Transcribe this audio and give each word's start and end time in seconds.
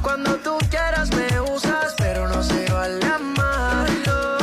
Cuando 0.00 0.36
tú 0.36 0.56
quieras 0.70 1.10
me 1.14 1.38
usas, 1.38 1.94
pero 1.98 2.26
no 2.28 2.42
se 2.42 2.64
vale 2.72 3.04
amarlo. 3.04 4.38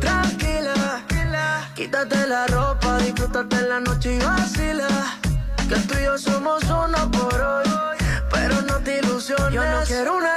Tranquila, 0.00 1.04
quítate 1.76 2.26
la 2.26 2.48
ropa, 2.48 2.98
disfrútate 2.98 3.62
la 3.62 3.78
noche 3.78 4.16
y 4.16 4.18
vacila. 4.18 4.88
Que 5.68 5.76
tú 5.76 5.94
y 5.96 6.04
yo 6.04 6.18
somos 6.18 6.64
uno 6.64 7.08
por 7.12 7.40
hoy, 7.40 7.66
pero 8.32 8.62
no 8.62 8.78
te 8.80 8.98
ilusiones. 8.98 9.54
Yo 9.54 9.64
no 9.64 9.82
quiero 9.84 10.16
una 10.16 10.31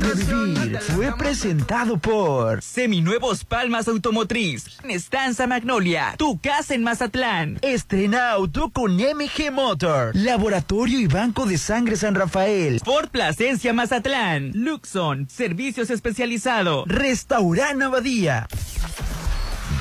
placer 0.00 0.26
de 0.26 0.34
vivir 0.44 0.78
fue 0.80 1.16
presentado 1.16 1.98
por 1.98 2.62
Seminuevos 2.62 3.44
Palmas 3.44 3.88
Automotriz. 3.88 4.78
Estanza 4.84 5.46
Magnolia. 5.46 6.14
Tu 6.18 6.38
casa 6.38 6.74
en 6.74 6.82
Mazatlán. 6.82 7.58
Estrena 7.62 8.30
auto 8.30 8.70
con 8.70 8.96
MG 8.96 9.50
Motor, 9.52 10.14
Laboratorio 10.14 11.00
y 11.00 11.06
Banco 11.06 11.46
de 11.46 11.58
Sangre 11.58 11.96
San 11.96 12.14
Rafael, 12.14 12.80
Por 12.84 13.08
Plasencia 13.10 13.72
Mazatlán. 13.72 14.52
Luxon. 14.54 15.28
Servicios 15.28 15.90
especializados. 15.90 16.86
Restaurant 16.86 17.82
Abadía. 17.82 18.46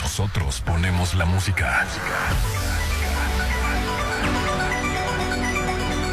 Nosotros 0.02 0.61
ponemos 0.66 1.13
la 1.16 1.25
música. 1.25 1.85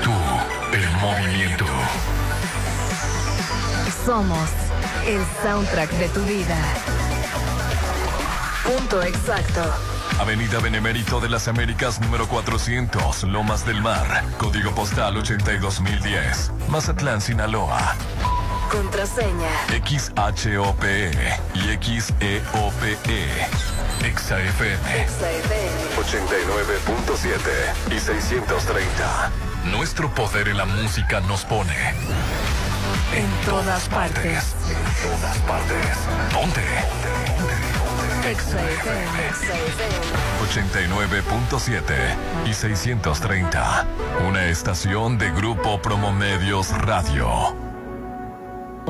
Tú, 0.03 0.11
el 0.77 0.91
movimiento. 1.01 1.67
Somos 4.05 4.49
el 5.07 5.21
soundtrack 5.43 5.91
de 5.93 6.09
tu 6.09 6.21
vida. 6.23 6.57
Punto 8.65 9.03
exacto. 9.03 9.63
Avenida 10.19 10.59
Benemérito 10.61 11.21
de 11.21 11.29
las 11.29 11.47
Américas 11.49 12.01
número 12.01 12.27
400, 12.29 13.25
Lomas 13.25 13.65
del 13.65 13.81
Mar. 13.81 14.25
Código 14.39 14.73
postal 14.73 15.17
82010. 15.17 16.53
Mazatlán, 16.69 17.21
Sinaloa. 17.21 17.95
Contraseña. 18.71 19.51
XHOPE 19.69 21.11
y 21.55 22.01
XEOPE. 22.01 22.99
XAFM 24.01 24.03
XFM. 24.03 25.07
89.7 25.97 27.95
y 27.95 28.01
630. 28.01 29.31
Nuestro 29.71 30.13
poder 30.13 30.49
en 30.49 30.57
la 30.57 30.65
música 30.65 31.21
nos 31.21 31.45
pone. 31.45 31.95
En 33.15 33.31
todas 33.45 33.89
partes. 33.89 34.55
En 34.69 34.77
todas 35.03 35.39
partes. 35.39 35.99
Ponte. 36.33 36.63
XFM. 38.23 39.31
89.7 40.49 42.17
y 42.49 42.55
630. 42.55 43.87
Una 44.29 44.47
estación 44.47 45.19
de 45.19 45.31
Grupo 45.31 45.83
Promomedios 45.83 46.71
Radio. 46.79 47.72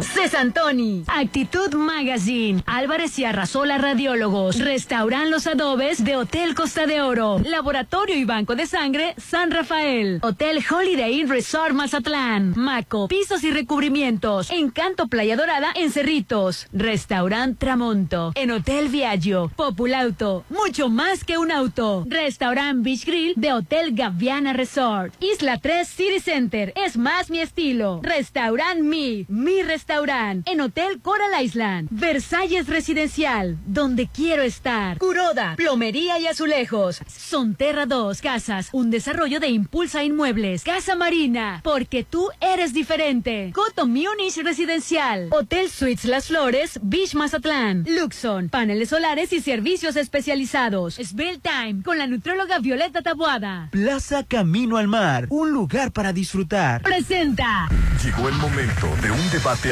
Cesantoni, 0.00 1.04
Actitud 1.06 1.74
Magazine, 1.74 2.62
Álvarez 2.66 3.18
y 3.18 3.24
Arrasola 3.24 3.78
Radiólogos, 3.78 4.58
Restauran 4.58 5.30
Los 5.30 5.46
Adobes 5.46 6.02
de 6.04 6.16
Hotel 6.16 6.54
Costa 6.54 6.86
de 6.86 7.02
Oro, 7.02 7.38
Laboratorio 7.44 8.16
y 8.16 8.24
Banco 8.24 8.56
de 8.56 8.66
Sangre 8.66 9.14
San 9.18 9.50
Rafael, 9.50 10.18
Hotel 10.22 10.64
Holiday 10.68 11.20
Inn 11.20 11.28
Resort 11.28 11.74
Mazatlán, 11.74 12.54
Maco, 12.56 13.08
Pisos 13.08 13.44
y 13.44 13.50
Recubrimientos, 13.50 14.50
Encanto 14.50 15.08
Playa 15.08 15.36
Dorada 15.36 15.72
en 15.74 15.90
Cerritos, 15.90 16.68
Restaurant 16.72 17.58
Tramonto, 17.58 18.32
en 18.34 18.50
Hotel 18.50 18.88
Viaggio, 18.88 19.50
Populauto, 19.54 20.44
mucho 20.48 20.88
más 20.88 21.24
que 21.24 21.38
un 21.38 21.52
auto, 21.52 22.04
Restaurant 22.08 22.82
Beach 22.82 23.04
Grill 23.04 23.34
de 23.36 23.52
Hotel 23.52 23.94
Gaviana 23.94 24.52
Resort, 24.52 25.14
Isla 25.20 25.58
3 25.58 25.86
City 25.86 26.20
Center, 26.20 26.72
es 26.76 26.96
más 26.96 27.30
mi 27.30 27.40
estilo, 27.40 28.00
Restaurant 28.02 28.80
Mi, 28.80 29.26
mi 29.28 29.62
restaurant, 29.82 30.46
en 30.46 30.60
Hotel 30.60 31.00
Coral 31.00 31.42
Island, 31.42 31.88
Versalles 31.90 32.68
Residencial, 32.68 33.58
donde 33.66 34.06
quiero 34.06 34.42
estar, 34.42 34.98
Curoda, 34.98 35.56
Plomería 35.56 36.20
y 36.20 36.26
Azulejos, 36.28 37.00
Sonterra 37.08 37.86
2, 37.86 38.20
Casas, 38.20 38.68
un 38.72 38.90
desarrollo 38.90 39.40
de 39.40 39.48
Impulsa 39.48 40.04
Inmuebles, 40.04 40.62
Casa 40.62 40.94
Marina, 40.94 41.60
porque 41.64 42.04
tú 42.04 42.28
eres 42.40 42.72
diferente, 42.72 43.50
Coto 43.52 43.86
Munich 43.86 44.36
Residencial, 44.44 45.28
Hotel 45.32 45.68
Suites 45.68 46.04
Las 46.04 46.28
Flores, 46.28 46.78
Beach 46.80 47.14
Mazatlán, 47.14 47.84
Luxon, 47.88 48.48
paneles 48.48 48.90
solares 48.90 49.32
y 49.32 49.40
servicios 49.40 49.96
especializados, 49.96 50.98
Spell 51.02 51.40
Time, 51.40 51.82
con 51.82 51.98
la 51.98 52.06
nutróloga 52.06 52.60
Violeta 52.60 53.02
Tabuada. 53.02 53.68
Plaza 53.72 54.22
Camino 54.22 54.76
al 54.76 54.86
Mar, 54.86 55.26
un 55.30 55.50
lugar 55.50 55.90
para 55.90 56.12
disfrutar. 56.12 56.82
Presenta. 56.82 57.68
Llegó 58.04 58.28
el 58.28 58.34
momento 58.34 58.88
de 59.00 59.10
un 59.10 59.30
debate 59.30 59.71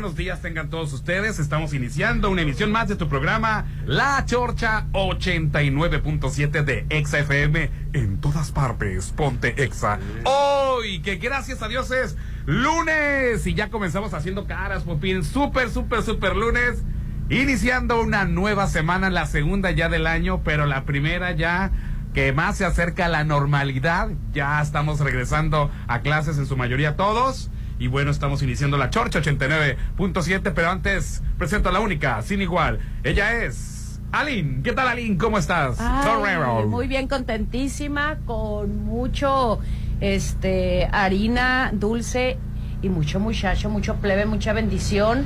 Buenos 0.00 0.14
días 0.14 0.40
tengan 0.40 0.70
todos 0.70 0.92
ustedes. 0.92 1.40
Estamos 1.40 1.74
iniciando 1.74 2.30
una 2.30 2.42
emisión 2.42 2.70
más 2.70 2.86
de 2.86 2.94
tu 2.94 3.08
programa 3.08 3.66
La 3.84 4.24
Chorcha 4.26 4.86
89.7 4.92 6.62
de 6.62 6.86
Exa 6.88 7.18
FM 7.18 7.68
en 7.94 8.20
todas 8.20 8.52
partes. 8.52 9.10
Ponte 9.10 9.60
Exa. 9.60 9.98
Hoy, 10.22 11.00
que 11.00 11.16
gracias 11.16 11.62
a 11.62 11.68
Dios 11.68 11.90
es 11.90 12.16
lunes 12.46 13.44
y 13.44 13.54
ya 13.54 13.70
comenzamos 13.70 14.14
haciendo 14.14 14.46
caras, 14.46 14.84
Popín. 14.84 15.24
Súper, 15.24 15.68
súper, 15.68 16.04
súper 16.04 16.36
lunes. 16.36 16.84
Iniciando 17.28 18.00
una 18.00 18.24
nueva 18.24 18.68
semana, 18.68 19.10
la 19.10 19.26
segunda 19.26 19.72
ya 19.72 19.88
del 19.88 20.06
año, 20.06 20.42
pero 20.44 20.66
la 20.66 20.84
primera 20.84 21.32
ya 21.32 21.72
que 22.14 22.32
más 22.32 22.56
se 22.56 22.64
acerca 22.64 23.06
a 23.06 23.08
la 23.08 23.24
normalidad. 23.24 24.10
Ya 24.32 24.62
estamos 24.62 25.00
regresando 25.00 25.72
a 25.88 26.02
clases 26.02 26.38
en 26.38 26.46
su 26.46 26.56
mayoría 26.56 26.94
todos. 26.94 27.50
Y 27.78 27.86
bueno, 27.86 28.10
estamos 28.10 28.42
iniciando 28.42 28.76
la 28.76 28.90
Chorcha 28.90 29.20
89.7, 29.20 30.52
pero 30.54 30.70
antes 30.70 31.22
presento 31.38 31.68
a 31.68 31.72
la 31.72 31.80
única, 31.80 32.20
sin 32.22 32.42
igual. 32.42 32.80
Ella 33.04 33.44
es 33.44 34.00
Aline. 34.12 34.62
¿Qué 34.62 34.72
tal, 34.72 34.88
Aline? 34.88 35.16
¿Cómo 35.16 35.38
estás? 35.38 35.76
Ay, 35.80 36.04
Torrero. 36.04 36.66
muy 36.66 36.88
bien, 36.88 37.06
contentísima, 37.08 38.16
con 38.26 38.84
mucho 38.84 39.60
este 40.00 40.88
harina 40.92 41.70
dulce 41.72 42.36
y 42.82 42.88
mucho 42.88 43.20
muchacho, 43.20 43.70
mucho 43.70 43.96
plebe, 43.96 44.26
mucha 44.26 44.52
bendición 44.52 45.24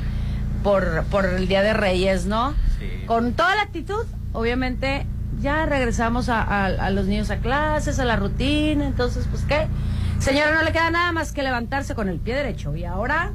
por, 0.63 1.03
por 1.05 1.25
el 1.25 1.47
Día 1.47 1.61
de 1.61 1.73
Reyes, 1.73 2.25
¿no? 2.25 2.53
Con 3.05 3.33
toda 3.33 3.55
la 3.55 3.61
actitud, 3.63 4.05
obviamente, 4.31 5.05
ya 5.41 5.65
regresamos 5.65 6.29
a, 6.29 6.41
a- 6.41 6.65
a 6.65 6.89
los 6.89 7.05
niños 7.05 7.29
a 7.31 7.37
clases, 7.37 7.99
a 7.99 8.05
la 8.05 8.15
rutina, 8.15 8.85
entonces, 8.85 9.27
pues, 9.29 9.43
¿qué? 9.43 9.67
Señora, 10.23 10.53
no 10.53 10.63
le 10.63 10.71
queda 10.71 10.89
nada 10.89 11.11
más 11.11 11.33
que 11.33 11.43
levantarse 11.43 11.95
con 11.95 12.07
el 12.07 12.17
pie 12.17 12.33
derecho. 12.33 12.73
Y 12.77 12.85
ahora, 12.85 13.33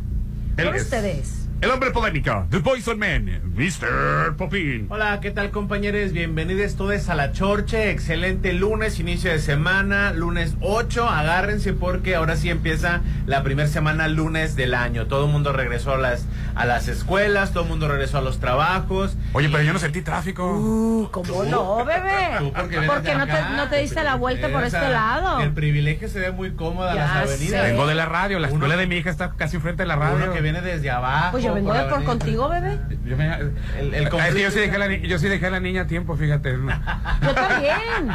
es 0.56 0.82
ustedes. 0.84 1.47
El 1.60 1.70
hombre 1.72 1.90
polémico, 1.90 2.46
The 2.50 2.60
Poison 2.60 2.96
Man, 3.00 3.40
Mr. 3.56 4.36
Popín. 4.36 4.86
Hola, 4.90 5.18
¿qué 5.20 5.32
tal 5.32 5.50
compañeros? 5.50 6.12
Bienvenidos 6.12 6.76
todos 6.76 7.08
a 7.08 7.16
la 7.16 7.32
Chorche. 7.32 7.90
Excelente 7.90 8.52
lunes, 8.52 9.00
inicio 9.00 9.32
de 9.32 9.40
semana, 9.40 10.12
lunes 10.12 10.54
8. 10.60 11.08
Agárrense 11.08 11.72
porque 11.72 12.14
ahora 12.14 12.36
sí 12.36 12.48
empieza 12.48 13.00
la 13.26 13.42
primera 13.42 13.68
semana 13.68 14.06
lunes 14.06 14.54
del 14.54 14.72
año. 14.72 15.06
Todo 15.08 15.26
el 15.26 15.32
mundo 15.32 15.52
regresó 15.52 15.94
a 15.94 15.98
las, 15.98 16.26
a 16.54 16.64
las 16.64 16.86
escuelas, 16.86 17.52
todo 17.52 17.64
el 17.64 17.68
mundo 17.70 17.88
regresó 17.88 18.18
a 18.18 18.22
los 18.22 18.38
trabajos. 18.38 19.16
Oye, 19.32 19.48
pero 19.48 19.64
yo 19.64 19.72
no 19.72 19.80
sentí 19.80 20.00
tráfico. 20.02 20.44
Uh, 20.56 21.08
¿cómo 21.10 21.42
no, 21.42 21.84
bebé? 21.84 22.38
Tú 22.38 22.52
porque 22.52 22.76
no 23.16 23.26
te, 23.26 23.32
acá, 23.32 23.48
no 23.56 23.68
te 23.68 23.78
diste 23.80 24.04
la 24.04 24.14
vuelta 24.14 24.48
por 24.48 24.62
este 24.62 24.88
lado. 24.90 25.40
El 25.40 25.50
privilegio 25.50 26.08
se 26.08 26.20
ve 26.20 26.30
muy 26.30 26.52
cómoda 26.52 26.94
Ya 26.94 27.00
las 27.00 27.10
avenidas. 27.16 27.62
sé. 27.62 27.72
Vengo 27.72 27.88
de 27.88 27.96
la 27.96 28.06
radio, 28.06 28.38
la 28.38 28.46
Uno- 28.46 28.58
escuela 28.58 28.76
de 28.76 28.86
mi 28.86 28.96
hija 28.98 29.10
está 29.10 29.32
casi 29.36 29.56
enfrente 29.56 29.82
de 29.82 29.88
la 29.88 29.96
radio. 29.96 30.24
Uno 30.24 30.32
que 30.32 30.40
viene 30.40 30.60
desde 30.60 30.88
abajo. 30.90 31.32
Pues 31.32 31.47
yo 31.48 31.54
vengo 31.54 31.72
de 31.72 31.78
la 31.78 31.88
por 31.88 32.04
contigo, 32.04 32.48
bebé. 32.48 32.78
Yo, 33.04 33.16
me- 33.16 33.34
El- 33.78 33.94
el 33.94 34.08
Ay, 34.20 34.32
sí, 34.32 34.40
yo, 34.42 34.50
sí 34.50 34.58
dejé 34.60 34.76
a 34.76 34.78
la, 34.78 34.94
yo 34.96 35.18
sí 35.18 35.28
dejé 35.28 35.46
a 35.46 35.50
la 35.50 35.60
niña 35.60 35.82
a 35.82 35.86
tiempo, 35.86 36.16
fíjate. 36.16 36.56
No, 36.56 36.72
Yo 37.22 37.34
también. 37.34 38.08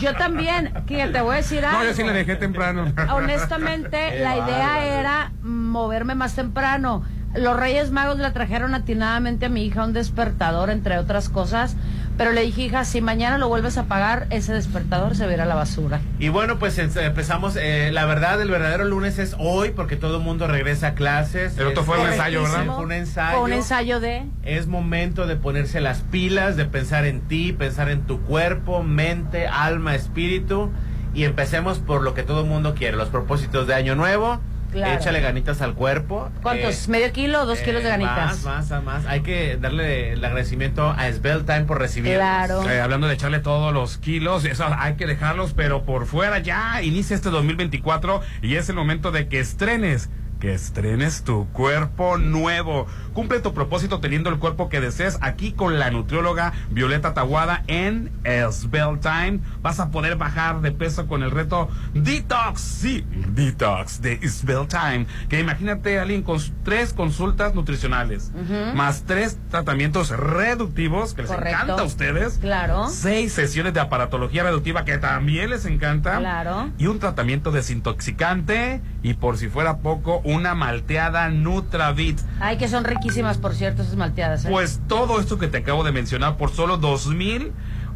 Yo 0.00 0.14
también. 0.14 0.72
Que 0.86 1.06
te 1.08 1.20
voy 1.20 1.34
a 1.34 1.36
decir 1.36 1.64
algo. 1.64 1.84
yo 1.84 1.94
sí 1.94 2.02
la 2.04 2.12
dejé 2.12 2.36
temprano. 2.36 2.92
Honestamente, 3.12 4.20
la 4.20 4.32
Qué 4.34 4.38
idea 4.40 4.66
bárbaro. 4.68 4.80
era 4.84 5.32
moverme 5.42 6.14
más 6.14 6.34
temprano. 6.34 7.04
Los 7.36 7.58
Reyes 7.58 7.90
Magos 7.90 8.18
le 8.18 8.30
trajeron 8.30 8.74
atinadamente 8.74 9.46
a 9.46 9.48
mi 9.48 9.64
hija 9.64 9.84
un 9.84 9.92
despertador, 9.92 10.70
entre 10.70 10.98
otras 10.98 11.28
cosas. 11.28 11.76
Pero 12.16 12.30
le 12.32 12.42
dije, 12.42 12.62
hija, 12.62 12.84
si 12.84 13.00
mañana 13.00 13.38
lo 13.38 13.48
vuelves 13.48 13.76
a 13.76 13.84
pagar, 13.84 14.28
ese 14.30 14.52
despertador 14.52 15.16
se 15.16 15.26
va 15.26 15.42
a 15.42 15.46
la 15.46 15.54
basura. 15.56 16.00
Y 16.20 16.28
bueno, 16.28 16.60
pues 16.60 16.78
en- 16.78 16.96
empezamos. 16.96 17.56
eh, 17.56 17.90
la 17.92 18.04
verdad, 18.04 18.40
el 18.40 18.50
verdadero 18.50 18.84
lunes 18.84 19.18
es 19.18 19.34
hoy 19.38 19.70
porque 19.70 19.96
todo 19.96 20.18
el 20.18 20.22
mundo 20.22 20.46
regresa 20.46 20.88
a 20.88 20.94
clases. 20.94 21.58
El 21.58 21.66
otro 21.66 21.82
fue 21.82 21.96
un 21.96 22.02
correctísimo, 22.04 22.38
ensayo, 22.38 22.42
¿verdad? 22.58 22.74
Fue 22.76 22.84
un 22.84 22.92
ensayo. 22.92 23.36
Fue 23.38 23.44
un 23.44 23.52
ensayo 23.52 24.00
de... 24.00 24.22
Es 24.44 24.68
momento 24.68 25.26
de 25.26 25.34
ponerse 25.34 25.80
las 25.80 26.02
pilas, 26.02 26.56
de 26.56 26.66
pensar 26.66 27.04
en 27.04 27.20
ti, 27.22 27.52
pensar 27.52 27.88
en 27.90 28.02
tu 28.02 28.20
cuerpo, 28.20 28.84
mente, 28.84 29.48
alma, 29.48 29.96
espíritu. 29.96 30.70
Y 31.14 31.24
empecemos 31.24 31.78
por 31.80 32.02
lo 32.02 32.14
que 32.14 32.22
todo 32.22 32.42
el 32.42 32.46
mundo 32.48 32.74
quiere, 32.76 32.96
los 32.96 33.08
propósitos 33.08 33.66
de 33.66 33.74
Año 33.74 33.96
Nuevo. 33.96 34.40
Claro. 34.74 35.00
Échale 35.00 35.20
ganitas 35.20 35.62
al 35.62 35.74
cuerpo. 35.74 36.30
¿Cuántos? 36.42 36.88
Eh, 36.88 36.90
¿Medio 36.90 37.12
kilo 37.12 37.42
o 37.42 37.46
dos 37.46 37.60
eh, 37.60 37.64
kilos 37.64 37.84
de 37.84 37.90
ganitas? 37.90 38.42
Más, 38.42 38.70
más, 38.70 38.82
más. 38.82 39.06
Hay 39.06 39.20
que 39.20 39.56
darle 39.56 40.14
el 40.14 40.24
agradecimiento 40.24 40.90
a 40.90 41.10
Svelte 41.12 41.44
Time 41.44 41.64
por 41.64 41.78
recibirnos. 41.78 42.18
Claro. 42.18 42.68
Eh, 42.68 42.80
hablando 42.80 43.06
de 43.06 43.14
echarle 43.14 43.38
todos 43.38 43.72
los 43.72 43.98
kilos, 43.98 44.44
eso 44.44 44.66
hay 44.76 44.94
que 44.94 45.06
dejarlos, 45.06 45.54
pero 45.54 45.84
por 45.84 46.06
fuera 46.06 46.40
ya 46.40 46.82
inicia 46.82 47.14
este 47.14 47.30
2024 47.30 48.20
y 48.42 48.56
es 48.56 48.68
el 48.68 48.74
momento 48.74 49.12
de 49.12 49.28
que 49.28 49.38
estrenes. 49.38 50.10
Que 50.40 50.52
estrenes 50.52 51.22
tu 51.22 51.46
cuerpo 51.52 52.18
nuevo. 52.18 52.86
Cumple 53.14 53.38
tu 53.40 53.54
propósito 53.54 54.00
teniendo 54.00 54.28
el 54.28 54.38
cuerpo 54.38 54.68
que 54.68 54.80
desees 54.80 55.18
aquí 55.20 55.52
con 55.52 55.78
la 55.78 55.90
nutrióloga 55.90 56.52
Violeta 56.70 57.14
Taguada 57.14 57.62
en 57.68 58.10
Svelte 58.50 59.08
Time. 59.08 59.40
Vas 59.62 59.78
a 59.80 59.90
poder 59.90 60.16
bajar 60.16 60.60
de 60.60 60.72
peso 60.72 61.06
con 61.06 61.22
el 61.22 61.30
reto 61.30 61.68
Detox. 61.94 62.60
Sí, 62.60 63.04
Detox 63.28 64.02
de 64.02 64.18
Svelte 64.28 64.76
Time. 64.76 65.06
Que 65.28 65.38
imagínate, 65.40 66.00
alguien 66.00 66.22
con 66.22 66.40
tres 66.64 66.92
consultas 66.92 67.54
nutricionales, 67.54 68.32
más 68.74 69.04
tres 69.06 69.38
tratamientos 69.48 70.10
reductivos 70.10 71.14
que 71.14 71.22
les 71.22 71.30
Correcto. 71.30 71.62
encanta 71.62 71.82
a 71.82 71.86
ustedes. 71.86 72.38
Claro. 72.38 72.88
Seis 72.88 73.32
sesiones 73.32 73.74
de 73.74 73.80
aparatología 73.80 74.42
reductiva 74.42 74.84
que 74.84 74.98
también 74.98 75.50
les 75.50 75.64
encanta. 75.66 76.18
Claro. 76.18 76.70
Y 76.78 76.86
un 76.86 76.98
tratamiento 76.98 77.52
desintoxicante. 77.52 78.80
Y 79.02 79.14
por 79.14 79.36
si 79.36 79.48
fuera 79.48 79.78
poco, 79.78 80.20
una 80.24 80.54
malteada 80.54 81.28
Nutravit. 81.28 82.18
Ay, 82.40 82.56
que 82.56 82.68
son 82.68 82.84
riquísimas, 82.84 83.03
por 83.40 83.54
cierto, 83.54 83.82
esas 83.82 83.96
malteadas. 83.96 84.44
¿eh? 84.44 84.48
Pues 84.50 84.80
todo 84.88 85.20
esto 85.20 85.38
que 85.38 85.48
te 85.48 85.58
acabo 85.58 85.84
de 85.84 85.92
mencionar 85.92 86.36
por 86.36 86.50
solo 86.50 86.76
dos 86.76 87.06
mil 87.08 87.52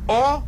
o 0.07 0.45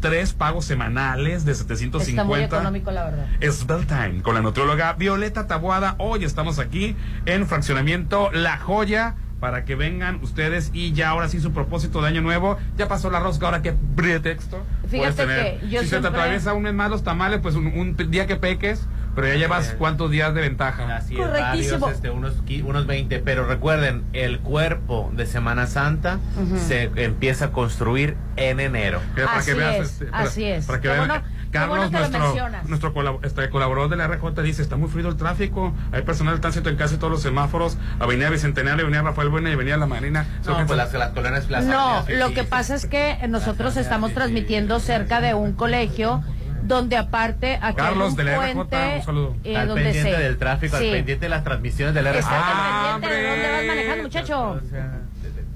tres 0.00 0.32
pagos 0.32 0.64
semanales 0.64 1.44
de 1.44 1.54
750. 1.54 2.22
Está 2.22 2.24
muy 2.24 2.40
económico, 2.40 2.90
la 2.90 3.04
verdad. 3.04 3.26
Svelte 3.50 3.86
Time 3.86 4.22
con 4.22 4.34
la 4.34 4.40
nutrióloga 4.40 4.92
Violeta 4.92 5.46
Tabuada. 5.46 5.96
Hoy 5.98 6.24
estamos 6.24 6.58
aquí 6.58 6.96
en 7.26 7.46
Fraccionamiento 7.46 8.30
La 8.32 8.58
Joya 8.58 9.16
para 9.40 9.64
que 9.64 9.76
vengan 9.76 10.20
ustedes 10.22 10.70
y 10.72 10.92
ya 10.92 11.10
ahora 11.10 11.28
sí 11.28 11.40
su 11.40 11.52
propósito 11.52 12.00
de 12.02 12.08
año 12.08 12.22
nuevo. 12.22 12.58
Ya 12.76 12.88
pasó 12.88 13.10
la 13.10 13.20
rosca, 13.20 13.46
ahora 13.46 13.62
qué 13.62 13.72
pretexto. 13.96 14.64
puedes 14.82 15.14
Fíjate 15.14 15.16
tener? 15.16 15.60
que 15.60 15.68
yo 15.68 15.80
si 15.82 15.88
se 15.88 16.00
te 16.00 16.06
atraviesa 16.06 16.54
un 16.54 16.62
mes 16.62 16.74
más 16.74 16.90
los 16.90 17.02
tamales, 17.02 17.40
pues 17.40 17.54
un, 17.54 17.66
un 17.66 17.96
día 18.10 18.26
que 18.26 18.36
peques, 18.36 18.86
pero 19.22 19.34
ya 19.34 19.38
llevas 19.40 19.74
cuántos 19.78 20.10
días 20.10 20.34
de 20.34 20.40
ventaja. 20.40 20.96
Así 20.96 21.14
es, 21.14 21.20
Correctísimo. 21.20 21.78
varios, 21.80 21.96
este, 21.96 22.10
unos, 22.10 22.34
unos 22.64 22.86
20. 22.86 23.18
Pero 23.20 23.46
recuerden, 23.46 24.04
el 24.12 24.40
cuerpo 24.40 25.10
de 25.14 25.26
Semana 25.26 25.66
Santa 25.66 26.18
se 26.66 26.90
empieza 26.96 27.46
a 27.46 27.50
construir 27.52 28.16
en 28.36 28.60
enero. 28.60 29.00
Mira, 29.14 29.28
Así 29.34 29.50
es, 29.50 30.02
para- 30.10 30.22
así 30.22 30.44
es. 30.44 30.66
Para 30.66 30.80
que 30.80 30.88
vean, 30.88 31.08
bueno- 31.08 31.22
qué 31.50 31.58
bueno 31.66 31.90
Carlos, 31.90 31.90
nuestro, 31.90 32.48
nuestro 32.68 32.94
colab- 32.94 33.24
este, 33.24 33.48
colaborador 33.50 33.90
de 33.90 33.96
la 33.96 34.04
RJ 34.06 34.42
dice, 34.42 34.60
está 34.62 34.76
muy 34.76 34.88
fluido 34.88 35.08
el 35.08 35.16
tráfico, 35.16 35.72
hay 35.92 36.02
personal 36.02 36.34
de 36.34 36.40
tránsito 36.40 36.68
en 36.68 36.76
casi 36.76 36.96
todos 36.98 37.10
los 37.10 37.22
semáforos, 37.22 37.78
Avenida 37.98 38.28
Bicentenario, 38.30 38.82
Avenida 38.84 39.02
Rafael 39.02 39.28
Buena 39.30 39.50
y 39.50 39.54
Avenida 39.54 39.76
La 39.78 39.86
Marina. 39.86 40.26
No, 40.46 40.54
pues 40.66 40.76
las, 40.76 40.92
las 40.92 41.10
colonias, 41.10 41.48
las 41.50 41.64
No, 41.64 42.04
lo 42.08 42.32
que 42.34 42.44
pasa 42.44 42.74
es 42.74 42.86
que 42.86 43.16
nosotros 43.28 43.76
estamos 43.76 44.12
transmitiendo 44.14 44.78
cerca 44.78 45.20
de 45.20 45.34
un 45.34 45.52
colegio 45.54 46.22
donde 46.68 46.96
aparte 46.96 47.58
aquí 47.60 47.76
Carlos, 47.76 48.04
hay 48.04 48.10
un 48.10 48.16
de 48.16 48.24
la 48.24 48.36
RJ, 48.36 48.54
puente 48.54 48.76
un 48.98 49.02
saludo. 49.04 49.36
eh, 49.44 49.56
al 49.56 49.68
donde 49.68 49.82
pendiente 49.84 50.12
se 50.12 50.18
del 50.22 50.38
tráfico, 50.38 50.76
Sí. 50.78 50.84
al 50.86 50.90
pendiente 50.92 51.24
de 51.26 51.28
las 51.30 51.44
transmisiones 51.44 51.94
del 51.94 52.06
RJ. 52.06 52.18
Está 52.18 52.30
Ah, 52.32 52.94
al 52.94 53.00
pendiente 53.00 53.22
de 53.22 53.30
dónde 53.30 53.50
vas 53.52 53.64
manejando, 53.66 54.02
muchacho. 54.04 54.50
O 54.50 54.60
sea, 54.70 54.92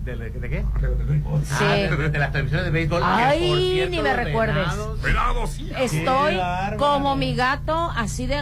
¿de, 0.05 0.17
de- 0.17 0.31
de- 0.31 0.41
de 0.41 0.49
qué? 0.51 0.61
Sí. 1.45 1.55
Ah, 1.65 1.75
de, 1.75 2.09
de 2.11 2.19
las 2.19 2.33
transmisiones 2.33 2.65
de 2.65 2.71
béisbol. 2.73 3.03
Ay, 3.05 3.73
cierto, 3.75 3.91
ni 3.97 4.03
me 4.03 4.17
recuerdes. 4.17 4.67
venados- 5.03 5.51
sí. 5.51 5.71
Estoy 5.79 6.41
como 6.79 7.15
mi 7.17 7.35
gato, 7.37 7.93
así 7.95 8.27
de 8.27 8.41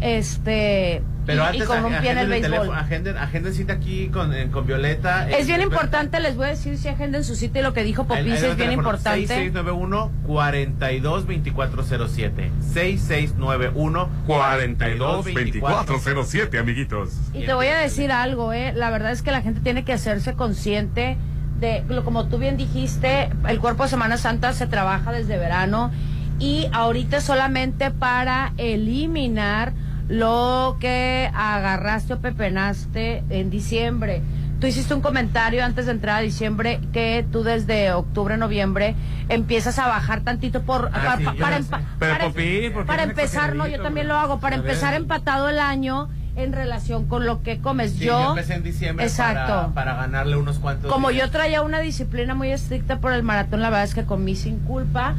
este 0.00 1.02
Pero 1.26 1.42
y, 1.42 1.46
antes, 1.46 1.68
y 2.04 2.08
el 2.08 2.28
béisbol. 2.28 2.76
agenden, 2.76 3.16
agenden 3.16 3.54
cita 3.54 3.72
aquí 3.72 4.08
con, 4.08 4.34
eh, 4.34 4.50
con 4.50 4.66
Violeta. 4.66 5.28
Es 5.30 5.46
bien 5.46 5.62
importante, 5.62 6.20
les 6.20 6.36
voy 6.36 6.46
a 6.46 6.48
decir 6.50 6.76
si 6.76 6.88
agenden 6.88 7.24
su 7.24 7.34
cita 7.34 7.60
y 7.60 7.62
lo 7.62 7.72
que 7.72 7.82
dijo 7.82 8.06
Popis 8.06 8.42
es 8.42 8.56
bien 8.56 8.72
importante. 8.72 9.50
6691-422407. 9.52 12.50
6691 12.60 14.08
42 14.26 15.24
2407, 15.24 16.58
amiguitos. 16.58 17.10
Y 17.32 17.44
te 17.46 17.54
voy 17.54 17.68
a 17.68 17.78
decir 17.78 18.12
algo, 18.12 18.52
eh, 18.52 18.72
la 18.74 18.90
verdad 18.90 19.12
es 19.12 19.22
que 19.22 19.30
la 19.30 19.40
gente 19.42 19.60
tiene 19.60 19.84
que 19.84 19.92
hacerse 19.92 20.34
consciente 20.34 21.16
de, 21.60 21.84
lo- 21.88 22.04
como 22.04 22.26
tú 22.28 22.38
bien 22.38 22.56
dijiste, 22.56 23.30
el 23.48 23.60
cuerpo 23.60 23.84
de 23.84 23.88
Semana 23.88 24.16
Santa 24.16 24.52
se 24.52 24.66
trabaja 24.66 25.12
desde 25.12 25.38
verano 25.38 25.90
y 26.38 26.66
ahorita 26.72 27.20
solamente 27.20 27.90
para 27.92 28.52
eliminar 28.58 29.72
lo 30.08 30.76
que 30.80 31.30
agarraste 31.34 32.14
o 32.14 32.18
pepenaste 32.20 33.22
en 33.30 33.50
diciembre. 33.50 34.22
Tú 34.60 34.66
hiciste 34.68 34.94
un 34.94 35.00
comentario 35.00 35.64
antes 35.64 35.86
de 35.86 35.92
entrar 35.92 36.16
a 36.16 36.20
diciembre 36.20 36.80
que 36.92 37.26
tú 37.30 37.42
desde 37.42 37.92
octubre, 37.92 38.36
noviembre 38.36 38.94
empiezas 39.28 39.78
a 39.78 39.88
bajar 39.88 40.20
tantito 40.22 40.62
por 40.62 40.90
Ah, 40.92 41.16
sí, 41.18 41.24
para, 41.38 41.58
empa- 41.58 41.80
Pero, 41.98 42.12
para- 42.14 42.24
Popín, 42.26 42.72
¿por 42.72 42.82
qué 42.82 42.86
para 42.86 43.02
empezar, 43.02 43.56
no, 43.56 43.66
yo 43.66 43.82
también 43.82 44.08
lo 44.08 44.14
hago, 44.14 44.40
para 44.40 44.56
empezar 44.56 44.94
empatado 44.94 45.48
el 45.48 45.58
año 45.58 46.08
en 46.36 46.52
relación 46.52 47.06
con 47.06 47.26
lo 47.26 47.42
que 47.42 47.60
comes. 47.60 47.92
Sí, 47.92 48.06
yo, 48.06 48.20
yo 48.20 48.28
empecé 48.30 48.54
en 48.54 48.62
diciembre 48.64 49.04
exacto. 49.06 49.52
Para, 49.52 49.74
para 49.74 49.94
ganarle 49.94 50.36
unos 50.36 50.58
cuantos. 50.58 50.90
Como 50.90 51.10
días. 51.10 51.26
yo 51.26 51.30
traía 51.30 51.62
una 51.62 51.78
disciplina 51.80 52.34
muy 52.34 52.50
estricta 52.50 52.98
por 52.98 53.12
el 53.12 53.22
maratón, 53.22 53.60
la 53.60 53.70
verdad 53.70 53.84
es 53.84 53.94
que 53.94 54.04
comí 54.04 54.34
sin 54.34 54.58
culpa, 54.60 55.14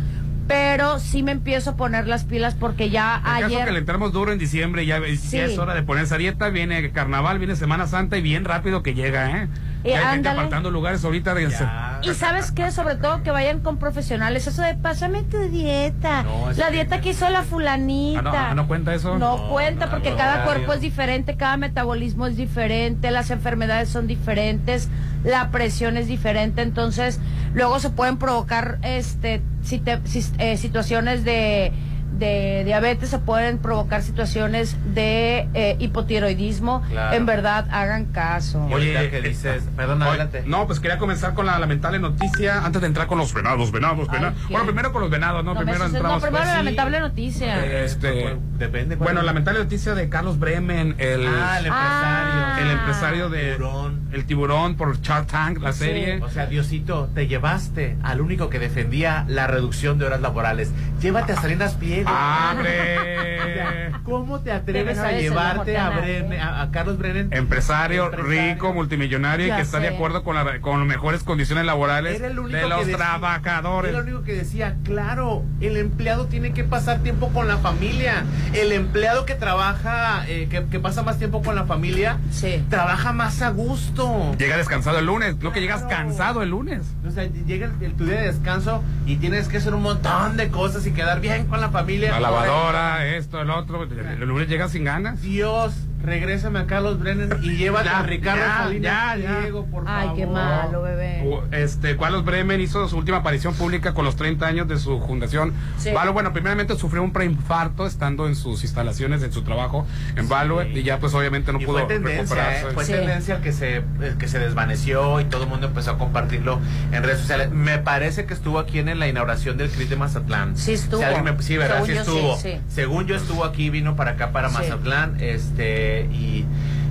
pero 0.47 0.99
sí 0.99 1.23
me 1.23 1.31
empiezo 1.31 1.71
a 1.71 1.75
poner 1.75 2.07
las 2.07 2.23
pilas 2.23 2.55
porque 2.55 2.89
ya 2.89 3.21
En 3.37 3.49
caso 3.49 3.65
que 3.65 3.71
le 3.71 3.79
entramos 3.79 4.11
duro 4.11 4.31
en 4.31 4.39
diciembre, 4.39 4.85
ya, 4.85 4.97
es 4.97 5.57
hora 5.57 5.73
de 5.73 5.83
ponerse 5.83 6.15
a 6.15 6.17
dieta, 6.17 6.49
viene 6.49 6.91
carnaval, 6.91 7.39
viene 7.39 7.55
Semana 7.55 7.87
Santa 7.87 8.17
y 8.17 8.21
bien 8.21 8.45
rápido 8.45 8.83
que 8.83 8.93
llega, 8.93 9.41
¿eh? 9.41 9.47
Y 9.85 9.89
Ya 9.89 9.97
hay 9.99 10.03
gente 10.15 10.29
ándale. 10.29 10.39
apartando 10.39 10.71
lugares 10.71 11.05
ahorita. 11.05 11.35
de- 11.35 11.49
Ya. 11.49 11.99
y 12.01 12.13
sabes 12.15 12.51
qué, 12.51 12.71
sobre 12.71 12.95
todo 12.95 13.21
que 13.21 13.29
vayan 13.29 13.59
con 13.59 13.77
profesionales, 13.77 14.47
eso 14.47 14.63
de 14.63 14.73
pásame 14.73 15.21
tu 15.23 15.37
dieta, 15.37 16.23
No, 16.23 16.51
la 16.53 16.71
dieta 16.71 17.01
que 17.01 17.11
hizo 17.11 17.29
la 17.29 17.43
fulanita. 17.43 18.19
Ah, 18.19 18.23
no, 18.23 18.31
ah, 18.35 18.55
¿no 18.55 18.67
cuenta 18.67 18.93
eso? 18.95 19.17
No, 19.19 19.37
No, 19.37 19.49
cuenta 19.49 19.85
no, 19.85 19.91
porque 19.91 20.09
no, 20.11 20.17
cada 20.17 20.39
no, 20.39 20.45
cuerpo 20.45 20.67
no. 20.67 20.73
es 20.73 20.81
diferente, 20.81 21.37
cada 21.37 21.57
metabolismo 21.57 22.25
es 22.25 22.35
diferente, 22.35 23.11
las 23.11 23.29
enfermedades 23.29 23.89
son 23.89 24.07
diferentes, 24.07 24.89
la 25.23 25.51
presión 25.51 25.97
es 25.97 26.07
diferente, 26.07 26.63
entonces 26.63 27.19
luego 27.53 27.79
se 27.79 27.91
pueden 27.91 28.17
provocar 28.17 28.79
este 28.81 29.41
si 29.63 29.77
te- 29.79 29.99
si- 30.05 30.25
eh, 30.39 30.57
situaciones 30.57 31.23
de 31.23 31.71
de 32.17 32.63
diabetes, 32.65 33.09
se 33.09 33.19
pueden 33.19 33.57
provocar 33.57 34.01
situaciones 34.03 34.75
de 34.93 35.47
eh, 35.53 35.75
hipotiroidismo. 35.79 36.81
Claro. 36.89 37.15
En 37.15 37.25
verdad, 37.25 37.67
hagan 37.71 38.05
caso. 38.05 38.65
Oye, 38.71 39.09
que 39.09 39.17
eh, 39.17 39.21
dices, 39.21 39.63
perdón, 39.75 40.01
Oye, 40.01 40.09
adelante. 40.09 40.43
No, 40.45 40.65
pues 40.67 40.79
quería 40.79 40.97
comenzar 40.97 41.33
con 41.33 41.45
la 41.45 41.59
lamentable 41.59 41.99
noticia 41.99 42.63
antes 42.65 42.81
de 42.81 42.87
entrar 42.87 43.07
con 43.07 43.17
los 43.17 43.33
venados, 43.33 43.71
venados, 43.71 44.07
Ay, 44.09 44.15
venados. 44.19 44.39
¿qué? 44.47 44.51
Bueno, 44.53 44.65
primero 44.65 44.91
con 44.93 45.01
los 45.01 45.11
venados, 45.11 45.43
¿no? 45.43 45.53
No, 45.53 45.59
me 45.59 45.65
primero 45.65 45.83
asustes. 45.85 45.95
entramos. 46.01 46.21
No, 46.23 46.27
primero 46.27 46.43
pues, 46.43 46.47
la 46.53 46.59
sí. 46.59 46.63
lamentable 46.65 46.99
noticia. 46.99 47.65
Eh, 47.65 47.85
este, 47.85 48.37
depende. 48.57 48.95
¿cuál 48.97 49.05
Bueno, 49.07 49.19
es? 49.21 49.25
lamentable 49.25 49.59
noticia 49.59 49.95
de 49.95 50.09
Carlos 50.09 50.39
Bremen, 50.39 50.95
el, 50.97 51.25
Ah, 51.27 51.59
el 51.59 51.65
empresario. 51.65 52.43
Ah. 52.45 52.57
el 52.61 52.71
empresario 52.71 53.29
de 53.29 53.53
Tiburón. 53.55 54.05
El 54.11 54.25
tiburón 54.25 54.75
por 54.77 54.99
Shark 55.01 55.27
Tank, 55.27 55.59
la 55.61 55.73
Sí. 55.73 55.79
serie. 55.79 56.21
O 56.23 56.29
sea, 56.29 56.45
Diosito, 56.45 57.09
te 57.13 57.27
llevaste 57.27 57.97
al 58.03 58.21
único 58.21 58.49
que 58.49 58.59
defendía 58.59 59.25
la 59.27 59.47
reducción 59.47 59.97
de 59.99 60.05
horas 60.05 60.21
laborales. 60.21 60.71
Llévate 61.01 61.33
a 61.33 61.35
Salinas 61.41 61.73
Pliego. 61.73 62.04
¡Hombre! 62.05 63.91
¿Cómo 64.03 64.39
te 64.41 64.51
atreves 64.51 64.99
a 64.99 65.11
llevarte 65.13 65.77
a, 65.77 65.99
¿eh? 66.07 66.39
a, 66.39 66.61
a 66.61 66.71
Carlos 66.71 66.97
Brennan? 66.97 67.29
Empresario, 67.33 68.05
Empresario. 68.05 68.53
rico, 68.53 68.73
multimillonario 68.73 69.47
y 69.47 69.51
que 69.51 69.61
está 69.61 69.79
de 69.79 69.87
acuerdo 69.89 70.23
con, 70.23 70.35
la, 70.35 70.59
con 70.61 70.85
mejores 70.85 71.23
condiciones 71.23 71.65
laborales 71.65 72.15
Era 72.19 72.27
el 72.27 72.37
único 72.39 72.55
de 72.55 72.63
que 72.63 72.69
los 72.69 72.79
decía- 72.81 72.97
trabajadores. 72.97 73.89
Era 73.91 73.99
el 73.99 74.05
único 74.07 74.23
que 74.23 74.33
decía, 74.33 74.75
claro, 74.83 75.43
el 75.59 75.77
empleado 75.77 76.27
tiene 76.27 76.53
que 76.53 76.63
pasar 76.63 76.99
tiempo 76.99 77.29
con 77.29 77.47
la 77.47 77.57
familia. 77.57 78.23
El 78.53 78.71
empleado 78.71 79.25
que 79.25 79.33
trabaja, 79.35 80.23
eh, 80.27 80.47
que, 80.49 80.65
que 80.65 80.79
pasa 80.79 81.01
más 81.01 81.17
tiempo 81.17 81.41
con 81.41 81.55
la 81.55 81.65
familia, 81.65 82.17
Sí. 82.31 82.63
trabaja 82.69 83.11
más 83.11 83.41
a 83.41 83.49
gusto. 83.49 84.35
Llega 84.37 84.57
descansado 84.57 84.99
el 84.99 85.05
lunes, 85.07 85.35
lo 85.41 85.51
que 85.51 85.61
llegas 85.61 85.81
Claro. 85.81 85.95
cansado 85.97 86.43
el 86.43 86.49
lunes. 86.51 86.81
O 87.07 87.11
sea, 87.11 87.23
llega 87.25 87.65
el, 87.67 87.83
el- 87.83 87.93
tu 87.93 88.05
día 88.05 88.19
de 88.21 88.27
descanso 88.27 88.83
y 89.07 89.15
tienes 89.17 89.47
que 89.47 89.57
hacer 89.57 89.73
un 89.73 89.81
montón 89.81 90.37
de 90.37 90.49
cosas 90.49 90.85
y 90.85 90.91
quedar 90.91 91.21
bien 91.21 91.47
con 91.47 91.59
la 91.59 91.69
familia. 91.69 91.94
La 91.97 92.19
lavadora, 92.19 93.05
esto, 93.15 93.41
el 93.41 93.49
otro. 93.49 93.83
El 93.83 94.19
lunes 94.19 94.47
llegas 94.47 94.71
sin 94.71 94.83
ganas. 94.83 95.21
Dios, 95.21 95.73
regrésame 96.05 96.59
a 96.59 96.65
Carlos 96.67 96.99
Brennan 96.99 97.43
y 97.43 97.57
llévate 97.57 97.85
Ya, 97.89 97.99
a 97.99 98.03
Ricardo 98.03 98.41
ya, 98.43 98.57
Salinas 98.57 99.17
ya, 99.17 99.23
ya. 99.23 99.39
Pliego, 99.39 99.65
por 99.65 99.83
Ay, 99.87 100.01
favor. 100.07 100.15
qué 100.17 100.25
malo, 100.27 100.81
bebé. 100.83 101.23
Este, 101.51 101.97
Carlos 101.97 102.23
Bremen 102.23 102.61
hizo 102.61 102.87
su 102.87 102.97
última 102.97 103.17
aparición 103.17 103.53
pública 103.55 103.93
con 103.93 104.05
los 104.05 104.15
30 104.15 104.45
años 104.45 104.67
de 104.67 104.77
su 104.77 104.99
fundación. 105.01 105.53
Sí. 105.77 105.91
Valo, 105.91 106.13
bueno, 106.13 106.31
primeramente 106.33 106.75
sufrió 106.75 107.01
un 107.03 107.11
preinfarto 107.13 107.85
estando 107.87 108.27
en 108.27 108.35
sus 108.35 108.63
instalaciones, 108.63 109.23
en 109.23 109.31
su 109.31 109.41
trabajo 109.43 109.85
en 110.15 110.29
Value, 110.29 110.63
y 110.73 110.83
ya 110.83 110.99
pues 110.99 111.13
obviamente 111.13 111.51
no 111.51 111.59
y 111.59 111.65
pudo 111.65 111.79
fue 111.79 111.87
tendencia, 111.87 112.21
recuperarse. 112.35 112.67
¿eh? 112.67 112.71
fue 112.73 112.85
Sí. 112.85 112.91
tendencia 112.93 113.41
que 113.41 113.51
se, 113.51 113.77
el 114.01 114.17
que 114.17 114.27
se 114.27 114.39
desvaneció 114.39 115.19
y 115.19 115.25
todo 115.25 115.43
el 115.43 115.49
mundo 115.49 115.67
empezó 115.67 115.91
a 115.91 115.97
compartirlo 115.97 116.59
en 116.91 117.03
redes 117.03 117.19
sociales. 117.19 117.49
Me 117.51 117.79
parece 117.79 118.25
que 118.25 118.33
estuvo 118.33 118.59
aquí 118.59 118.79
en 118.79 118.99
la 118.99 119.07
inauguración 119.07 119.57
del 119.57 119.69
CRIT 119.69 119.89
de 119.89 119.95
Mazatlán. 119.95 120.55
Sí 120.57 120.73
estuvo. 120.73 121.01
Si 121.01 121.21
me- 121.21 121.41
sí, 121.41 121.57
¿verdad? 121.57 121.83
Según 121.83 121.87
sí 121.87 121.93
yo, 121.95 122.01
estuvo. 122.01 122.37
sí, 122.37 122.49
sí. 122.53 122.61
Según 122.67 123.05
yo 123.07 123.15
estuvo 123.15 123.43
aquí, 123.45 123.69
vino 123.69 123.95
para 123.95 124.11
acá, 124.11 124.31
para 124.31 124.49
Sí. 124.49 124.55
Mazatlán, 124.55 125.17
este, 125.19 125.94
y, 126.03 126.45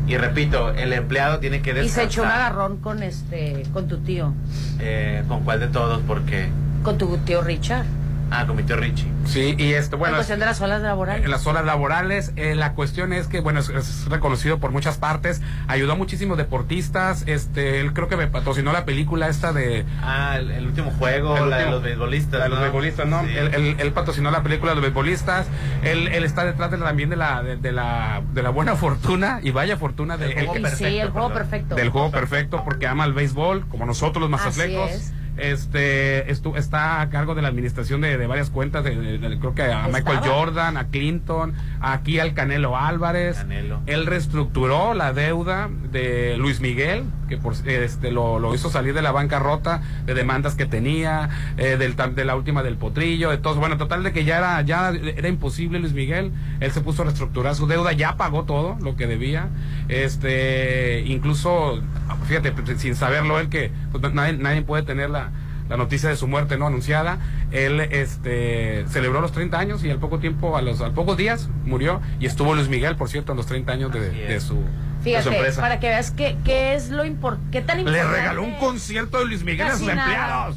y 0.07 0.17
repito, 0.17 0.71
el 0.71 0.93
empleado 0.93 1.39
tiene 1.39 1.61
que 1.63 1.71
Y 1.71 1.75
descansar. 1.75 2.03
se 2.03 2.09
echó 2.09 2.23
un 2.23 2.29
agarrón 2.29 2.77
con 2.79 3.03
este, 3.03 3.63
con 3.73 3.89
tu 3.89 3.99
tío, 3.99 4.33
Eh, 4.81 5.23
¿Con 5.29 5.45
cuál 5.45 5.61
de 5.61 5.69
todos? 5.69 6.01
Porque... 6.07 6.49
con 6.83 6.99
tu 6.99 7.17
tío 7.19 7.41
Richard. 7.43 7.87
Ah, 8.31 8.47
con 8.47 8.57
mi 8.57 8.63
tío 8.65 8.77
Richie. 8.77 9.07
Sí, 9.27 9.55
y 9.59 9.73
esto, 9.75 9.97
bueno, 9.97 10.15
en 10.15 10.19
cuestión 10.19 10.41
de 10.41 10.47
las 10.47 10.61
olas 10.61 10.83
laborales. 10.83 11.25
en 11.25 11.31
las 11.31 11.47
horas 11.47 11.65
laborales. 11.65 12.33
eh, 12.37 12.55
la 12.55 12.73
cuestión 12.73 13.13
es 13.13 13.27
que, 13.29 13.41
bueno, 13.41 13.61
es, 13.61 13.69
es 13.69 14.07
reconocido 14.09 14.59
por 14.59 14.71
muchas 14.71 14.99
partes. 14.99 15.41
Ayudó 15.69 15.93
a 15.93 15.95
muchísimos 15.97 16.37
deportistas. 16.37 17.23
Este, 17.27 17.81
él 17.81 17.93
creo 17.93 18.09
que 18.09 18.17
me 18.17 18.27
patrocinó 18.27 18.73
la 18.73 18.85
película 18.85 19.29
esta 19.29 19.53
de. 19.53 19.85
Ah, 20.03 20.37
el, 20.39 20.51
el 20.51 20.67
último 20.67 20.91
juego, 20.93 21.37
El 21.37 21.51
la 21.51 21.59
de 21.59 21.71
los 21.71 21.83
beisbolistas. 21.83 22.39
La 22.39 22.45
de 22.45 22.49
los 22.51 22.59
¿no? 22.59 22.65
beisbolistas, 22.65 23.07
¿no? 23.07 23.23
Sí. 23.25 23.29
Él, 23.37 23.51
él- 23.55 23.77
él 23.79 23.93
patrocinó 23.93 24.31
la 24.31 24.43
película 24.43 24.73
de 24.73 24.77
los 24.77 24.83
beisbolistas. 24.83 25.47
Él, 25.83 26.09
él 26.09 26.25
está 26.25 26.45
detrás 26.45 26.71
de, 26.71 26.79
también 26.79 27.09
de 27.11 27.17
la, 27.17 27.43
de, 27.43 27.57
de 27.57 27.73
la, 27.73 28.23
de 28.33 28.43
la 28.43 28.51
buena 28.51 28.75
fortuna 28.77 29.39
y 29.43 29.51
vaya 29.53 29.77
fortuna 29.77 30.17
de, 30.17 30.27
El 30.33 30.35
juego 30.35 30.55
el- 30.57 30.63
perfecto, 30.63 30.89
sí, 30.89 30.99
el 30.99 31.11
juego 31.11 31.29
perdón. 31.29 31.43
perfecto. 31.51 31.75
del 31.77 31.89
juego 31.91 32.11
perfecto 32.11 32.63
porque 32.65 32.87
ama 32.87 33.05
el 33.05 33.13
béisbol, 33.13 33.67
como 33.69 33.87
nosotros 33.87 34.29
los 34.29 34.41
Así 34.41 34.49
mazatlecos. 34.61 35.13
Es. 35.37 35.65
Este 35.65 36.27
estu- 36.33 36.57
está 36.57 37.01
a 37.01 37.09
cargo 37.11 37.35
de 37.35 37.43
la 37.43 37.49
administración 37.49 38.01
de, 38.01 38.17
de 38.19 38.27
varias 38.27 38.51
cuentas, 38.51 38.85
de, 38.85 38.95
de- 38.97 39.19
de- 39.19 39.39
creo 39.39 39.55
que 39.55 39.63
a 39.63 39.87
Michael 39.87 40.19
Estaba. 40.19 40.27
Jordan, 40.27 40.77
a 40.77 40.89
Clinton, 40.89 41.55
aquí 41.81 42.19
al 42.21 42.35
Canelo 42.35 42.77
Álvarez. 42.77 43.37
Canelo. 43.39 43.81
Él 43.87 44.07
reestructuró 44.07 44.95
la 44.95 45.13
deuda 45.13 45.69
de 45.91 46.37
Luis 46.39 46.61
Miguel, 46.61 47.05
que 47.29 47.37
por, 47.37 47.55
este, 47.67 48.11
lo, 48.11 48.39
lo 48.39 48.55
hizo 48.55 48.71
salir 48.71 48.95
de 48.95 49.03
la 49.03 49.13
bancarrota, 49.13 49.83
de 50.07 50.15
demandas 50.15 50.55
que 50.55 50.67
tenía, 50.67 51.29
eh, 51.57 51.77
del, 51.77 51.97
de 51.97 52.25
la 52.25 52.37
última 52.37 52.63
del 52.63 52.77
potrillo, 52.77 53.31
de 53.31 53.39
todo. 53.39 53.57
Bueno, 53.57 53.77
total 53.77 54.03
de 54.03 54.13
que 54.13 54.25
ya 54.25 54.39
era, 54.39 54.61
ya 54.63 54.91
era 54.91 55.29
imposible 55.29 55.79
Luis 55.79 55.93
Miguel. 55.93 56.33
Él 56.61 56.73
se 56.73 56.81
puso 56.81 57.03
a 57.03 57.05
reestructurar 57.07 57.55
su 57.55 57.67
deuda, 57.67 57.93
ya 57.93 58.17
pagó 58.17 58.45
todo 58.45 58.77
lo 58.81 58.97
que 58.97 59.07
debía. 59.07 59.49
Este, 59.89 61.03
incluso, 61.07 61.83
fíjate, 62.27 62.53
sin 62.77 62.95
saberlo 62.95 63.39
él 63.39 63.49
que 63.49 63.71
pues, 63.93 64.13
nadie, 64.15 64.35
nadie 64.35 64.63
puede 64.63 64.83
tener 64.83 65.11
la, 65.11 65.31
la 65.69 65.77
noticia 65.77 66.09
de 66.09 66.17
su 66.17 66.27
muerte 66.27 66.59
no 66.59 66.67
anunciada. 66.67 67.19
Él 67.51 67.81
este 67.81 68.85
celebró 68.89 69.21
los 69.21 69.33
30 69.33 69.59
años 69.59 69.85
y 69.85 69.91
al 69.91 69.99
poco 69.99 70.19
tiempo, 70.19 70.57
a 70.57 70.63
los 70.63 70.81
al 70.81 70.93
pocos 70.93 71.17
días, 71.17 71.49
murió. 71.65 72.01
Y 72.21 72.27
estuvo 72.27 72.55
Luis 72.55 72.69
Miguel, 72.69 72.97
por 72.97 73.09
cierto, 73.09 73.33
a 73.33 73.35
los 73.35 73.47
30 73.47 73.73
años 73.73 73.93
de 73.93 74.41
su 74.41 74.59
Fíjate, 75.05 75.53
para 75.61 75.79
que 75.81 75.89
veas 75.89 76.11
qué, 76.11 76.37
qué 76.45 76.75
es 76.75 76.91
lo 76.91 77.05
importante, 77.05 77.49
qué 77.53 77.61
tan 77.61 77.77
Le 77.77 77.83
importante. 77.83 78.17
regaló 78.17 78.43
un 78.43 78.55
concierto 78.57 79.19
de 79.19 79.27
Luis 79.27 79.45
Miguel 79.45 79.67
a 79.69 79.73
sus 79.77 79.81
Casi 79.87 79.97
nada. 79.97 80.03
empleados. 80.05 80.57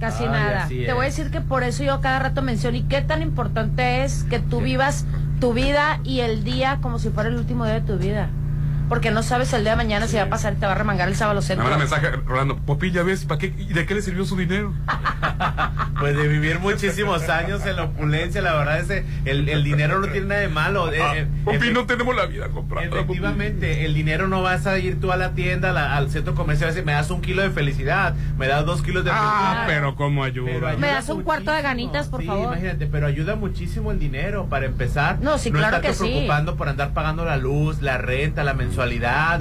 Casi 0.00 0.24
Ay, 0.24 0.28
nada. 0.28 0.68
Te 0.68 0.92
voy 0.92 1.02
a 1.02 1.08
decir 1.08 1.30
que 1.30 1.40
por 1.40 1.62
eso 1.62 1.82
yo 1.84 2.00
cada 2.00 2.18
rato 2.18 2.42
menciono 2.42 2.76
y 2.76 2.82
qué 2.82 3.00
tan 3.00 3.22
importante 3.22 4.04
es 4.04 4.24
que 4.24 4.40
tú 4.40 4.60
vivas 4.60 5.06
tu 5.40 5.52
vida 5.54 6.00
y 6.04 6.20
el 6.20 6.44
día 6.44 6.78
como 6.82 6.98
si 6.98 7.08
fuera 7.10 7.28
el 7.30 7.36
último 7.36 7.64
día 7.64 7.74
de 7.74 7.80
tu 7.80 7.96
vida. 7.96 8.28
Porque 8.88 9.10
no 9.10 9.22
sabes 9.22 9.52
el 9.52 9.62
día 9.62 9.72
de 9.72 9.76
mañana 9.76 10.06
si 10.06 10.16
va 10.16 10.22
a 10.22 10.28
pasar 10.28 10.52
y 10.54 10.56
te 10.56 10.66
va 10.66 10.72
a 10.72 10.74
remangar 10.76 11.08
el 11.08 11.16
sábado 11.16 11.40
Me 11.40 11.46
centro. 11.46 11.64
manda 11.64 11.78
mensaje, 11.78 12.10
Rolando, 12.24 12.56
Popi, 12.56 12.90
ya 12.92 13.02
ves, 13.02 13.24
¿para 13.24 13.38
qué, 13.38 13.52
¿y 13.58 13.72
de 13.72 13.84
qué 13.86 13.94
le 13.94 14.02
sirvió 14.02 14.24
su 14.24 14.36
dinero? 14.36 14.72
Pues 15.98 16.14
de 16.14 16.28
vivir 16.28 16.58
muchísimos 16.60 17.26
años 17.30 17.64
en 17.64 17.76
la 17.76 17.84
opulencia, 17.84 18.42
la 18.42 18.52
verdad 18.54 18.80
es 18.80 18.86
que 18.88 19.04
el, 19.24 19.48
el 19.48 19.64
dinero 19.64 19.98
no 19.98 20.08
tiene 20.08 20.26
nada 20.26 20.40
de 20.42 20.48
malo. 20.48 20.92
Eh, 20.92 20.98
Ah, 21.02 21.16
eh, 21.16 21.26
Popi, 21.44 21.70
no 21.72 21.86
tenemos 21.86 22.14
la 22.14 22.26
vida 22.26 22.48
comprada. 22.48 22.86
Popi. 22.86 22.98
Efectivamente, 22.98 23.86
el 23.86 23.94
dinero 23.94 24.28
no 24.28 24.42
vas 24.42 24.66
a 24.66 24.78
ir 24.78 25.00
tú 25.00 25.10
a 25.10 25.16
la 25.16 25.30
tienda, 25.32 25.72
la- 25.72 25.96
al 25.96 26.10
centro 26.10 26.34
comercial, 26.34 26.68
y 26.68 26.72
decir, 26.72 26.84
me 26.84 26.92
das 26.92 27.10
un 27.10 27.22
kilo 27.22 27.40
de 27.42 27.50
felicidad, 27.50 28.14
me 28.36 28.46
das 28.46 28.66
dos 28.66 28.82
kilos 28.82 29.04
de 29.04 29.10
Ah, 29.10 29.14
felicidad. 29.16 29.64
pero 29.66 29.96
cómo 29.96 30.22
ayuda. 30.22 30.50
Pero 30.52 30.66
ayuda 30.68 30.80
¿Me 30.80 30.88
das 30.88 31.08
un 31.08 31.22
cuarto 31.22 31.50
de 31.50 31.62
ganitas, 31.62 32.08
por 32.08 32.20
Sí, 32.20 32.26
favor? 32.26 32.44
imagínate, 32.44 32.86
pero 32.86 33.06
ayuda 33.06 33.36
muchísimo 33.36 33.90
el 33.90 33.98
dinero 33.98 34.46
para 34.50 34.66
empezar. 34.66 35.18
No, 35.22 35.38
sí, 35.38 35.50
claro 35.50 35.76
estarte 35.76 35.88
que 35.88 35.94
sí. 35.94 36.00
preocupando 36.04 36.56
por 36.56 36.68
andar 36.68 36.92
pagando 36.92 37.24
la 37.24 37.38
luz, 37.38 37.80
la 37.80 37.96
renta, 37.96 38.44
la 38.44 38.52
mensualidad, 38.52 38.75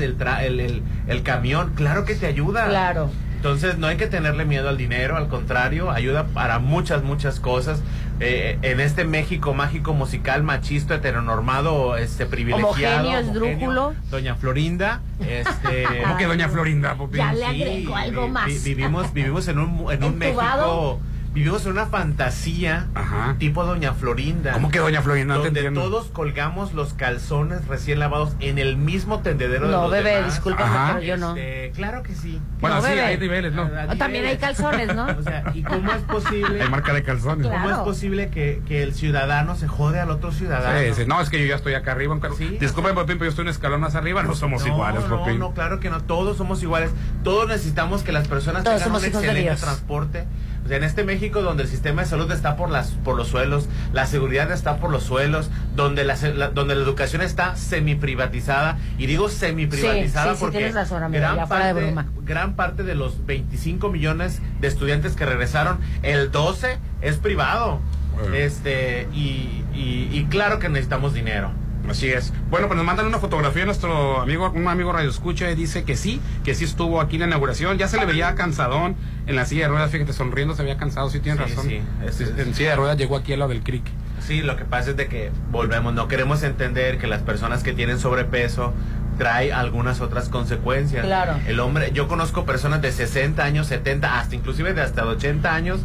el, 0.01 0.17
tra- 0.17 0.41
el, 0.43 0.59
el, 0.59 0.81
el 1.07 1.23
camión. 1.23 1.73
Claro 1.75 2.05
que 2.05 2.15
te 2.15 2.25
ayuda. 2.27 2.67
Claro. 2.67 3.09
Entonces 3.35 3.77
no 3.77 3.85
hay 3.87 3.97
que 3.97 4.07
tenerle 4.07 4.43
miedo 4.45 4.69
al 4.69 4.77
dinero, 4.77 5.17
al 5.17 5.27
contrario, 5.27 5.91
ayuda 5.91 6.25
para 6.27 6.57
muchas, 6.59 7.03
muchas 7.03 7.39
cosas. 7.39 7.81
Eh, 8.19 8.57
en 8.61 8.79
este 8.79 9.03
México 9.03 9.53
mágico 9.53 9.93
musical 9.93 10.41
machista, 10.41 10.95
heteronormado, 10.95 11.97
este 11.97 12.25
privilegiado. 12.25 13.03
Homogéneo, 13.07 13.19
esdrújulo. 13.19 13.93
Doña 14.09 14.35
Florinda, 14.35 15.01
este... 15.19 15.83
¿Cómo 16.03 16.17
que 16.17 16.25
doña 16.25 16.47
Florinda? 16.49 16.95
Ya 17.11 17.33
le 17.33 17.39
Sí, 17.39 17.43
agrego 17.61 17.95
algo 17.95 18.25
vi- 18.25 18.31
más. 18.31 18.45
vi- 18.47 18.59
vivimos, 18.59 19.13
vivimos 19.13 19.47
en 19.49 19.59
un, 19.59 19.91
en 19.91 20.03
un. 20.03 20.17
México, 20.17 20.99
vivimos 21.35 21.65
en 21.65 21.73
una 21.73 21.85
fantasía 21.85 22.87
Ajá. 22.95 23.35
tipo 23.37 23.63
Doña 23.65 23.93
Florinda. 23.93 24.53
¿Cómo 24.53 24.71
que 24.71 24.79
doña 24.79 25.01
Florinda? 25.01 25.35
No 25.35 25.41
te 25.41 25.51
donde 25.61 25.69
todos 25.71 26.07
colgamos 26.07 26.73
los 26.73 26.93
calzones 26.93 27.67
recién 27.67 27.99
lavados 27.99 28.35
en 28.39 28.57
el 28.57 28.77
mismo 28.77 29.19
tendedero 29.19 29.67
de 29.67 29.73
No, 29.73 29.83
los 29.83 29.91
bebé, 29.91 30.15
demás. 30.15 30.33
discúlpame, 30.33 30.69
Ajá. 30.75 30.93
pero 30.95 31.05
yo 31.05 31.17
no. 31.17 31.35
Este, 31.35 31.71
claro 31.75 32.01
que 32.03 32.15
sí. 32.15 32.41
Bueno, 32.61 32.77
No, 32.77 32.81
sí, 32.81 32.87
bebé. 32.89 33.01
hay 33.01 33.17
niveles, 33.17 33.53
¿no? 33.53 33.69
Ah, 33.77 33.95
también 33.97 34.25
hay 34.25 34.37
calzones, 34.37 34.95
¿no? 34.95 35.05
O 35.19 35.21
sea, 35.21 35.43
¿y 35.53 35.61
cómo 35.63 35.91
es 35.91 36.01
posible? 36.03 36.61
Hay 36.63 36.69
marca 36.69 36.93
de 36.93 37.03
calzones. 37.03 37.45
Claro. 37.47 37.61
¿Cómo 37.61 37.69
es 37.75 37.81
posible 37.81 38.29
que, 38.29 38.61
que 38.67 38.81
el 38.81 38.93
ciudadano 38.95 39.55
se 39.55 39.67
jode 39.67 39.99
al 39.99 40.09
otro 40.11 40.31
ciudadano? 40.31 40.79
Sí, 40.79 41.01
sí. 41.01 41.07
No, 41.07 41.21
es 41.21 41.29
que 41.29 41.39
yo 41.39 41.45
ya 41.45 41.55
estoy 41.55 41.73
acá 41.73 41.91
arriba. 41.91 42.13
un 42.13 42.21
Sí. 42.37 42.57
Disculpe, 42.59 42.93
Popín, 42.93 43.17
pero 43.17 43.25
yo 43.25 43.29
estoy 43.29 43.43
un 43.43 43.49
escalón 43.49 43.81
más 43.81 43.95
arriba. 43.95 44.23
No 44.23 44.35
somos 44.35 44.61
no, 44.61 44.67
iguales, 44.73 45.03
no, 45.07 45.19
Popín. 45.19 45.39
no, 45.39 45.53
claro 45.53 45.79
que 45.79 45.89
no. 45.89 46.01
Todos 46.01 46.37
somos 46.37 46.63
iguales. 46.63 46.91
Todos 47.23 47.47
necesitamos 47.49 48.03
que 48.03 48.11
las 48.13 48.27
personas 48.27 48.63
Todos 48.63 48.77
tengan 48.81 49.01
somos 49.01 49.01
un 49.03 49.21
excelente 49.25 49.55
transporte. 49.61 50.25
O 50.65 50.67
sea, 50.67 50.77
en 50.77 50.83
este 50.83 51.03
México 51.03 51.43
donde 51.43 51.61
el 51.63 51.69
sistema 51.69 52.01
de 52.01 52.07
salud 52.07 52.31
está 52.31 52.55
por 52.57 52.71
las 52.71 52.89
por 53.03 53.15
los 53.15 53.27
suelos, 53.27 53.69
la 53.93 54.07
seguridad 54.07 54.51
está 54.51 54.77
por 54.77 54.89
los 54.89 55.03
suelos, 55.03 55.51
donde 55.75 56.03
la, 56.03 56.15
la- 56.35 56.49
donde 56.49 56.73
la 56.75 56.81
educación 56.81 57.21
está 57.21 57.55
semi-privatizada 57.55 58.77
y 58.97 59.05
digo 59.05 59.29
semi-privatizada 59.29 60.25
Sí, 60.25 60.31
sí, 60.31 60.35
sí, 60.37 60.41
porque 60.41 60.57
tienes 60.57 60.75
razón, 60.75 61.03
amigo, 61.03 61.21
gran 61.21 61.35
de 61.37 61.45
parte 61.47 61.73
broma. 61.73 62.05
gran 62.23 62.55
parte 62.55 62.83
de 62.83 62.95
los 62.95 63.25
25 63.25 63.89
millones 63.91 64.41
de 64.59 64.67
estudiantes 64.67 65.15
que 65.15 65.25
regresaron, 65.25 65.79
el 66.03 66.31
12 66.31 66.77
es 67.01 67.17
privado. 67.17 67.79
Bueno. 68.15 68.33
Este 68.33 69.07
y, 69.13 69.63
y, 69.73 70.09
y 70.13 70.25
claro 70.29 70.57
que 70.59 70.69
necesitamos 70.69 71.13
dinero. 71.13 71.51
Así 71.89 72.07
es. 72.09 72.33
Bueno, 72.49 72.67
pues 72.67 72.77
nos 72.77 72.85
mandan 72.85 73.05
una 73.05 73.19
fotografía 73.19 73.65
nuestro 73.65 74.19
amigo, 74.21 74.51
un 74.55 74.67
amigo 74.67 74.91
Radio 74.91 75.09
Escucha 75.09 75.49
y 75.51 75.55
dice 75.55 75.83
que 75.83 75.95
sí, 75.95 76.19
que 76.43 76.55
sí 76.55 76.63
estuvo 76.65 76.99
aquí 77.01 77.15
en 77.15 77.21
la 77.21 77.27
inauguración. 77.27 77.77
Ya 77.77 77.87
se 77.87 77.97
le 77.97 78.05
veía 78.05 78.35
cansadón 78.35 78.95
en 79.27 79.35
la 79.35 79.45
silla 79.45 79.63
de 79.63 79.67
ruedas, 79.69 79.91
fíjate, 79.91 80.13
sonriendo, 80.13 80.55
se 80.55 80.63
veía 80.63 80.77
cansado, 80.77 81.09
sí 81.09 81.19
tiene 81.19 81.37
Sí, 81.45 81.49
razón. 81.51 81.67
sí, 81.69 81.81
es- 82.05 82.21
es- 82.21 82.37
en 82.39 82.53
silla 82.55 82.71
de 82.71 82.75
ruedas 82.75 82.97
llegó 82.97 83.15
aquí 83.17 83.33
a 83.33 83.37
lo 83.37 83.47
del 83.47 83.61
crick. 83.63 83.85
Sí, 84.19 84.41
lo 84.41 84.55
que 84.57 84.65
pasa 84.65 84.91
es 84.91 84.97
de 84.97 85.07
que 85.07 85.31
volvemos, 85.51 85.93
no 85.93 86.07
queremos 86.07 86.41
entender 86.43 86.97
que 86.97 87.07
las 87.07 87.21
personas 87.21 87.61
que 87.63 87.73
tienen 87.73 87.99
sobrepeso 87.99 88.73
trae 89.17 89.53
algunas 89.53 90.01
otras 90.01 90.27
consecuencias. 90.29 91.05
Claro. 91.05 91.35
El 91.47 91.59
hombre, 91.59 91.91
yo 91.93 92.07
conozco 92.07 92.43
personas 92.45 92.81
de 92.81 92.91
60 92.91 93.43
años, 93.43 93.67
70, 93.67 94.19
hasta 94.19 94.35
inclusive 94.35 94.73
de 94.73 94.81
hasta 94.81 95.05
80 95.05 95.53
años 95.55 95.81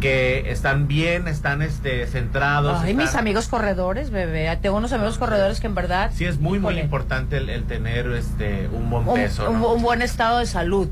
que 0.00 0.50
están 0.50 0.86
bien, 0.88 1.28
están 1.28 1.62
este 1.62 2.06
centrados. 2.06 2.78
Ay, 2.80 2.90
están- 2.92 3.04
mis 3.04 3.14
amigos 3.14 3.48
corredores, 3.48 4.10
bebé. 4.10 4.56
Tengo 4.62 4.76
unos 4.76 4.92
amigos 4.92 5.18
corredores 5.18 5.60
que 5.60 5.66
en 5.66 5.74
verdad. 5.74 6.10
Sí, 6.14 6.24
es 6.24 6.38
muy, 6.40 6.58
muy 6.58 6.78
importante 6.78 7.36
el, 7.38 7.48
el 7.50 7.64
tener 7.64 8.06
este 8.12 8.68
un 8.72 8.88
buen 8.90 9.04
peso. 9.06 9.50
un- 9.50 9.60
¿no? 9.60 9.72
un 9.72 9.82
buen 9.82 10.02
estado 10.02 10.38
de 10.38 10.46
salud. 10.46 10.88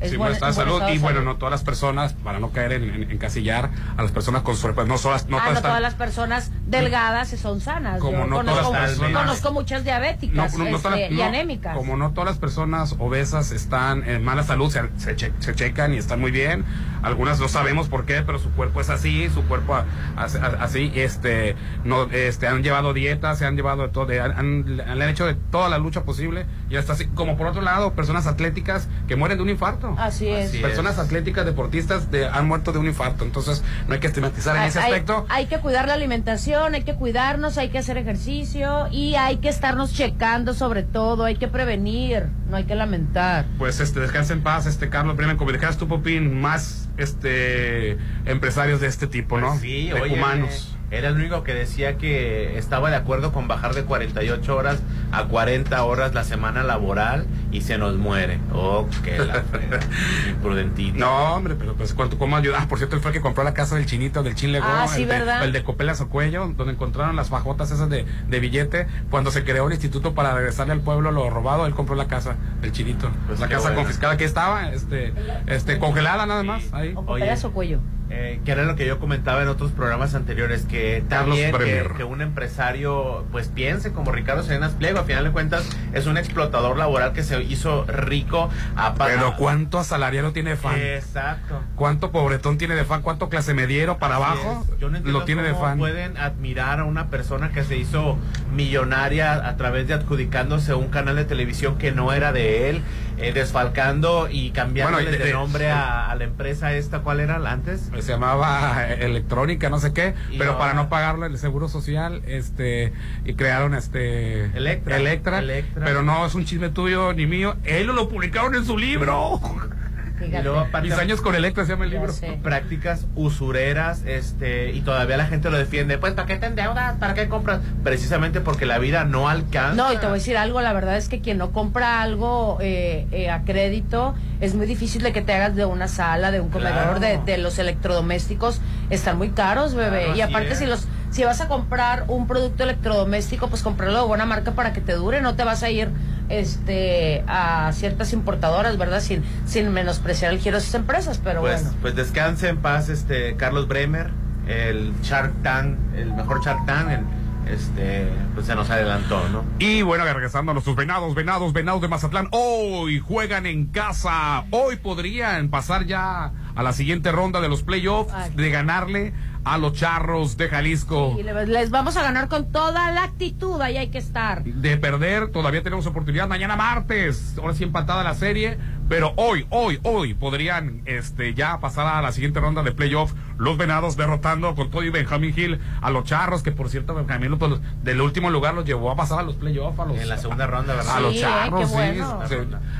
Es 0.00 0.10
Sí, 0.10 0.16
buen- 0.16 0.30
buen 0.30 0.32
estado 0.32 0.52
de 0.52 0.52
un 0.52 0.56
buen 0.56 0.66
salud. 0.68 0.74
estado 0.80 0.94
Y 0.94 0.98
bueno, 0.98 1.20
no 1.22 1.36
todas 1.36 1.50
las 1.52 1.62
personas, 1.62 2.12
para 2.14 2.38
no 2.40 2.50
caer 2.52 2.72
en, 2.72 2.84
en- 2.94 3.10
encasillar 3.10 3.70
a 3.96 4.02
las 4.02 4.10
personas 4.12 4.42
con 4.42 4.56
sobrepeso, 4.56 4.86
no, 4.86 4.98
todas- 4.98 5.28
no 5.28 5.36
ah, 5.36 5.40
todas 5.40 5.52
no 5.52 5.56
están- 5.58 5.62
todas 5.70 5.82
las 5.82 5.94
personas 5.94 6.50
delgadas 6.66 7.28
son 7.28 7.60
sanas. 7.60 8.00
Como 8.00 8.12
Yo 8.18 8.26
no 8.26 8.36
conozco, 8.36 8.62
todas 8.68 8.82
las 8.82 8.90
personas- 8.98 9.22
conozco 9.22 9.52
muchas 9.52 9.84
diabéticas 9.84 10.52
No, 10.56 10.64
no, 10.64 10.70
no 10.70 10.76
este, 10.76 11.12
y 11.12 11.20
anémicas. 11.20 11.76
Como 11.76 11.96
no 11.96 12.12
todas 12.12 12.30
las 12.30 12.38
personas 12.38 12.94
obesas 12.98 13.50
están 13.50 14.08
en 14.08 14.24
mala 14.24 14.42
salud, 14.42 14.70
se, 14.70 14.88
se, 14.96 15.16
che- 15.16 15.32
se 15.38 15.54
checan 15.54 15.92
y 15.92 15.98
están 15.98 16.20
muy 16.20 16.30
bien. 16.30 16.64
Algunas 17.02 17.38
no 17.40 17.48
sabemos 17.48 17.88
por 17.88 18.04
qué, 18.04 18.22
pero 18.22 18.38
su 18.38 18.50
cuerpo 18.52 18.80
es 18.80 18.90
así, 18.90 19.28
su 19.30 19.42
cuerpo 19.44 19.74
a- 19.74 19.84
a- 20.16 20.22
a- 20.24 20.64
así, 20.64 20.92
este, 20.94 21.56
no, 21.84 22.04
este, 22.10 22.46
han 22.46 22.62
llevado 22.62 22.92
dietas, 22.92 23.38
se 23.38 23.46
han 23.46 23.56
llevado 23.56 23.82
de 23.82 23.88
todo, 23.88 24.06
de- 24.06 24.20
han, 24.20 24.32
han- 24.32 24.76
le 24.76 24.82
han 25.04 25.08
hecho 25.10 25.26
de 25.26 25.34
toda 25.34 25.68
la 25.68 25.78
lucha 25.78 26.04
posible 26.04 26.46
y 26.70 26.76
hasta 26.76 26.92
así. 26.94 27.06
Como 27.06 27.36
por 27.36 27.46
otro 27.46 27.62
lado, 27.62 27.92
personas 27.94 28.26
atléticas 28.26 28.88
que 29.08 29.16
mueren 29.16 29.38
de 29.38 29.42
un 29.44 29.50
infarto. 29.50 29.89
Así 29.98 30.28
es. 30.28 30.48
Así 30.50 30.58
Personas 30.58 30.98
atléticas, 30.98 31.44
deportistas, 31.44 32.10
de, 32.10 32.26
han 32.26 32.46
muerto 32.46 32.72
de 32.72 32.78
un 32.78 32.86
infarto. 32.86 33.24
Entonces, 33.24 33.62
no 33.86 33.94
hay 33.94 34.00
que 34.00 34.06
estigmatizar 34.06 34.56
en 34.56 34.62
Hay- 34.62 34.68
ese 34.68 34.78
aspecto. 34.80 35.26
Hay, 35.28 35.46
que 35.46 35.58
cuidar 35.58 35.86
la 35.86 35.94
alimentación, 35.94 36.74
hay 36.74 36.82
que 36.82 36.94
cuidarnos, 36.94 37.58
hay 37.58 37.70
que 37.70 37.78
hacer 37.78 37.96
ejercicio 37.96 38.88
y 38.90 39.14
hay 39.14 39.38
que 39.38 39.48
estarnos 39.48 39.92
checando 39.92 40.54
sobre 40.54 40.82
todo, 40.82 41.24
hay 41.24 41.36
que 41.36 41.48
prevenir, 41.48 42.26
no 42.48 42.56
hay 42.56 42.64
que 42.64 42.74
lamentar. 42.74 43.46
Pues 43.58 43.80
este, 43.80 44.00
descansa 44.00 44.32
en 44.32 44.42
paz, 44.42 44.66
este 44.66 44.88
Carlos 44.88 45.16
Bremen, 45.16 45.36
como 45.36 45.52
dijeras 45.52 45.76
tú, 45.76 45.88
Popín, 45.88 46.40
más 46.40 46.88
este 46.96 47.98
empresarios 48.26 48.80
de 48.80 48.86
este 48.86 49.06
tipo, 49.06 49.38
¿no? 49.38 49.48
Pues 49.50 49.60
sí, 49.60 49.88
de 49.88 50.00
oye, 50.00 50.14
humanos. 50.14 50.69
Era 50.90 51.08
el 51.08 51.14
único 51.14 51.44
que 51.44 51.54
decía 51.54 51.96
que 51.98 52.58
estaba 52.58 52.90
de 52.90 52.96
acuerdo 52.96 53.32
con 53.32 53.46
bajar 53.46 53.74
de 53.74 53.84
48 53.84 54.56
horas 54.56 54.80
a 55.12 55.24
40 55.24 55.82
horas 55.84 56.14
la 56.14 56.24
semana 56.24 56.62
laboral 56.64 57.26
y 57.52 57.60
se 57.60 57.78
nos 57.78 57.96
muere. 57.96 58.40
Oh, 58.52 58.86
qué 59.04 59.18
la. 59.18 59.44
Imprudentito. 60.28 60.98
No, 60.98 61.34
hombre, 61.34 61.54
pero 61.56 61.74
pues 61.74 61.94
cuánto 61.94 62.18
cómo 62.18 62.36
ayudar. 62.36 62.62
Ah, 62.62 62.66
por 62.68 62.78
cierto, 62.78 62.96
él 62.96 63.02
fue 63.02 63.10
el 63.10 63.16
que 63.16 63.20
compró 63.20 63.44
la 63.44 63.54
casa 63.54 63.76
del 63.76 63.86
chinito, 63.86 64.22
del 64.22 64.34
chinlegó, 64.34 64.66
Ah, 64.68 64.86
sí, 64.88 65.02
el, 65.02 65.08
de, 65.08 65.18
¿verdad? 65.18 65.44
el 65.44 65.52
de 65.52 65.62
Copelas 65.62 66.00
o 66.00 66.08
Cuello, 66.08 66.52
donde 66.56 66.72
encontraron 66.72 67.14
las 67.16 67.28
fajotas 67.28 67.70
esas 67.70 67.88
de, 67.88 68.04
de 68.28 68.40
billete. 68.40 68.86
Cuando 69.10 69.30
se 69.30 69.44
creó 69.44 69.66
el 69.68 69.72
instituto 69.72 70.14
para 70.14 70.34
regresarle 70.34 70.72
al 70.72 70.80
pueblo 70.80 71.12
lo 71.12 71.30
robado, 71.30 71.66
él 71.66 71.74
compró 71.74 71.94
la 71.94 72.08
casa 72.08 72.36
del 72.60 72.72
chinito. 72.72 73.10
Pues 73.26 73.38
la 73.40 73.48
casa 73.48 73.62
bueno. 73.62 73.76
confiscada 73.76 74.16
que 74.16 74.24
estaba, 74.24 74.70
este, 74.72 75.12
este, 75.46 75.78
congelada 75.78 76.26
nada 76.26 76.42
más, 76.42 76.64
ahí. 76.72 76.92
O 76.94 77.00
Oye. 77.00 77.06
copelas 77.06 77.44
o 77.44 77.52
cuello. 77.52 77.78
Eh, 78.12 78.40
que 78.44 78.50
era 78.50 78.64
lo 78.64 78.74
que 78.74 78.86
yo 78.86 78.98
comentaba 78.98 79.40
en 79.40 79.48
otros 79.48 79.70
programas 79.70 80.16
anteriores, 80.16 80.64
que 80.64 81.04
Carlos 81.08 81.38
también 81.38 81.88
que, 81.96 82.02
un 82.02 82.22
empresario 82.22 83.24
pues 83.30 83.46
piense 83.46 83.92
como 83.92 84.10
Ricardo 84.10 84.42
Salinas 84.42 84.72
Pliego, 84.72 84.98
a 84.98 85.04
final 85.04 85.22
de 85.22 85.30
cuentas 85.30 85.68
es 85.92 86.06
un 86.06 86.16
explotador 86.16 86.76
laboral 86.76 87.12
que 87.12 87.22
se 87.22 87.40
hizo 87.42 87.84
rico 87.84 88.50
a 88.74 88.94
Pero 88.94 89.36
cuánto 89.36 89.78
asalariado 89.78 90.32
tiene 90.32 90.50
de 90.50 90.56
fan. 90.56 90.76
Exacto. 90.76 91.60
¿Cuánto 91.76 92.10
pobretón 92.10 92.58
tiene 92.58 92.74
de 92.74 92.84
fan? 92.84 93.02
¿Cuánto 93.02 93.28
clase 93.28 93.54
mediero 93.54 93.98
para 93.98 94.16
Así 94.16 94.24
abajo? 94.24 94.66
Yo 94.80 94.90
no 94.90 94.96
entiendo 94.96 95.18
lo 95.20 95.24
tiene 95.24 95.42
de 95.42 95.52
cómo 95.52 95.62
fan. 95.62 95.78
pueden 95.78 96.16
admirar 96.16 96.80
a 96.80 96.84
una 96.84 97.10
persona 97.10 97.50
que 97.52 97.62
se 97.62 97.76
hizo 97.76 98.18
millonaria 98.52 99.34
a 99.34 99.56
través 99.56 99.86
de 99.86 99.94
adjudicándose 99.94 100.74
un 100.74 100.88
canal 100.88 101.14
de 101.14 101.24
televisión 101.26 101.78
que 101.78 101.92
no 101.92 102.12
era 102.12 102.32
de 102.32 102.70
él, 102.70 102.82
eh, 103.20 103.32
desfalcando 103.32 104.28
y 104.30 104.50
cambiándole 104.50 105.04
Bueno, 105.10 105.24
de- 105.24 105.32
nombre 105.32 105.70
a, 105.70 106.10
a 106.10 106.14
la 106.14 106.24
empresa 106.24 106.72
esta. 106.72 107.00
¿Cuál 107.00 107.20
era 107.20 107.38
la 107.38 107.52
antes? 107.52 107.90
se 108.00 108.12
llamaba 108.12 108.84
eh, 108.88 109.04
electrónica 109.04 109.68
no 109.70 109.78
sé 109.78 109.92
qué 109.92 110.14
Y 110.30 110.38
pero 110.38 110.52
ahora- 110.52 110.58
para 110.58 110.74
no 110.74 110.88
pagarle 110.88 111.26
el 111.26 111.38
seguro 111.38 111.68
social 111.68 112.22
este 112.26 112.92
y 113.24 113.34
crearon 113.34 113.74
este 113.74 114.46
Electra. 114.56 114.96
Electra, 114.96 115.38
Electra. 115.38 115.84
pero 115.84 116.02
no 116.02 116.24
es 116.26 116.34
un 116.34 116.44
chisme 116.44 116.70
tuyo 116.70 117.12
ni 117.12 117.26
mío 117.26 117.56
él 117.64 117.86
lo 117.88 118.08
publicaron 118.08 118.54
en 118.54 118.64
su 118.64 118.76
libro 118.78 119.40
Fíjate. 120.20 120.38
Y 120.40 120.42
luego 120.44 120.60
aparte- 120.60 120.88
mis 120.88 120.96
años 120.98 121.20
con 121.20 121.34
Electra 121.34 121.64
se 121.64 121.72
llama 121.72 121.84
el 121.86 121.90
libro 121.90 122.12
sé. 122.12 122.38
prácticas 122.42 123.06
usureras 123.16 124.02
este 124.06 124.70
y 124.72 124.82
todavía 124.82 125.16
la 125.16 125.26
gente 125.26 125.50
lo 125.50 125.58
defiende 125.58 125.98
pues 125.98 126.12
para 126.12 126.26
qué 126.28 126.36
te 126.36 126.46
endeudas 126.46 126.96
para 126.98 127.14
qué 127.14 127.28
compras 127.28 127.60
precisamente 127.82 128.40
porque 128.40 128.66
la 128.66 128.78
vida 128.78 129.04
no 129.04 129.28
alcanza 129.28 129.74
No, 129.74 129.92
y 129.92 129.96
te 129.96 130.02
voy 130.06 130.10
a 130.10 130.14
decir 130.14 130.36
algo, 130.36 130.60
la 130.60 130.72
verdad 130.72 130.96
es 130.96 131.08
que 131.08 131.20
quien 131.20 131.38
no 131.38 131.50
compra 131.52 132.02
algo 132.02 132.58
eh, 132.60 133.06
eh, 133.12 133.30
a 133.30 133.42
crédito 133.44 134.14
es 134.40 134.54
muy 134.54 134.66
difícil 134.66 135.02
de 135.02 135.12
que 135.12 135.22
te 135.22 135.32
hagas 135.34 135.56
de 135.56 135.64
una 135.64 135.88
sala, 135.88 136.30
de 136.30 136.40
un 136.40 136.50
comedor, 136.50 136.98
Claro. 136.98 137.00
de, 137.00 137.18
de 137.24 137.38
los 137.38 137.58
electrodomésticos, 137.58 138.60
están 138.90 139.18
muy 139.18 139.30
caros, 139.30 139.74
bebé. 139.74 140.04
Claro, 140.04 140.16
y 140.16 140.20
aparte 140.20 140.52
es. 140.52 140.58
si 140.58 140.66
los 140.66 140.86
si 141.10 141.24
vas 141.24 141.40
a 141.40 141.48
comprar 141.48 142.04
un 142.06 142.28
producto 142.28 142.62
electrodoméstico, 142.62 143.48
pues 143.48 143.62
comprarlo 143.62 143.98
de 144.00 144.06
buena 144.06 144.26
marca 144.26 144.52
para 144.52 144.72
que 144.72 144.80
te 144.80 144.92
dure, 144.92 145.20
no 145.20 145.34
te 145.34 145.42
vas 145.42 145.64
a 145.64 145.68
ir 145.70 145.90
este 146.30 147.24
a 147.26 147.70
ciertas 147.72 148.12
importadoras, 148.12 148.78
¿verdad? 148.78 149.00
Sin 149.00 149.22
sin 149.46 149.70
menospreciar 149.72 150.32
el 150.32 150.38
giro 150.38 150.56
de 150.56 150.62
esas 150.62 150.74
empresas, 150.74 151.20
pero 151.22 151.40
pues 151.40 151.62
bueno. 151.64 151.76
pues 151.82 151.94
descanse 151.96 152.48
en 152.48 152.58
paz 152.58 152.88
este 152.88 153.36
Carlos 153.36 153.68
Bremer 153.68 154.10
el 154.48 154.92
Shark 155.02 155.32
Tank 155.42 155.76
el 155.96 156.12
mejor 156.14 156.42
Shark 156.44 156.64
Tank 156.66 156.88
el- 156.90 157.20
este 157.52 158.06
pues 158.34 158.46
se 158.46 158.54
nos 158.54 158.70
adelantó 158.70 159.28
no 159.30 159.42
Y 159.58 159.82
bueno, 159.82 160.04
regresando 160.04 160.52
a 160.52 160.54
nuestros 160.54 160.76
venados, 160.76 161.14
venados, 161.16 161.52
venados 161.52 161.80
de 161.82 161.88
Mazatlán. 161.88 162.28
Hoy 162.30 163.00
juegan 163.00 163.44
en 163.46 163.66
casa. 163.66 164.44
Hoy 164.50 164.76
podrían 164.76 165.48
pasar 165.48 165.84
ya 165.86 166.32
a 166.54 166.62
la 166.62 166.72
siguiente 166.72 167.10
ronda 167.10 167.40
de 167.40 167.48
los 167.48 167.62
playoffs 167.64 168.12
Ay. 168.14 168.30
de 168.36 168.50
ganarle 168.50 169.12
a 169.44 169.58
los 169.58 169.72
charros 169.72 170.36
de 170.36 170.48
Jalisco. 170.48 171.16
Les 171.46 171.70
vamos 171.70 171.96
a 171.96 172.02
ganar 172.02 172.28
con 172.28 172.50
toda 172.52 172.90
la 172.92 173.04
actitud, 173.04 173.60
ahí 173.60 173.76
hay 173.76 173.88
que 173.88 173.98
estar. 173.98 174.42
de 174.44 174.76
perder, 174.76 175.28
todavía 175.28 175.62
tenemos 175.62 175.86
oportunidad 175.86 176.28
mañana 176.28 176.56
martes, 176.56 177.34
ahora 177.38 177.54
sí 177.54 177.64
empatada 177.64 178.04
la 178.04 178.14
serie, 178.14 178.58
pero 178.88 179.12
hoy, 179.16 179.46
hoy, 179.50 179.78
hoy 179.82 180.14
podrían 180.14 180.82
este 180.84 181.32
ya 181.34 181.58
pasar 181.60 181.86
a 181.86 182.02
la 182.02 182.12
siguiente 182.12 182.40
ronda 182.40 182.62
de 182.62 182.72
playoff 182.72 183.12
los 183.38 183.56
venados 183.56 183.96
derrotando 183.96 184.54
con 184.54 184.70
todo 184.70 184.82
y 184.82 184.90
Benjamín 184.90 185.32
Hill 185.36 185.60
a 185.80 185.90
los 185.90 186.04
charros, 186.04 186.42
que 186.42 186.52
por 186.52 186.68
cierto 186.68 186.94
Benjamín 186.94 187.38
pues, 187.38 187.52
del 187.82 188.00
último 188.00 188.30
lugar 188.30 188.54
los 188.54 188.64
llevó 188.64 188.90
a 188.90 188.96
pasar 188.96 189.20
a 189.20 189.22
los 189.22 189.36
playoffs 189.36 189.78
a 189.78 189.84
los 189.86 189.96
en 189.98 190.08
la 190.08 190.18
segunda 190.18 190.46
ronda 190.46 190.74
verdad 190.74 190.96
a 190.96 191.00
los 191.00 191.12
Sí, 191.12 191.18
eh, 191.18 191.22
charros, 191.22 191.60
qué 191.60 191.66
sí, 191.66 191.72
bueno. 191.72 192.20
sí, 192.28 192.34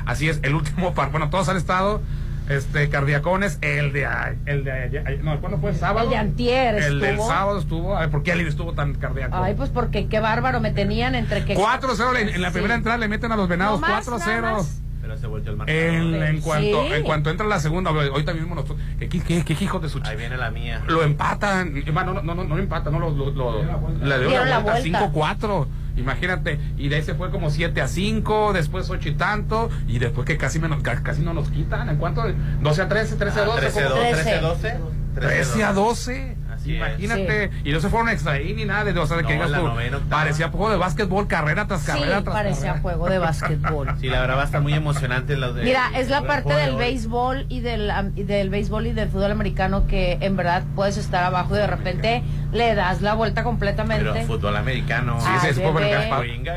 así 0.05 0.29
es, 0.29 0.41
el 0.43 0.55
último 0.55 0.93
par, 0.95 1.11
bueno, 1.11 1.31
todos 1.31 1.49
han 1.49 1.57
estado 1.57 2.03
este 2.51 2.89
cardiacones, 2.89 3.59
el 3.63 3.93
de 3.93 4.07
a- 4.07 4.35
el 4.47 4.65
de 4.65 4.73
ayer- 4.73 5.21
no, 5.25 5.41
¿cuándo 5.41 5.59
fue? 5.59 5.73
¿Sábado? 5.75 6.05
El 6.07 6.11
de 6.11 6.17
antier 6.17 6.75
El 6.77 7.01
del 7.01 7.11
estuvo. 7.13 7.29
sábado 7.29 7.59
estuvo, 7.59 7.97
a 7.97 8.01
ver, 8.01 8.11
¿por 8.11 8.23
qué 8.23 8.33
alguien 8.33 8.49
estuvo 8.49 8.73
tan 8.73 8.95
cardíaco? 8.95 9.37
Ay, 9.37 9.55
pues 9.55 9.71
porque 9.71 10.07
qué 10.09 10.21
bárbaro 10.21 10.61
me 10.61 10.73
tenían 10.73 11.15
entre 11.15 11.45
que 11.45 11.55
4-0 11.55 12.17
en, 12.19 12.29
en 12.29 12.43
la 12.43 12.49
Sí. 12.49 12.55
primera 12.55 12.75
entrada 12.75 12.99
le 12.99 13.09
meten 13.09 13.33
a 13.33 13.37
los 13.37 13.49
venados 13.49 13.81
No 13.81 13.87
más, 13.87 13.91
nada 14.09 14.19
4-0. 14.19 14.53
más. 14.57 14.83
pero 15.01 15.17
se 15.17 15.27
volteó 15.27 15.53
el 15.53 15.59
marcador 15.59 15.81
En, 15.83 16.15
en 16.23 16.41
cuanto 16.41 16.85
Sí. 16.87 16.93
en 16.93 17.03
cuanto 17.05 17.31
entra 17.31 17.47
la 17.47 17.59
segunda, 17.59 17.91
ahorita 17.91 18.35
mismo 18.35 18.55
nosotros, 18.55 18.79
¿qué, 18.99 19.09
qué, 19.09 19.45
qué 19.45 19.57
hijo 19.65 19.81
de 19.81 19.89
su 19.89 19.99
ahí 19.99 20.15
ch- 20.15 20.19
viene 20.19 20.37
la 20.37 20.51
mía 20.51 20.83
Lo 20.87 21.03
empatan, 21.03 21.73
no, 21.93 22.05
no, 22.05 22.23
no, 22.23 22.35
no 22.35 22.45
lo 22.57 22.59
empatan, 22.59 22.93
no 22.93 22.99
lo, 23.01 23.11
lo, 23.11 23.31
lo- 23.31 23.63
le 24.05 24.19
dio 24.19 24.29
Dieron 24.29 24.51
la 24.51 24.59
vuelta. 24.59 25.11
5-4. 25.11 25.67
Imagínate, 25.97 26.59
y 26.77 26.89
de 26.89 26.97
ahí 26.97 27.03
se 27.03 27.15
fue 27.15 27.31
como 27.31 27.51
7 27.51 27.81
a 27.81 27.89
5, 27.89 28.53
después 28.53 28.89
8 28.91 29.09
y 29.09 29.13
tanto, 29.15 29.71
y 29.89 29.99
después 29.99 30.27
que 30.27 30.37
casi 30.37 30.59
menos, 30.59 30.83
ca- 30.83 31.03
casi 31.03 31.23
no 31.23 31.35
nos 31.35 31.51
quitan. 31.51 31.89
¿En 31.89 31.97
cuánto? 31.97 32.23
12 32.61 32.83
a 32.83 32.89
13, 32.89 33.17
13 33.17 33.41
a 33.41 33.45
12. 33.45 33.61
13 33.61 33.83
como- 33.85 33.95
13 34.13 34.41
12 34.41 34.75
13 35.15 35.65
a 35.65 35.73
12. 35.73 36.37
Así 36.61 36.73
es. 36.75 36.77
Imagínate. 36.79 37.51
Y 37.65 37.73
no 37.73 37.81
se 37.81 37.89
fueron 37.89 38.09
extra 38.09 38.39
ni 38.39 38.65
nada. 38.65 38.85
De, 38.85 38.99
o 38.99 39.07
sea, 39.07 39.17
de 39.17 39.23
que 39.25 39.29
No, 39.31 39.35
digas 39.35 39.51
la 39.51 39.59
tú, 39.59 39.67
novena, 39.69 39.99
parecía 40.09 40.49
juego 40.49 40.71
de 40.71 40.77
básquetbol, 40.77 41.27
carrera 41.27 41.67
tras 41.67 41.81
Sí, 41.81 41.87
carrera 41.87 42.23
tras 42.23 42.35
parecía 42.35 42.61
carrera. 42.67 42.83
juego 42.83 43.09
de 43.09 43.19
básquetbol. 43.19 43.89
Sí, 44.01 44.09
la 44.09 44.21
verdad 44.21 44.37
va 44.37 44.43
a 44.43 44.45
estar 44.45 44.61
muy 44.61 44.75
emocionante 44.75 45.37
los 45.37 45.55
de- 45.55 45.63
Mira, 45.65 45.91
es 45.97 46.09
la 46.11 46.23
parte 46.23 46.53
de 46.55 46.61
del 46.61 46.77
béisbol 46.77 47.47
y 47.49 47.61
del, 47.61 47.91
am- 47.91 48.13
y 48.17 48.23
del 48.25 48.51
béisbol 48.51 48.87
y 48.87 48.93
del 48.93 49.09
fútbol 49.09 49.31
americano 49.33 49.87
que 49.87 50.19
en 50.21 50.37
verdad 50.37 50.63
puedes 50.77 50.97
estar 50.99 51.25
abajo 51.25 51.55
y 51.55 51.59
de 51.59 51.67
repente 51.67 52.23
le 52.53 52.75
das 52.75 53.01
la 53.01 53.15
vuelta 53.15 53.43
completamente. 53.43 54.05
Pero 54.13 54.27
fútbol 54.27 54.57
americano. 54.57 55.19
Sí, 55.21 55.27
Ay, 55.29 55.39
sí, 55.41 55.47
es 55.49 55.59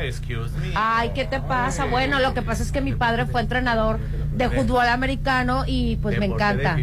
excuse 0.02 0.50
me. 0.58 0.72
Ay, 0.74 1.10
¿qué 1.14 1.24
te 1.24 1.40
pasa? 1.40 1.86
Bueno, 1.86 2.18
lo 2.20 2.34
que 2.34 2.42
pasa 2.42 2.62
es 2.62 2.72
que 2.72 2.80
mi 2.80 2.92
padre 2.94 3.26
fue 3.26 3.40
entrenador 3.40 3.98
de 4.34 4.50
fútbol 4.50 4.86
americano 4.88 5.64
y 5.66 5.96
pues 5.96 6.18
me 6.18 6.26
encanta. 6.26 6.76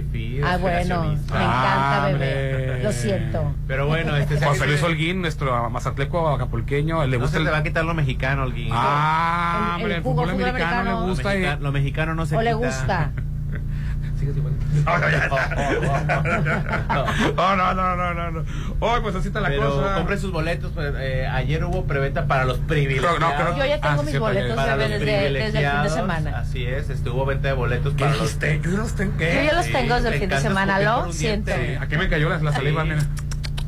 Ah, 0.44 0.58
bueno, 0.58 1.04
me 1.04 1.14
encanta, 1.14 2.04
Ah, 2.06 2.10
bebé. 2.12 2.80
Lo 2.84 2.92
siento. 2.92 3.54
Pero 3.68 3.88
bueno, 3.88 4.16
este 4.16 4.40
José 4.44 4.66
Luis 4.68 4.82
Holguín, 4.84 5.22
nuestro 5.22 5.70
mazatleco 5.70 6.30
acapulqueño, 6.30 7.06
le 7.06 7.18
no 7.18 7.24
gusta 7.24 7.34
se 7.34 7.40
el... 7.40 7.46
te 7.46 7.52
va 7.52 7.58
a 7.60 7.64
quitar 7.64 7.86
lo 7.86 7.94
mexicano, 7.94 8.44
Holguín. 8.44 8.70
Ah, 8.72 9.78
El- 9.80 9.86
el 9.86 9.92
el 9.98 10.02
fútbol 10.04 10.30
fútbol 10.30 10.46
americano 10.46 10.66
americano. 10.68 11.00
le 11.02 11.06
lo, 11.08 11.08
gusta. 11.14 11.36
y- 11.36 11.40
mexica- 11.40 11.60
lo 11.62 11.72
mexicano 11.72 12.16
no 12.16 12.26
se 12.26 12.38
¿O 12.38 12.42
le 12.42 12.52
quita. 12.56 12.66
gusta? 12.68 13.12
No, 14.86 14.98
no, 14.98 15.10
ya, 15.10 15.30
Oh, 17.38 17.56
no, 17.56 17.74
no, 17.74 17.96
no, 17.96 18.14
no, 18.14 18.32
no. 18.32 18.46
Hoy, 18.80 19.02
pues 19.02 19.16
así 19.16 19.28
está 19.28 19.42
la 19.42 19.50
Pero 19.50 19.70
cosa. 19.76 19.96
compre 19.96 20.18
sus 20.18 20.32
boletos. 20.32 20.72
pues, 20.74 20.94
eh, 20.98 21.28
ayer 21.28 21.64
hubo 21.66 21.86
preventa 21.86 22.26
para 22.26 22.46
los 22.46 22.58
privilegiados. 22.60 23.20
No, 23.20 23.34
creo- 23.36 23.58
Yo 23.58 23.66
ya 23.66 23.82
tengo 23.82 24.00
Ah, 24.00 24.04
mis 24.04 24.12
sí, 24.12 24.18
boletos 24.18 24.56
para 24.56 24.78
desde, 24.78 25.00
desde 25.00 25.28
el 25.28 25.36
fin 25.36 25.36
de 25.36 25.42
privilegiados. 25.52 25.94
semana. 25.94 26.40
Así 26.40 26.66
es, 26.66 26.90
estuvo 26.90 27.26
venta 27.26 27.50
de 27.50 27.54
boletos 27.54 27.94
¿Qué 27.96 28.04
para 28.06 28.16
los. 28.16 28.40
Yo 28.40 28.48
ya 28.50 28.70
los 28.78 28.96
tengo. 28.96 29.20
Yo 29.20 29.44
ya 29.44 29.54
los 29.54 29.68
tengo 29.72 29.96
desde 29.96 30.10
el 30.14 30.20
fin 30.20 30.30
de 30.30 30.40
semana, 30.40 30.80
lo 30.80 31.12
siento. 31.14 31.52
Aquí 31.80 31.98
me 31.98 32.08
cayó 32.10 32.30
la, 32.30 32.38
la 32.40 32.52
saliva, 32.54 32.84
mira. 32.84 33.02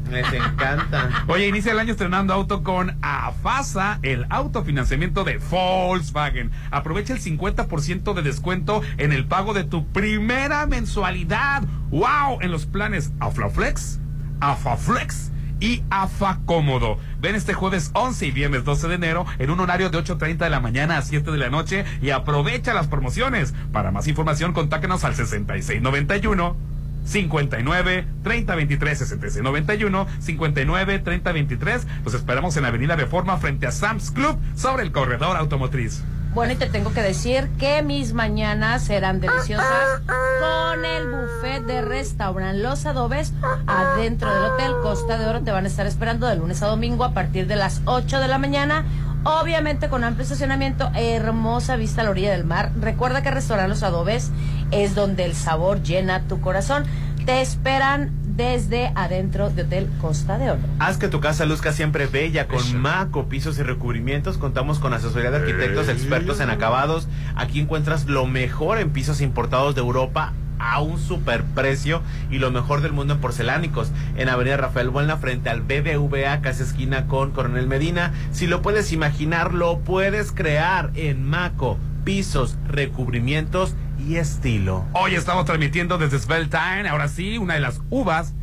Les 0.09 0.31
encanta. 0.33 1.23
Oye, 1.27 1.47
inicia 1.47 1.71
el 1.71 1.79
año 1.79 1.91
estrenando 1.91 2.33
auto 2.33 2.63
con 2.63 2.97
AFASA, 3.01 3.99
el 4.03 4.25
autofinanciamiento 4.29 5.23
de 5.23 5.37
Volkswagen. 5.37 6.51
Aprovecha 6.71 7.13
el 7.13 7.21
50% 7.21 8.13
de 8.13 8.21
descuento 8.21 8.81
en 8.97 9.11
el 9.11 9.25
pago 9.25 9.53
de 9.53 9.63
tu 9.63 9.87
primera 9.87 10.65
mensualidad. 10.67 11.63
¡Wow! 11.89 12.41
En 12.41 12.51
los 12.51 12.65
planes 12.65 13.11
AFLAFlex, 13.19 13.99
AFAFlex 14.39 15.31
y 15.59 15.81
AFA 15.89 16.41
Cómodo. 16.45 16.97
Ven 17.21 17.35
este 17.35 17.53
jueves 17.53 17.91
11 17.93 18.25
y 18.25 18.31
viernes 18.31 18.65
12 18.65 18.89
de 18.89 18.95
enero 18.95 19.25
en 19.39 19.49
un 19.49 19.61
horario 19.61 19.89
de 19.89 19.97
8.30 19.97 20.37
de 20.37 20.49
la 20.49 20.59
mañana 20.59 20.97
a 20.97 21.01
7 21.01 21.31
de 21.31 21.37
la 21.37 21.49
noche 21.49 21.85
y 22.01 22.09
aprovecha 22.09 22.73
las 22.73 22.87
promociones. 22.87 23.53
Para 23.71 23.91
más 23.91 24.07
información, 24.07 24.51
contáctanos 24.51 25.05
al 25.05 25.15
6691. 25.15 26.73
59 27.05 28.05
30 28.23 28.55
23 28.55 28.97
66 28.97 29.43
91 29.43 30.07
59 30.19 30.99
30 30.99 31.31
23 31.31 31.87
los 32.03 32.13
esperamos 32.13 32.57
en 32.57 32.65
Avenida 32.65 32.95
Reforma 32.95 33.37
frente 33.37 33.67
a 33.67 33.71
Sam's 33.71 34.11
Club 34.11 34.37
sobre 34.55 34.83
el 34.83 34.91
corredor 34.91 35.37
automotriz 35.37 36.03
Bueno, 36.33 36.53
y 36.53 36.55
te 36.55 36.67
tengo 36.67 36.93
que 36.93 37.01
decir 37.01 37.49
que 37.59 37.83
mis 37.83 38.13
mañanas 38.13 38.83
serán 38.83 39.21
deliciosas 39.21 40.01
con 40.07 40.85
el 40.85 41.07
buffet 41.07 41.63
de 41.65 41.81
restaurante 41.81 42.59
Los 42.59 42.85
Adobes 42.85 43.33
adentro 43.67 44.33
del 44.33 44.51
Hotel 44.51 44.73
Costa 44.81 45.17
de 45.17 45.25
Oro. 45.25 45.41
Te 45.41 45.51
van 45.51 45.65
a 45.65 45.67
estar 45.67 45.85
esperando 45.85 46.27
de 46.27 46.35
lunes 46.35 46.63
a 46.63 46.67
domingo 46.67 47.03
a 47.03 47.13
partir 47.13 47.45
de 47.45 47.55
las 47.55 47.81
8 47.85 48.19
de 48.19 48.27
la 48.27 48.39
mañana. 48.39 48.83
Obviamente 49.25 49.87
con 49.87 50.03
amplio 50.03 50.23
estacionamiento, 50.23 50.91
hermosa 50.95 51.77
vista 51.77 52.01
a 52.01 52.03
la 52.03 52.09
orilla 52.09 52.31
del 52.31 52.43
mar. 52.43 52.71
Recuerda 52.79 53.23
que 53.23 53.31
Restaurante 53.31 53.69
Los 53.69 53.81
Adobes 53.81 54.31
es 54.71 54.95
donde 54.95 55.23
el 55.23 55.33
sabor 55.33 55.81
llena 55.81 56.27
tu 56.27 56.41
corazón. 56.41 56.83
Te 57.25 57.41
esperan 57.41 58.11
desde 58.35 58.91
adentro 58.95 59.49
de 59.49 59.61
Hotel 59.61 59.89
Costa 60.01 60.37
de 60.37 60.51
Oro. 60.51 60.61
Haz 60.79 60.97
que 60.97 61.07
tu 61.07 61.21
casa 61.21 61.45
luzca 61.45 61.71
siempre 61.71 62.07
bella 62.07 62.47
con 62.49 62.81
Maco, 62.81 63.29
pisos 63.29 63.57
y 63.59 63.63
recubrimientos. 63.63 64.37
Contamos 64.37 64.79
con 64.79 64.93
asesoría 64.93 65.31
de 65.31 65.37
arquitectos 65.37 65.87
expertos 65.87 66.41
en 66.41 66.49
acabados. 66.49 67.07
Aquí 67.35 67.61
encuentras 67.61 68.05
lo 68.07 68.25
mejor 68.25 68.77
en 68.77 68.89
pisos 68.89 69.21
importados 69.21 69.73
de 69.73 69.81
Europa 69.81 70.33
a 70.63 70.81
un 70.81 70.99
superprecio 70.99 72.01
y 72.31 72.39
lo 72.39 72.51
mejor 72.51 72.81
del 72.81 72.93
mundo 72.93 73.13
en 73.15 73.21
porcelánicos. 73.21 73.91
En 74.15 74.29
Avenida 74.29 74.57
Rafael 74.57 74.89
Buena 74.89 75.17
frente 75.17 75.49
al 75.49 75.61
BBVA, 75.61 76.41
casi 76.41 76.63
esquina 76.63 77.07
con 77.07 77.31
Coronel 77.31 77.67
Medina. 77.67 78.13
Si 78.31 78.47
lo 78.47 78.61
puedes 78.61 78.91
imaginar, 78.91 79.53
lo 79.53 79.79
puedes 79.79 80.31
crear 80.31 80.91
en 80.95 81.27
Maco, 81.27 81.77
pisos, 82.03 82.57
recubrimientos 82.67 83.75
y 83.99 84.15
estilo. 84.15 84.85
Hoy 84.93 85.15
estamos 85.15 85.45
transmitiendo 85.45 85.97
desde 85.97 86.19
Sveltine. 86.19 86.87
Ahora 86.89 87.07
sí, 87.07 87.37
una 87.37 87.55
de 87.55 87.59
las 87.59 87.81
uvas 87.89 88.33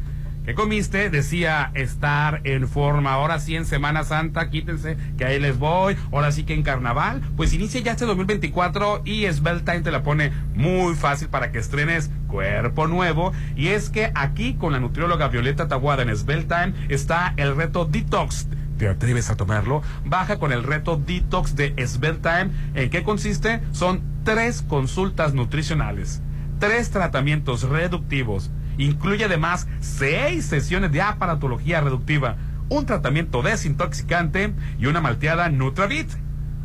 que 0.45 0.55
comiste 0.55 1.11
decía 1.11 1.71
estar 1.75 2.41
en 2.45 2.69
forma. 2.69 3.13
Ahora 3.13 3.39
sí, 3.39 3.57
en 3.57 3.67
Semana 3.67 4.05
Santa, 4.05 4.51
quítense 4.51 4.97
que 5.19 5.25
ahí 5.25 5.39
les 5.39 5.59
voy. 5.59 5.97
Ahora 6.13 6.33
sí 6.33 6.45
que 6.45 6.55
en 6.55 6.63
Carnaval. 6.63 7.21
Pues 7.37 7.53
inicia 7.53 7.81
ya 7.81 7.93
este 7.93 8.07
2024 8.07 9.03
y 9.05 9.31
Sveltine 9.31 9.83
te 9.83 9.91
la 9.91 10.03
pone 10.03 10.33
muy 10.55 10.95
fácil 10.95 11.29
para 11.29 11.53
que 11.53 11.59
estrenes 11.59 12.11
cuerpo 12.27 12.87
nuevo. 12.87 13.33
Y 13.57 13.69
es 13.69 13.91
que 13.91 14.13
aquí 14.15 14.55
con 14.55 14.73
la 14.73 14.81
nutrióloga 14.81 15.29
Violeta 15.29 15.69
Taguada 15.69 16.03
en 16.03 16.17
Sveltime 16.17 16.75
está 16.89 17.35
el 17.37 17.55
reto 17.57 17.85
Detox. 17.85 18.49
¿Te 18.79 18.89
atreves 18.89 19.29
a 19.29 19.37
tomarlo? 19.37 19.83
Baja 20.07 20.39
con 20.39 20.53
el 20.53 20.63
reto 20.63 20.97
Detox 20.97 21.55
de 21.55 21.75
Sveltime. 21.87 22.51
¿En 22.75 22.89
qué 22.89 23.03
consiste? 23.03 23.61
Son 23.73 24.01
tres 24.25 24.63
consultas 24.63 25.35
nutricionales, 25.35 26.23
tres 26.59 26.91
tratamientos 26.91 27.65
reductivos, 27.65 28.51
incluye 28.85 29.25
además 29.25 29.67
seis 29.81 30.47
sesiones 30.47 30.93
de 30.93 31.03
aparatología 31.03 31.81
reductiva, 31.81 32.37
un 32.69 32.87
tratamiento 32.87 33.43
desintoxicante 33.43 34.55
y 34.79 34.87
una 34.87 35.01
malteada 35.01 35.49
Nutravit 35.49 36.09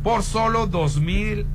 por 0.02 0.22
solo 0.22 0.66
dos 0.66 1.00
mil 1.00 1.46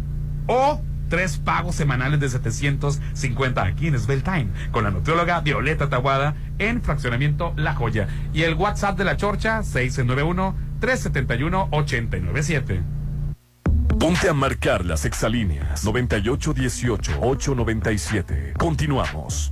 o 0.48 0.82
tres 1.10 1.38
pagos 1.38 1.76
semanales 1.76 2.20
de 2.20 2.30
750 2.30 3.64
aquí 3.64 3.88
en 3.88 4.00
Sveltime 4.00 4.48
con 4.72 4.86
la 4.86 4.92
nutrióloga 4.92 5.42
Violeta 5.42 5.90
Taguada 5.90 6.36
en 6.58 6.82
fraccionamiento 6.82 7.54
La 7.58 7.76
Joya 7.76 8.08
y 8.34 8.44
el 8.44 8.54
WhatsApp 8.56 8.98
de 8.98 9.04
la 9.04 9.18
Chorcha 9.18 9.62
691 9.64 10.56
371 10.80 11.68
897. 11.72 12.82
Ponte 14.00 14.30
a 14.30 14.34
marcar 14.34 14.84
las 14.84 15.06
exalíneas 15.06 15.86
9818-897. 15.86 18.54
Continuamos. 18.58 19.52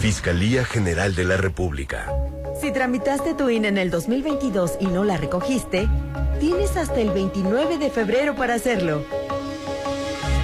Fiscalía 0.00 0.64
General 0.64 1.14
de 1.14 1.24
la 1.24 1.36
República. 1.36 2.12
Si 2.60 2.72
tramitaste 2.72 3.34
tu 3.34 3.48
INE 3.48 3.68
en 3.68 3.78
el 3.78 3.90
2022 3.90 4.78
y 4.80 4.86
no 4.86 5.04
la 5.04 5.16
recogiste, 5.16 5.88
tienes 6.40 6.76
hasta 6.76 7.00
el 7.00 7.10
29 7.10 7.78
de 7.78 7.90
febrero 7.90 8.34
para 8.34 8.54
hacerlo. 8.54 9.04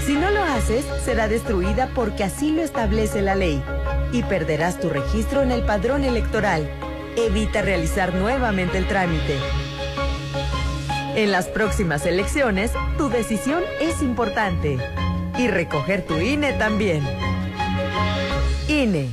Si 0.07 0.15
no 0.15 0.31
lo 0.31 0.43
haces, 0.43 0.85
será 1.05 1.29
destruida 1.29 1.91
porque 1.95 2.25
así 2.25 2.53
lo 2.53 2.63
establece 2.63 3.23
la 3.23 3.35
ley 3.35 3.63
y 4.13 4.23
perderás 4.23 4.81
tu 4.81 4.89
registro 4.89 5.43
en 5.43 5.53
el 5.53 5.63
padrón 5.63 6.05
electoral. 6.05 6.69
Evita 7.17 7.63
realizar 7.63 8.15
nuevamente 8.15 8.79
el 8.79 8.89
trámite. 8.89 9.37
En 11.17 11.33
las 11.33 11.49
próximas 11.49 12.07
elecciones, 12.07 12.73
tu 12.97 13.09
decisión 13.09 13.63
es 13.81 14.01
importante. 14.01 14.79
Y 15.39 15.49
recoger 15.49 16.07
tu 16.07 16.19
INE 16.19 16.53
también. 16.55 17.03
INE. 18.69 19.11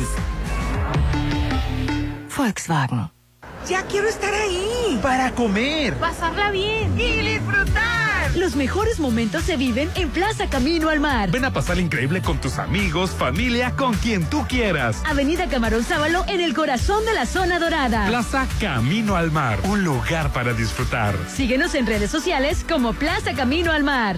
Volkswagen. 2.38 3.10
Ya 3.68 3.82
quiero 3.84 4.08
estar 4.08 4.34
ahí. 4.34 5.00
Para 5.02 5.32
comer. 5.32 5.96
Pasarla 5.96 6.52
bien. 6.52 6.94
Y 7.00 7.22
disfrutar. 7.22 8.36
Los 8.36 8.56
mejores 8.56 9.00
momentos 9.00 9.44
se 9.44 9.58
viven 9.58 9.90
en 9.96 10.10
Plaza 10.10 10.48
Camino 10.50 10.90
al 10.90 11.00
Mar. 11.00 11.32
Ven 11.32 11.46
a 11.46 11.54
pasar 11.54 11.80
increíble 11.80 12.22
con 12.22 12.40
tus 12.40 12.60
amigos, 12.60 13.12
familia, 13.12 13.72
con 13.72 13.94
quien 13.96 14.26
tú 14.30 14.46
quieras. 14.48 15.02
Avenida 15.06 15.48
Camarón 15.48 15.84
Sábalo 15.84 16.26
en 16.28 16.42
el 16.42 16.54
corazón 16.54 17.06
de 17.06 17.14
la 17.14 17.26
zona 17.26 17.60
dorada. 17.60 18.08
Plaza 18.08 18.46
Camino 18.60 19.16
al 19.16 19.32
Mar, 19.32 19.58
un 19.64 19.84
lugar 19.84 20.32
para 20.34 20.54
disfrutar. 20.54 21.16
Síguenos 21.28 21.74
en 21.76 21.88
redes 21.88 22.12
sociales 22.12 22.66
como 22.68 22.94
Plaza 22.94 23.34
Camino 23.34 23.72
al 23.72 23.84
Mar. 23.84 24.18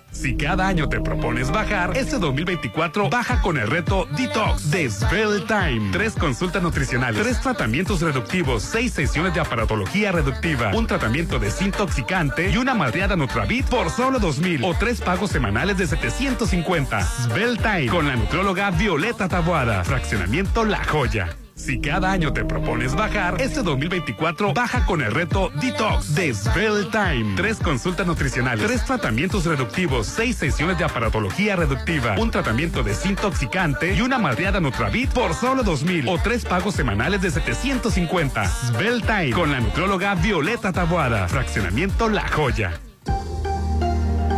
Si 0.11 0.35
cada 0.35 0.67
año 0.67 0.89
te 0.89 0.99
propones 0.99 1.51
bajar, 1.51 1.95
este 1.95 2.17
2024 2.19 3.09
baja 3.09 3.41
con 3.41 3.57
el 3.57 3.67
reto 3.67 4.07
Detox 4.17 4.69
de 4.69 4.89
Svelte 4.89 5.45
Time. 5.47 5.89
Tres 5.91 6.13
consultas 6.13 6.61
nutricionales, 6.61 7.21
tres 7.21 7.39
tratamientos 7.41 8.01
reductivos, 8.01 8.63
seis 8.63 8.93
sesiones 8.93 9.33
de 9.33 9.39
aparatología 9.39 10.11
reductiva, 10.11 10.71
un 10.75 10.85
tratamiento 10.85 11.39
desintoxicante 11.39 12.51
y 12.51 12.57
una 12.57 12.73
madreada 12.73 13.15
Nutravit 13.15 13.65
por 13.67 13.89
solo 13.89 14.19
2000 14.19 14.63
o 14.65 14.73
tres 14.73 15.01
pagos 15.01 15.31
semanales 15.31 15.77
de 15.77 15.87
750. 15.87 17.01
Svelte 17.01 17.63
Time 17.63 17.87
con 17.87 18.07
la 18.07 18.15
nutrióloga 18.15 18.71
Violeta 18.71 19.27
Tabuada. 19.27 19.83
Fraccionamiento 19.83 20.65
La 20.65 20.83
Joya. 20.83 21.35
Si 21.55 21.79
cada 21.79 22.11
año 22.11 22.33
te 22.33 22.45
propones 22.45 22.95
bajar, 22.95 23.41
este 23.41 23.61
2024 23.61 24.53
baja 24.53 24.85
con 24.85 25.01
el 25.01 25.11
reto 25.11 25.51
Detox 25.61 26.15
de 26.15 26.33
Svelte 26.33 26.89
Time. 26.91 27.35
Tres 27.35 27.57
consultas 27.57 28.07
nutricionales, 28.07 28.65
tres 28.65 28.85
tratamientos 28.85 29.45
reductivos, 29.45 30.07
seis 30.07 30.37
sesiones 30.37 30.77
de 30.77 30.85
aparatología 30.85 31.55
reductiva, 31.55 32.15
un 32.17 32.31
tratamiento 32.31 32.83
desintoxicante 32.83 33.93
y 33.93 34.01
una 34.01 34.17
madreada 34.17 34.59
Nutravit 34.59 35.11
por 35.11 35.33
solo 35.33 35.63
2000 35.63 36.07
o 36.09 36.17
tres 36.17 36.45
pagos 36.45 36.75
semanales 36.75 37.21
de 37.21 37.31
750. 37.31 38.45
Svelte 38.45 39.07
Time 39.07 39.31
con 39.31 39.51
la 39.51 39.59
nutrióloga 39.59 40.15
Violeta 40.15 40.71
Taboada. 40.71 41.27
Fraccionamiento 41.27 42.09
La 42.09 42.27
Joya. 42.27 42.79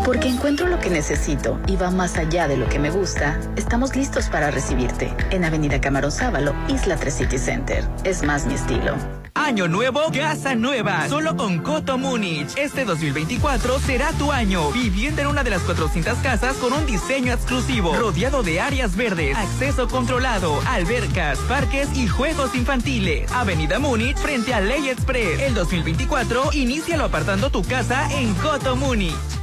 Porque 0.05 0.27
encuentro 0.27 0.67
lo 0.67 0.79
que 0.79 0.89
necesito 0.89 1.59
y 1.65 1.77
va 1.77 1.89
más 1.89 2.17
allá 2.17 2.47
de 2.49 2.57
lo 2.57 2.67
que 2.67 2.77
me 2.77 2.91
gusta, 2.91 3.39
estamos 3.55 3.95
listos 3.95 4.27
para 4.27 4.51
recibirte 4.51 5.15
en 5.31 5.45
Avenida 5.45 5.79
Camarón 5.79 6.11
Sábalo, 6.11 6.53
Isla 6.67 6.97
3 6.97 7.13
City 7.13 7.37
Center. 7.37 7.87
Es 8.03 8.21
más 8.21 8.45
mi 8.45 8.55
estilo. 8.55 8.95
Año 9.33 9.67
nuevo, 9.67 10.01
casa 10.13 10.55
nueva. 10.55 11.07
Solo 11.07 11.37
con 11.37 11.59
Coto 11.59 11.97
Múnich. 11.97 12.55
Este 12.57 12.83
2024 12.85 13.79
será 13.79 14.11
tu 14.11 14.31
año. 14.31 14.71
Viviendo 14.71 15.21
en 15.21 15.27
una 15.27 15.43
de 15.43 15.49
las 15.49 15.61
400 15.63 16.17
casas 16.19 16.57
con 16.57 16.73
un 16.73 16.85
diseño 16.85 17.33
exclusivo. 17.33 17.95
Rodeado 17.95 18.43
de 18.43 18.59
áreas 18.59 18.95
verdes, 18.95 19.37
acceso 19.37 19.87
controlado, 19.87 20.59
albercas, 20.67 21.39
parques 21.39 21.87
y 21.95 22.07
juegos 22.07 22.55
infantiles. 22.55 23.31
Avenida 23.31 23.79
Múnich 23.79 24.17
frente 24.17 24.53
a 24.53 24.59
Ley 24.59 24.89
Express. 24.89 25.39
El 25.39 25.53
2024, 25.55 26.51
inícialo 26.53 27.05
apartando 27.05 27.49
tu 27.49 27.63
casa 27.63 28.09
en 28.13 28.33
Coto 28.35 28.75
Múnich. 28.75 29.42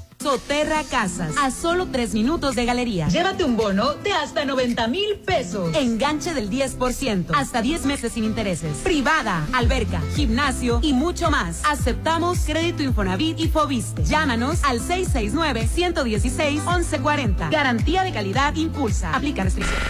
Soterra 0.21 0.83
Casas, 0.83 1.33
a 1.41 1.49
solo 1.49 1.87
tres 1.91 2.13
minutos 2.13 2.53
de 2.55 2.65
galería. 2.65 3.07
Llévate 3.07 3.43
un 3.43 3.57
bono 3.57 3.95
de 3.95 4.13
hasta 4.13 4.45
90 4.45 4.87
mil 4.87 5.15
pesos. 5.25 5.75
Enganche 5.75 6.35
del 6.35 6.47
10%, 6.49 7.31
hasta 7.33 7.63
10 7.63 7.85
meses 7.85 8.13
sin 8.13 8.23
intereses. 8.23 8.77
Privada, 8.83 9.43
alberca, 9.53 9.99
gimnasio 10.15 10.79
y 10.83 10.93
mucho 10.93 11.31
más. 11.31 11.61
Aceptamos 11.65 12.37
crédito 12.45 12.83
Infonavit 12.83 13.39
y 13.39 13.47
Fobiste. 13.47 14.03
Llámanos 14.03 14.63
al 14.63 14.79
669-116-1140. 14.81 17.49
Garantía 17.49 18.03
de 18.03 18.13
calidad 18.13 18.53
impulsa. 18.55 19.15
Aplica 19.15 19.43
restricciones. 19.43 19.81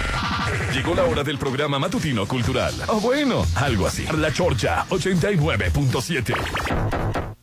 Llegó 0.73 0.95
la 0.95 1.03
hora 1.03 1.23
del 1.23 1.37
programa 1.37 1.77
matutino 1.77 2.25
cultural. 2.25 2.73
O 2.87 3.01
bueno, 3.01 3.45
algo 3.55 3.87
así. 3.87 4.05
La 4.17 4.31
Chorcha 4.31 4.85
89.7. 4.89 7.40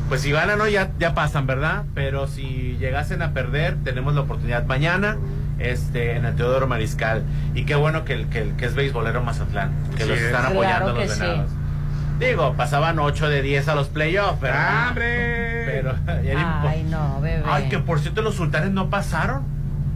Pues 0.08 0.20
si 0.20 0.30
ganan 0.30 0.60
hoy 0.60 0.72
ya, 0.72 0.90
ya 0.98 1.14
pasan, 1.14 1.46
¿verdad? 1.46 1.84
Pero 1.94 2.26
si 2.28 2.76
llegasen 2.78 3.22
a 3.22 3.32
perder, 3.32 3.76
tenemos 3.84 4.14
la 4.14 4.20
oportunidad 4.20 4.66
mañana 4.66 5.16
este, 5.58 6.16
en 6.16 6.26
el 6.26 6.34
Teodoro 6.36 6.66
Mariscal. 6.66 7.22
Y 7.54 7.64
qué 7.64 7.74
bueno 7.74 8.04
que, 8.04 8.12
el- 8.14 8.26
que, 8.28 8.40
el- 8.42 8.54
que 8.56 8.66
es 8.66 8.74
beisbolero 8.74 9.22
Mazatlán, 9.22 9.70
que 9.96 10.02
Sí, 10.04 10.08
los 10.10 10.18
están 10.18 10.46
apoyando 10.46 10.92
los 10.92 11.10
sí. 11.10 11.22
Digo, 12.18 12.54
pasaban 12.54 12.98
8 12.98 13.28
de 13.28 13.42
10 13.42 13.68
a 13.68 13.74
los 13.74 13.88
playoffs. 13.88 14.38
Pero, 14.40 15.92
ni- 16.22 16.30
Ay, 16.68 16.84
no, 16.88 17.20
bebé. 17.20 17.42
Ay, 17.46 17.68
que 17.68 17.78
por 17.78 18.00
cierto 18.00 18.22
los 18.22 18.34
sultanes 18.36 18.70
no 18.70 18.90
pasaron. 18.90 19.42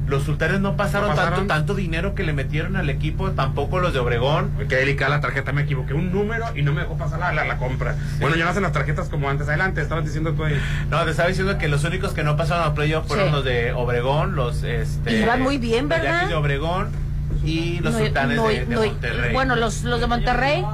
Los 0.09 0.23
sultanes 0.23 0.61
no 0.61 0.75
pasaron, 0.75 1.11
¿No 1.11 1.15
pasaron? 1.17 1.41
tanto 1.41 1.55
tanto 1.55 1.75
dinero 1.75 2.15
que 2.15 2.23
le 2.23 2.33
metieron 2.33 2.77
al 2.77 2.89
equipo, 2.89 3.31
tampoco 3.33 3.79
los 3.79 3.93
de 3.93 3.99
Obregón. 3.99 4.51
Qué 4.67 4.77
delicada 4.77 5.11
la 5.11 5.21
tarjeta, 5.21 5.53
me 5.53 5.63
equivoqué 5.63 5.93
un 5.93 6.11
número 6.11 6.47
y 6.57 6.63
no 6.63 6.73
me 6.73 6.81
dejó 6.81 6.97
pasar 6.97 7.19
la, 7.19 7.31
la, 7.35 7.45
la 7.45 7.59
compra. 7.59 7.95
Bueno, 8.19 8.35
ya 8.35 8.45
no 8.45 8.51
hacen 8.51 8.63
las 8.63 8.73
tarjetas 8.73 9.11
como 9.11 9.29
antes. 9.29 9.49
Adelante, 9.49 9.83
estabas 9.83 10.07
diciendo 10.07 10.33
tú 10.33 10.45
ahí. 10.45 10.59
No, 10.89 11.05
te 11.05 11.11
estaba 11.11 11.29
diciendo 11.29 11.59
que 11.59 11.69
los 11.69 11.85
únicos 11.85 12.15
que 12.15 12.23
no 12.25 12.39
pasaron 12.39 12.65
a 12.65 12.75
playoff 12.75 13.07
fueron 13.07 13.27
Sí. 13.27 13.33
los 13.33 13.45
de 13.45 13.73
Obregón, 13.75 14.35
los 14.35 14.63
este 14.63 15.21
Iban 15.21 15.43
muy 15.43 15.59
bien, 15.59 15.91
los 15.91 15.99
¿verdad? 15.99 16.13
Yaquis 16.15 16.29
de 16.31 16.35
Obregón 16.37 16.89
y 17.45 17.81
los 17.81 17.93
No, 17.93 17.99
sultanes 17.99 18.37
no, 18.39 18.49
de, 18.49 18.65
de 18.65 18.75
no, 18.75 18.83
Monterrey. 18.87 19.33
Bueno, 19.35 19.57
los, 19.57 19.83
los 19.85 20.01
de 20.01 20.07
Monterrey. 20.07 20.65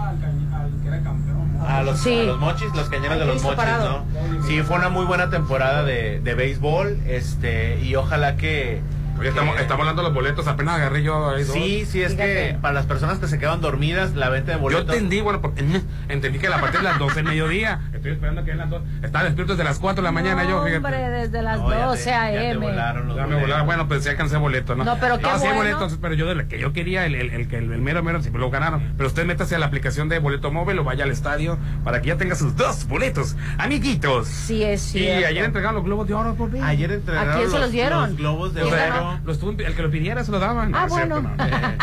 A 1.66 1.82
los, 1.82 1.98
sí. 2.00 2.20
a 2.20 2.22
los 2.24 2.38
mochis, 2.38 2.74
los 2.74 2.88
cañeros 2.88 3.18
de 3.18 3.24
los 3.26 3.42
mochis, 3.42 3.56
parado. 3.56 4.04
¿no? 4.12 4.46
Sí, 4.46 4.62
fue 4.62 4.76
una 4.76 4.88
muy 4.88 5.04
buena 5.04 5.30
temporada 5.30 5.84
de, 5.84 6.20
de 6.20 6.34
béisbol, 6.34 7.00
este, 7.06 7.80
y 7.80 7.94
ojalá 7.96 8.36
que 8.36 8.80
Oye, 9.18 9.28
estamos, 9.28 9.58
estamos 9.60 9.80
hablando 9.82 10.02
de 10.02 10.08
los 10.08 10.14
boletos, 10.14 10.46
apenas 10.48 10.74
agarré 10.74 11.02
yo 11.02 11.30
ahí 11.30 11.44
dos. 11.44 11.54
Sí, 11.54 11.86
sí, 11.86 12.02
es 12.02 12.14
que 12.14 12.56
para 12.60 12.74
las 12.74 12.86
personas 12.86 13.18
que 13.18 13.28
se 13.28 13.38
quedan 13.38 13.60
dormidas, 13.60 14.14
la 14.14 14.28
venta 14.28 14.52
de 14.52 14.56
Yo 14.56 14.62
boletos. 14.62 14.94
entendí, 14.94 15.20
bueno, 15.20 15.40
porque 15.40 15.64
entendí 16.08 16.38
que 16.38 16.48
a 16.48 16.60
partir 16.60 16.80
de 16.80 16.84
las 16.84 16.98
12 16.98 17.14
del 17.16 17.24
mediodía. 17.24 17.80
Estoy 18.04 18.12
esperando 18.16 18.44
que 18.44 18.50
den 18.50 18.58
las 18.58 18.68
12. 18.68 18.84
Estaba 19.02 19.24
despierto 19.24 19.52
desde 19.54 19.64
las 19.64 19.78
4 19.78 20.02
de 20.02 20.04
la 20.06 20.12
mañana 20.12 20.44
yo, 20.44 20.58
fíjate. 20.62 20.76
Hombre, 20.76 21.08
desde 21.08 21.40
las 21.40 21.58
No, 21.58 21.70
ya 21.70 21.76
te- 21.78 21.82
12 21.84 22.04
ya 22.04 22.20
te 22.30 22.38
a.m. 22.38 22.66
Ya 22.76 22.92
me 22.92 23.02
boletos. 23.02 23.40
volaron. 23.40 23.64
Bueno, 23.66 23.88
pues 23.88 24.04
ya 24.04 24.10
alcancé 24.10 24.36
boleto, 24.36 24.74
¿no? 24.74 24.84
No, 24.84 24.98
pero 25.00 25.18
qué 25.18 25.24
sí 25.24 25.30
hay 25.32 25.38
bueno. 25.54 25.56
boletos, 25.78 25.98
pero 26.02 26.12
yo 26.12 26.26
de 26.26 26.34
la 26.34 26.44
que 26.46 26.58
yo 26.58 26.74
quería, 26.74 27.06
el, 27.06 27.14
el, 27.14 27.30
el, 27.30 27.48
que 27.48 27.56
el, 27.56 27.72
el 27.72 27.80
mero 27.80 28.02
mero, 28.02 28.20
siempre 28.20 28.40
lo 28.42 28.50
ganaron. 28.50 28.92
Pero 28.98 29.06
usted 29.08 29.24
métase 29.24 29.54
a 29.54 29.58
la 29.58 29.64
aplicación 29.64 30.10
de 30.10 30.18
boleto 30.18 30.52
móvil 30.52 30.78
o 30.80 30.84
vaya 30.84 31.04
al 31.04 31.10
estadio 31.12 31.56
para 31.82 32.02
que 32.02 32.08
ya 32.08 32.16
tenga 32.18 32.34
sus 32.34 32.54
dos 32.56 32.86
boletos, 32.86 33.36
amiguitos. 33.56 34.28
Sí, 34.28 34.62
es 34.62 34.86
Y 34.94 34.98
cierto. 34.98 35.26
ayer 35.28 35.44
entregaron 35.46 35.76
los 35.76 35.84
globos 35.84 36.06
de 36.06 36.12
oro, 36.12 36.34
por 36.34 36.50
fin. 36.52 36.62
Ayer 36.62 36.92
entregaron 36.92 37.32
¿A 37.32 37.36
quién 37.38 37.50
se 37.50 37.58
los 37.58 37.72
dieron? 37.72 38.02
los 38.10 38.16
globos 38.18 38.52
de 38.52 38.60
¿Quién 38.64 38.74
oro. 38.74 39.18
Los 39.24 39.40
tuvo- 39.40 39.58
el 39.66 39.74
que 39.74 39.82
lo 39.82 39.90
pidiera 39.90 40.22
se 40.24 40.30
lo 40.30 40.38
daban. 40.40 40.74
Ah, 40.74 40.86
No, 40.90 40.94
cierto, 40.94 41.22
bueno. 41.22 41.30
no. 41.38 41.44
Eh, 41.46 41.78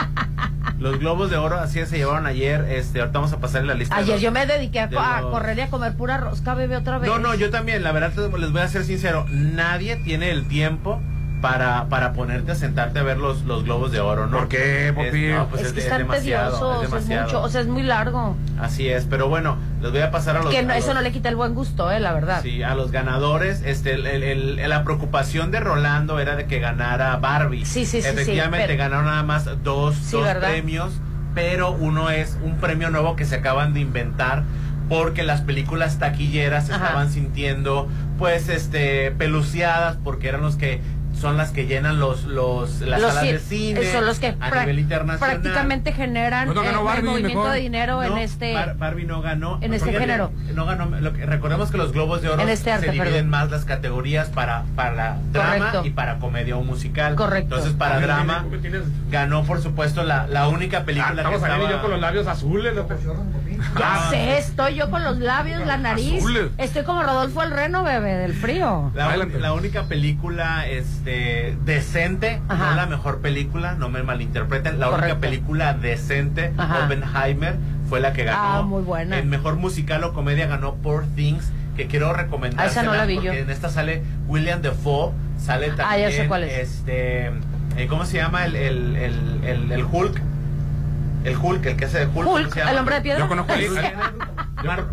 los 0.80 1.00
globos 1.00 1.30
de 1.30 1.38
oro 1.38 1.58
así 1.60 1.86
se 1.86 1.98
llevaron 1.98 2.26
ayer. 2.26 2.66
Este, 2.70 3.00
ahorita 3.02 3.20
vamos 3.20 3.34
a 3.34 3.40
pasar 3.40 3.62
en 3.62 3.68
la 3.68 3.74
lista. 3.74 3.96
de 3.96 4.02
Ayer 4.02 4.14
los- 4.16 4.22
yo 4.22 4.32
me 4.32 4.46
dediqué 4.46 4.80
a, 4.80 4.88
de 4.88 4.98
a 4.98 5.22
los- 5.22 5.32
correr 5.32 5.58
y 5.58 5.62
a 5.62 5.70
comer 5.70 5.94
pura 5.96 6.18
rosca, 6.18 6.54
bebé, 6.56 6.78
otra 6.78 6.98
vez. 7.00 7.10
No, 7.10 7.20
no, 7.20 7.34
yo 7.36 7.50
también, 7.50 7.84
la 7.84 7.92
verdad 7.92 8.12
les 8.38 8.52
voy 8.52 8.62
a 8.62 8.68
ser 8.68 8.84
sincero, 8.84 9.26
nadie 9.30 9.96
tiene 9.98 10.32
el 10.32 10.48
tiempo 10.48 11.02
para, 11.42 11.86
para 11.90 12.14
ponerte 12.14 12.52
a 12.52 12.56
sentarte 12.56 13.00
a 13.00 13.04
ver 13.04 13.18
los, 13.18 13.42
los 13.46 13.64
globos 13.64 13.92
de 13.92 14.00
oro, 14.00 14.28
¿no? 14.28 14.38
¿Por 14.38 14.48
qué, 14.48 14.88
Es, 14.90 14.94
Popi? 14.94 15.28
no, 15.30 15.48
pues 15.48 15.62
es 15.64 15.68
es, 15.70 15.74
que 15.74 15.80
es 15.82 15.98
demasiado, 15.98 16.52
tediosos, 16.52 16.78
es 16.78 16.84
es, 16.84 16.90
demasiado. 16.92 17.26
mucho, 17.26 17.42
o 17.42 17.50
sea, 17.50 17.62
es 17.62 17.68
muy 17.68 17.84
largo. 17.84 18.36
Así 18.60 18.88
es, 18.90 19.06
pero 19.06 19.28
bueno, 19.28 19.58
les 19.82 19.92
voy 19.92 20.02
a 20.02 20.12
pasar 20.12 20.38
a 20.38 20.44
los... 20.44 20.54
Que 20.54 20.62
no- 20.64 20.74
eso 20.74 20.94
no 20.94 21.02
le 21.02 21.12
quita 21.12 21.30
el 21.30 21.36
buen 21.36 21.56
gusto, 21.56 21.92
eh, 21.92 22.00
la 22.00 22.14
verdad. 22.14 22.42
Sí, 22.44 22.62
a 22.64 22.76
los 22.76 22.92
ganadores, 22.92 23.62
este, 23.66 23.94
el- 23.96 24.06
el- 24.06 24.60
el- 24.60 24.70
la 24.70 24.84
preocupación 24.84 25.50
de 25.52 25.60
Rolando 25.60 26.20
era 26.20 26.36
de 26.36 26.46
que 26.46 26.60
ganara 26.60 27.18
Barbie. 27.18 27.66
Sí, 27.66 27.86
sí, 27.86 28.02
sí, 28.02 28.02
sí, 28.04 28.08
Efectivamente 28.08 28.68
pero- 28.68 28.78
ganaron 28.78 29.06
nada 29.06 29.24
más 29.24 29.50
dos, 29.64 29.96
Sí, 29.96 30.18
premios, 30.40 30.94
pero 31.34 31.72
uno 31.72 32.10
es 32.12 32.38
un 32.44 32.58
premio 32.58 32.90
nuevo 32.92 33.16
que 33.16 33.26
se 33.26 33.36
acaban 33.38 33.74
de 33.74 33.80
inventar 33.80 34.44
porque 34.90 35.24
las 35.24 35.40
películas 35.42 36.00
taquilleras 36.00 36.68
se 36.68 36.74
Ajá. 36.74 36.84
estaban 36.86 37.10
sintiendo, 37.12 37.88
pues, 38.20 38.50
este, 38.50 39.12
peluciadas 39.12 39.98
porque 40.04 40.28
eran 40.28 40.42
los 40.42 40.58
que 40.58 40.82
son 41.22 41.38
las 41.38 41.52
que 41.52 41.68
llenan 41.68 42.00
los, 42.00 42.24
los, 42.26 42.82
las 42.82 43.00
Los 43.02 43.14
salas 43.14 43.32
de 43.32 43.40
cine 43.40 43.84
son 43.92 44.06
los 44.06 44.20
que 44.20 44.28
a 44.28 44.50
pra- 44.50 44.62
nivel 44.62 44.80
internacional. 44.80 45.40
prácticamente 45.42 45.94
generan 45.94 46.48
no 46.48 46.56
ganó 46.56 46.68
eh, 46.68 46.80
el 46.80 46.84
Barbie, 46.86 47.04
movimiento 47.10 47.38
mejor. 47.40 47.54
de 47.54 47.60
dinero 47.60 48.04
en 48.04 48.18
este. 48.18 48.54
Bar- 48.54 48.76
Barbie 48.78 49.06
no 49.06 49.22
ganó. 49.22 49.60
en 49.62 49.74
este 49.74 49.92
género. 49.94 50.32
No 50.54 50.66
ganó. 50.66 50.86
Lo 51.00 51.14
que, 51.14 51.26
recordemos 51.26 51.72
que 51.72 51.78
los 51.78 51.92
Globos 51.94 52.22
de 52.22 52.30
Oro 52.30 52.42
En 52.42 52.50
este 52.50 52.72
arte, 52.72 52.88
se 52.88 52.92
dividen 52.92 53.14
perdón. 53.14 53.30
más 53.30 53.52
las 53.52 53.66
categorías 53.66 54.30
para, 54.30 54.64
para 54.76 55.18
drama 55.32 55.58
Correcto. 55.58 55.82
y 55.86 55.90
para 55.92 56.18
comedia 56.20 56.58
o 56.58 56.64
musical. 56.64 57.16
Correcto. 57.16 57.56
Entonces, 57.56 57.78
para 57.78 57.96
Ah, 57.96 58.00
drama 58.00 58.46
ganó, 59.10 59.44
por 59.44 59.62
supuesto, 59.62 60.04
la, 60.04 60.28
la 60.28 60.48
única 60.48 60.80
Ah, 60.80 60.86
película 60.86 61.12
que 61.14 61.18
estamos 61.20 61.42
saliendo 61.42 61.66
estaba... 61.66 61.78
yo 61.78 61.82
con 61.84 61.92
los 61.92 62.00
labios 62.02 62.28
azules. 62.28 62.74
¿no? 62.76 62.88
Ya 63.78 63.94
Ah, 64.08 64.10
sé, 64.10 64.38
estoy 64.38 64.76
yo 64.76 64.90
con 64.90 65.04
los 65.04 65.20
labios, 65.20 65.66
la 65.66 65.78
nariz. 65.78 66.18
Azules. 66.18 66.50
Estoy 66.58 66.84
como 66.84 67.04
Rodolfo 67.04 67.42
el 67.44 67.52
Reno, 67.52 67.84
bebé, 67.84 68.16
del 68.16 68.34
frío. 68.34 68.92
La, 68.94 69.54
única 69.54 69.84
película 69.84 70.68
este 70.68 71.58
decente, 71.66 72.42
Ajá. 72.48 72.72
no 72.72 72.76
la 72.76 72.86
mejor 72.88 73.20
película, 73.22 73.74
no 73.74 73.90
me 73.90 74.04
malinterpreten, 74.04 74.80
la 74.80 74.90
única 74.90 75.18
película 75.20 75.74
decente, 75.74 76.54
Ajá. 76.58 76.86
Oppenheimer, 76.86 77.56
fue 77.90 78.00
la 78.00 78.14
que 78.14 78.24
ganó. 78.24 78.40
Ah, 78.42 78.62
muy 78.64 78.82
buena. 78.84 79.18
El 79.20 79.26
mejor 79.28 79.56
musical 79.56 80.04
o 80.04 80.14
comedia 80.14 80.48
ganó 80.48 80.76
Poor 80.76 81.06
Things, 81.16 81.52
que 81.78 81.88
quiero 81.88 82.14
recomendar. 82.14 82.66
Ah, 82.66 82.70
esa 82.70 82.84
no 82.84 82.94
la 82.94 83.06
vi 83.06 83.20
yo. 83.22 83.32
En 83.32 83.50
esta 83.50 83.70
sale 83.70 84.04
William 84.28 84.62
Defoe, 84.62 85.12
sale 85.38 85.68
también 85.68 85.88
Ah, 85.90 85.98
ya 85.98 86.12
sé 86.12 86.28
cuál 86.28 86.44
es. 86.44 86.54
este 86.70 87.32
eh, 87.78 87.88
¿cómo 87.88 88.06
se 88.06 88.18
llama 88.18 88.46
el, 88.46 88.56
el, 88.56 88.96
el, 88.98 89.44
el, 89.44 89.72
el 89.72 89.86
Hulk? 89.90 90.22
El 91.24 91.38
Hulk, 91.38 91.66
el 91.66 91.76
que 91.78 91.86
hace 91.86 92.00
de 92.00 92.06
Hulk. 92.06 92.14
¿cómo 92.16 92.32
Hulk, 92.34 92.54
se 92.54 92.60
llama? 92.60 92.72
el 92.72 92.78
hombre 92.78 92.96
de 92.96 93.02
piedra. 93.02 93.20
Yo 93.20 93.28
conozco 93.28 93.54
al 93.54 93.62
hijo. 93.62 93.76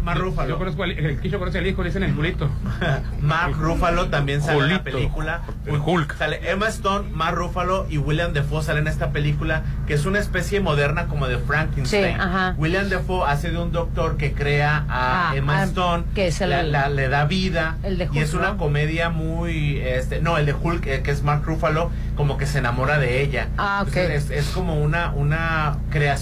Mar, 0.02 0.16
Ruffalo. 0.16 0.48
Yo 0.48 0.56
conozco 0.58 0.82
al 0.82 0.92
el 0.92 1.20
que 1.20 1.28
yo 1.28 1.38
conozco 1.38 1.58
al 1.58 1.66
hijo, 1.66 1.82
le 1.82 1.90
dicen 1.90 2.02
el 2.02 2.14
Julito. 2.14 2.48
Mark 3.20 3.54
Ruffalo 3.58 4.08
también 4.08 4.40
sale 4.40 4.60
en 4.64 4.68
la 4.70 4.82
película. 4.82 5.42
El 5.66 5.76
Hulk. 5.84 6.16
Sale 6.16 6.40
Emma 6.50 6.68
Stone, 6.68 7.10
Mark 7.12 7.36
Ruffalo 7.36 7.86
y 7.90 7.98
William 7.98 8.32
Defoe 8.32 8.62
salen 8.62 8.84
en 8.86 8.88
esta 8.92 9.10
película 9.10 9.62
que 9.86 9.92
es 9.92 10.06
una 10.06 10.20
especie 10.20 10.60
moderna 10.60 11.06
como 11.06 11.28
de 11.28 11.36
Frankenstein. 11.36 12.14
Sí, 12.14 12.20
ajá. 12.20 12.54
William 12.56 12.88
Defoe 12.88 13.28
hace 13.28 13.50
de 13.50 13.58
un 13.58 13.70
doctor 13.70 14.16
que 14.16 14.32
crea 14.32 14.84
a 14.88 15.30
Ah, 15.30 15.36
Emma 15.36 15.60
ah, 15.60 15.64
Stone, 15.64 16.04
que 16.14 16.28
es 16.28 16.40
el- 16.40 16.48
la- 16.50 16.62
la- 16.62 16.88
le 16.88 17.08
da 17.10 17.26
vida 17.26 17.76
El 17.82 17.98
de 17.98 18.04
y 18.04 18.08
Hulk, 18.08 18.16
es 18.18 18.32
una 18.34 18.52
¿no? 18.52 18.56
comedia 18.56 19.10
muy, 19.10 19.80
este, 19.80 20.22
no, 20.22 20.38
el 20.38 20.46
de 20.46 20.54
Hulk 20.54 20.86
eh, 20.86 21.02
que 21.02 21.10
es 21.10 21.22
Mark 21.22 21.42
Ruffalo 21.44 21.90
como 22.16 22.38
que 22.38 22.46
se 22.46 22.58
enamora 22.58 22.98
de 22.98 23.20
ella. 23.20 23.48
Ah, 23.58 23.80
ok. 23.82 23.88
Entonces, 23.96 24.30
es, 24.30 24.46
es 24.48 24.50
como 24.54 24.80
una 24.80 25.10
una 25.14 25.76
creación 25.90 26.17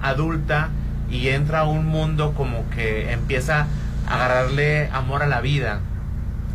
adulta 0.00 0.68
y 1.10 1.28
entra 1.28 1.60
a 1.60 1.64
un 1.64 1.86
mundo 1.86 2.34
como 2.36 2.68
que 2.70 3.12
empieza 3.12 3.66
a 4.06 4.14
agarrarle 4.14 4.88
amor 4.92 5.22
a 5.22 5.26
la 5.26 5.40
vida. 5.40 5.80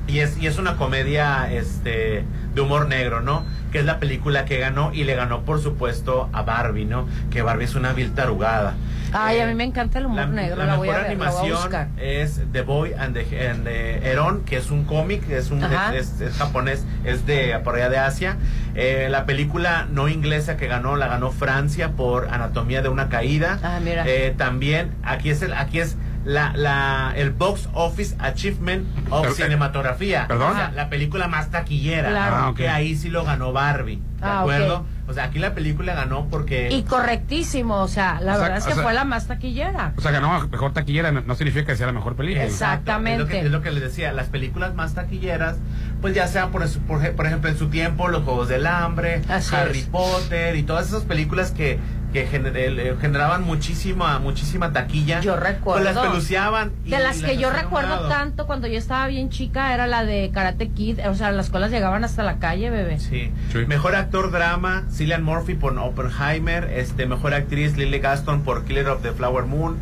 Y 0.07 0.19
es, 0.19 0.37
y 0.37 0.47
es 0.47 0.57
una 0.57 0.75
comedia 0.75 1.51
este, 1.51 2.25
de 2.53 2.61
humor 2.61 2.87
negro, 2.87 3.21
¿no? 3.21 3.45
Que 3.71 3.79
es 3.79 3.85
la 3.85 3.99
película 3.99 4.45
que 4.45 4.59
ganó 4.59 4.91
y 4.93 5.05
le 5.05 5.15
ganó, 5.15 5.41
por 5.41 5.61
supuesto, 5.61 6.29
a 6.33 6.41
Barbie, 6.41 6.85
¿no? 6.85 7.07
Que 7.31 7.41
Barbie 7.41 7.65
es 7.65 7.75
una 7.75 7.93
vil 7.93 8.13
tarugada. 8.13 8.75
Ay, 9.13 9.37
Eh, 9.37 9.43
a 9.43 9.45
mí 9.47 9.53
me 9.55 9.63
encanta 9.63 9.99
el 9.99 10.05
humor 10.07 10.19
la, 10.21 10.25
negro, 10.27 10.55
la 10.57 10.65
la, 10.65 10.75
voy 10.75 10.89
a 10.89 10.91
mejor 10.91 11.07
ver, 11.09 11.17
la 11.17 11.17
voy 11.17 11.27
a 11.27 11.29
animación 11.35 11.61
buscar. 11.61 11.87
es 11.97 12.41
The 12.51 12.61
Boy 12.61 12.93
and 12.93 13.13
the, 13.15 13.47
and 13.49 13.63
the 13.63 14.11
Heron, 14.11 14.41
que 14.43 14.57
es 14.57 14.71
un 14.71 14.83
cómic, 14.85 15.29
es 15.29 15.51
un 15.51 15.63
es, 15.63 15.71
es- 15.93 16.21
es 16.21 16.37
japonés, 16.37 16.85
es 17.03 17.25
de 17.25 17.57
por 17.63 17.75
allá 17.75 17.89
de 17.89 17.97
Asia. 17.99 18.37
Eh, 18.75 19.07
la 19.11 19.25
película 19.25 19.87
no 19.91 20.07
inglesa 20.09 20.57
que 20.57 20.67
ganó, 20.67 20.95
la 20.95 21.07
ganó 21.07 21.31
Francia 21.31 21.91
por 21.91 22.29
Anatomía 22.29 22.81
de 22.81 22.89
una 22.89 23.09
caída. 23.09 23.59
Ah, 23.63 23.79
mira. 23.83 24.03
Eh, 24.07 24.33
también 24.37 24.91
aquí 25.03 25.29
es 25.29 25.41
el, 25.41 25.53
aquí 25.53 25.79
es 25.79 25.95
la, 26.25 26.53
la, 26.55 27.11
el 27.15 27.31
Box 27.31 27.69
Office 27.73 28.15
Achievement 28.19 28.87
of 29.09 29.21
Pero, 29.21 29.33
eh, 29.33 29.35
Cinematografía. 29.35 30.25
¿perdón? 30.27 30.51
O 30.53 30.55
sea, 30.55 30.71
la 30.71 30.89
película 30.89 31.27
más 31.27 31.51
taquillera. 31.51 32.09
Claro. 32.09 32.35
Ah. 32.37 32.53
Que 32.55 32.69
ahí 32.69 32.95
sí 32.95 33.09
lo 33.09 33.23
ganó 33.25 33.51
Barbie. 33.51 33.97
¿De 33.97 34.01
Ah, 34.21 34.39
acuerdo? 34.41 34.77
ok. 34.79 34.85
O 35.13 35.15
sea, 35.15 35.25
aquí 35.25 35.37
la 35.37 35.53
película 35.53 35.93
ganó 35.93 36.27
porque. 36.27 36.69
Y 36.71 36.81
correctísimo, 36.83 37.75
o 37.81 37.87
sea, 37.87 38.19
la 38.19 38.33
O 38.33 38.35
sea, 38.35 38.43
verdad 38.43 38.57
es 38.57 38.65
que 38.65 38.71
o 38.71 38.75
sea- 38.75 38.83
fue 38.83 38.93
la 38.93 39.05
más 39.05 39.27
taquillera. 39.27 39.93
O 39.95 40.01
sea, 40.01 40.11
ganó 40.11 40.47
mejor 40.47 40.73
taquillera, 40.73 41.11
no, 41.11 41.21
no 41.21 41.35
significa 41.35 41.65
que 41.67 41.75
sea 41.75 41.85
la 41.85 41.93
mejor 41.93 42.15
película. 42.15 42.43
Exacto. 42.43 42.91
Es 42.91 42.97
lo, 42.97 43.03
que, 43.05 43.13
Exactamente. 43.13 43.45
es 43.45 43.51
lo 43.51 43.61
que 43.61 43.71
les 43.71 43.83
decía, 43.83 44.11
las 44.11 44.27
películas 44.29 44.73
más 44.73 44.95
taquilleras, 44.95 45.57
pues 46.01 46.15
ya 46.15 46.27
sean 46.27 46.51
por, 46.51 46.67
por, 46.87 47.11
por 47.15 47.25
ejemplo 47.27 47.49
en 47.49 47.57
su 47.57 47.67
tiempo, 47.69 48.07
Los 48.07 48.23
Juegos 48.23 48.49
del 48.49 48.65
Hambre, 48.65 49.21
Así 49.29 49.55
Harry 49.55 49.79
es. 49.79 49.85
Potter 49.85 50.55
y 50.55 50.63
todas 50.63 50.87
esas 50.87 51.03
películas 51.03 51.51
que, 51.51 51.79
que 52.13 52.25
gener- 52.29 52.55
eh, 52.55 52.95
generaban 53.01 53.43
muchísima, 53.43 54.19
muchísima 54.19 54.71
taquilla. 54.71 55.19
Yo 55.19 55.35
recuerdo. 55.35 55.81
Pues 55.83 55.95
las 55.95 56.05
peluceaban. 56.07 56.71
y 56.85 56.91
De 56.91 56.99
las 56.99 57.21
que 57.21 57.37
yo 57.37 57.49
recuerdo 57.49 58.07
tanto 58.07 58.45
cuando 58.45 58.67
yo 58.67 58.77
estaba 58.77 59.07
bien 59.07 59.29
chica 59.29 59.73
era 59.73 59.87
la 59.87 60.05
de 60.05 60.31
Karate 60.33 60.69
Kid, 60.69 60.99
o 61.09 61.15
sea, 61.15 61.31
las 61.31 61.49
colas 61.49 61.71
llegaban 61.71 62.03
hasta 62.05 62.23
la 62.23 62.37
calle, 62.37 62.69
bebé. 62.69 62.99
Sí. 62.99 63.31
Mejor 63.67 63.95
actor 63.95 64.31
drama, 64.31 64.83
Cillian 64.91 65.23
Murphy 65.23 65.55
por 65.55 65.77
Oppenheimer, 65.77 66.65
este 66.75 67.05
mejor 67.07 67.33
actriz 67.33 67.75
Lily 67.75 67.99
Gaston 67.99 68.43
por 68.43 68.63
Killer 68.65 68.87
of 68.89 69.01
the 69.01 69.11
Flower 69.11 69.45
Moon 69.45 69.77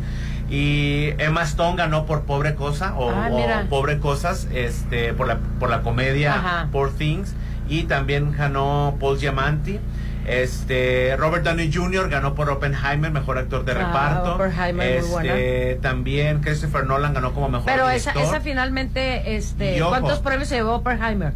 y 0.50 1.10
Emma 1.18 1.42
Stone 1.42 1.76
ganó 1.76 2.06
por 2.06 2.22
Pobre 2.22 2.54
Cosa 2.54 2.94
o, 2.96 3.10
Ah, 3.10 3.28
o. 3.30 3.68
Pobre 3.68 3.98
Cosas, 3.98 4.48
este 4.54 5.12
por 5.14 5.26
la 5.26 5.38
por 5.60 5.70
la 5.70 5.82
comedia 5.82 6.34
Ajá. 6.34 6.68
Poor 6.72 6.92
Things 6.92 7.34
y 7.68 7.84
también 7.84 8.32
ganó 8.32 8.96
Paul 9.00 9.18
Giamatti. 9.18 9.78
Este 10.26 11.16
Robert 11.16 11.44
Downey 11.44 11.72
Jr. 11.72 12.08
ganó 12.08 12.34
por 12.34 12.48
Oppenheimer 12.50 13.10
mejor 13.10 13.38
actor 13.38 13.64
de 13.64 13.72
Ah, 13.72 13.74
reparto. 13.74 14.34
Oppenheimer, 14.36 15.00
muy 15.02 15.10
buena. 15.10 15.34
este 15.36 15.78
también 15.82 16.40
Christopher 16.40 16.86
Nolan 16.86 17.14
ganó 17.14 17.32
como 17.32 17.48
mejor 17.48 17.66
Pero 17.66 17.88
esa, 17.90 18.12
director. 18.12 18.34
esa 18.36 18.42
finalmente, 18.44 19.36
este, 19.36 19.80
ojo. 19.82 19.90
¿cuántos 19.90 20.20
premios 20.20 20.48
se 20.48 20.56
llevó 20.56 20.76
Oppenheimer? 20.76 21.32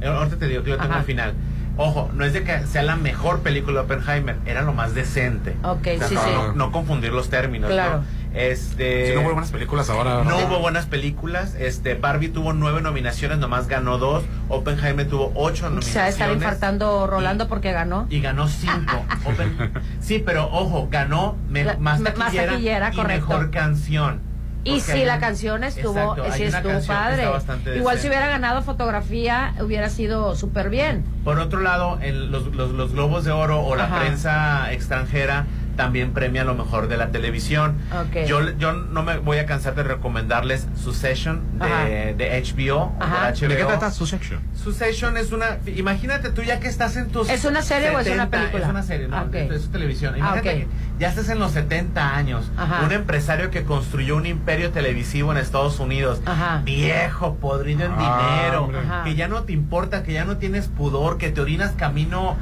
Eh, 0.00 0.06
Ahorita 0.06 0.36
te 0.36 0.46
digo 0.46 0.62
que 0.62 0.70
yo 0.70 0.78
tengo 0.78 0.94
al 0.94 1.04
final. 1.04 1.34
Ojo, 1.76 2.10
no 2.14 2.24
es 2.24 2.32
de 2.32 2.42
que 2.42 2.58
sea 2.66 2.82
la 2.82 2.96
mejor 2.96 3.40
película 3.40 3.80
de 3.80 3.86
Oppenheimer, 3.86 4.36
era 4.46 4.62
lo 4.62 4.72
más 4.72 4.94
decente. 4.94 5.54
Ok, 5.62 5.86
O 5.94 5.98
sea, 5.98 6.08
sí, 6.08 6.14
no, 6.14 6.24
sí. 6.24 6.30
no- 6.34 6.52
no 6.52 6.72
confundir 6.72 7.12
los 7.12 7.28
términos. 7.30 7.70
Claro. 7.70 7.98
¿no? 7.98 8.04
Este. 8.38 9.08
Sí, 9.08 9.14
no 9.14 9.20
hubo 9.22 9.32
buenas 9.32 9.50
películas 9.50 9.90
ahora. 9.90 10.22
No 10.22 10.38
hubo 10.38 10.60
buenas 10.60 10.86
películas. 10.86 11.54
Este, 11.58 11.94
Barbie 11.94 12.28
tuvo 12.28 12.52
nueve 12.52 12.80
nominaciones, 12.80 13.38
nomás 13.38 13.66
ganó 13.66 13.98
dos. 13.98 14.22
Oppenheimer 14.48 15.08
tuvo 15.08 15.32
ocho 15.34 15.64
nominaciones. 15.64 15.96
va 15.98 16.04
a 16.04 16.08
estar 16.08 16.30
infartando 16.30 17.06
Rolando 17.08 17.48
porque 17.48 17.72
ganó. 17.72 18.06
Y 18.10 18.20
ganó 18.20 18.46
cinco. 18.48 19.04
Sí, 20.00 20.22
pero 20.24 20.46
ojo, 20.52 20.88
ganó 20.90 21.36
me- 21.48 21.64
La- 21.64 21.76
más 21.78 22.00
me- 22.00 22.12
más 22.12 22.32
taquillera, 22.32 22.90
y 22.92 22.96
correcto. 22.96 23.26
mejor 23.28 23.50
canción. 23.50 24.22
Y 24.64 24.80
si 24.80 25.04
la 25.04 25.18
canción 25.18 25.64
estuvo, 25.64 26.16
Exacto, 26.16 26.32
sí 26.36 26.42
estuvo 26.42 26.86
padre. 26.86 27.26
Igual 27.76 27.98
si 28.00 28.08
hubiera 28.08 28.28
ganado 28.28 28.60
fotografía, 28.62 29.54
hubiera 29.60 29.88
sido 29.88 30.34
súper 30.34 30.68
bien. 30.68 31.04
Por 31.24 31.38
otro 31.38 31.60
lado, 31.60 31.98
en 32.02 32.30
los, 32.30 32.46
los, 32.54 32.72
los 32.72 32.92
Globos 32.92 33.24
de 33.24 33.30
Oro 33.30 33.62
o 33.62 33.76
la 33.76 33.84
Ajá. 33.84 34.00
prensa 34.00 34.72
extranjera 34.72 35.46
también 35.78 36.12
premia 36.12 36.44
lo 36.44 36.54
mejor 36.54 36.88
de 36.88 36.96
la 36.98 37.08
televisión. 37.10 37.76
Ok. 37.92 38.26
Yo, 38.26 38.50
yo 38.58 38.72
no 38.74 39.02
me 39.04 39.16
voy 39.18 39.38
a 39.38 39.46
cansar 39.46 39.74
de 39.76 39.84
recomendarles 39.84 40.66
Succession 40.76 41.40
de, 41.58 42.14
de 42.14 42.42
HBO. 42.42 42.76
o 42.76 42.96
Ajá. 43.00 43.30
de 43.32 43.48
¿De 43.48 43.56
qué 43.56 43.62
HBO. 43.62 43.68
trata 43.68 43.90
Succession? 43.92 44.40
Succession 44.54 45.16
es 45.16 45.30
una. 45.32 45.58
Imagínate 45.76 46.30
tú 46.30 46.42
ya 46.42 46.58
que 46.60 46.66
estás 46.68 46.96
en 46.96 47.08
tus. 47.10 47.30
¿Es 47.30 47.44
una 47.44 47.62
serie 47.62 47.90
o 47.90 47.98
es 48.00 48.06
una 48.08 48.24
70, 48.24 48.30
película? 48.30 48.64
Es 48.64 48.70
una 48.70 48.82
serie, 48.82 49.08
no, 49.08 49.16
Ah, 49.16 49.22
ok. 49.28 49.34
es, 49.36 49.50
es 49.52 49.70
televisión. 49.70 50.14
Ah, 50.14 50.18
Imagínate 50.18 50.50
que 50.58 50.66
ya 50.98 51.08
estás 51.08 51.28
en 51.28 51.38
los 51.38 51.52
70 51.52 52.16
años. 52.16 52.50
Ajá. 52.56 52.82
Un 52.84 52.92
empresario 52.92 53.50
que 53.50 53.62
construyó 53.64 54.16
un 54.16 54.26
imperio 54.26 54.72
televisivo 54.72 55.30
en 55.30 55.38
Estados 55.38 55.78
Unidos. 55.78 56.20
Ajá. 56.26 56.60
Viejo, 56.64 57.36
podrido 57.36 57.84
en 57.86 57.92
Ah, 57.96 58.40
dinero. 58.42 58.70
Que 59.04 59.14
ya 59.14 59.28
no 59.28 59.44
te 59.44 59.52
importa, 59.52 60.02
que 60.02 60.12
ya 60.12 60.24
no 60.24 60.38
tienes 60.38 60.66
pudor, 60.66 61.18
que 61.18 61.30
te 61.30 61.40
orinas 61.40 61.70
camino. 61.72 62.36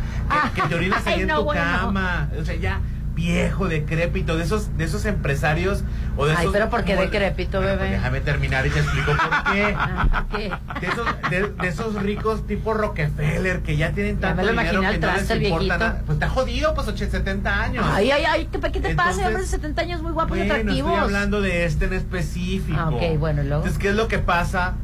Que, 0.54 0.62
que 0.62 0.68
te 0.68 0.74
orinas 0.74 1.06
ahí 1.06 1.14
Ay, 1.16 1.20
en 1.20 1.26
no, 1.28 1.38
tu 1.40 1.44
bueno. 1.44 1.60
cama. 1.60 2.30
O 2.40 2.44
sea, 2.44 2.54
ya 2.56 2.80
viejo, 3.16 3.66
decrépito, 3.66 4.36
de 4.36 4.44
esos, 4.44 4.76
de 4.76 4.84
esos 4.84 5.04
empresarios 5.06 5.82
o 6.18 6.26
de 6.26 6.32
Ay, 6.34 6.38
esos. 6.42 6.52
pero 6.52 6.68
¿por 6.70 6.84
qué 6.84 6.94
como- 6.94 7.06
decrépito, 7.10 7.58
Bueno, 7.58 7.72
bebé? 7.72 7.78
pues 7.88 7.90
déjame 7.92 8.20
terminar 8.20 8.66
y 8.66 8.70
te 8.70 8.78
explico 8.78 9.12
por 9.12 9.52
qué. 9.52 9.74
Ah, 9.76 10.24
¿qué? 10.30 10.52
De 10.80 10.86
esos, 10.86 11.06
de, 11.30 11.48
de 11.62 11.68
esos 11.68 11.94
ricos 12.02 12.46
tipo 12.46 12.74
Rockefeller 12.74 13.62
que 13.62 13.76
ya 13.78 13.92
tienen 13.92 14.16
Ya 14.20 14.28
tanto 14.28 14.42
me 14.42 14.52
lo 14.52 14.52
dinero 14.52 14.80
que 14.92 14.98
no 14.98 15.12
les 15.14 15.30
importa 15.30 15.78
nada. 15.78 16.02
Pues 16.04 16.16
está 16.16 16.28
jodido, 16.28 16.74
pues 16.74 16.86
80, 16.88 17.10
70 17.18 17.62
años. 17.64 17.84
Ay, 17.88 18.10
ay, 18.10 18.24
ay, 18.28 18.48
¿qué, 18.52 18.60
qué 18.70 18.80
te 18.80 18.94
pasa? 18.94 19.26
Hombres 19.26 19.50
de 19.50 19.56
70 19.56 19.82
años 19.82 20.02
muy 20.02 20.12
guapos 20.12 20.36
y 20.36 20.40
bueno, 20.40 20.54
atractivos. 20.54 20.90
estoy 20.92 21.04
hablando 21.04 21.40
de 21.40 21.64
este 21.64 21.86
en 21.86 21.94
específico. 21.94 22.78
Ah, 22.78 22.90
ok, 22.90 23.18
bueno, 23.18 23.42
¿y 23.42 23.46
luego? 23.46 23.62
Entonces, 23.62 23.78
¿qué 23.82 23.88
es 23.88 23.94
lo 23.96 24.08
que 24.08 24.18
pasa 24.18 24.74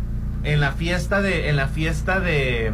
en 0.42 0.58
la 0.60 0.72
fiesta 0.72 1.20
de 1.20 1.50
en 1.50 1.56
la 1.56 1.68
fiesta 1.68 2.18
de, 2.18 2.72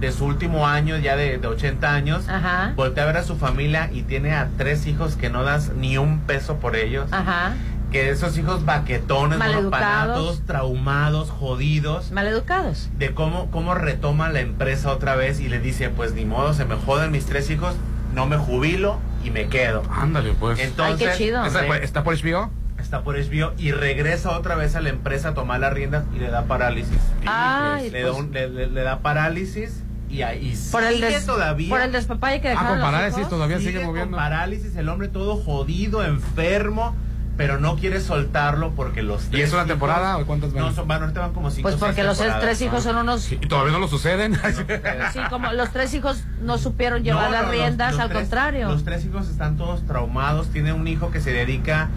de 0.00 0.12
su 0.12 0.24
último 0.24 0.66
año, 0.66 0.96
ya 0.96 1.14
de, 1.16 1.38
de 1.38 1.46
80 1.46 1.92
años? 1.94 2.28
Ajá. 2.28 2.72
Voltea 2.76 3.04
a 3.04 3.06
ver 3.06 3.16
a 3.18 3.22
su 3.22 3.36
familia 3.36 3.90
y 3.92 4.02
tiene 4.02 4.34
a 4.34 4.48
tres 4.56 4.86
hijos 4.86 5.16
que 5.16 5.28
no 5.30 5.42
das 5.44 5.72
ni 5.76 5.98
un 5.98 6.20
peso 6.20 6.56
por 6.56 6.74
ellos. 6.76 7.06
Ajá. 7.12 7.52
Que 7.92 8.10
esos 8.10 8.38
hijos 8.38 8.64
baquetones, 8.64 9.38
todos 9.38 10.46
traumados, 10.46 11.28
jodidos 11.30 12.12
Maleducados. 12.12 12.88
de 12.98 13.12
cómo, 13.14 13.50
cómo 13.50 13.74
retoma 13.74 14.28
la 14.30 14.40
empresa 14.40 14.90
otra 14.92 15.16
vez 15.16 15.40
y 15.40 15.48
le 15.48 15.58
dice, 15.58 15.88
pues 15.90 16.14
ni 16.14 16.24
modo, 16.24 16.54
se 16.54 16.64
me 16.64 16.76
joden 16.76 17.10
mis 17.10 17.26
tres 17.26 17.50
hijos, 17.50 17.74
no 18.14 18.26
me 18.26 18.36
jubilo 18.36 18.98
y 19.24 19.30
me 19.30 19.48
quedo. 19.48 19.82
Ándale, 19.90 20.32
pues. 20.38 20.60
Entonces, 20.60 21.08
Ay, 21.08 21.12
qué 21.12 21.18
chido. 21.24 21.44
¿Esa- 21.44 21.62
re- 21.62 21.84
¿Está 21.84 22.04
por 22.04 22.14
HBO? 22.16 22.50
está 22.78 23.02
por 23.02 23.14
HBO 23.16 23.52
y 23.58 23.72
regresa 23.72 24.30
otra 24.30 24.54
vez 24.54 24.74
a 24.74 24.80
la 24.80 24.88
empresa 24.88 25.28
a 25.30 25.34
tomar 25.34 25.60
las 25.60 25.72
riendas 25.72 26.04
y 26.16 26.18
le 26.18 26.30
da 26.30 26.44
parálisis. 26.44 26.96
Ay, 27.26 27.90
le, 27.90 28.02
da 28.02 28.08
pues. 28.12 28.18
un- 28.24 28.32
le- 28.32 28.48
le- 28.48 28.66
le 28.68 28.82
da 28.82 29.00
parálisis 29.00 29.82
y 30.10 30.22
ahí 30.22 30.58
Por 30.72 30.82
el, 30.84 30.94
sigue 30.94 31.06
des, 31.10 31.26
todavía. 31.26 31.68
por 31.68 31.80
el 31.80 31.92
despapalle 31.92 32.40
que 32.40 32.48
Ah, 32.48 32.50
dejaron 32.52 32.72
con 32.72 32.80
los 32.80 32.90
parálisis 32.90 33.18
hijos. 33.18 33.30
todavía 33.30 33.58
sigue 33.58 33.68
sigue 33.70 33.80
con 33.80 33.88
moviendo. 33.90 34.16
parálisis, 34.16 34.76
el 34.76 34.88
hombre 34.88 35.08
todo 35.08 35.36
jodido, 35.36 36.04
enfermo, 36.04 36.94
pero 37.36 37.58
no 37.58 37.76
quiere 37.76 38.00
soltarlo 38.00 38.72
porque 38.74 39.02
los 39.02 39.26
¿Y 39.26 39.30
tres 39.30 39.44
es 39.44 39.52
una 39.52 39.60
hijos- 39.62 39.68
temporada 39.68 40.18
o 40.18 40.26
cuántas 40.26 40.52
van? 40.52 40.62
No, 40.64 40.72
son, 40.72 40.86
van, 40.88 41.00
ahorita 41.02 41.20
van 41.20 41.32
como 41.32 41.50
cinco 41.50 41.62
Pues 41.70 41.76
porque 41.76 42.02
los 42.02 42.18
tres 42.18 42.60
hijos 42.60 42.84
¿no? 42.84 42.92
son 42.92 42.96
unos... 43.00 43.32
¿Y 43.32 43.36
todavía 43.36 43.72
no 43.72 43.78
lo 43.78 43.88
suceden? 43.88 44.34
Sí, 45.12 45.20
como 45.30 45.50
los 45.52 45.70
tres 45.70 45.94
hijos 45.94 46.22
no 46.42 46.58
supieron 46.58 47.02
llevar 47.02 47.26
No, 47.26 47.30
las 47.30 47.42
los- 47.42 47.50
riendas, 47.52 47.92
los 47.92 48.00
al 48.00 48.08
tres- 48.10 48.20
contrario. 48.22 48.68
Los 48.68 48.84
tres 48.84 49.04
hijos 49.06 49.28
están 49.30 49.56
todos 49.56 49.86
traumados. 49.86 50.48
Tiene 50.48 50.72
un 50.74 50.86
hijo 50.86 51.10
que 51.10 51.20
se 51.22 51.32
dedica, 51.32 51.88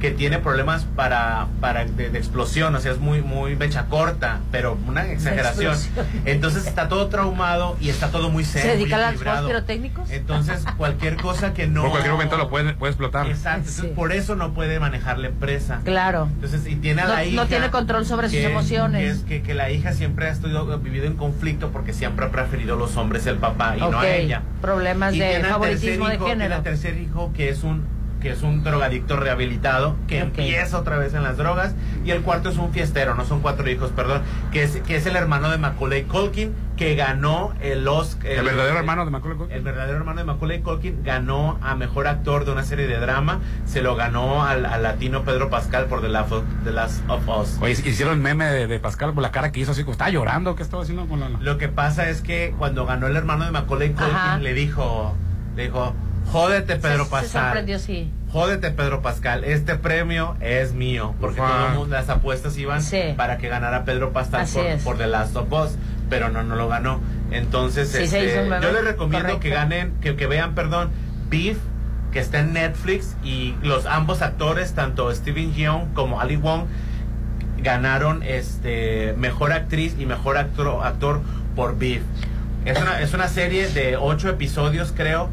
que 0.00 0.10
tiene 0.10 0.38
problemas 0.38 0.86
para, 0.96 1.46
para 1.60 1.84
de, 1.84 2.08
de 2.10 2.18
explosión, 2.18 2.74
o 2.74 2.80
sea, 2.80 2.90
es 2.92 2.98
muy, 2.98 3.20
muy 3.22 3.54
mecha 3.54 3.84
corta, 3.86 4.40
pero 4.50 4.78
una 4.88 5.04
exageración. 5.12 5.76
Entonces 6.24 6.66
está 6.66 6.88
todo 6.88 7.08
traumado 7.08 7.76
y 7.80 7.90
está 7.90 8.08
todo 8.10 8.30
muy 8.30 8.44
serio. 8.44 8.62
¿Se 8.62 8.76
muy 8.76 8.78
dedica 8.78 8.96
a 8.96 8.98
los 9.12 9.20
juegos 9.20 9.20
equilibrado. 9.20 9.46
pirotécnicos? 9.48 10.10
Entonces, 10.10 10.64
cualquier 10.76 11.16
cosa 11.16 11.52
que 11.54 11.66
no. 11.66 11.82
Por 11.82 11.90
cualquier 11.90 12.12
momento 12.14 12.36
lo 12.38 12.48
puede, 12.48 12.72
puede 12.72 12.92
explotar. 12.92 13.26
Exacto, 13.26 13.58
entonces 13.60 13.80
Sí. 13.82 13.92
por 13.94 14.12
eso 14.12 14.36
no 14.36 14.54
puede 14.54 14.80
manejar 14.80 15.18
la 15.18 15.28
empresa. 15.28 15.80
Claro. 15.84 16.28
Entonces, 16.34 16.66
y 16.66 16.76
tiene 16.76 17.02
a 17.02 17.04
No- 17.04 17.10
la 17.12 17.18
no 17.20 17.24
hija. 17.26 17.46
tiene 17.46 17.70
control 17.70 18.06
sobre 18.06 18.28
sus 18.28 18.38
emociones. 18.38 19.00
Que, 19.02 19.08
es 19.10 19.18
que, 19.24 19.42
que 19.42 19.54
la 19.54 19.70
hija 19.70 19.92
siempre 19.92 20.26
ha 20.26 20.30
estado, 20.30 20.78
vivido 20.78 21.04
en 21.06 21.16
conflicto 21.16 21.70
porque 21.70 21.92
siempre 21.92 22.24
ha 22.26 22.30
preferido 22.30 22.74
los 22.76 22.96
hombres 22.96 23.26
el 23.26 23.36
papá 23.36 23.76
y 23.76 23.80
no 23.80 23.98
a 23.98 24.08
ella. 24.08 24.42
Problemas 24.62 25.14
Y 25.14 25.18
de 25.20 25.44
favoritismo 25.44 26.06
tercer 26.06 26.08
de 26.08 26.14
hijo, 26.14 26.24
Tiene 26.24 26.42
género. 26.44 26.54
al 26.56 26.62
tercer 26.62 26.96
hijo 26.98 27.32
que 27.34 27.50
es 27.50 27.62
un 27.62 27.84
que 28.20 28.30
es 28.30 28.42
un 28.42 28.62
drogadicto 28.62 29.16
rehabilitado 29.16 29.96
que 30.06 30.18
empieza 30.18 30.78
otra 30.78 30.98
vez 30.98 31.14
en 31.14 31.22
las 31.22 31.36
drogas 31.36 31.74
y 32.04 32.10
el 32.10 32.22
cuarto 32.22 32.50
es 32.50 32.56
un 32.56 32.72
fiestero, 32.72 33.14
no 33.14 33.24
son 33.24 33.40
cuatro 33.40 33.68
hijos, 33.70 33.90
perdón, 33.92 34.22
que 34.52 34.62
es 34.62 34.76
que 34.86 34.96
es 34.96 35.06
el 35.06 35.16
hermano 35.16 35.50
de 35.50 35.58
Macaulay 35.58 36.04
Culkin 36.04 36.54
que 36.76 36.94
ganó 36.94 37.52
el 37.60 37.86
Oscar 37.86 38.30
El 38.30 38.44
verdadero 38.44 38.78
hermano 38.78 39.04
de 39.04 39.10
Macaulay 39.10 39.36
Culkin. 39.36 39.56
el 39.56 39.62
verdadero 39.62 39.98
hermano 39.98 40.20
de 40.20 40.24
Macaulay 40.24 40.60
Culkin 40.62 41.02
ganó 41.02 41.58
a 41.62 41.74
mejor 41.74 42.06
actor 42.06 42.44
de 42.46 42.52
una 42.52 42.62
serie 42.62 42.86
de 42.86 42.98
drama, 42.98 43.40
se 43.66 43.82
lo 43.82 43.96
ganó 43.96 44.44
al, 44.44 44.64
al 44.64 44.82
latino 44.82 45.22
Pedro 45.22 45.50
Pascal 45.50 45.86
por 45.86 46.00
The 46.00 46.08
Last 46.08 46.32
of, 46.32 46.44
The 46.64 46.72
Last 46.72 47.02
of 47.08 47.28
Us. 47.28 47.58
Oye, 47.60 47.72
hicieron 47.72 48.22
meme 48.22 48.46
de, 48.46 48.66
de 48.66 48.78
Pascal 48.80 49.12
por 49.12 49.22
la 49.22 49.30
cara 49.30 49.52
que 49.52 49.60
hizo 49.60 49.72
así 49.72 49.82
como 49.82 49.92
estaba 49.92 50.10
llorando. 50.10 50.56
¿Qué 50.56 50.62
estaba 50.62 50.82
haciendo 50.82 51.06
con 51.06 51.20
la.? 51.20 51.28
Lo 51.28 51.58
que 51.58 51.68
pasa 51.68 52.08
es 52.08 52.22
que 52.22 52.54
cuando 52.58 52.86
ganó 52.86 53.06
el 53.08 53.16
hermano 53.16 53.44
de 53.44 53.50
Macaulay 53.50 53.90
Culkin 53.92 54.14
Ajá. 54.14 54.38
le 54.38 54.54
dijo, 54.54 55.14
le 55.56 55.64
dijo, 55.64 55.94
jódete 56.30 56.76
Pedro 56.76 56.98
se, 56.98 57.04
se 57.04 57.10
Pascal. 57.10 57.42
sorprendió, 57.44 57.78
sí. 57.78 58.10
Jódete 58.32 58.70
Pedro 58.70 59.02
Pascal, 59.02 59.44
este 59.44 59.74
premio 59.76 60.36
es 60.40 60.72
mío, 60.72 61.14
porque 61.20 61.40
Ufa. 61.40 61.48
todo 61.50 61.66
el 61.68 61.74
mundo, 61.74 61.96
las 61.96 62.08
apuestas 62.08 62.56
iban 62.58 62.80
Sí. 62.82 63.00
para 63.16 63.38
que 63.38 63.48
ganara 63.48 63.84
Pedro 63.84 64.12
Pascal 64.12 64.46
por, 64.84 64.96
The 64.98 65.06
Last 65.08 65.34
of 65.36 65.52
Us, 65.52 65.70
pero 66.08 66.28
no, 66.28 66.42
no 66.44 66.54
lo 66.56 66.68
ganó. 66.68 67.00
Entonces, 67.32 67.90
Sí, 67.90 68.02
este, 68.04 68.34
yo 68.62 68.72
les 68.72 68.84
recomiendo 68.84 69.28
Correcto. 69.28 69.40
que 69.40 69.50
ganen, 69.50 69.92
que, 70.00 70.14
que 70.16 70.26
vean, 70.26 70.54
perdón, 70.54 70.90
Beef, 71.28 71.58
que 72.12 72.20
está 72.20 72.38
en 72.40 72.52
Netflix, 72.52 73.16
y 73.24 73.54
los 73.62 73.86
ambos 73.86 74.22
actores, 74.22 74.74
tanto 74.74 75.12
Steven 75.14 75.52
Yeun 75.54 75.86
como 75.94 76.20
Ali 76.20 76.36
Wong, 76.36 76.64
ganaron 77.58 78.22
este 78.22 79.14
mejor 79.18 79.52
actriz 79.52 79.94
y 79.98 80.06
mejor 80.06 80.36
actor, 80.38 80.84
actor 80.84 81.20
por 81.56 81.78
Beef. 81.78 82.02
Es 82.64 82.80
una, 82.80 83.00
es 83.00 83.12
una 83.14 83.28
serie 83.28 83.68
de 83.68 83.96
ocho 83.96 84.28
episodios, 84.28 84.92
creo, 84.96 85.28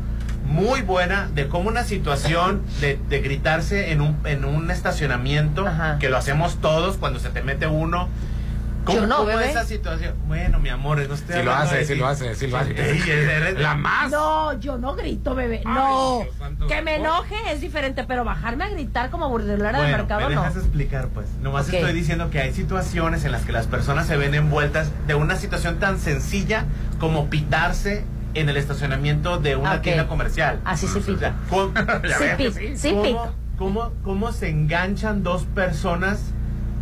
muy 0.47 0.81
buena 0.81 1.27
de 1.33 1.47
cómo 1.47 1.69
una 1.69 1.83
situación 1.83 2.63
de, 2.81 2.99
de 3.09 3.19
gritarse 3.21 3.91
en 3.91 4.01
un, 4.01 4.17
en 4.25 4.45
un 4.45 4.71
estacionamiento, 4.71 5.65
que 5.99 6.09
lo 6.09 6.17
hacemos 6.17 6.59
todos 6.61 6.97
cuando 6.97 7.19
se 7.19 7.29
te 7.29 7.41
mete 7.43 7.67
uno. 7.67 8.07
¿Cómo, 8.85 8.99
Yo 9.01 9.05
no, 9.07 9.15
cómo 9.17 9.27
bebé. 9.27 9.49
esa 9.49 9.65
situación? 9.65 10.15
Bueno, 10.27 10.59
mi 10.59 10.69
amor, 10.69 11.05
no 11.09 11.13
estoy 11.13 11.35
Sí 11.35 11.43
lo 11.43 11.51
hace, 11.53 11.75
de 11.79 11.85
ti. 11.87 11.95
lo 11.95 12.07
hace, 12.07 12.35
sí 12.35 12.47
lo 12.47 12.57
hace. 12.57 12.71
Ey, 12.71 13.01
eres- 13.09 13.59
La 13.59 13.75
más. 13.75 14.09
No, 14.09 14.57
yo 14.61 14.77
no 14.77 14.95
grito, 14.95 15.35
bebé. 15.35 15.61
No. 15.65 16.21
que 16.69 16.81
me 16.81 16.95
enoje 16.95 17.35
es 17.51 17.59
diferente, 17.59 18.05
pero 18.07 18.23
bajarme 18.23 18.63
a 18.63 18.69
gritar 18.69 19.09
como 19.09 19.27
burdelera 19.27 19.73
de 19.73 19.77
Bueno, 19.79 19.97
mercado 19.97 20.29
me 20.29 20.35
no. 20.35 20.41
dejas 20.43 20.55
explicar, 20.55 21.09
pues. 21.09 21.27
Nomás 21.41 21.67
Ok. 21.67 21.73
estoy 21.73 21.91
diciendo 21.91 22.29
que 22.29 22.39
hay 22.39 22.53
situaciones 22.53 23.25
en 23.25 23.33
las 23.33 23.41
que 23.43 23.51
las 23.51 23.67
personas 23.67 24.07
se 24.07 24.15
ven 24.15 24.33
envueltas 24.33 24.89
de 25.05 25.15
una 25.15 25.35
situación 25.35 25.79
tan 25.79 25.99
sencilla 25.99 26.63
como 26.97 27.25
pitarse 27.29 28.05
en 28.39 28.49
el 28.49 28.57
estacionamiento 28.57 29.37
de 29.39 29.55
una 29.55 29.81
tienda 29.81 30.07
comercial. 30.07 30.59
Así 30.65 30.87
sí 30.93 30.99
pito. 30.99 31.27
¿Cómo, 31.49 31.71
Sí 31.75 32.25
pito, 32.37 32.59
sí 32.75 32.91
¿Cómo- 32.91 33.31
cómo- 33.57 33.91
cómo 34.03 34.31
se 34.31 34.49
enganchan 34.49 35.23
dos 35.23 35.43
personas 35.45 36.19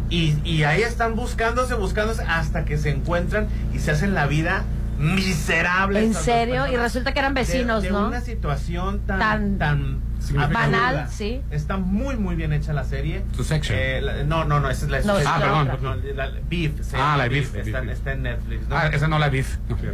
y, 0.09 0.35
y 0.43 0.63
ahí 0.63 0.81
están 0.83 1.15
buscándose, 1.15 1.73
buscándose 1.73 2.23
hasta 2.27 2.63
que 2.65 2.77
se 2.77 2.89
encuentran 2.91 3.47
y 3.73 3.79
se 3.79 3.91
hacen 3.91 4.13
la 4.13 4.27
vida 4.27 4.63
miserable. 4.99 6.03
En 6.03 6.13
serio, 6.13 6.67
y 6.71 6.75
resulta 6.77 7.13
que 7.13 7.19
eran 7.19 7.33
De- 7.33 7.41
vecinos, 7.41 7.83
de 7.83 7.91
¿no? 7.91 8.07
una 8.07 8.21
situación 8.21 8.99
tan, 9.07 9.19
Tan 9.19 9.57
tan, 9.57 9.99
banal, 10.33 11.07
sí. 11.09 11.41
Está 11.51 11.77
muy, 11.77 12.15
muy 12.17 12.35
bien 12.35 12.53
hecha 12.53 12.73
la 12.73 12.83
serie. 12.83 13.23
Su 13.35 13.43
section. 13.43 13.77
Eh, 13.79 14.01
la- 14.01 14.23
no, 14.23 14.45
no, 14.45 14.59
no, 14.59 14.69
esa 14.69 14.85
es 14.85 14.91
la 14.91 15.01
No, 15.01 15.13
Ah, 15.25 15.37
perdón. 15.39 15.67
no, 15.81 16.13
la- 16.15 16.27
la- 16.27 16.39
Beef. 16.49 16.71
Ah, 16.93 17.15
la 17.17 17.27
Beef, 17.27 17.55
Está, 17.55 17.81
Beef. 17.81 17.91
está 17.93 18.11
en 18.13 18.23
Netflix. 18.23 18.67
¿no? 18.67 18.75
Ah, 18.77 18.87
esa 18.87 19.07
no 19.07 19.19
la 19.19 19.29
vi. 19.29 19.43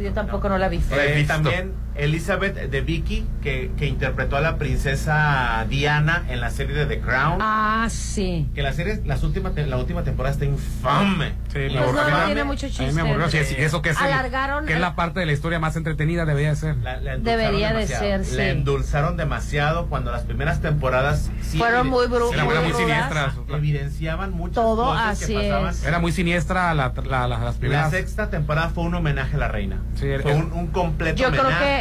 Yo 0.01 0.13
tampoco 0.13 0.49
no 0.49 0.57
la 0.57 0.69
vi. 0.69 0.77
Eh, 0.77 1.11
Beef, 1.15 1.27
también 1.27 1.73
Elizabeth 1.95 2.55
de 2.69 2.81
Vicky, 2.81 3.25
que, 3.43 3.71
que 3.77 3.85
interpretó 3.87 4.37
a 4.37 4.41
la 4.41 4.57
princesa 4.57 5.65
Diana 5.69 6.23
en 6.29 6.39
la 6.39 6.49
serie 6.49 6.75
de 6.75 6.85
The 6.85 6.99
Crown. 7.01 7.39
Ah, 7.41 7.87
sí. 7.89 8.47
Que 8.55 8.61
la 8.61 8.73
serie, 8.73 9.01
las 9.05 9.23
últimas, 9.23 9.53
la 9.55 9.77
última 9.77 10.03
temporada 10.03 10.33
está 10.33 10.45
infame. 10.45 11.33
Sí, 11.51 11.59
me 11.59 11.69
Pues 11.69 11.93
no, 11.93 12.09
no 12.09 12.17
me- 12.19 12.25
tiene 12.25 12.43
mucho 12.45 12.65
A 12.65 12.69
mí 12.69 12.75
chiste. 12.75 12.91
me 12.93 13.01
aburrió. 13.01 13.29
Sí, 13.29 13.39
sí, 13.43 13.55
eso 13.57 13.81
que 13.81 13.89
es, 13.89 13.97
el- 13.99 14.05
Alargaron 14.07 14.65
que 14.65 14.73
es 14.73 14.79
la 14.79 14.95
parte 14.95 15.19
de 15.19 15.25
la 15.25 15.33
historia 15.33 15.59
más 15.59 15.75
entretenida 15.75 16.25
debería 16.25 16.49
de 16.51 16.55
ser. 16.55 16.77
La- 16.77 16.99
la 17.01 17.17
Debería 17.17 17.73
de 17.73 17.85
demasiado. 17.85 18.03
ser, 18.03 18.25
sí. 18.25 18.35
La 18.37 18.47
endulzaron 18.49 19.17
demasiado 19.17 19.87
cuando 19.87 20.11
las 20.11 20.23
primeras 20.23 20.61
temporadas 20.61 21.29
sí 21.41 21.57
Fueron 21.57 21.87
muy 21.87 22.07
bru- 22.07 22.33
Era, 22.33 22.45
muy 22.45 22.53
muy 22.55 22.63
rudas. 22.71 22.77
siniestra. 22.77 23.33
evidenciaban 23.49 24.31
muchas 24.31 24.55
Todo 24.55 24.85
cosas 24.85 25.21
así 25.21 25.33
que 25.35 25.49
pasaban. 25.49 25.75
Era 25.85 25.99
muy 25.99 26.11
siniestra 26.11 26.73
la, 26.73 26.93
la- 26.95 27.03
la- 27.03 27.27
las 27.27 27.41
La 27.41 27.51
primeras. 27.59 27.91
sexta 27.91 28.29
temporada 28.29 28.69
fue 28.69 28.83
un 28.85 28.95
homenaje 28.95 29.35
a 29.35 29.39
la 29.39 29.47
reina. 29.49 29.77
Sí, 29.95 30.07
era- 30.07 30.23
fue 30.23 30.33
un, 30.33 30.51
un 30.53 30.67
completo 30.67 31.17
Yo 31.21 31.29
creo 31.29 31.41
homenaje. 31.43 31.65
que 31.65 31.71
eh, 31.71 31.77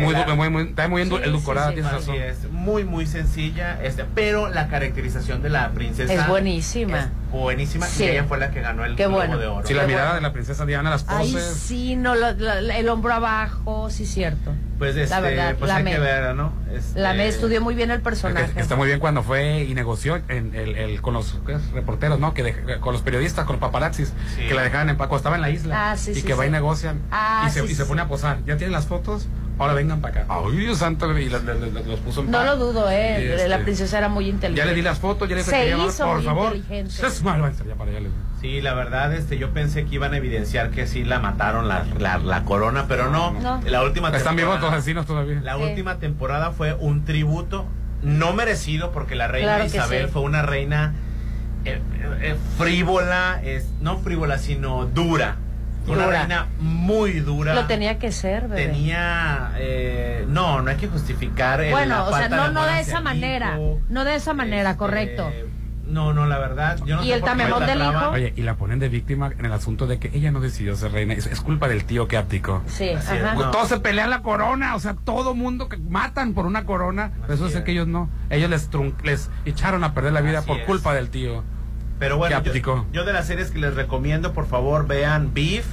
muy, 0.00 0.14
la- 0.14 0.34
muy, 0.34 0.50
muy, 0.50 0.62
está 0.64 0.88
muy 0.88 1.02
edulcorada, 1.02 1.66
tienes 1.74 1.92
razón. 1.92 2.14
Muy 2.60 2.84
muy 2.84 3.06
sencilla, 3.06 3.78
este, 3.82 4.04
pero 4.14 4.48
la 4.50 4.68
caracterización 4.68 5.42
de 5.42 5.48
la 5.50 5.70
princesa 5.70 6.12
es 6.12 6.26
buenísima. 6.28 6.98
es 6.98 7.08
buenísima 7.32 7.86
Sí. 7.86 8.04
y 8.04 8.08
ella 8.08 8.24
fue 8.24 8.38
la 8.38 8.50
que 8.50 8.60
ganó 8.60 8.84
el 8.84 8.96
Qué 8.96 9.04
Globo 9.04 9.16
bueno. 9.16 9.38
de 9.38 9.46
Oro. 9.46 9.66
Sí, 9.66 9.72
la 9.72 9.82
Qué 9.82 9.86
mirada 9.88 10.06
bueno. 10.10 10.14
de 10.16 10.20
la 10.28 10.32
princesa 10.32 10.66
Diana, 10.66 10.90
las 10.90 11.04
Ay, 11.08 11.32
poses. 11.32 11.54
sí, 11.56 11.96
no, 11.96 12.14
la- 12.14 12.32
la- 12.32 12.76
el 12.76 12.88
hombro 12.88 13.12
abajo, 13.14 13.88
sí, 13.88 14.04
cierto. 14.04 14.52
Pues 14.78 14.96
este, 14.96 15.14
La 15.14 15.20
verdad, 15.20 15.54
pues 15.58 15.68
la 15.68 15.76
hay 15.76 15.84
me- 15.84 15.92
que 15.92 15.98
ver, 15.98 16.34
¿no? 16.34 16.52
Este, 16.72 16.98
La 17.00 17.12
me 17.14 17.28
estudió 17.28 17.60
muy 17.60 17.74
bien 17.74 17.90
el 17.90 18.00
personaje. 18.00 18.52
que 18.52 18.60
está 18.60 18.76
muy 18.76 18.86
bien 18.88 18.98
cuando 18.98 19.22
fue 19.22 19.60
y 19.64 19.74
negoció 19.74 20.16
en 20.28 20.54
el, 20.54 20.76
el- 20.76 21.00
con 21.02 21.14
los 21.14 21.38
reporteros, 21.72 22.18
¿no? 22.18 22.34
Que 22.34 22.44
dej- 22.44 22.80
con 22.80 22.92
los 22.92 23.02
periodistas, 23.02 23.44
con 23.46 23.54
los 23.56 23.60
paparazzis, 23.60 24.12
Sí. 24.36 24.46
que 24.48 24.54
la 24.54 24.62
dejaban 24.62 24.88
en 24.90 24.96
Paco, 24.96 25.16
estaba 25.16 25.36
en 25.36 25.42
la 25.42 25.50
isla 25.50 25.90
Ah, 25.92 25.96
sí, 25.96 26.12
y 26.12 26.14
sí, 26.16 26.22
que 26.22 26.34
va 26.34 26.46
y 26.46 26.50
negocian 26.50 27.00
Ah, 27.10 27.44
y 27.46 27.50
se, 27.50 27.60
sí, 27.66 27.72
y 27.72 27.74
se 27.74 27.84
pone 27.84 28.02
a 28.02 28.08
posar. 28.08 28.38
¿Ya 28.46 28.56
tienen 28.56 28.72
las 28.72 28.86
fotos? 28.86 29.26
Ahora 29.60 29.74
vengan 29.74 30.00
para 30.00 30.22
acá. 30.22 30.34
Ay, 30.34 30.56
Dios 30.56 30.78
santo, 30.78 31.16
y 31.18 31.28
la- 31.28 31.38
la- 31.40 31.52
la- 31.54 31.80
los 31.82 32.00
puso 32.00 32.22
en 32.22 32.30
No 32.30 32.38
paz. 32.38 32.46
lo 32.46 32.56
dudo, 32.56 32.90
eh. 32.90 33.24
Y, 33.24 33.32
este, 33.32 33.46
La 33.48 33.58
princesa 33.58 33.98
era 33.98 34.08
muy 34.08 34.26
inteligente. 34.28 34.58
Ya 34.58 34.64
le 34.64 34.74
di 34.74 34.80
las 34.82 34.98
fotos, 34.98 35.28
ya 35.28 35.36
le 35.36 35.42
Se 35.44 35.54
dije, 35.64 35.76
hizo 35.86 36.04
por 36.06 36.16
muy 36.16 36.24
favor. 36.24 36.56
inteligente. 36.56 37.06
Es 37.06 37.22
malo, 37.22 37.48
ya 37.50 37.74
para 37.74 37.90
allá 37.90 38.00
les- 38.00 38.12
Sí, 38.40 38.62
la 38.62 38.72
verdad, 38.72 39.12
este, 39.14 39.36
yo 39.36 39.50
pensé 39.52 39.84
que 39.84 39.96
iban 39.96 40.14
a 40.14 40.16
evidenciar 40.16 40.70
que 40.70 40.86
sí 40.86 41.04
la 41.04 41.18
mataron 41.18 41.68
la, 41.68 41.84
la, 41.98 42.16
la 42.16 42.44
corona, 42.44 42.86
pero 42.88 43.10
no. 43.10 43.32
No. 43.32 43.60
La 43.66 43.82
última 43.82 44.08
Están 44.08 44.34
vivos 44.34 44.52
los 44.52 44.60
temporada- 44.60 44.78
asesinos 44.78 45.04
todavía. 45.06 45.40
La 45.42 45.56
Sí. 45.56 45.62
última 45.62 45.98
temporada 45.98 46.52
fue 46.52 46.72
un 46.72 47.04
tributo 47.04 47.66
no 48.02 48.32
merecido 48.32 48.92
porque 48.92 49.14
la 49.14 49.28
reina 49.28 49.56
Claro 49.56 49.64
Isabel 49.66 50.06
sí. 50.06 50.10
fue 50.12 50.22
una 50.22 50.40
reina 50.40 50.94
eh, 51.66 51.78
eh, 52.22 52.34
frívola, 52.56 53.42
es, 53.44 53.66
no 53.82 53.98
frívola, 53.98 54.38
sino 54.38 54.86
dura. 54.86 55.36
Una 55.90 56.04
Dura. 56.04 56.18
reina 56.20 56.46
muy 56.60 57.20
dura. 57.20 57.54
Lo 57.54 57.66
tenía 57.66 57.98
que 57.98 58.12
ser, 58.12 58.48
bebé. 58.48 58.66
Tenía, 58.66 59.52
eh, 59.58 60.24
no, 60.28 60.62
no 60.62 60.70
hay 60.70 60.76
que 60.76 60.88
justificar. 60.88 61.60
el- 61.60 61.70
la 61.70 61.76
Bueno, 61.76 62.04
o 62.06 62.16
sea, 62.16 62.28
no, 62.28 62.42
amor 62.42 62.52
no 62.52 62.64
de 62.66 62.80
esa 62.80 63.00
manera. 63.00 63.52
hijo. 63.54 63.80
No 63.88 64.04
de 64.04 64.14
esa 64.14 64.34
manera, 64.34 64.70
Este, 64.70 64.78
correcto. 64.78 65.30
No, 65.86 66.12
no, 66.12 66.24
la 66.26 66.38
verdad. 66.38 66.78
Yo 66.86 66.96
no 66.96 67.02
¿Y 67.02 67.08
sé 67.08 67.14
el 67.14 67.22
tamemón 67.22 67.60
la 67.62 67.66
del 67.66 67.78
trama- 67.78 67.98
hijo? 68.02 68.10
Oye, 68.10 68.32
y 68.36 68.42
la 68.42 68.54
ponen 68.54 68.78
de 68.78 68.88
víctima 68.88 69.32
en 69.36 69.44
el 69.44 69.52
asunto 69.52 69.88
de 69.88 69.98
que 69.98 70.08
ella 70.16 70.30
no 70.30 70.38
decidió 70.38 70.76
ser 70.76 70.92
reina. 70.92 71.14
Es, 71.14 71.26
es 71.26 71.40
culpa 71.40 71.66
del 71.66 71.84
tío 71.84 72.06
que 72.06 72.16
abdicó. 72.16 72.62
Sí, 72.68 72.90
Así 72.90 73.16
ajá. 73.16 73.34
no. 73.34 73.50
Todos 73.50 73.66
se 73.68 73.80
pelean 73.80 74.08
la 74.08 74.22
corona, 74.22 74.76
o 74.76 74.78
sea, 74.78 74.94
todo 74.94 75.34
mundo 75.34 75.68
que 75.68 75.78
matan 75.78 76.32
por 76.32 76.46
una 76.46 76.64
corona. 76.64 77.10
Pero 77.22 77.34
eso 77.34 77.44
Así 77.46 77.54
es 77.54 77.58
es. 77.58 77.64
que 77.64 77.72
ellos 77.72 77.88
no. 77.88 78.08
Ellos 78.30 78.48
les, 78.48 78.70
trun- 78.70 78.94
les 79.02 79.30
echaron 79.44 79.82
a 79.82 79.92
perder 79.92 80.12
la 80.12 80.20
vida 80.20 80.38
Así 80.38 80.46
por 80.46 80.58
es. 80.58 80.64
culpa 80.64 80.94
del 80.94 81.10
tío. 81.10 81.42
Pero 81.98 82.16
bueno, 82.18 82.40
yo, 82.42 82.86
yo 82.92 83.04
de 83.04 83.12
las 83.12 83.26
series 83.26 83.50
que 83.50 83.58
les 83.58 83.74
recomiendo, 83.74 84.32
por 84.32 84.46
favor, 84.46 84.86
vean 84.86 85.34
Beef 85.34 85.66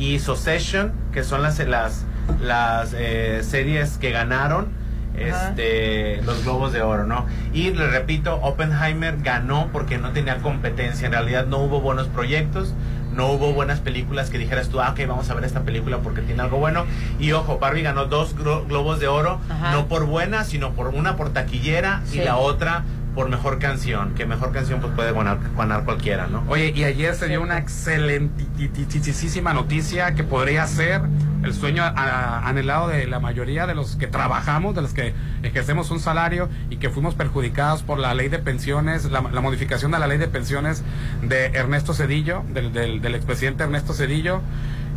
y 0.00 0.18
Succession, 0.18 0.92
que 1.12 1.22
son 1.22 1.42
las 1.42 1.58
las 1.60 2.04
las 2.40 2.94
eh, 2.96 3.40
series 3.42 3.98
que 3.98 4.10
ganaron 4.10 4.68
este 5.16 6.22
los 6.22 6.42
globos 6.44 6.72
de 6.72 6.82
oro, 6.82 7.04
¿no? 7.06 7.26
Y 7.52 7.70
le 7.70 7.86
repito, 7.88 8.36
Oppenheimer 8.42 9.18
ganó 9.18 9.68
porque 9.72 9.98
no 9.98 10.10
tenía 10.12 10.38
competencia. 10.38 11.06
En 11.06 11.12
realidad 11.12 11.46
no 11.46 11.58
hubo 11.58 11.80
buenos 11.80 12.06
proyectos, 12.08 12.72
no 13.14 13.26
hubo 13.32 13.52
buenas 13.52 13.80
películas 13.80 14.30
que 14.30 14.38
dijeras 14.38 14.68
tú, 14.70 14.80
ah, 14.80 14.90
ok, 14.92 15.06
vamos 15.06 15.28
a 15.28 15.34
ver 15.34 15.44
esta 15.44 15.60
película 15.60 15.98
porque 15.98 16.22
tiene 16.22 16.40
algo 16.42 16.58
bueno. 16.58 16.86
Y 17.18 17.32
ojo, 17.32 17.58
Barbie 17.58 17.82
ganó 17.82 18.06
dos 18.06 18.34
glo- 18.36 18.66
globos 18.66 19.00
de 19.00 19.08
oro, 19.08 19.40
Ajá. 19.50 19.72
no 19.72 19.86
por 19.86 20.06
buena, 20.06 20.44
sino 20.44 20.72
por 20.72 20.88
una 20.88 21.16
por 21.16 21.30
taquillera 21.30 22.00
Sí. 22.06 22.20
y 22.20 22.24
la 22.24 22.36
otra 22.36 22.84
por 23.14 23.28
mejor 23.28 23.58
canción. 23.58 24.14
Que 24.14 24.26
mejor 24.26 24.52
canción 24.52 24.80
pues 24.80 24.92
puede 24.94 25.12
ganar, 25.12 25.38
ganar 25.56 25.84
cualquiera, 25.84 26.26
¿no? 26.26 26.44
Oye, 26.48 26.72
y 26.74 26.84
ayer 26.84 27.14
se 27.14 27.28
dio 27.28 27.42
una 27.42 27.58
excelentísima 27.58 29.52
noticia 29.52 30.14
que 30.14 30.24
podría 30.24 30.66
ser 30.66 31.02
el 31.42 31.54
sueño 31.54 31.82
a- 31.82 32.46
anhelado 32.48 32.88
de 32.88 33.06
la 33.06 33.18
mayoría 33.18 33.66
de 33.66 33.74
los 33.74 33.96
que 33.96 34.06
trabajamos, 34.06 34.74
de 34.74 34.82
los 34.82 34.92
que 34.92 35.14
ejercemos 35.42 35.90
un 35.90 36.00
salario 36.00 36.48
y 36.68 36.76
que 36.76 36.90
fuimos 36.90 37.14
perjudicados 37.14 37.82
por 37.82 37.98
la 37.98 38.14
ley 38.14 38.28
de 38.28 38.38
pensiones, 38.38 39.06
la, 39.10 39.22
la 39.22 39.40
modificación 39.40 39.90
de 39.90 39.98
la 39.98 40.06
ley 40.06 40.18
de 40.18 40.28
pensiones 40.28 40.82
de 41.22 41.46
Ernesto 41.46 41.94
Cedillo, 41.94 42.42
del, 42.52 42.72
del, 42.72 43.00
del 43.00 43.14
expresidente 43.14 43.64
Ernesto 43.64 43.94
Cedillo. 43.94 44.40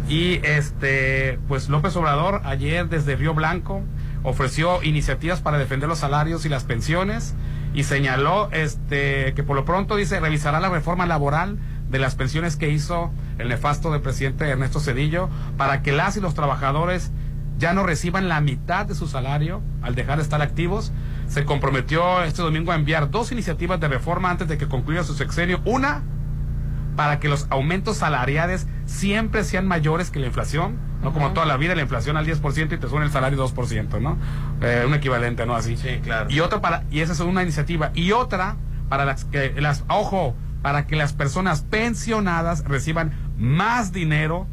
Y 0.09 0.41
este, 0.43 1.39
pues 1.47 1.69
López 1.69 1.95
Obrador 1.95 2.41
ayer 2.43 2.89
desde 2.89 3.15
Río 3.15 3.33
Blanco 3.33 3.81
ofreció 4.23 4.83
iniciativas 4.83 5.39
para 5.39 5.57
defender 5.57 5.87
los 5.87 5.99
salarios 5.99 6.45
y 6.45 6.49
las 6.49 6.65
pensiones 6.65 7.33
y 7.73 7.83
señaló 7.83 8.49
este 8.51 9.33
que 9.33 9.43
por 9.43 9.55
lo 9.55 9.65
pronto 9.65 9.95
dice 9.95 10.19
revisará 10.19 10.59
la 10.59 10.69
reforma 10.69 11.05
laboral 11.05 11.57
de 11.89 11.99
las 11.99 12.15
pensiones 12.15 12.55
que 12.55 12.69
hizo 12.69 13.11
el 13.37 13.49
nefasto 13.49 13.91
del 13.91 14.01
presidente 14.01 14.47
Ernesto 14.47 14.79
Cedillo 14.79 15.29
para 15.57 15.81
que 15.81 15.91
las 15.91 16.17
y 16.17 16.21
los 16.21 16.33
trabajadores 16.33 17.11
ya 17.57 17.73
no 17.73 17.83
reciban 17.83 18.29
la 18.29 18.41
mitad 18.41 18.85
de 18.85 18.95
su 18.95 19.07
salario 19.07 19.61
al 19.81 19.95
dejar 19.95 20.17
de 20.17 20.23
estar 20.23 20.41
activos. 20.41 20.91
Se 21.27 21.45
comprometió 21.45 22.23
este 22.23 22.41
domingo 22.41 22.71
a 22.71 22.75
enviar 22.75 23.09
dos 23.09 23.31
iniciativas 23.31 23.79
de 23.79 23.87
reforma 23.87 24.29
antes 24.29 24.47
de 24.47 24.57
que 24.57 24.67
concluya 24.67 25.03
su 25.03 25.13
sexenio. 25.13 25.61
Una 25.63 26.01
para 26.95 27.19
que 27.19 27.29
los 27.29 27.47
aumentos 27.49 27.97
salariales 27.97 28.67
siempre 28.85 29.43
sean 29.43 29.67
mayores 29.67 30.11
que 30.11 30.19
la 30.19 30.27
inflación, 30.27 30.77
no 31.03 31.11
como 31.13 31.31
toda 31.31 31.45
la 31.45 31.57
vida 31.57 31.75
la 31.75 31.81
inflación 31.81 32.17
al 32.17 32.25
10% 32.25 32.73
y 32.73 32.77
te 32.77 32.87
sube 32.87 33.03
el 33.03 33.11
salario 33.11 33.37
2%, 33.45 33.99
¿no? 34.01 34.17
Eh, 34.61 34.83
un 34.87 34.93
equivalente, 34.93 35.45
¿no? 35.45 35.55
Así. 35.55 35.75
Sí, 35.77 35.99
claro. 36.03 36.29
Y 36.29 36.39
otra 36.39 36.61
para, 36.61 36.83
y 36.91 37.01
esa 37.01 37.13
es 37.13 37.19
una 37.19 37.43
iniciativa. 37.43 37.91
Y 37.93 38.11
otra 38.13 38.55
para 38.89 39.05
las 39.05 39.25
que, 39.25 39.53
las, 39.59 39.83
ojo, 39.89 40.35
para 40.61 40.87
que 40.87 40.95
las 40.95 41.13
personas 41.13 41.61
pensionadas 41.61 42.63
reciban 42.65 43.11
más 43.37 43.91
dinero 43.91 44.47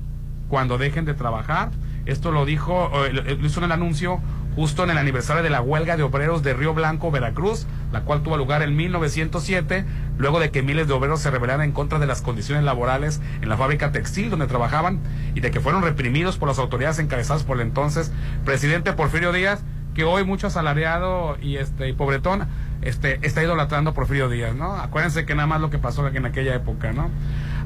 cuando 0.49 0.79
dejen 0.79 1.05
de 1.05 1.15
trabajar. 1.15 1.71
Esto 2.07 2.33
lo 2.33 2.45
dijo, 2.47 2.91
eh, 3.07 3.13
lo- 3.13 3.23
lo 3.23 3.47
hizo 3.47 3.61
en 3.61 3.65
el 3.65 3.73
anuncio 3.73 4.21
justo 4.57 4.85
en 4.85 4.91
el 4.91 4.99
aniversario 4.99 5.43
de 5.43 5.51
la 5.51 5.61
huelga 5.61 5.97
de 5.97 6.03
obreros 6.03 6.43
de 6.43 6.55
Río 6.55 6.75
Blanco, 6.75 7.11
Veracruz, 7.11 7.67
la 7.93 8.03
cual 8.03 8.23
tuvo 8.23 8.37
lugar 8.37 8.63
en 8.63 8.77
1907, 8.77 9.85
luego 10.19 10.41
de 10.41 10.51
que 10.51 10.63
miles 10.63 10.89
de 10.89 10.95
obreros 10.95 11.21
se 11.21 11.31
rebelaran 11.31 11.65
en 11.65 11.73
contra 11.73 11.99
de 11.99 12.07
las 12.07 12.23
condiciones 12.23 12.65
laborales 12.65 13.21
en 13.41 13.49
la 13.49 13.57
fábrica 13.57 13.93
textil 13.93 14.31
donde 14.31 14.47
trabajaban 14.47 15.01
y 15.35 15.41
de 15.41 15.51
que 15.51 15.61
fueron 15.61 15.83
reprimidos 15.83 16.37
por 16.37 16.49
las 16.49 16.59
autoridades 16.59 16.99
encabezadas 16.99 17.45
por 17.45 17.57
el 17.57 17.67
entonces 17.67 18.13
presidente 18.45 18.93
Porfirio 18.93 19.33
Díaz, 19.33 19.63
que 19.95 20.05
hoy 20.05 20.25
mucho 20.25 20.47
asalariado 20.47 21.37
y 21.41 21.57
este 21.57 21.89
y 21.89 21.93
pobretón 21.93 22.47
este 22.83 23.19
está 23.27 23.43
idolatrando 23.43 23.93
Porfirio 23.93 24.29
Díaz, 24.29 24.55
¿no? 24.55 24.75
Acuérdense 24.77 25.27
que 25.27 25.35
nada 25.35 25.47
más 25.47 25.61
lo 25.61 25.71
que 25.71 25.79
pasó 25.79 26.07
en 26.07 26.25
aquella 26.25 26.55
época, 26.55 26.93
¿no? 26.93 27.11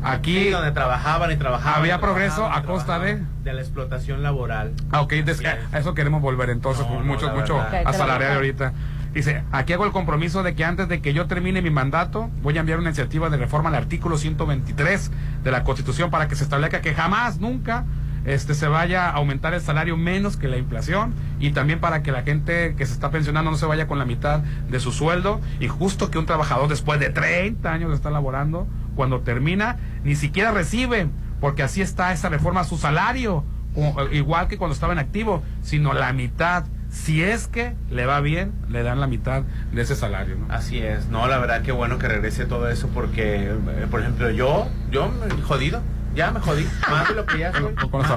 Aquí 0.05 0.51
donde 0.51 0.73
trabajaban 0.73 1.31
y 1.33 1.37
trabajaban. 1.37 1.79
había 1.81 1.97
y 1.97 1.99
progreso 1.99 2.37
trabajaban, 2.37 2.65
a 2.65 2.67
costa 2.67 2.99
de 2.99 3.23
de 3.45 3.53
la 3.53 3.61
explotación 3.61 4.23
laboral. 4.23 4.73
Ah, 4.91 5.01
ok, 5.03 5.13
des- 5.15 5.43
a 5.45 5.79
eso 5.79 5.95
queremos 5.95 6.23
volver 6.23 6.51
entonces, 6.51 6.87
No, 6.89 6.95
no, 7.01 7.05
mucho, 7.05 7.27
la 7.27 7.35
mucho 7.35 7.61
asalariado 7.85 8.35
ahorita. 8.37 8.73
Dice, 9.13 9.45
aquí 9.53 9.73
hago 9.73 9.85
el 9.85 9.93
compromiso 9.93 10.43
de 10.43 10.55
que 10.57 10.65
antes 10.65 10.89
de 10.89 11.01
que 11.01 11.13
yo 11.13 11.27
termine 11.27 11.63
mi 11.63 11.71
mandato, 11.71 12.31
voy 12.43 12.57
a 12.57 12.61
enviar 12.61 12.79
una 12.81 12.89
iniciativa 12.89 13.31
de 13.31 13.37
reforma 13.37 13.69
al 13.69 13.77
artículo 13.77 14.19
123 14.19 15.11
de 15.45 15.51
la 15.53 15.63
Constitución 15.63 16.11
para 16.11 16.27
que 16.27 16.35
se 16.35 16.43
establezca 16.45 16.81
que 16.81 16.95
jamás, 16.95 17.39
nunca, 17.39 17.85
este 18.25 18.55
se 18.55 18.67
vaya 18.67 19.11
a 19.11 19.13
aumentar 19.13 19.53
el 19.55 19.61
salario 19.61 19.97
menos 19.97 20.37
que 20.37 20.49
la 20.49 20.57
inflación 20.57 21.15
y 21.39 21.51
también 21.53 21.79
para 21.79 22.03
que 22.03 22.11
la 22.11 22.23
gente 22.23 22.75
que 22.77 22.87
se 22.87 22.95
está 22.95 23.11
pensionando 23.11 23.51
no 23.51 23.57
se 23.57 23.67
vaya 23.67 23.87
con 23.87 23.99
la 23.99 24.05
mitad 24.07 24.41
de 24.41 24.81
su 24.81 24.91
sueldo 24.93 25.41
y 25.61 25.69
justo 25.69 26.11
que 26.11 26.19
un 26.19 26.25
trabajador 26.27 26.69
después 26.69 26.99
de 26.99 27.11
30 27.11 27.71
años 27.71 27.91
de 27.91 27.97
estar 27.97 28.11
laborando, 28.11 28.67
cuando 28.95 29.21
termina, 29.21 29.77
ni 30.05 30.15
siquiera 30.17 30.51
recibe, 30.53 31.09
porque 31.41 31.63
así 31.63 31.83
está 31.83 32.13
esa 32.13 32.29
reforma, 32.29 32.65
su 32.65 32.77
salario, 32.79 33.45
o- 33.77 34.03
igual 34.13 34.49
que 34.49 34.57
cuando 34.59 34.75
estaba 34.75 34.93
en 34.93 34.99
activo, 34.99 35.43
sino 35.63 35.93
la 35.93 36.13
mitad. 36.13 36.65
Si 36.91 37.25
es 37.25 37.49
que 37.49 37.75
le 37.91 38.07
va 38.07 38.21
bien, 38.21 38.53
le 38.69 38.85
dan 38.85 39.01
la 39.01 39.09
mitad 39.09 39.43
de 39.73 39.83
ese 39.83 39.97
salario. 39.97 40.37
¿no? 40.37 40.47
Así 40.55 40.79
es, 40.79 41.09
no, 41.09 41.27
la 41.27 41.39
verdad 41.39 41.63
que 41.63 41.73
bueno 41.73 41.99
que 41.99 42.07
regrese 42.07 42.47
todo 42.47 42.69
eso 42.69 42.89
porque, 42.95 43.47
eh, 43.51 43.87
por 43.91 44.01
ejemplo, 44.01 44.31
yo, 44.31 44.69
yo 44.93 45.09
me 45.11 45.43
jodido, 45.43 45.83
ya 46.15 46.31
me 46.31 46.39
jodí, 46.39 46.65
más 46.89 47.09
de 47.09 47.15
lo 47.17 47.27
que 47.27 47.39
ya 47.41 47.53
soy. 47.53 47.75
Con 47.75 48.01
los, 48.03 48.11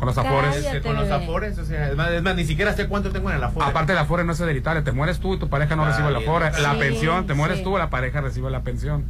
con 0.00 0.06
los 0.08 0.18
afores. 0.18 0.56
Este, 0.56 0.80
con 0.80 0.96
los 0.96 1.08
afores, 1.12 1.56
o 1.60 1.64
sea, 1.64 1.90
es 1.90 1.96
más, 1.96 2.10
es 2.10 2.22
más, 2.24 2.34
ni 2.34 2.44
siquiera 2.44 2.72
sé 2.72 2.88
cuánto 2.88 3.10
tengo 3.12 3.30
en 3.30 3.36
el 3.36 3.44
afore. 3.44 3.66
Aparte 3.66 3.92
el 3.92 3.98
afore 3.98 4.24
no 4.24 4.32
es 4.32 4.40
hereditario, 4.40 4.82
te 4.82 4.90
mueres 4.90 5.20
tú 5.20 5.34
y 5.34 5.38
tu 5.38 5.48
pareja 5.48 5.76
no 5.76 5.84
Ah, 5.84 5.90
recibe 5.90 6.08
el 6.08 6.16
afore. 6.16 6.50
La 6.60 6.72
Sí, 6.72 6.78
pensión, 6.80 7.28
te 7.28 7.34
mueres 7.34 7.58
sí. 7.58 7.62
tú, 7.64 7.78
la 7.78 7.88
pareja 7.88 8.20
recibe 8.20 8.50
la 8.50 8.64
pensión. 8.64 9.04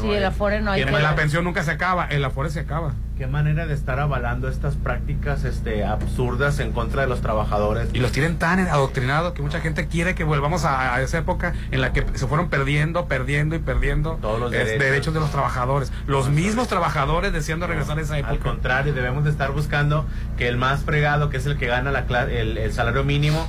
Sí, 0.00 0.10
el 0.10 0.24
afore 0.24 0.60
no 0.60 0.70
hay 0.70 0.84
que... 0.84 0.90
La 0.90 1.14
pensión 1.14 1.44
nunca 1.44 1.62
se 1.62 1.70
acaba, 1.72 2.06
el 2.06 2.24
afore 2.24 2.50
se 2.50 2.60
acaba. 2.60 2.92
Qué 3.18 3.26
manera 3.26 3.66
de 3.66 3.74
estar 3.74 4.00
avalando 4.00 4.48
estas 4.48 4.76
prácticas 4.76 5.44
este, 5.44 5.84
absurdas 5.84 6.58
en 6.58 6.72
contra 6.72 7.02
de 7.02 7.08
los 7.08 7.20
trabajadores. 7.20 7.88
Y 7.92 7.98
los 7.98 8.12
tienen 8.12 8.38
tan 8.38 8.60
adoctrinados 8.60 9.34
que 9.34 9.42
mucha 9.42 9.60
gente 9.60 9.88
quiere 9.88 10.14
que 10.14 10.24
volvamos 10.24 10.64
a, 10.64 10.94
a 10.94 11.02
esa 11.02 11.18
época 11.18 11.52
en 11.70 11.80
la 11.82 11.92
que 11.92 12.06
se 12.14 12.26
fueron 12.26 12.48
perdiendo, 12.48 13.06
perdiendo 13.06 13.56
y 13.56 13.58
perdiendo 13.58 14.18
Todos 14.22 14.40
los 14.40 14.52
es, 14.54 14.78
derechos. 14.78 15.12
de 15.12 15.20
los 15.20 15.30
trabajadores. 15.30 15.92
Los 16.06 16.30
mismos 16.30 16.68
trabajadores 16.68 17.32
deseando 17.32 17.66
regresar 17.66 17.98
a 17.98 18.00
esa 18.00 18.16
época. 18.18 18.32
Al 18.32 18.38
contrario, 18.38 18.94
debemos 18.94 19.24
de 19.24 19.30
estar 19.30 19.50
buscando 19.52 20.06
que 20.38 20.48
el 20.48 20.56
más 20.56 20.80
fregado, 20.84 21.28
que 21.28 21.36
es 21.36 21.44
el 21.46 21.58
que 21.58 21.66
gana 21.66 21.90
la 21.90 22.00
el, 22.22 22.56
el 22.56 22.72
salario 22.72 23.04
mínimo, 23.04 23.46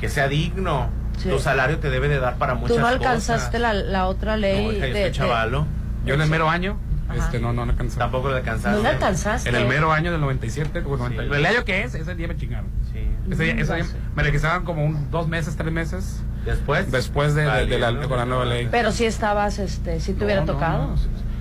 que 0.00 0.08
sea 0.10 0.28
digno. 0.28 0.88
Sí. 1.16 1.30
Tu 1.30 1.38
salario 1.38 1.78
te 1.78 1.88
debe 1.90 2.08
de 2.08 2.18
dar 2.18 2.36
para 2.38 2.54
muchas 2.54 2.76
Tú 2.76 2.82
no 2.82 2.88
cosas. 2.88 3.00
alcanzaste 3.00 3.58
la, 3.60 3.72
la 3.72 4.06
otra 4.06 4.36
ley 4.36 4.66
No, 4.66 4.72
de- 4.72 4.92
de- 4.92 5.12
chavalo. 5.12 5.64
Yo 6.04 6.14
en 6.14 6.20
el 6.20 6.28
mero 6.28 6.48
año, 6.50 6.76
Ajá. 7.08 7.18
este, 7.24 7.40
no, 7.40 7.52
no, 7.52 7.64
no 7.64 7.72
alcanzé. 7.72 7.98
Tampoco 7.98 8.28
lo 8.28 8.36
alcanzaste. 8.36 8.76
¿No 8.76 8.82
lo 8.82 8.88
alcanzaste? 8.88 9.48
En 9.48 9.54
el 9.56 9.66
mero 9.66 9.92
año 9.92 10.12
del 10.12 10.20
97, 10.20 10.82
o 10.86 10.96
90, 10.96 11.22
el 11.36 11.46
año 11.46 11.64
que 11.64 11.82
es, 11.82 11.94
ese 11.94 12.14
día 12.14 12.28
me 12.28 12.36
chingaron. 12.36 12.66
Sí. 12.92 13.08
Ese 13.30 13.42
día, 13.44 13.54
ese 13.54 13.74
día 13.76 13.84
me 14.14 14.22
registraron 14.22 14.64
como 14.64 14.84
un, 14.84 15.10
dos 15.10 15.28
meses, 15.28 15.56
tres 15.56 15.72
meses. 15.72 16.22
Después. 16.44 16.90
Después 16.92 17.34
de, 17.34 17.42
de- 17.44 17.66
de 17.66 17.78
la, 17.78 17.86
Valiendo. 17.86 18.08
con 18.08 18.18
la 18.18 18.26
nueva 18.26 18.44
ley. 18.44 18.68
Pero 18.70 18.92
si 18.92 19.06
estabas, 19.06 19.58
este, 19.58 19.98
si 20.00 20.12
te 20.12 20.24
hubiera 20.24 20.42
No, 20.42 20.46
no, 20.48 20.52
tocado. 20.54 20.86
no. 20.88 20.96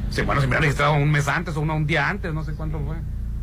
Sí, 0.09 0.21
bueno, 0.21 0.39
si 0.41 0.47
me 0.47 0.51
hubieran 0.51 0.61
registrado 0.63 0.93
un 0.93 1.11
mes 1.11 1.27
antes 1.27 1.57
o 1.57 1.61
una- 1.61 1.73
un 1.73 1.85
día 1.85 2.07
antes, 2.07 2.33
no 2.33 2.43
sé 2.43 2.53
cuánto 2.53 2.79
fue. 2.79 2.95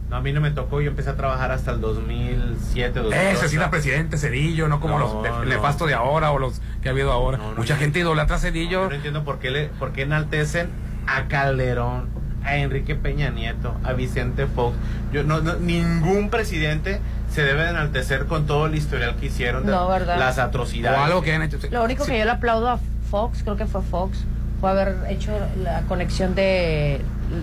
No, 0.09 0.17
a 0.17 0.21
mí 0.23 0.33
no 0.33 0.41
me 0.41 0.51
tocó, 0.51 0.81
yo 0.81 0.91
empecé 0.91 1.11
a 1.11 1.17
trabajar 1.17 1.53
hasta 1.53 1.71
el 1.73 1.81
2007, 1.81 2.99
2008. 3.01 3.31
Ese 3.39 3.49
sí 3.49 3.57
era 3.57 3.71
presidente 3.71 4.17
Cedillo, 4.19 4.67
no 4.69 4.81
como 4.81 4.99
No, 4.99 5.05
los 5.05 5.23
de- 5.23 5.31
no. 5.31 5.45
nefastos 5.45 5.87
de 5.87 5.95
ahora 5.95 6.33
o 6.33 6.39
los 6.39 6.61
que 6.83 6.89
ha 6.89 6.93
habido 6.93 7.13
ahora. 7.13 7.39
No, 7.39 7.51
no, 7.51 7.57
Mucha 7.59 7.75
yo- 7.75 7.81
gente 7.81 8.01
idolatra 8.01 8.37
a 8.37 8.39
Cedillo. 8.39 8.83
Yo 8.85 8.89
no 8.89 8.95
entiendo 8.95 9.25
por 9.25 9.39
qué, 9.39 9.51
le, 9.51 9.67
por 9.69 9.93
qué 9.93 10.03
enaltecen 10.03 10.69
a 11.07 11.27
Calderón, 11.29 12.09
a 12.45 12.57
Enrique 12.57 12.95
Peña 12.95 13.31
Nieto, 13.31 13.75
a 13.85 13.93
Vicente 13.93 14.47
Fox. 14.47 14.77
Yo, 15.13 15.23
no, 15.25 15.41
no, 15.41 15.55
ningún 15.57 16.31
presidente 16.31 17.01
se 17.31 17.43
debe 17.43 17.63
de 17.65 17.71
enaltecer 17.71 18.27
con 18.27 18.47
todo 18.47 18.67
el 18.67 18.75
historial 18.75 19.17
que 19.17 19.27
hicieron, 19.27 19.67
de 19.67 19.73
las 19.73 20.39
atrocidades. 20.39 20.99
O 20.99 21.03
algo 21.05 21.23
que 21.23 21.35
han 21.35 21.43
hecho. 21.43 21.59
Lo 21.71 21.85
único 21.85 22.05
que 22.05 22.19
yo 22.19 22.25
le 22.25 22.31
aplaudo 22.31 22.69
a 22.69 22.79
Fox, 23.11 23.43
creo 23.43 23.57
que 23.57 23.67
fue 23.67 23.83
Fox, 23.83 24.25
fue 24.61 24.71
haber 24.71 24.97
hecho 25.09 25.33
la 25.63 25.83
conexión 25.83 26.35
de, 26.35 27.01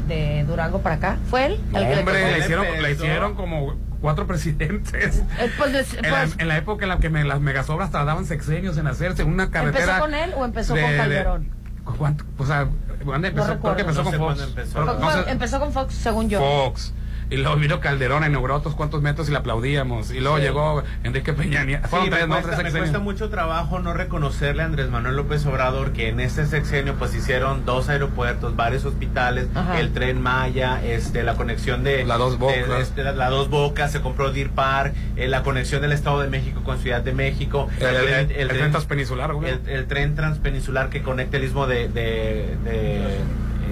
de 0.07 0.43
Durango 0.45 0.81
para 0.81 0.95
acá. 0.95 1.17
¿Fue 1.29 1.45
él? 1.47 1.59
No, 1.71 1.79
el 1.79 1.99
hombre, 1.99 2.31
le 2.31 2.39
hicieron, 2.39 2.65
le 2.81 2.91
hicieron 2.91 3.35
como 3.35 3.75
cuatro 4.01 4.27
presidentes. 4.27 5.23
Eh, 5.39 5.51
pues, 5.57 5.93
En 5.95 6.11
la, 6.11 6.19
pues, 6.21 6.35
en 6.39 6.47
la 6.47 6.57
época 6.57 6.85
en 6.85 6.89
la 6.89 6.99
que 6.99 7.09
me- 7.09 7.23
las 7.23 7.39
megasobras 7.41 7.91
tardaban 7.91 8.25
sexenios 8.25 8.77
en 8.77 8.87
hacerse 8.87 9.23
una 9.23 9.49
carretera. 9.51 9.83
¿Empezó 9.97 9.99
con 10.01 10.13
él 10.13 10.33
o 10.37 10.45
empezó 10.45 10.73
de- 10.73 10.81
con 10.81 10.91
de- 10.91 10.97
Calderón? 10.97 11.49
¿Cuánto? 11.97 12.25
O 12.37 12.45
sea, 12.45 12.67
¿cuándo 13.07 13.27
empezó? 13.27 13.47
recuerdo. 13.47 13.75
creo 13.75 13.75
que 13.75 13.81
empezó 13.91 14.03
No 14.03 14.11
sé 14.11 14.17
con 14.17 14.27
Fox. 14.29 15.27
empezó 15.27 15.59
con 15.59 15.73
Fox, 15.73 15.93
según 15.95 16.29
yo. 16.29 16.39
Fox. 16.39 16.93
Y 17.29 17.35
luego 17.37 17.57
vino 17.57 17.79
Calderón, 17.81 18.23
inauguró 18.25 18.55
otros 18.55 18.73
cuantos 18.73 19.01
metros 19.01 19.27
y 19.27 19.31
le 19.31 19.37
aplaudíamos. 19.39 20.11
Y 20.11 20.21
luego 20.21 20.37
Sí. 20.37 20.43
llegó 20.43 20.83
Enrique 21.03 21.33
Peña 21.33 21.65
Nieto. 21.65 21.87
Sí, 21.89 21.95
me, 22.03 22.09
tres, 22.09 22.27
no, 22.27 22.35
cuesta, 22.35 22.55
tres 22.57 22.73
me 22.73 22.79
cuesta 22.79 22.99
mucho 22.99 23.29
trabajo 23.29 23.79
no 23.79 23.93
reconocerle 23.93 24.61
a 24.63 24.65
Andrés 24.65 24.89
Manuel 24.89 25.17
López 25.17 25.45
Obrador 25.45 25.91
que 25.91 26.07
en 26.07 26.21
este 26.21 26.45
sexenio 26.45 26.95
pues 26.95 27.13
hicieron 27.13 27.65
dos 27.65 27.89
aeropuertos, 27.89 28.55
varios 28.55 28.85
hospitales, 28.85 29.47
Ajá. 29.55 29.77
el 29.79 29.91
tren 29.91 30.21
Maya, 30.21 30.81
este, 30.85 31.23
la 31.23 31.35
conexión 31.35 31.83
de 31.83 32.05
La 32.05 32.17
Dos 32.17 32.37
Bocas. 32.39 32.69
de- 32.69 32.81
este, 32.81 33.03
la, 33.03 33.11
la 33.11 33.29
dos 33.29 33.49
bocas, 33.49 33.91
se 33.91 33.99
compró 33.99 34.31
Deer 34.31 34.49
Park, 34.51 34.93
eh, 35.17 35.27
la 35.27 35.43
conexión 35.43 35.81
del 35.81 35.91
Estado 35.91 36.21
de 36.21 36.29
México 36.29 36.63
con 36.63 36.79
Ciudad 36.79 37.01
de 37.01 37.11
México, 37.11 37.67
El, 37.81 37.87
el, 37.95 38.31
el 38.31 38.47
tren 38.47 38.71
transpeninsular, 38.71 39.33
güey. 39.33 39.49
el, 39.51 39.61
el 39.67 39.85
tren 39.87 40.15
transpeninsular 40.15 40.89
que 40.89 41.01
conecta 41.03 41.35
el 41.35 41.43
istmo 41.43 41.67
de, 41.67 41.89
de, 41.89 42.55
de- 42.63 43.17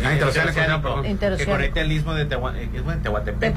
Ah, 0.04 0.14
interoceánico, 0.14 1.02
que 1.38 1.46
conecta 1.46 1.82
el 1.82 1.92
istmo 1.92 2.14
de 2.14 2.24
eh, 2.24 3.00
Tehuantepec, 3.04 3.56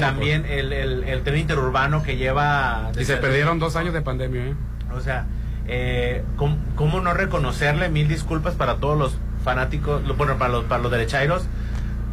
también 0.00 0.44
el, 0.46 0.72
el, 0.72 1.04
el 1.04 1.22
tren 1.22 1.38
interurbano 1.38 2.02
que 2.02 2.16
lleva 2.16 2.90
Y 2.98 3.04
se 3.04 3.16
perdieron 3.16 3.58
dos 3.58 3.76
años 3.76 3.94
de 3.94 4.02
pandemia, 4.02 4.46
¿eh? 4.46 4.54
o 4.94 5.00
sea, 5.00 5.26
eh, 5.66 6.24
¿cómo, 6.36 6.56
cómo 6.76 7.00
no 7.00 7.12
reconocerle 7.14 7.88
mil 7.88 8.08
disculpas 8.08 8.54
para 8.54 8.76
todos 8.76 8.98
los 8.98 9.16
fanáticos, 9.44 10.02
bueno, 10.16 10.36
para 10.38 10.50
los, 10.52 10.64
para 10.64 10.82
los 10.82 10.90
derechairos? 10.90 11.46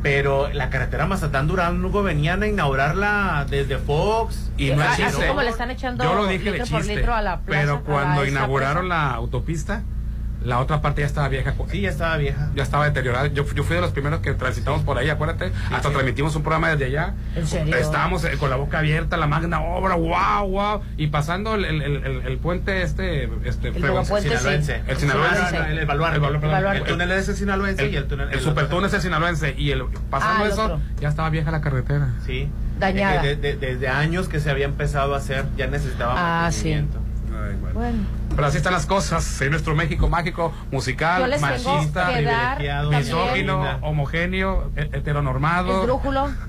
Pero 0.04 0.50
la 0.54 0.70
carretera 0.70 1.08
Mazatán-Durango 1.08 2.04
venían 2.04 2.43
a 2.43 2.48
inaugurarla 2.48 3.48
desde 3.50 3.80
Fox. 3.80 4.52
Y 4.56 4.70
no 4.70 4.84
Ah, 4.84 4.93
es 4.96 5.04
así 5.16 5.26
como 5.28 5.41
le 5.41 5.50
están 5.50 5.72
echando 5.72 6.04
Yo 6.04 6.14
lo 6.14 6.28
dije 6.28 6.52
de 6.52 6.60
litro 6.60 6.68
por 6.68 6.86
litro 6.86 7.14
a 7.16 7.22
la 7.24 7.39
plaza, 7.39 7.62
pero 7.62 7.84
cuando 7.84 8.24
inauguraron 8.24 8.86
plaza. 8.88 9.04
la 9.04 9.16
autopista, 9.16 9.82
la 10.46 10.60
otra 10.60 10.82
parte 10.82 11.02
ya 11.02 11.08
estaba 11.08 11.28
vieja. 11.28 11.54
Sí, 11.70 11.82
ya 11.82 11.89
estaba 11.89 12.16
vieja. 12.18 12.50
Ya 12.56 12.64
estaba 12.64 12.86
deteriorada. 12.86 13.28
Yo, 13.28 13.46
yo 13.54 13.64
fui 13.64 13.76
de 13.76 13.82
los 13.82 13.91
primeros 13.91 14.20
que 14.22 14.34
transitamos 14.34 14.84
por 14.84 14.98
ahí, 14.98 15.10
acuérdate. 15.10 15.52
Hasta 15.72 15.89
sí. 15.89 15.93
transmitimos 15.93 16.36
un 16.36 16.43
programa 16.43 16.70
desde 16.70 16.86
allá. 16.86 17.14
¿En 17.36 17.48
serio? 17.48 17.76
Estábamos 17.76 18.24
eh, 18.26 18.38
con 18.39 18.50
la 18.50 18.56
boca 18.56 18.80
abierta, 18.80 19.18
la 19.18 19.28
magna 19.28 19.60
obra, 19.62 19.96
wow, 19.96 20.48
wow. 20.48 20.82
Y 20.98 21.08
pasando 21.08 21.56
el, 21.56 21.66
el, 21.66 21.82
el, 21.82 21.96
el- 22.06 22.22
el 22.28 22.38
puente 22.38 22.82
este, 22.84 23.26
este 23.43 23.70
El 23.70 23.74
sí. 23.76 23.82
Sinaloense. 23.82 24.82
El 24.88 24.98
sinaloense. 24.98 25.58
Ah, 25.58 25.70
el, 25.72 25.80
el 25.80 25.86
baluarte. 25.86 26.16
El 26.16 26.22
baluarte, 26.22 26.39
perdón. 26.39 26.52
Baluarte. 26.52 26.82
El 26.82 26.86
túnel 26.88 27.12
es 27.12 27.28
el 27.30 27.36
sinaloense 27.36 27.89
y 27.89 27.96
el 27.96 28.08
túnel. 28.08 28.30
el 28.32 28.39
supertúnel 28.39 28.86
es 28.88 28.93
el 28.93 29.02
sinaloense. 29.02 29.56
Y 29.58 29.72
el, 29.72 29.84
pasando 30.10 30.43
Ah, 30.43 30.46
el 30.46 30.52
eso, 30.52 30.64
otro. 30.66 30.80
ya 31.00 31.10
estaba 31.10 31.30
vieja 31.30 31.52
la 31.52 31.62
carretera. 31.62 32.10
Sí. 32.26 32.50
Dañada. 32.80 33.26
Eh, 33.26 33.36
de- 33.36 33.56
de- 33.56 33.56
desde 33.68 33.88
años 33.88 34.28
que 34.28 34.39
se 34.39 34.50
había 34.52 34.66
empezado 34.66 35.14
a 35.16 35.18
hacer, 35.18 35.46
ya 35.58 35.68
necesitaba 35.68 36.46
Ah, 36.46 36.52
sí. 36.52 36.74
mantenimiento. 36.74 37.00
Ay, 37.38 37.56
bueno. 37.60 37.74
Bueno, 37.74 37.98
Pero 38.36 38.48
así 38.48 38.58
están 38.58 38.74
las 38.74 38.86
cosas 38.86 39.42
en 39.42 39.52
nuestro 39.52 39.76
México 39.76 40.10
mágico, 40.10 40.54
musical, 40.72 41.34
machista, 41.40 42.10
misógino, 42.90 43.78
homogéneo, 43.82 44.72
he- 44.76 44.90
heteronormado. 44.98 45.82
esdrújulo. 45.82 46.30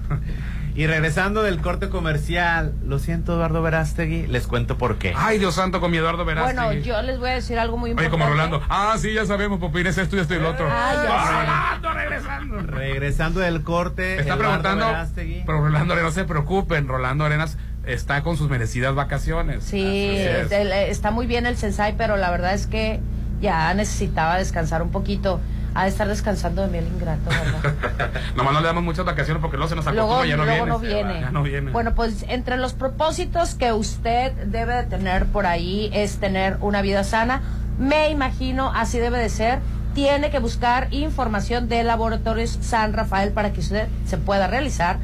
Y 0.79 0.87
regresando 0.87 1.43
del 1.43 1.63
corte 1.63 1.89
comercial, 1.89 2.75
lo 2.85 2.99
siento 2.99 3.33
Eduardo 3.33 3.63
Verástegui, 3.63 4.27
les 4.27 4.47
cuento 4.47 4.77
por 4.77 4.99
qué. 4.99 5.15
Ay, 5.17 5.39
Dios 5.39 5.55
santo, 5.55 5.81
con 5.81 5.91
mi 5.91 5.97
Eduardo 5.97 6.27
Verástegui. 6.27 6.55
Bueno, 6.67 6.81
yo 6.83 7.01
les 7.01 7.19
voy 7.19 7.31
a 7.31 7.33
decir 7.33 7.59
algo 7.59 7.79
muy 7.79 7.93
Oye, 7.93 8.05
importante. 8.05 8.11
como 8.23 8.31
Rolando. 8.31 8.63
Ah, 8.69 8.95
sí, 8.99 9.15
ya 9.15 9.25
sabemos, 9.25 9.59
Popín, 9.59 9.87
es 9.87 9.97
esto 9.97 10.17
y 10.17 10.19
esto 10.21 10.35
y 10.35 10.39
lo 10.39 10.51
otro. 10.51 10.69
Ya 10.69 10.75
Ah. 11.09 11.79
Rolando, 11.81 11.93
regresando. 11.95 12.59
Regresando 12.59 13.41
del 13.41 13.63
corte, 13.63 14.19
Está 14.21 14.35
Eduardo 14.35 14.43
preguntando, 14.45 14.87
Verástegui. 14.89 15.43
pero 15.47 15.59
Rolando 15.63 15.95
Arenas, 15.95 16.15
no 16.15 16.21
se 16.21 16.29
preocupen, 16.29 16.89
Rolando 16.89 17.25
Arenas 17.25 17.57
está 17.87 18.23
con 18.23 18.37
sus 18.37 18.49
merecidas 18.51 18.95
vacaciones. 18.95 19.65
Sí, 19.65 20.17
es. 20.17 20.51
el- 20.53 20.73
está 20.73 21.11
muy 21.11 21.27
bien 21.27 21.47
el 21.47 21.57
Sensei, 21.57 21.95
pero 21.97 22.17
la 22.17 22.31
verdad 22.31 22.55
es 22.55 22.67
que 22.67 23.01
ya 23.41 23.73
necesitaba 23.75 24.37
descansar 24.39 24.83
un 24.83 24.91
poquito. 24.91 25.41
Ha 25.75 25.83
de 25.83 25.91
estar 25.91 26.09
descansando 26.09 26.63
de 26.63 26.69
mí 26.69 26.79
el 26.79 26.87
ingrato, 26.87 27.29
¿verdad? 27.29 28.11
Nomás 28.37 28.55
no 28.55 28.61
le 28.61 28.67
damos 28.67 28.83
muchas 28.83 29.05
vacaciones 29.05 29.43
porque 29.43 29.59
luego 29.59 29.69
se 29.69 29.77
nos 29.77 29.85
luego 29.85 30.15
acostumbra 30.15 30.27
y 30.27 30.31
ya 30.31 30.37
no 30.37 30.45
no. 30.79 31.21
Ya 31.21 31.31
no 31.31 31.43
viene. 31.43 31.71
Bueno, 31.71 31.95
pues 31.95 32.25
entre 32.29 32.57
los 32.57 32.73
propósitos 32.73 33.55
que 33.55 33.73
usted 33.75 34.33
debe 34.47 34.75
de 34.75 34.83
tener 34.85 35.27
por 35.27 35.45
ahí 35.45 35.91
es 35.93 36.17
tener 36.17 36.57
una 36.63 36.81
vida 36.81 37.05
sana. 37.05 37.43
Me 37.79 38.09
imagino, 38.09 38.73
así 38.75 38.99
debe 38.99 39.19
de 39.19 39.29
ser. 39.29 39.59
Tiene 39.95 40.31
que 40.31 40.39
buscar 40.39 40.89
información 40.93 41.69
de 41.69 41.85
Laboratorios 41.85 42.59
San 42.63 42.95
Rafael 42.95 43.33
para 43.33 43.53
que 43.53 43.61
usted 43.61 43.87
se 44.07 44.17
pueda 44.17 44.47
realizar 44.47 44.97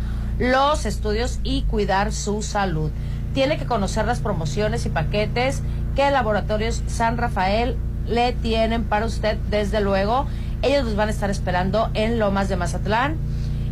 los 0.42 0.86
estudios 0.86 1.38
y 1.44 1.62
cuidar 1.62 2.12
su 2.12 2.42
salud. 2.42 2.90
Tiene 3.32 3.58
que 3.58 3.64
conocer 3.64 4.06
las 4.06 4.18
promociones 4.18 4.84
y 4.86 4.88
paquetes 4.88 5.62
que 5.94 6.10
Laboratorios 6.10 6.82
San 6.88 7.16
Rafael 7.16 7.76
le 8.08 8.32
tienen 8.32 8.82
para 8.82 9.06
usted, 9.06 9.38
desde 9.50 9.80
luego. 9.80 10.26
Ellos 10.62 10.84
los 10.84 10.96
van 10.96 11.08
a 11.08 11.12
estar 11.12 11.30
esperando 11.30 11.90
en 11.94 12.18
Lomas 12.18 12.48
de 12.48 12.56
Mazatlán. 12.56 13.16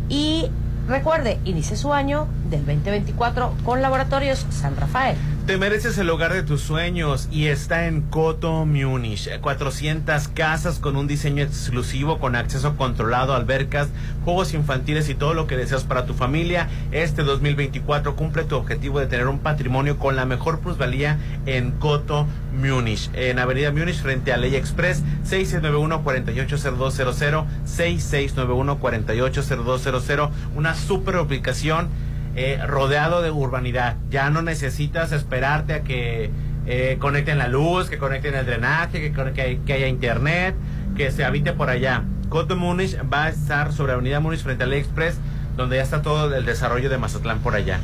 Y 0.07 0.49
recuerde, 0.87 1.39
inicie 1.43 1.75
su 1.75 1.93
año 1.93 2.27
del 2.49 2.65
2024 2.65 3.53
con 3.65 3.81
Laboratorios 3.81 4.45
San 4.49 4.77
Rafael. 4.77 5.17
Te 5.45 5.57
mereces 5.57 5.97
el 5.97 6.09
hogar 6.09 6.33
de 6.33 6.43
tus 6.43 6.61
sueños 6.61 7.27
y 7.31 7.47
está 7.47 7.87
en 7.87 8.01
Coto 8.01 8.63
Munich. 8.63 9.27
400 9.41 10.27
casas 10.29 10.77
con 10.77 10.95
un 10.95 11.07
diseño 11.07 11.43
exclusivo, 11.43 12.19
con 12.19 12.35
acceso 12.35 12.77
controlado, 12.77 13.33
albercas, 13.33 13.87
juegos 14.23 14.53
infantiles 14.53 15.09
y 15.09 15.15
todo 15.15 15.33
lo 15.33 15.47
que 15.47 15.57
deseas 15.57 15.83
para 15.83 16.05
tu 16.05 16.13
familia. 16.13 16.69
Este 16.91 17.23
2024 17.23 18.15
cumple 18.15 18.43
tu 18.43 18.55
objetivo 18.55 18.99
de 18.99 19.07
tener 19.07 19.27
un 19.27 19.39
patrimonio 19.39 19.97
con 19.97 20.15
la 20.15 20.25
mejor 20.25 20.59
plusvalía 20.59 21.17
en 21.47 21.71
Coto 21.71 22.27
Munich. 22.53 23.09
En 23.13 23.39
Avenida 23.39 23.71
Munich 23.71 23.99
frente 23.99 24.31
a 24.31 24.37
Ley 24.37 24.55
Express 24.55 25.01
6691-480200, 25.27 27.45
6691-480200. 27.65 30.29
Una 30.55 30.75
super 30.75 31.17
ubicación 31.17 31.89
eh, 32.35 32.59
rodeado 32.65 33.21
de 33.21 33.31
urbanidad. 33.31 33.97
Ya 34.09 34.29
no 34.29 34.41
necesitas 34.41 35.11
esperarte 35.11 35.73
a 35.73 35.81
que 35.81 36.31
eh, 36.65 36.97
conecten 36.99 37.37
la 37.37 37.47
luz, 37.47 37.89
que 37.89 37.97
conecten 37.97 38.35
el 38.35 38.45
drenaje, 38.45 39.01
que, 39.01 39.33
que, 39.33 39.59
que 39.65 39.73
haya 39.73 39.87
internet, 39.87 40.55
que 40.95 41.11
se 41.11 41.23
habite 41.25 41.53
por 41.53 41.69
allá. 41.69 42.03
Coto 42.29 42.55
Múnich 42.55 42.97
va 43.11 43.25
a 43.25 43.29
estar 43.29 43.73
sobre 43.73 43.93
Avenida 43.93 44.19
Múnich 44.19 44.41
frente 44.41 44.63
al 44.63 44.73
Express, 44.73 45.19
donde 45.57 45.75
ya 45.77 45.83
está 45.83 46.01
todo 46.01 46.33
el 46.33 46.45
desarrollo 46.45 46.89
de 46.89 46.97
Mazatlán 46.97 47.39
por 47.39 47.55
allá. 47.55 47.79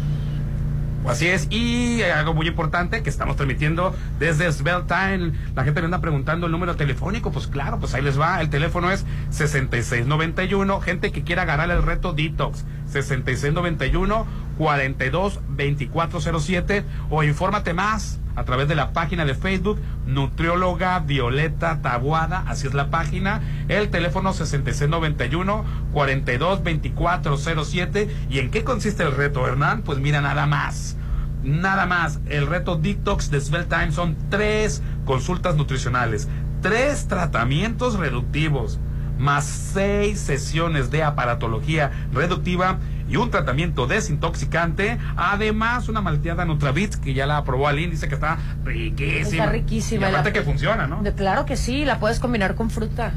Así 1.05 1.27
es, 1.27 1.47
y 1.49 2.01
algo 2.01 2.33
muy 2.33 2.47
importante 2.47 3.01
que 3.01 3.09
estamos 3.09 3.37
transmitiendo 3.37 3.95
desde 4.19 4.51
Svelte 4.51 5.31
La 5.55 5.63
gente 5.63 5.79
me 5.79 5.85
anda 5.85 6.01
preguntando 6.01 6.47
el 6.47 6.51
número 6.51 6.75
telefónico, 6.75 7.31
pues 7.31 7.47
claro, 7.47 7.79
pues 7.79 7.93
ahí 7.93 8.01
les 8.01 8.19
va. 8.19 8.41
El 8.41 8.49
teléfono 8.49 8.91
es 8.91 9.05
6691. 9.29 10.81
Gente 10.81 11.11
que 11.11 11.23
quiera 11.23 11.43
agarrar 11.43 11.71
el 11.71 11.81
reto 11.83 12.11
Detox, 12.11 12.65
6691 12.87 14.25
422407 14.57 16.85
o 17.09 17.23
infórmate 17.23 17.73
más 17.73 18.19
a 18.35 18.43
través 18.43 18.67
de 18.67 18.75
la 18.75 18.91
página 18.93 19.25
de 19.25 19.33
Facebook 19.33 19.81
Nutrióloga 20.05 20.99
Violeta 20.99 21.81
Tabuada, 21.81 22.43
así 22.47 22.67
es 22.67 22.75
la 22.75 22.91
página, 22.91 23.41
el 23.67 23.89
teléfono 23.89 24.31
6691 24.31 25.65
422407 25.91 28.15
y 28.29 28.37
en 28.39 28.51
qué 28.51 28.63
consiste 28.63 29.01
el 29.03 29.15
reto, 29.15 29.47
Hernán? 29.47 29.81
Pues 29.81 29.97
mira 29.99 30.21
nada 30.21 30.45
más. 30.45 30.97
Nada 31.43 31.87
más, 31.87 32.19
el 32.27 32.47
reto 32.47 32.75
Detox 32.75 33.31
de 33.31 33.41
Svelte 33.41 33.75
Time 33.75 33.91
son 33.91 34.15
tres 34.29 34.83
consultas 35.05 35.55
nutricionales, 35.55 36.27
tres 36.61 37.07
tratamientos 37.07 37.97
reductivos, 37.97 38.79
más 39.17 39.45
seis 39.45 40.19
sesiones 40.19 40.91
de 40.91 41.03
aparatología 41.03 41.91
reductiva 42.11 42.79
y 43.09 43.15
un 43.15 43.31
tratamiento 43.31 43.87
desintoxicante. 43.87 44.97
Además, 45.15 45.89
una 45.89 46.01
malteada 46.01 46.45
Nutravit 46.45 46.95
que 46.95 47.13
ya 47.13 47.25
la 47.25 47.37
aprobó 47.37 47.67
Aline, 47.67 47.91
dice 47.91 48.07
que 48.07 48.15
está 48.15 48.37
riquísima. 48.63 49.21
Está 49.21 49.45
riquísima. 49.47 50.07
Y 50.07 50.09
aparte 50.09 50.33
que 50.33 50.41
funciona, 50.41 50.87
¿no? 50.87 51.01
Claro 51.15 51.45
que 51.45 51.55
sí, 51.55 51.85
la 51.85 51.99
puedes 51.99 52.19
combinar 52.19 52.55
con 52.55 52.69
fruta. 52.69 53.13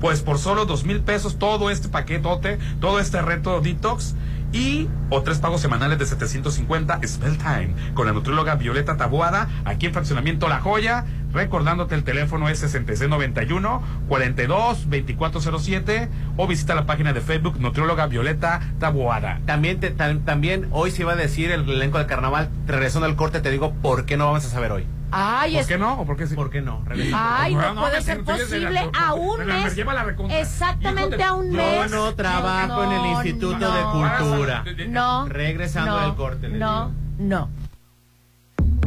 Pues 0.00 0.22
por 0.22 0.38
solo 0.38 0.64
dos 0.64 0.84
mil 0.84 1.00
pesos 1.00 1.38
todo 1.38 1.70
este 1.70 1.88
paquetote, 1.88 2.58
todo 2.80 3.00
este 3.00 3.20
reto 3.20 3.60
detox 3.60 4.14
y 4.52 4.88
o 5.10 5.22
tres 5.22 5.38
pagos 5.38 5.60
semanales 5.60 5.98
de 5.98 6.06
750 6.06 7.00
Spell 7.06 7.38
Time 7.38 7.74
con 7.94 8.06
la 8.06 8.12
nutrióloga 8.12 8.54
Violeta 8.56 8.96
Taboada 8.96 9.48
aquí 9.64 9.86
en 9.86 9.92
Fraccionamiento 9.92 10.48
La 10.48 10.60
Joya. 10.60 11.04
Recordándote 11.32 11.94
el 11.94 12.02
teléfono 12.02 12.48
es 12.48 12.58
6691 12.58 13.82
42 14.08 14.90
2407 14.90 16.08
o 16.36 16.46
visita 16.48 16.74
la 16.74 16.86
página 16.86 17.12
de 17.12 17.20
Facebook 17.20 17.60
Nutrióloga 17.60 18.06
Violeta 18.06 18.60
Taboada. 18.80 19.40
También, 19.46 19.78
te, 19.78 19.90
también 19.90 20.66
hoy 20.72 20.90
se 20.90 21.02
iba 21.02 21.12
a 21.12 21.16
decir 21.16 21.52
el 21.52 21.68
elenco 21.68 21.98
del 21.98 22.08
carnaval, 22.08 22.50
regresando 22.66 23.06
al 23.06 23.14
corte, 23.14 23.40
te 23.40 23.50
digo 23.50 23.72
por 23.80 24.06
qué 24.06 24.16
no 24.16 24.26
vamos 24.26 24.44
a 24.44 24.48
saber 24.48 24.72
hoy. 24.72 24.86
Ay, 25.12 25.52
¿Por 25.52 25.60
es... 25.62 25.66
qué 25.66 25.78
no? 25.78 26.00
¿O 26.00 26.06
por 26.06 26.16
qué 26.16 26.26
sí? 26.26 26.34
¿Por 26.34 26.50
qué 26.50 26.60
no? 26.60 26.84
Ay, 27.14 27.54
no, 27.54 27.74
No, 27.74 27.80
puede 27.82 27.96
no, 27.98 28.02
ser 28.02 28.24
de 28.24 28.32
la- 28.32 28.38
posible 28.38 28.90
a 28.98 29.14
un 29.14 29.46
mes. 29.46 29.76
lleva 29.76 29.94
la 29.94 30.02
recontra. 30.04 30.38
Exactamente 30.40 31.16
de- 31.16 31.24
a 31.24 31.32
un 31.34 31.50
Yo 31.50 31.56
mes. 31.56 31.90
no 31.90 32.14
trabajo 32.14 32.84
en 32.84 32.92
el 32.92 33.06
Instituto 33.12 33.58
no, 33.58 33.72
de 33.72 33.82
Cultura. 34.18 34.64
No. 34.88 35.26
Regresando 35.28 35.98
no, 35.98 36.06
del 36.06 36.14
corte, 36.14 36.48
No, 36.48 36.92
no. 37.18 37.48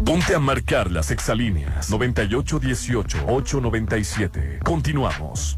Ponte 0.06 0.36
a 0.36 0.40
marcar 0.40 0.92
las 0.92 1.12
exalíneas 1.12 1.90
9818-897. 1.90 4.60
Continuamos. 4.64 5.58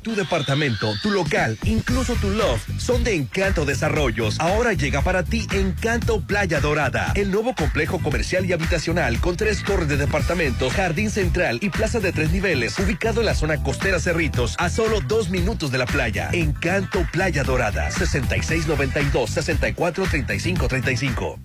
Tu 0.01 0.15
departamento, 0.15 0.95
tu 1.03 1.11
local, 1.11 1.59
incluso 1.63 2.15
tu 2.15 2.31
loft 2.31 2.67
son 2.79 3.03
de 3.03 3.13
Encanto 3.13 3.65
Desarrollos. 3.65 4.39
Ahora 4.39 4.73
llega 4.73 5.03
para 5.03 5.21
ti 5.21 5.45
Encanto 5.51 6.21
Playa 6.21 6.59
Dorada, 6.59 7.11
el 7.15 7.29
nuevo 7.29 7.53
complejo 7.53 7.99
comercial 7.99 8.43
y 8.45 8.53
habitacional 8.53 9.19
con 9.19 9.37
tres 9.37 9.63
torres 9.63 9.89
de 9.89 9.97
departamentos, 9.97 10.73
jardín 10.73 11.11
central 11.11 11.59
y 11.61 11.69
plaza 11.69 11.99
de 11.99 12.11
tres 12.11 12.31
niveles, 12.31 12.79
ubicado 12.79 13.19
en 13.19 13.27
la 13.27 13.35
zona 13.35 13.61
costera 13.61 13.99
Cerritos, 13.99 14.55
a 14.57 14.71
solo 14.71 15.01
dos 15.01 15.29
minutos 15.29 15.71
de 15.71 15.77
la 15.77 15.85
playa. 15.85 16.31
Encanto 16.33 17.05
Playa 17.11 17.43
Dorada, 17.43 17.91
6692 17.91 19.29
643535. 19.29 21.39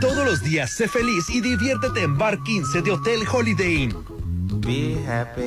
Todos 0.00 0.26
los 0.26 0.42
días 0.42 0.72
sé 0.72 0.88
feliz 0.88 1.30
y 1.30 1.40
diviértete 1.40 2.02
en 2.02 2.18
Bar 2.18 2.42
15 2.42 2.82
de 2.82 2.90
Hotel 2.90 3.20
Holiday 3.30 3.84
Inn. 3.84 3.94
Be 4.60 4.96
happy. 5.08 5.46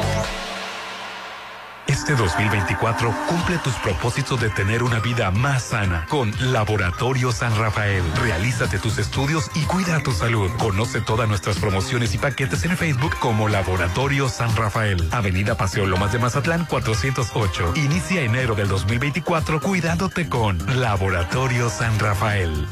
Este 2.01 2.15
2024 2.15 3.13
cumple 3.29 3.59
tus 3.59 3.75
propósitos 3.75 4.41
de 4.41 4.49
tener 4.49 4.81
una 4.81 4.99
vida 4.99 5.29
más 5.29 5.61
sana 5.61 6.07
con 6.09 6.33
Laboratorio 6.51 7.31
San 7.31 7.55
Rafael. 7.55 8.01
Realízate 8.23 8.79
tus 8.79 8.97
estudios 8.97 9.51
y 9.53 9.61
cuida 9.65 10.01
tu 10.01 10.11
salud. 10.11 10.49
Conoce 10.57 11.01
todas 11.01 11.29
nuestras 11.29 11.59
promociones 11.59 12.15
y 12.15 12.17
paquetes 12.17 12.65
en 12.65 12.75
Facebook 12.75 13.15
como 13.19 13.47
Laboratorio 13.49 14.29
San 14.29 14.55
Rafael. 14.55 15.09
Avenida 15.11 15.55
Paseo 15.55 15.85
Lomas 15.85 16.11
de 16.11 16.17
Mazatlán 16.17 16.65
408. 16.65 17.73
Inicia 17.75 18.23
enero 18.23 18.55
del 18.55 18.69
2024 18.69 19.61
cuidándote 19.61 20.27
con 20.27 20.57
Laboratorio 20.81 21.69
San 21.69 21.99
Rafael. 21.99 22.67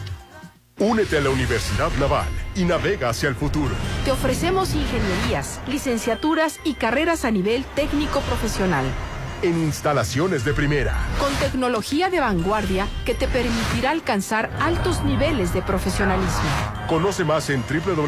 Únete 0.79 1.19
a 1.19 1.21
la 1.21 1.29
Universidad 1.29 1.91
Naval 1.99 2.25
y 2.55 2.63
navega 2.63 3.09
hacia 3.09 3.29
el 3.29 3.35
futuro. 3.35 3.75
Te 4.05 4.11
ofrecemos 4.11 4.73
ingenierías, 4.73 5.59
licenciaturas 5.67 6.59
y 6.63 6.73
carreras 6.73 7.25
a 7.25 7.31
nivel 7.31 7.63
técnico 7.75 8.21
profesional. 8.21 8.85
En 9.41 9.57
instalaciones 9.57 10.43
de 10.43 10.53
primera. 10.53 10.97
Con 11.17 11.33
tecnología 11.35 12.09
de 12.09 12.19
vanguardia 12.19 12.87
que 13.05 13.15
te 13.15 13.27
permitirá 13.27 13.91
alcanzar 13.91 14.49
altos 14.59 15.03
niveles 15.03 15.53
de 15.53 15.61
profesionalismo. 15.61 16.49
Conoce 16.87 17.23
más 17.23 17.49
en 17.49 17.63
www.gov.mx 17.63 18.05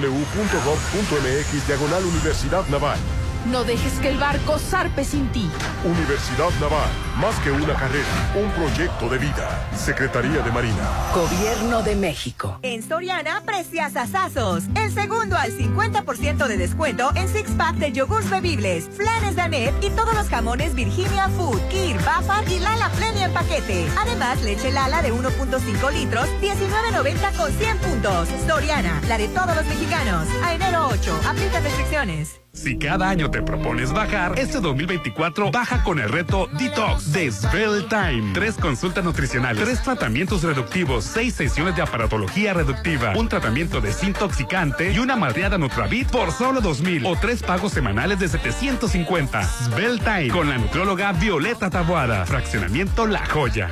diagonal 1.67 2.03
Universidad 2.03 2.67
Naval. 2.67 2.99
No 3.45 3.63
dejes 3.63 3.93
que 3.93 4.09
el 4.09 4.17
barco 4.19 4.59
zarpe 4.59 5.03
sin 5.03 5.27
ti. 5.31 5.49
Universidad 5.83 6.51
Naval, 6.59 6.89
más 7.19 7.35
que 7.39 7.49
una 7.49 7.73
carrera, 7.73 8.05
un 8.35 8.51
proyecto 8.51 9.09
de 9.09 9.17
vida. 9.17 9.67
Secretaría 9.75 10.43
de 10.43 10.51
Marina. 10.51 11.11
Gobierno 11.15 11.81
de 11.81 11.95
México. 11.95 12.59
En 12.61 12.87
Soriana, 12.87 13.41
precias 13.43 13.95
asazos. 13.95 14.65
El 14.75 14.93
segundo 14.93 15.35
al 15.35 15.51
50% 15.51 16.47
de 16.47 16.57
descuento 16.57 17.11
en 17.15 17.27
six 17.27 17.49
pack 17.57 17.77
de 17.77 17.91
yogurts 17.91 18.29
bebibles, 18.29 18.87
flanes 18.95 19.35
Danet 19.35 19.73
y 19.83 19.89
todos 19.89 20.13
los 20.13 20.29
jamones 20.29 20.75
Virginia 20.75 21.27
Food, 21.29 21.61
Kir, 21.69 21.97
Bafar 22.05 22.47
y 22.47 22.59
Lala 22.59 22.89
Plenia 22.89 23.25
en 23.25 23.33
paquete. 23.33 23.87
Además, 23.97 24.39
leche 24.43 24.71
Lala 24.71 25.01
de 25.01 25.11
1.5 25.11 25.91
litros, 25.93 26.27
19.90 26.41 27.35
con 27.37 27.51
100 27.51 27.77
puntos. 27.79 28.29
Soriana, 28.47 29.01
la 29.07 29.17
de 29.17 29.27
todos 29.29 29.55
los 29.55 29.65
mexicanos. 29.65 30.27
A 30.43 30.53
enero 30.53 30.89
8, 30.91 31.21
aplica 31.27 31.59
restricciones. 31.59 32.40
Si 32.53 32.77
cada 32.77 33.07
año 33.07 33.31
te 33.31 33.41
propones 33.41 33.93
bajar, 33.93 34.37
este 34.37 34.59
2024 34.59 35.51
baja 35.51 35.83
con 35.83 35.99
el 35.99 36.09
reto 36.09 36.49
Detox 36.59 37.13
de 37.13 37.31
Svelte 37.31 37.87
Time. 37.87 38.33
Tres 38.33 38.55
consultas 38.55 39.05
nutricionales, 39.05 39.63
tres 39.63 39.81
tratamientos 39.81 40.43
reductivos, 40.43 41.05
seis 41.05 41.33
sesiones 41.33 41.77
de 41.77 41.81
aparatología 41.81 42.53
reductiva, 42.53 43.13
un 43.15 43.29
tratamiento 43.29 43.79
desintoxicante 43.79 44.91
y 44.91 44.99
una 44.99 45.15
madreada 45.15 45.57
Nutravit 45.57 46.09
por 46.09 46.31
solo 46.31 46.59
2000 46.59 47.05
o 47.05 47.15
tres 47.15 47.41
pagos 47.41 47.71
semanales 47.71 48.19
de 48.19 48.27
750. 48.27 49.43
Svelte 49.43 50.03
Time 50.03 50.29
con 50.29 50.49
la 50.49 50.57
nutrióloga 50.57 51.13
Violeta 51.13 51.69
Taboada. 51.69 52.25
Fraccionamiento 52.25 53.07
La 53.07 53.25
Joya. 53.25 53.71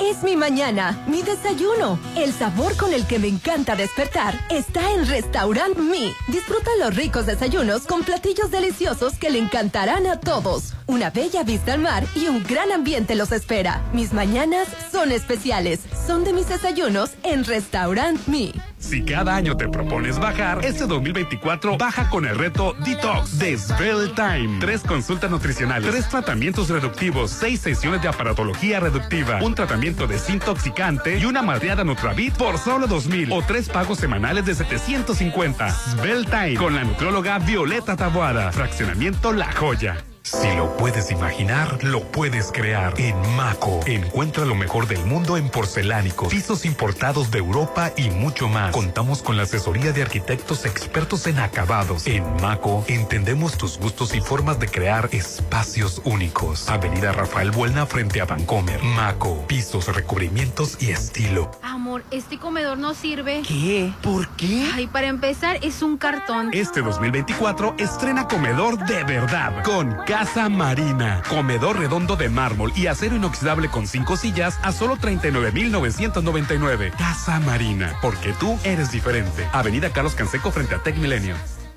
Es 0.00 0.24
mi 0.24 0.34
mañana, 0.36 1.04
mi 1.06 1.22
desayuno. 1.22 1.98
El 2.16 2.32
sabor 2.32 2.76
con 2.76 2.92
el 2.92 3.06
que 3.06 3.20
me 3.20 3.28
encanta 3.28 3.76
despertar 3.76 4.34
está 4.50 4.92
en 4.92 5.06
Restaurant 5.06 5.78
Mi. 5.78 6.12
Disfruta 6.28 6.70
los 6.80 6.96
ricos 6.96 7.26
desayunos 7.26 7.86
con 7.86 8.02
platillos 8.02 8.50
deliciosos 8.50 9.14
que 9.14 9.30
le 9.30 9.38
encantarán 9.38 10.06
a 10.06 10.18
todos. 10.18 10.74
Una 10.86 11.10
bella 11.10 11.44
vista 11.44 11.74
al 11.74 11.80
mar 11.80 12.04
y 12.14 12.26
un 12.26 12.42
gran 12.42 12.72
ambiente 12.72 13.14
los 13.14 13.30
espera. 13.32 13.82
Mis 13.92 14.12
mañanas 14.12 14.68
son 14.90 15.12
especiales. 15.12 15.80
Son 16.06 16.24
de 16.24 16.32
mis 16.32 16.48
desayunos 16.48 17.12
en 17.22 17.44
Restaurant 17.44 18.26
Mi. 18.26 18.52
Si 18.78 19.02
cada 19.02 19.34
año 19.34 19.56
te 19.56 19.66
propones 19.68 20.18
bajar, 20.18 20.62
este 20.62 20.86
2024 20.86 21.78
baja 21.78 22.10
con 22.10 22.26
el 22.26 22.36
reto 22.36 22.74
Detox 22.84 23.38
de 23.38 23.56
Svelte 23.56 24.12
Time. 24.14 24.58
Tres 24.60 24.82
consultas 24.82 25.30
nutricionales, 25.30 25.90
tres 25.90 26.06
tratamientos 26.08 26.68
reductivos, 26.68 27.30
seis 27.30 27.60
sesiones 27.60 28.02
de 28.02 28.08
aparatología 28.08 28.80
reductiva, 28.80 29.42
un 29.42 29.54
tratamiento 29.54 29.83
desintoxicante 29.92 31.18
y 31.18 31.26
una 31.26 31.42
madreada 31.42 31.84
Nutravit 31.84 32.34
por 32.34 32.58
solo 32.58 32.86
2000 32.86 33.32
o 33.32 33.42
tres 33.42 33.68
pagos 33.68 33.98
semanales 33.98 34.46
de 34.46 34.54
750. 34.54 35.70
Svelte 35.70 36.30
Time 36.30 36.54
con 36.54 36.74
la 36.74 36.84
nutrióloga 36.84 37.38
Violeta 37.38 37.96
Taboada. 37.96 38.50
Fraccionamiento 38.52 39.32
La 39.32 39.52
Joya. 39.52 40.13
Si 40.26 40.50
lo 40.56 40.74
puedes 40.78 41.10
imaginar, 41.10 41.84
lo 41.84 42.00
puedes 42.00 42.50
crear. 42.50 42.94
En 42.98 43.14
Maco, 43.36 43.80
encuentra 43.84 44.46
lo 44.46 44.54
mejor 44.54 44.86
del 44.86 45.04
mundo 45.04 45.36
en 45.36 45.50
porcelánicos, 45.50 46.28
pisos 46.32 46.64
importados 46.64 47.30
de 47.30 47.40
Europa 47.40 47.92
y 47.94 48.08
mucho 48.08 48.48
más. 48.48 48.72
Contamos 48.72 49.20
con 49.20 49.36
la 49.36 49.42
asesoría 49.42 49.92
de 49.92 50.00
arquitectos 50.00 50.64
expertos 50.64 51.26
en 51.26 51.40
acabados. 51.40 52.06
En 52.06 52.24
Maco, 52.40 52.86
entendemos 52.88 53.58
tus 53.58 53.76
gustos 53.76 54.14
y 54.14 54.22
formas 54.22 54.58
de 54.58 54.68
crear 54.68 55.10
espacios 55.12 56.00
únicos. 56.06 56.70
Avenida 56.70 57.12
Rafael 57.12 57.50
Buelna 57.50 57.84
frente 57.84 58.22
a 58.22 58.24
Vancomer. 58.24 58.82
Maco, 58.82 59.44
pisos, 59.46 59.94
recubrimientos 59.94 60.78
y 60.80 60.90
estilo. 60.92 61.50
Amor, 61.60 62.02
este 62.10 62.38
comedor 62.38 62.78
no 62.78 62.94
sirve. 62.94 63.42
¿Qué? 63.46 63.92
¿Por 64.00 64.26
qué? 64.36 64.70
Ay, 64.72 64.86
para 64.86 65.08
empezar, 65.08 65.58
es 65.60 65.82
un 65.82 65.98
cartón. 65.98 66.48
Este 66.54 66.80
2024 66.80 67.74
estrena 67.76 68.26
comedor 68.26 68.78
de 68.86 69.04
verdad 69.04 69.62
con 69.62 69.94
Casa 70.14 70.48
Marina. 70.48 71.22
Comedor 71.28 71.76
redondo 71.76 72.14
de 72.14 72.28
mármol 72.28 72.72
y 72.76 72.86
acero 72.86 73.16
inoxidable 73.16 73.68
con 73.68 73.88
cinco 73.88 74.16
sillas 74.16 74.60
a 74.62 74.70
solo 74.70 74.96
39,999. 74.96 76.92
Casa 76.96 77.40
Marina, 77.40 77.96
porque 78.00 78.32
tú 78.38 78.56
eres 78.62 78.92
diferente. 78.92 79.48
Avenida 79.50 79.90
Carlos 79.90 80.14
Canseco 80.14 80.52
frente 80.52 80.76
a 80.76 80.78
Tech 80.84 80.96
Milenio. 80.98 81.34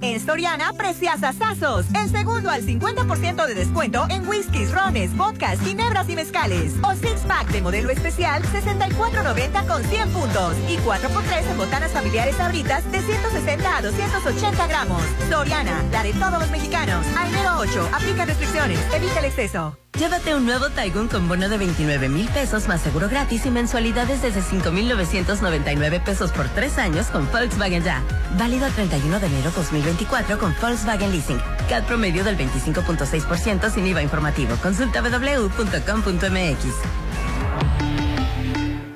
En 0.00 0.20
Soriana, 0.20 0.72
precias 0.72 1.22
asazos. 1.22 1.86
El 1.94 2.10
segundo 2.10 2.50
al 2.50 2.62
50% 2.62 3.46
de 3.46 3.54
descuento 3.54 4.06
en 4.10 4.26
whiskies, 4.26 4.72
rones, 4.72 5.16
vodkas, 5.16 5.60
ginebras 5.60 6.08
y 6.08 6.16
mezcales. 6.16 6.74
O 6.82 6.94
six 6.94 7.20
pack 7.26 7.48
de 7.48 7.62
modelo 7.62 7.90
especial, 7.90 8.42
64.90 8.42 9.66
con 9.66 9.82
100 9.84 10.08
puntos. 10.10 10.56
Y 10.68 10.76
4x3 10.78 11.50
en 11.50 11.58
botanas 11.58 11.92
familiares 11.92 12.38
abritas 12.40 12.90
de 12.90 13.00
160 13.00 13.76
a 13.76 13.82
280 13.82 14.66
gramos. 14.66 15.02
Soriana, 15.28 15.84
la 15.90 16.02
de 16.02 16.12
todos 16.14 16.38
los 16.40 16.50
mexicanos. 16.50 17.06
A 17.16 17.28
enero 17.28 17.54
8, 17.58 17.90
aplica 17.92 18.24
restricciones. 18.24 18.78
Evita 18.92 19.20
el 19.20 19.26
exceso. 19.26 19.81
Llévate 19.98 20.34
un 20.34 20.46
nuevo 20.46 20.70
Taigun 20.70 21.06
con 21.06 21.28
bono 21.28 21.48
de 21.50 21.58
29 21.58 22.08
mil 22.08 22.26
pesos 22.30 22.66
más 22.66 22.80
seguro 22.80 23.10
gratis 23.10 23.44
y 23.44 23.50
mensualidades 23.50 24.22
desde 24.22 24.40
5,999 24.40 26.00
pesos 26.00 26.32
por 26.32 26.48
tres 26.48 26.78
años 26.78 27.08
con 27.08 27.30
Volkswagen 27.30 27.84
Ya. 27.84 28.02
Válido 28.38 28.66
el 28.66 28.72
31 28.72 29.20
de 29.20 29.26
enero 29.26 29.50
2024 29.54 30.38
con 30.38 30.54
Volkswagen 30.60 31.12
Leasing. 31.12 31.38
CAD 31.68 31.84
promedio 31.84 32.24
del 32.24 32.38
25.6% 32.38 33.70
sin 33.70 33.86
IVA 33.86 34.02
informativo. 34.02 34.56
Consulta 34.62 35.02
www.com.mx. 35.02 36.66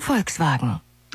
Volkswagen. 0.08 0.85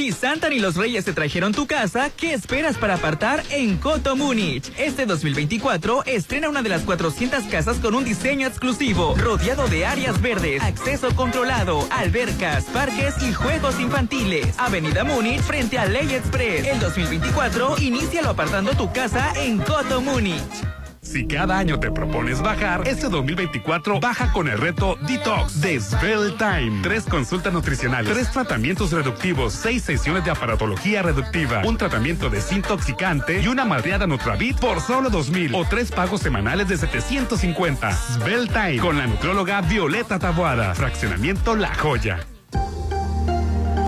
Si 0.00 0.12
Santa 0.12 0.48
ni 0.48 0.60
los 0.60 0.76
Reyes 0.76 1.04
te 1.04 1.12
trajeron 1.12 1.52
tu 1.52 1.66
casa, 1.66 2.08
¿qué 2.08 2.32
esperas 2.32 2.78
para 2.78 2.94
apartar 2.94 3.44
en 3.50 3.76
Coto 3.76 4.16
Múnich? 4.16 4.72
Este 4.78 5.04
2024 5.04 6.04
estrena 6.06 6.48
una 6.48 6.62
de 6.62 6.70
las 6.70 6.84
400 6.84 7.44
casas 7.50 7.76
con 7.80 7.94
un 7.94 8.02
diseño 8.02 8.46
exclusivo, 8.46 9.14
rodeado 9.18 9.68
de 9.68 9.84
áreas 9.84 10.22
verdes, 10.22 10.62
acceso 10.62 11.14
controlado, 11.14 11.86
albercas, 11.90 12.64
parques 12.72 13.22
y 13.22 13.34
juegos 13.34 13.78
infantiles. 13.78 14.54
Avenida 14.56 15.04
Múnich 15.04 15.42
frente 15.42 15.78
a 15.78 15.84
Ley 15.84 16.14
Express. 16.14 16.66
El 16.66 16.80
2024 16.80 17.76
inícialo 17.82 18.30
apartando 18.30 18.72
tu 18.72 18.90
casa 18.94 19.34
en 19.36 19.58
Coto 19.58 20.00
Múnich. 20.00 20.79
Si 21.10 21.26
cada 21.26 21.58
año 21.58 21.80
te 21.80 21.90
propones 21.90 22.40
bajar, 22.40 22.86
este 22.86 23.08
2024 23.08 23.98
baja 23.98 24.32
con 24.32 24.46
el 24.46 24.56
reto 24.56 24.96
Detox 25.08 25.60
de 25.60 25.80
Svelte 25.80 26.36
Time. 26.38 26.82
Tres 26.82 27.04
consultas 27.04 27.52
nutricionales, 27.52 28.12
tres 28.12 28.30
tratamientos 28.30 28.92
reductivos, 28.92 29.52
seis 29.52 29.82
sesiones 29.82 30.24
de 30.24 30.30
aparatología 30.30 31.02
reductiva, 31.02 31.62
un 31.66 31.76
tratamiento 31.76 32.30
desintoxicante 32.30 33.42
y 33.42 33.48
una 33.48 33.64
madreada 33.64 34.06
Nutravit 34.06 34.60
por 34.60 34.80
solo 34.80 35.10
2000 35.10 35.56
o 35.56 35.64
tres 35.64 35.90
pagos 35.90 36.20
semanales 36.20 36.68
de 36.68 36.76
750. 36.76 37.90
Svelte 37.92 38.52
Time 38.52 38.78
con 38.78 38.96
la 38.96 39.08
nutrióloga 39.08 39.62
Violeta 39.62 40.20
Taboada. 40.20 40.76
Fraccionamiento 40.76 41.56
La 41.56 41.74
Joya. 41.74 42.20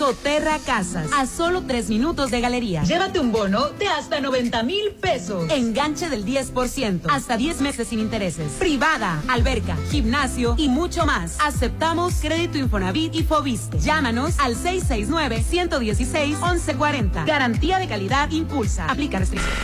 Soterra 0.00 0.58
Casas, 0.64 1.12
a 1.12 1.26
solo 1.26 1.62
tres 1.66 1.90
minutos 1.90 2.30
de 2.30 2.40
galería. 2.40 2.82
Llévate 2.84 3.20
un 3.20 3.32
bono 3.32 3.68
de 3.68 3.86
hasta 3.86 4.18
90 4.18 4.62
mil 4.62 4.92
pesos. 4.92 5.44
Enganche 5.50 6.08
del 6.08 6.24
10%, 6.24 7.02
hasta 7.10 7.36
10 7.36 7.60
meses 7.60 7.88
sin 7.88 8.00
intereses. 8.00 8.50
Privada, 8.52 9.22
alberca, 9.28 9.76
gimnasio 9.90 10.54
y 10.56 10.70
mucho 10.70 11.04
más. 11.04 11.36
Aceptamos 11.38 12.14
crédito 12.14 12.56
Infonavit 12.56 13.14
y 13.14 13.24
Fobiste. 13.24 13.78
Llámanos 13.78 14.38
al 14.38 14.56
669-116-1140. 14.56 17.26
Garantía 17.26 17.78
de 17.78 17.86
calidad 17.86 18.30
impulsa. 18.30 18.86
Aplica 18.86 19.18
restricciones. 19.18 19.58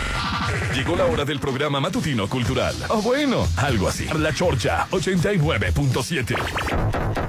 Llegó 0.74 0.97
la 0.97 1.07
hora 1.07 1.24
del 1.24 1.41
programa 1.41 1.80
matutino 1.80 2.28
cultural. 2.28 2.74
O 2.91 3.01
bueno, 3.01 3.49
algo 3.57 3.89
así. 3.89 4.05
La 4.18 4.34
Chorcha 4.34 4.87
89.7. 4.91 7.26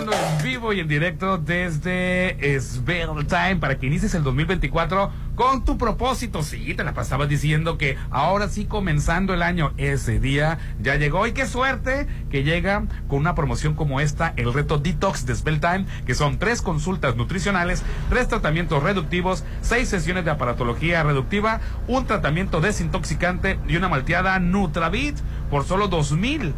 En 0.00 0.42
vivo 0.42 0.72
y 0.72 0.80
en 0.80 0.88
directo 0.88 1.36
desde 1.36 2.58
Svelte 2.58 3.24
Time 3.24 3.56
para 3.56 3.78
que 3.78 3.86
inicies 3.86 4.14
el 4.14 4.22
2024 4.22 5.12
con 5.34 5.62
tu 5.66 5.76
propósito. 5.76 6.42
Sí, 6.42 6.72
te 6.72 6.84
la 6.84 6.94
pasabas 6.94 7.28
diciendo 7.28 7.76
que 7.76 7.98
ahora 8.10 8.48
sí 8.48 8.64
comenzando 8.64 9.34
el 9.34 9.42
año, 9.42 9.74
ese 9.76 10.18
día 10.18 10.58
ya 10.80 10.96
llegó. 10.96 11.26
Y 11.26 11.32
qué 11.32 11.46
suerte 11.46 12.06
que 12.30 12.44
llega 12.44 12.84
con 13.08 13.18
una 13.18 13.34
promoción 13.34 13.74
como 13.74 14.00
esta, 14.00 14.32
el 14.36 14.54
reto 14.54 14.78
Detox 14.78 15.26
de 15.26 15.34
Svelte 15.34 15.68
Time, 15.68 15.86
que 16.06 16.14
son 16.14 16.38
tres 16.38 16.62
consultas 16.62 17.16
nutricionales, 17.16 17.82
tres 18.08 18.26
tratamientos 18.26 18.82
reductivos, 18.82 19.44
seis 19.60 19.90
sesiones 19.90 20.24
de 20.24 20.30
aparatología 20.30 21.02
reductiva, 21.02 21.60
un 21.88 22.06
tratamiento 22.06 22.62
desintoxicante 22.62 23.58
y 23.68 23.76
una 23.76 23.90
malteada 23.90 24.38
Nutravit 24.38 25.18
por 25.50 25.64
solo 25.64 25.88
dos 25.88 26.12
mil 26.12 26.54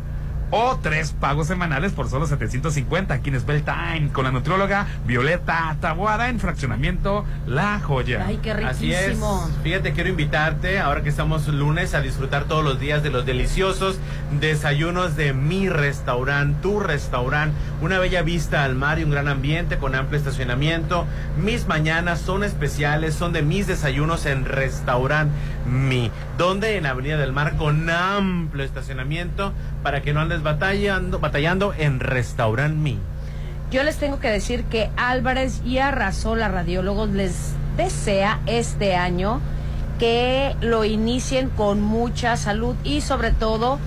o 0.54 0.78
tres 0.82 1.12
pagos 1.18 1.46
semanales 1.46 1.92
por 1.92 2.10
solo 2.10 2.26
750 2.26 3.14
aquí 3.14 3.30
en 3.30 3.40
Spell 3.40 3.64
Time 3.64 4.10
con 4.12 4.24
la 4.24 4.30
nutrióloga 4.30 4.86
Violeta 5.06 5.74
Tabuada 5.80 6.28
en 6.28 6.38
fraccionamiento 6.38 7.24
La 7.46 7.80
Joya. 7.80 8.26
Ay, 8.26 8.38
qué 8.42 8.52
Así 8.52 8.92
es. 8.92 9.00
riquísimo. 9.06 9.50
Fíjate, 9.62 9.92
quiero 9.94 10.10
invitarte, 10.10 10.78
ahora 10.78 11.02
que 11.02 11.08
estamos 11.08 11.48
lunes, 11.48 11.94
a 11.94 12.02
disfrutar 12.02 12.44
todos 12.44 12.62
los 12.62 12.78
días 12.78 13.02
de 13.02 13.10
los 13.10 13.24
deliciosos 13.24 13.98
desayunos 14.40 15.16
de 15.16 15.32
mi 15.32 15.70
restaurante, 15.70 16.60
tu 16.60 16.80
restaurante. 16.80 17.56
Una 17.80 17.98
bella 17.98 18.20
vista 18.20 18.64
al 18.64 18.74
mar 18.74 18.98
y 18.98 19.04
un 19.04 19.10
gran 19.10 19.28
ambiente 19.28 19.78
con 19.78 19.94
amplio 19.94 20.18
estacionamiento. 20.18 21.06
Mis 21.42 21.66
mañanas 21.66 22.20
son 22.20 22.44
especiales, 22.44 23.14
son 23.14 23.32
de 23.32 23.40
mis 23.40 23.66
desayunos 23.66 24.26
en 24.26 24.44
restaurante 24.44 25.34
Mi. 25.66 26.10
Donde 26.38 26.76
en 26.76 26.86
Avenida 26.86 27.16
del 27.18 27.32
Mar 27.32 27.56
con 27.56 27.88
amplio 27.90 28.64
estacionamiento 28.64 29.52
para 29.82 30.02
que 30.02 30.12
no 30.12 30.20
andes 30.20 30.42
batallando, 30.42 31.18
batallando 31.18 31.74
en 31.76 32.00
restaurante 32.00 32.76
Mi. 32.76 32.98
Yo 33.70 33.82
les 33.82 33.96
tengo 33.96 34.20
que 34.20 34.28
decir 34.28 34.64
que 34.64 34.90
Álvarez 34.96 35.62
y 35.64 35.78
Arrasola 35.78 36.48
Radiólogos 36.48 37.10
les 37.10 37.52
desea 37.76 38.40
este 38.46 38.96
año 38.96 39.40
que 39.98 40.56
lo 40.60 40.84
inicien 40.84 41.48
con 41.48 41.80
mucha 41.80 42.36
salud 42.36 42.76
y 42.84 43.00
sobre 43.00 43.30
todo 43.30 43.78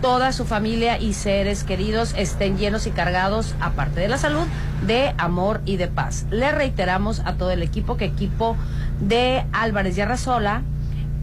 toda 0.00 0.32
su 0.32 0.44
familia 0.44 0.98
y 0.98 1.14
seres 1.14 1.64
queridos 1.64 2.14
estén 2.16 2.58
llenos 2.58 2.86
y 2.86 2.90
cargados, 2.90 3.54
aparte 3.60 4.00
de 4.00 4.08
la 4.08 4.18
salud, 4.18 4.46
de 4.86 5.14
amor 5.18 5.62
y 5.64 5.78
de 5.78 5.88
paz. 5.88 6.26
Le 6.30 6.52
reiteramos 6.52 7.20
a 7.20 7.34
todo 7.34 7.50
el 7.50 7.62
equipo 7.62 7.96
que 7.96 8.04
equipo 8.04 8.56
de 9.00 9.44
Álvarez 9.52 9.96
y 9.96 10.02
Arrasola 10.02 10.62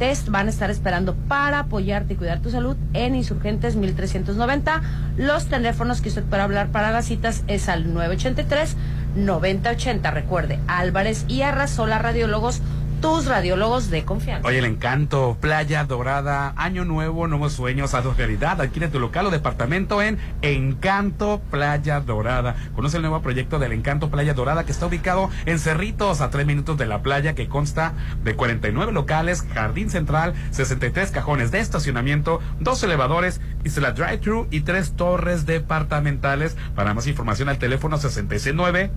test 0.01 0.27
van 0.29 0.47
a 0.47 0.49
estar 0.49 0.71
esperando 0.71 1.13
para 1.13 1.59
apoyarte 1.59 2.15
y 2.15 2.17
cuidar 2.17 2.39
tu 2.39 2.49
salud 2.49 2.75
en 2.93 3.13
Insurgentes 3.13 3.75
1390. 3.75 4.81
Los 5.15 5.45
teléfonos 5.45 6.01
que 6.01 6.09
usted 6.09 6.23
puede 6.23 6.41
hablar 6.41 6.69
para 6.69 6.89
las 6.89 7.05
citas 7.05 7.43
es 7.45 7.69
al 7.69 7.93
983-9080. 7.93 10.11
Recuerde, 10.11 10.57
Álvarez 10.65 11.25
y 11.27 11.43
Arrasola 11.43 11.99
Radiólogos, 11.99 12.63
tus 13.01 13.25
radiólogos 13.25 13.89
de 13.89 14.05
confianza. 14.05 14.47
Oye, 14.47 14.59
el 14.59 14.65
encanto, 14.65 15.35
Playa 15.41 15.83
Dorada, 15.85 16.53
Año 16.55 16.85
Nuevo, 16.85 17.27
Nuevos 17.27 17.53
Sueños, 17.53 17.95
hazlos 17.95 18.15
realidad. 18.15 18.61
Adquiere 18.61 18.87
tu 18.87 18.99
local 18.99 19.25
o 19.25 19.31
departamento 19.31 20.01
en 20.01 20.19
Encanto 20.43 21.41
Playa 21.49 21.99
Dorada. 21.99 22.55
Conoce 22.75 22.97
el 22.97 23.01
nuevo 23.01 23.21
proyecto 23.21 23.57
del 23.57 23.73
Encanto 23.73 24.11
Playa 24.11 24.35
Dorada 24.35 24.65
que 24.65 24.71
está 24.71 24.85
ubicado 24.85 25.29
en 25.45 25.57
Cerritos, 25.57 26.21
a 26.21 26.29
tres 26.29 26.45
minutos 26.45 26.77
de 26.77 26.85
la 26.85 27.01
playa, 27.01 27.33
que 27.33 27.49
consta 27.49 27.93
de 28.23 28.35
49 28.35 28.91
locales, 28.91 29.45
jardín 29.53 29.89
central, 29.89 30.33
63 30.51 31.09
cajones 31.09 31.51
de 31.51 31.59
estacionamiento, 31.59 32.39
dos 32.59 32.83
elevadores, 32.83 33.41
isla 33.63 33.93
drive-thru 33.93 34.47
y 34.51 34.61
tres 34.61 34.95
torres 34.95 35.47
departamentales. 35.47 36.55
Para 36.75 36.93
más 36.93 37.07
información 37.07 37.49
al 37.49 37.57
teléfono 37.57 37.97
669 37.97 38.91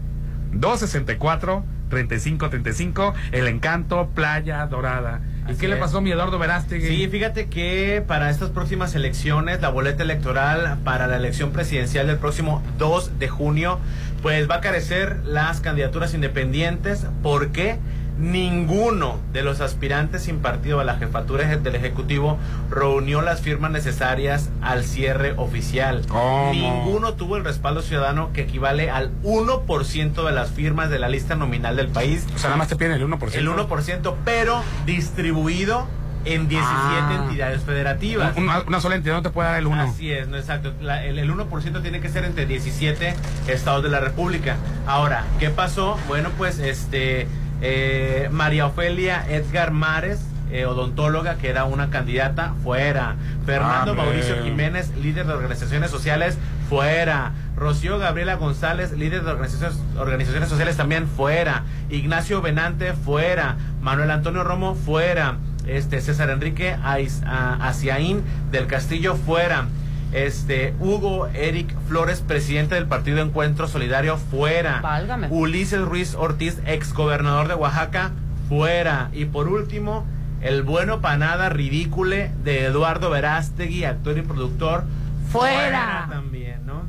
264 0.61 1.65
3535 1.91 3.15
El 3.33 3.49
Encanto 3.49 4.09
Playa 4.15 4.67
Dorada. 4.67 5.21
¿Y 5.47 5.53
Así 5.53 5.61
qué 5.61 5.69
le 5.69 5.77
pasó 5.77 5.99
a 5.99 6.01
mi 6.01 6.11
Eduardo 6.11 6.39
Verástegui? 6.39 6.87
Sí, 6.87 7.09
fíjate 7.09 7.49
que 7.49 8.03
para 8.07 8.31
estas 8.31 8.51
próximas 8.51 8.95
elecciones, 8.95 9.61
la 9.61 9.69
boleta 9.69 10.03
electoral 10.03 10.79
para 10.85 11.07
la 11.07 11.17
elección 11.17 11.53
presidencial 11.53 12.07
del 12.07 12.17
próximo 12.17 12.63
2 12.79 13.19
de 13.19 13.29
junio, 13.29 13.79
pues 14.23 14.49
va 14.49 14.57
a 14.57 14.61
carecer 14.61 15.21
las 15.25 15.61
candidaturas 15.61 16.15
independientes. 16.15 17.07
¿Por 17.23 17.53
qué? 17.53 17.79
Ninguno 18.19 19.19
de 19.33 19.43
los 19.43 19.61
aspirantes 19.61 20.23
sin 20.23 20.39
partido 20.39 20.81
a 20.81 20.85
la 20.85 20.97
jefatura 20.97 21.45
del 21.57 21.75
Ejecutivo 21.75 22.39
reunió 22.71 23.23
las 23.23 23.41
firmas 23.41 23.71
necesarias 23.71 24.51
al 24.62 24.85
cierre 24.85 25.35
oficial. 25.37 26.03
¿Cómo? 26.09 26.51
Ninguno 26.53 27.15
tuvo 27.15 27.37
el 27.37 27.45
respaldo 27.45 27.83
ciudadano 27.83 28.33
que 28.33 28.43
equivale 28.43 28.91
al 28.91 29.11
1% 29.23 30.25
de 30.27 30.33
las 30.33 30.51
firmas 30.51 30.91
de 30.91 30.99
la 30.99 31.09
lista 31.09 31.35
nominal 31.35 31.77
del 31.77 31.89
país. 31.89 32.25
O 32.35 32.39
sea, 32.39 32.51
nada 32.51 32.59
más 32.59 32.69
te 32.69 32.77
piden 32.77 32.93
el 32.93 33.03
1%. 33.03 33.35
El 33.35 33.49
1%, 33.49 34.15
pero 34.25 34.62
distribuido 34.87 35.87
en 36.25 36.49
17 36.49 36.73
Ah. 36.75 37.25
entidades 37.29 37.62
federativas. 37.65 38.35
Una, 38.39 38.61
una 38.67 38.81
sola 38.81 38.95
entidad 38.95 39.17
no 39.17 39.23
te 39.23 39.29
puede 39.31 39.49
dar 39.51 39.59
el 39.59 39.67
1. 39.67 39.83
Así 39.83 40.11
es, 40.11 40.27
no 40.27 40.39
exacto. 40.39 40.73
La- 40.81 41.05
el, 41.05 41.19
el 41.19 41.31
1% 41.31 41.83
tiene 41.83 42.01
que 42.01 42.09
ser 42.09 42.25
entre 42.25 42.47
17 42.47 43.15
estados 43.47 43.83
de 43.83 43.91
la 43.91 44.01
República. 44.01 44.57
Ahora, 44.87 45.25
¿qué 45.39 45.51
pasó? 45.51 45.99
Bueno, 46.09 46.31
pues 46.39 46.59
este 46.61 47.27
eh, 47.67 48.29
María 48.31 48.67
Ofelia 48.67 49.25
Edgar 49.29 49.71
Mares, 49.71 50.21
eh, 50.51 50.67
odontóloga, 50.67 51.37
que 51.37 51.49
era 51.49 51.65
una 51.65 51.89
candidata, 51.89 52.53
fuera. 52.62 53.17
Fernando 53.47 53.93
Hombre. 53.93 54.07
Mauricio 54.07 54.45
Jiménez, 54.45 54.95
líder 54.97 55.27
de 55.27 55.33
organizaciones 55.33 55.91
sociales, 55.91 56.37
fuera. 56.69 57.33
Rocío 57.57 57.99
Gabriela 57.99 58.35
González, 58.35 58.93
líder 58.93 59.25
de 59.25 59.31
organizaciones, 59.31 59.79
organizaciones 59.99 60.49
sociales, 60.51 60.77
también 60.77 61.09
fuera. 61.09 61.62
Ignacio 61.89 62.43
Benante, 62.43 62.93
fuera. 62.93 63.57
Manuel 63.81 64.11
Antonio 64.11 64.45
Romo, 64.45 64.75
fuera. 64.75 65.37
Este 65.67 66.03
César 66.03 66.29
Enrique 66.29 66.77
Ais- 66.85 67.23
a- 67.27 67.67
Aciaín 67.69 68.23
del 68.51 68.67
Castillo, 68.67 69.17
fuera. 69.17 69.67
Este 70.15 70.75
Hugo 70.79 71.27
Eric 71.35 71.75
Flores, 71.89 72.21
presidente 72.21 72.77
del 72.77 72.87
Partido 72.87 73.19
Encuentro 73.21 73.67
Solidario, 73.69 74.17
fuera. 74.17 74.81
Válgame. 74.81 75.27
Ulises 75.31 75.81
Ruiz 75.83 76.15
Ortiz, 76.15 76.59
ex 76.67 76.93
gobernador 76.95 77.49
de 77.49 77.55
Oaxaca, 77.55 78.12
fuera. 78.49 79.11
Y 79.12 79.25
por 79.25 79.49
último, 79.49 80.07
el 80.41 80.62
bueno 80.62 81.01
panada 81.01 81.49
ridícule 81.49 82.31
de 82.45 82.65
Eduardo 82.67 83.11
Verástegui, 83.11 83.85
actor 83.85 84.17
y 84.17 84.23
productor, 84.23 84.85
Fuera. 85.33 86.07
también, 86.11 86.65
¿no? 86.65 86.83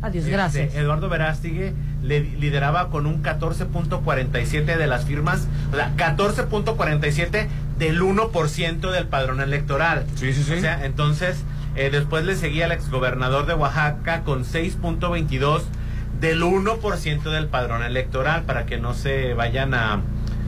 Adiós, 0.00 0.24
Este, 0.24 0.30
gracias. 0.36 0.74
Eduardo 0.74 1.08
Verástegui 1.10 1.72
le 2.02 2.20
lideraba 2.20 2.88
con 2.88 3.06
un 3.06 3.22
14.47 3.22 4.76
de 4.76 4.86
las 4.86 5.04
firmas, 5.04 5.46
o 5.72 5.76
sea, 5.76 5.92
14.47 5.96 7.48
del 7.78 8.00
1% 8.00 8.90
del 8.90 9.06
padrón 9.06 9.40
electoral. 9.40 10.06
Sí, 10.16 10.32
sí, 10.32 10.42
sí. 10.42 10.54
O 10.54 10.60
sea, 10.60 10.84
entonces, 10.86 11.44
eh, 11.76 11.90
después 11.90 12.24
le 12.24 12.36
seguía 12.36 12.66
el 12.66 12.72
exgobernador 12.72 13.46
de 13.46 13.54
Oaxaca 13.54 14.22
con 14.22 14.44
6.22 14.44 15.62
del 16.20 16.42
1% 16.42 17.22
del 17.22 17.46
padrón 17.46 17.82
electoral, 17.82 18.42
para 18.42 18.66
que 18.66 18.78
no 18.78 18.94
se 18.94 19.34
vayan 19.34 19.74
a, 19.74 20.00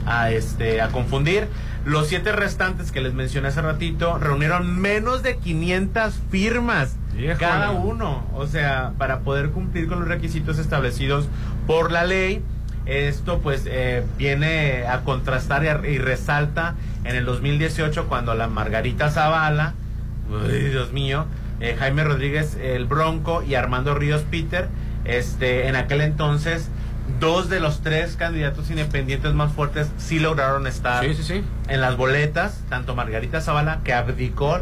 a, 0.05 0.31
este, 0.31 0.81
a 0.81 0.89
confundir. 0.89 1.47
Los 1.85 2.07
siete 2.07 2.31
restantes 2.31 2.91
que 2.91 3.01
les 3.01 3.13
mencioné 3.13 3.49
hace 3.49 3.61
ratito 3.61 4.17
reunieron 4.17 4.79
menos 4.79 5.21
de 5.21 5.37
500 5.37 6.15
firmas 6.31 6.95
Híjole. 7.15 7.37
cada 7.37 7.71
uno. 7.71 8.25
O 8.33 8.47
sea, 8.47 8.93
para 8.97 9.19
poder 9.19 9.51
cumplir 9.51 9.87
con 9.87 9.99
los 9.99 10.07
requisitos 10.07 10.57
establecidos 10.57 11.27
por 11.67 11.91
la 11.91 12.05
ley. 12.05 12.43
Esto 12.85 13.39
pues 13.39 13.63
eh, 13.65 14.03
viene 14.17 14.85
a 14.87 15.01
contrastar 15.01 15.63
y, 15.83 15.89
y 15.89 15.97
resalta 15.97 16.75
en 17.03 17.15
el 17.15 17.25
2018 17.25 18.05
cuando 18.07 18.33
la 18.35 18.47
Margarita 18.47 19.09
Zavala, 19.09 19.73
uy, 20.29 20.59
Dios 20.69 20.91
mío, 20.93 21.25
eh, 21.59 21.75
Jaime 21.77 22.03
Rodríguez 22.03 22.55
el 22.61 22.85
Bronco 22.85 23.43
y 23.43 23.55
Armando 23.55 23.95
Ríos 23.95 24.23
Peter, 24.29 24.67
este, 25.05 25.67
en 25.67 25.75
aquel 25.75 26.01
entonces 26.01 26.69
dos 27.19 27.49
de 27.49 27.59
los 27.59 27.81
tres 27.81 28.15
candidatos 28.15 28.69
independientes 28.71 29.33
más 29.35 29.51
fuertes 29.53 29.89
sí 29.97 30.19
lograron 30.19 30.65
estar 30.65 31.03
Sí, 31.05 31.13
sí, 31.13 31.23
sí. 31.23 31.43
en 31.67 31.81
las 31.81 31.95
boletas, 31.97 32.63
tanto 32.69 32.95
Margarita 32.95 33.41
Zavala 33.41 33.81
que 33.83 33.93
abdicó, 33.93 34.59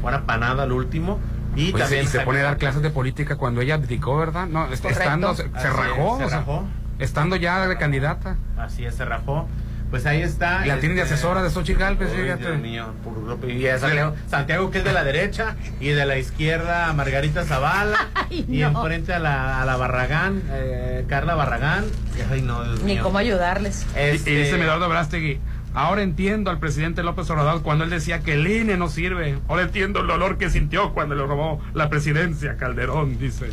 buena 0.00 0.24
panada 0.24 0.62
al 0.62 0.72
último, 0.72 1.18
y 1.56 1.70
Pues, 1.70 1.82
también 1.84 2.04
y 2.04 2.08
se 2.08 2.18
Jaime- 2.18 2.24
pone 2.24 2.40
a 2.40 2.44
dar 2.44 2.56
clases 2.58 2.82
de 2.82 2.90
política 2.90 3.36
cuando 3.36 3.60
ella 3.60 3.74
abdicó, 3.74 4.16
¿verdad? 4.16 4.46
No, 4.46 4.64
Correcto. 4.64 4.88
estando, 4.88 5.34
se, 5.34 5.42
se 5.44 5.48
Así 5.54 5.66
es, 5.68 5.72
rajó. 5.76 6.18
se 6.18 6.24
o 6.24 6.28
sea, 6.28 6.38
rajó. 6.38 6.64
estando 6.98 7.36
ya 7.36 7.66
de 7.68 7.76
candidata. 7.76 8.36
Así 8.58 8.84
es, 8.86 8.94
se 8.94 9.04
rajó. 9.04 9.46
Pues 9.94 10.06
ahí 10.06 10.22
está. 10.22 10.64
Y 10.66 10.68
la 10.68 10.80
tienen 10.80 10.96
de 10.96 11.02
este, 11.04 11.14
asesora 11.14 11.40
de 11.40 11.50
Xochitl 11.50 11.78
Galvez, 11.78 12.10
Ay, 12.12 12.22
fíjate. 12.22 12.42
Dios 12.48 12.60
mío, 12.60 12.86
puro- 13.04 13.38
y 13.48 13.64
es 13.64 13.80
Santiago, 13.80 14.16
Santiago 14.28 14.70
que 14.72 14.78
es 14.78 14.84
de 14.84 14.92
la 14.92 15.04
derecha 15.04 15.54
y 15.78 15.90
de 15.90 16.04
la 16.04 16.18
izquierda 16.18 16.92
Margarita 16.94 17.44
Zavala 17.44 18.08
Ay, 18.14 18.44
y 18.48 18.58
no. 18.58 18.70
enfrente 18.80 19.14
a 19.14 19.20
la, 19.20 19.62
a 19.62 19.64
la 19.64 19.76
Barragán, 19.76 20.42
eh, 20.50 21.04
Carla 21.08 21.36
Barragán. 21.36 21.84
Ay, 22.28 22.42
no, 22.42 22.64
Dios 22.64 22.80
Ni 22.82 22.94
mío. 22.94 23.04
cómo 23.04 23.18
ayudarles. 23.18 23.86
Y- 23.94 23.98
Este- 24.00 24.32
Y 24.32 24.34
dice 24.34 24.60
Eduardo 24.60 24.88
Verástegui, 24.88 25.38
ahora 25.74 26.02
entiendo 26.02 26.50
al 26.50 26.58
presidente 26.58 27.04
López 27.04 27.30
Obrador 27.30 27.62
cuando 27.62 27.84
él 27.84 27.90
decía 27.90 28.18
que 28.18 28.34
el 28.34 28.48
INE 28.48 28.76
no 28.76 28.88
sirve. 28.88 29.38
Ahora 29.48 29.62
entiendo 29.62 30.00
el 30.00 30.08
dolor 30.08 30.38
que 30.38 30.50
sintió 30.50 30.92
cuando 30.92 31.14
le 31.14 31.24
robó 31.24 31.62
la 31.72 31.88
presidencia 31.88 32.56
Calderón, 32.56 33.16
dice. 33.20 33.46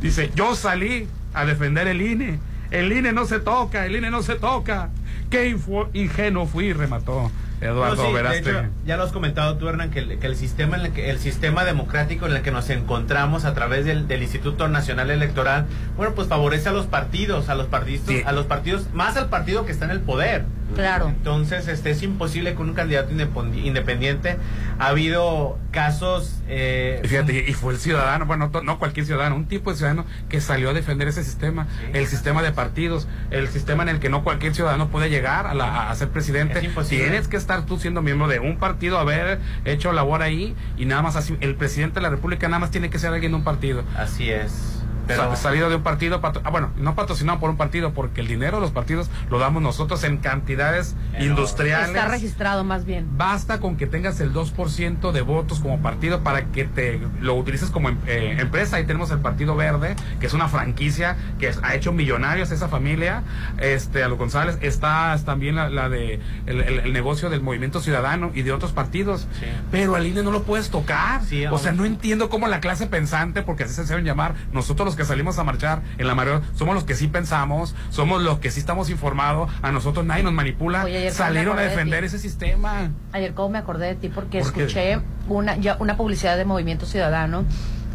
Dice, 0.00 0.32
yo 0.34 0.56
salí 0.56 1.06
a 1.32 1.44
defender 1.44 1.86
el 1.86 2.02
INE. 2.02 2.40
El 2.72 2.92
INE 2.92 3.12
no 3.12 3.24
se 3.26 3.38
toca, 3.38 3.86
el 3.86 3.94
INE 3.94 4.10
no 4.10 4.22
se 4.24 4.34
toca. 4.34 4.88
Qué 5.30 5.56
ingenuo 5.94 6.46
fui, 6.46 6.72
remató 6.72 7.30
Eduardo 7.60 7.96
No, 7.96 8.02
sí, 8.02 8.08
de 8.08 8.14
Verástegui. 8.14 8.50
hecho, 8.50 8.68
ya 8.84 8.96
lo 8.98 9.02
has 9.04 9.12
comentado 9.12 9.56
tú, 9.56 9.68
Hernán, 9.68 9.90
que 9.90 10.00
el, 10.00 10.18
que 10.18 10.26
el 10.26 10.36
sistema 10.36 10.76
en 10.76 10.86
el 10.86 10.92
que, 10.92 11.10
el 11.10 11.18
sistema 11.18 11.64
democrático 11.64 12.26
en 12.26 12.36
el 12.36 12.42
que 12.42 12.50
nos 12.50 12.68
encontramos 12.70 13.44
a 13.46 13.54
través 13.54 13.84
del, 13.86 14.06
del 14.08 14.22
Instituto 14.22 14.68
Nacional 14.68 15.10
Electoral, 15.10 15.64
bueno, 15.96 16.14
pues 16.14 16.28
favorece 16.28 16.68
a 16.68 16.72
los 16.72 16.86
partidos, 16.86 17.48
a 17.48 17.54
los 17.54 17.66
partidos, 17.66 18.06
Sí. 18.06 18.22
a 18.26 18.32
los 18.32 18.44
partidos, 18.46 18.92
más 18.92 19.16
al 19.16 19.28
partido 19.30 19.64
que 19.64 19.72
está 19.72 19.86
en 19.86 19.90
el 19.92 20.00
poder. 20.00 20.44
Claro. 20.74 21.08
Entonces, 21.08 21.68
este 21.68 21.90
es 21.90 22.02
imposible 22.02 22.54
con 22.54 22.68
un 22.68 22.74
candidato 22.74 23.12
independi- 23.12 23.64
independiente. 23.64 24.36
Ha 24.78 24.88
habido 24.88 25.58
casos. 25.70 26.42
Eh, 26.48 27.00
Y 27.04 27.08
fíjate, 27.08 27.44
y 27.48 27.52
fue 27.54 27.72
el 27.72 27.78
ciudadano, 27.78 28.26
bueno, 28.26 28.50
to- 28.50 28.62
no 28.62 28.78
cualquier 28.78 29.06
ciudadano, 29.06 29.36
un 29.36 29.46
tipo 29.46 29.70
de 29.70 29.76
ciudadano 29.76 30.04
que 30.28 30.40
salió 30.40 30.70
a 30.70 30.72
defender 30.74 31.08
ese 31.08 31.24
sistema, 31.24 31.66
el 31.92 32.06
sistema 32.06 32.42
de 32.42 32.52
partidos, 32.52 33.08
el 33.30 33.48
sistema 33.48 33.82
en 33.84 33.88
el 33.90 34.00
que 34.00 34.08
no 34.10 34.22
cualquier 34.24 34.54
ciudadano 34.54 34.88
puede 34.88 35.08
llegar 35.10 35.46
a, 35.46 35.54
la- 35.54 35.90
a 35.90 35.94
ser 35.94 36.08
presidente. 36.08 36.58
Es 36.58 36.64
imposible. 36.64 37.04
Tienes 37.04 37.28
que 37.28 37.36
estar 37.36 37.64
tú 37.66 37.78
siendo 37.78 38.02
miembro 38.02 38.28
de 38.28 38.38
un 38.40 38.58
partido, 38.58 38.98
haber 38.98 39.38
hecho 39.64 39.92
labor 39.92 40.22
ahí 40.22 40.54
y 40.76 40.84
nada 40.84 41.02
más 41.02 41.16
así. 41.16 41.36
El 41.40 41.54
presidente 41.54 41.96
de 41.96 42.02
la 42.02 42.10
República 42.10 42.48
nada 42.48 42.58
más 42.60 42.70
tiene 42.70 42.90
que 42.90 42.98
ser 42.98 43.12
alguien 43.12 43.32
de 43.32 43.36
un 43.38 43.44
partido. 43.44 43.84
Así 43.96 44.30
es. 44.30 44.75
Pero- 45.06 45.30
Sa- 45.30 45.36
salido 45.36 45.68
de 45.70 45.76
un 45.76 45.82
partido, 45.82 46.20
patro- 46.20 46.42
ah, 46.44 46.50
bueno, 46.50 46.70
no 46.76 46.94
patrocinado 46.94 47.38
por 47.38 47.50
un 47.50 47.56
partido, 47.56 47.92
porque 47.92 48.20
el 48.20 48.28
dinero 48.28 48.56
de 48.56 48.60
los 48.62 48.70
partidos 48.70 49.08
lo 49.30 49.38
damos 49.38 49.62
nosotros 49.62 50.02
en 50.04 50.18
cantidades 50.18 50.94
industriales. 51.20 51.88
Está 51.88 52.08
registrado 52.08 52.64
más 52.64 52.84
bien. 52.84 53.06
Basta 53.16 53.60
con 53.60 53.76
que 53.76 53.86
tengas 53.86 54.20
el 54.20 54.32
2% 54.32 55.12
de 55.12 55.20
votos 55.22 55.60
como 55.60 55.80
partido 55.80 56.20
para 56.20 56.46
que 56.46 56.64
te 56.64 57.00
lo 57.20 57.34
utilices 57.34 57.70
como 57.70 57.88
em- 57.88 57.98
eh, 58.06 58.36
empresa. 58.38 58.76
Ahí 58.76 58.84
tenemos 58.86 59.10
el 59.10 59.18
Partido 59.18 59.56
Verde, 59.56 59.96
que 60.20 60.26
es 60.26 60.32
una 60.34 60.48
franquicia 60.48 61.16
que 61.38 61.52
ha 61.62 61.74
hecho 61.74 61.92
millonarios 61.92 62.50
esa 62.50 62.68
familia. 62.68 63.22
Este, 63.58 64.02
a 64.02 64.08
los 64.08 64.18
González 64.18 64.58
está 64.60 65.16
también 65.24 65.54
la, 65.56 65.68
la 65.68 65.88
de 65.88 66.20
el, 66.46 66.60
el- 66.60 66.80
el 66.80 66.92
negocio 66.92 67.30
del 67.30 67.40
Movimiento 67.42 67.80
Ciudadano 67.80 68.30
y 68.34 68.42
de 68.42 68.52
otros 68.52 68.72
partidos. 68.72 69.26
Pero 69.70 69.94
al 69.94 70.06
INE 70.06 70.22
no 70.22 70.30
lo 70.30 70.42
puedes 70.42 70.70
tocar. 70.70 71.22
Sí, 71.24 71.46
o 71.46 71.58
sea, 71.58 71.72
no 71.72 71.84
entiendo 71.84 72.28
cómo 72.28 72.48
la 72.48 72.60
clase 72.60 72.86
pensante, 72.86 73.42
porque 73.42 73.64
así 73.64 73.74
se 73.74 73.84
deben 73.84 74.04
llamar, 74.04 74.34
nosotros 74.52 74.86
los 74.86 74.95
que 74.96 75.04
salimos 75.04 75.38
a 75.38 75.44
marchar 75.44 75.82
en 75.98 76.06
la 76.06 76.14
mayoría, 76.14 76.42
somos 76.54 76.74
los 76.74 76.84
que 76.84 76.94
sí 76.94 77.06
pensamos, 77.08 77.74
somos 77.90 78.22
los 78.22 78.38
que 78.38 78.50
sí 78.50 78.60
estamos 78.60 78.90
informados, 78.90 79.50
a 79.62 79.70
nosotros 79.72 80.04
nadie 80.04 80.22
nos 80.22 80.32
manipula, 80.32 80.84
Oye, 80.84 81.10
salieron 81.10 81.58
a 81.58 81.62
de 81.62 81.68
defender 81.68 82.04
ese 82.04 82.18
sistema. 82.18 82.90
Ayer 83.12 83.34
como 83.34 83.50
me 83.50 83.58
acordé 83.58 83.86
de 83.86 83.94
ti 83.94 84.08
porque 84.08 84.40
¿Por 84.40 84.52
qué? 84.52 84.64
escuché 84.64 85.00
una 85.28 85.56
ya 85.56 85.76
una 85.80 85.96
publicidad 85.96 86.36
de 86.36 86.44
Movimiento 86.44 86.86
Ciudadano 86.86 87.44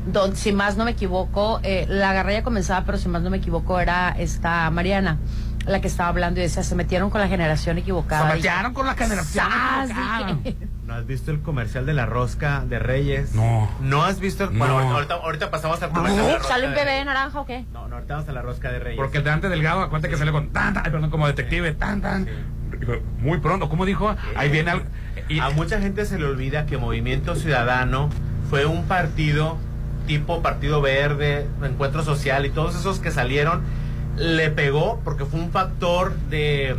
donde 0.06 0.36
si 0.36 0.52
más 0.52 0.78
no 0.78 0.86
me 0.86 0.91
equivoco 0.91 1.60
eh, 1.64 1.86
la 1.88 2.10
agarré 2.10 2.34
ya 2.34 2.43
comenzaba 2.43 2.86
pero 2.86 2.97
si 2.97 3.08
más 3.08 3.22
no 3.22 3.30
me 3.30 3.38
equivoco 3.38 3.80
era 3.80 4.16
esta 4.18 4.70
Mariana 4.72 5.20
la 5.66 5.80
que 5.80 5.88
estaba 5.88 6.10
hablando 6.10 6.39
y 6.39 6.43
decía 6.43 6.64
se 6.64 6.76
metieron 6.76 7.10
con 7.10 7.22
la 7.22 7.28
generación 7.28 7.78
equivocada 7.78 8.30
Se 8.30 8.36
metieron 8.36 8.74
con 8.74 8.86
la 8.86 8.95
generación 8.95 9.45
equivocada. 9.45 10.39
Dije, 10.43 10.58
¿No 10.92 10.98
has 10.98 11.08
visto 11.08 11.32
el 11.32 11.39
comercial 11.39 11.86
de 11.86 11.94
la 11.94 12.06
rosca 12.06 12.66
de 12.68 12.78
Reyes? 12.78 13.34
No. 13.34 13.72
¿No 13.80 14.04
has 14.04 14.20
visto? 14.20 14.44
el- 14.44 14.52
No. 14.52 14.60
Bueno, 14.60 14.78
ahorita, 14.94 15.14
ahorita 15.14 15.50
pasamos 15.50 15.82
al 15.82 15.89
comercial 15.92 16.26
de 16.26 16.32
la 16.34 16.38
rosca 16.38 16.54
¿Sale 16.54 16.68
un 16.68 16.76
bebé 16.76 17.06
naranja 17.06 17.39
o 17.39 17.46
qué? 17.46 17.64
No, 17.72 17.88
no, 17.88 17.96
ahorita 17.96 18.14
vamos 18.16 18.28
a 18.28 18.34
la 18.34 18.42
rosca 18.42 18.72
de 18.74 18.80
Reyes. 18.80 18.98
Porque 18.98 19.20
el 19.20 19.24
de 19.24 19.32
antes 19.32 19.50
delgado, 19.50 19.80
acuérdate 19.84 20.10
que 20.10 20.18
sale 20.18 20.34
con 20.34 20.50
tan, 20.50 20.74
tan, 20.74 20.84
perdón, 20.84 21.10
como 21.10 21.28
detective, 21.28 21.72
tan, 21.76 22.02
tan. 22.02 22.28
Muy 23.20 23.39
pronto, 23.39 23.70
¿cómo 23.70 23.86
dijo? 23.86 24.14
Ahí 24.36 24.50
viene 24.50 24.72
algo. 24.72 24.86
Y, 25.30 25.39
A 25.39 25.50
mucha 25.52 25.80
gente 25.80 26.04
se 26.04 26.20
le 26.20 26.26
olvida 26.26 26.66
que 26.66 26.76
Movimiento 26.78 27.36
Ciudadano 27.36 28.10
fue 28.50 28.66
un 28.66 28.84
partido 28.84 29.58
tipo 30.08 30.42
Partido 30.42 30.82
Verde, 30.82 31.48
Encuentro 31.64 32.04
Social 32.04 32.46
y 32.46 32.50
todos 32.50 32.76
esos 32.76 33.00
que 33.00 33.12
salieron, 33.12 33.62
le 34.18 34.50
pegó 34.50 35.00
porque 35.06 35.24
fue 35.24 35.39
un 35.39 35.52
factor 35.52 36.14
de 36.30 36.76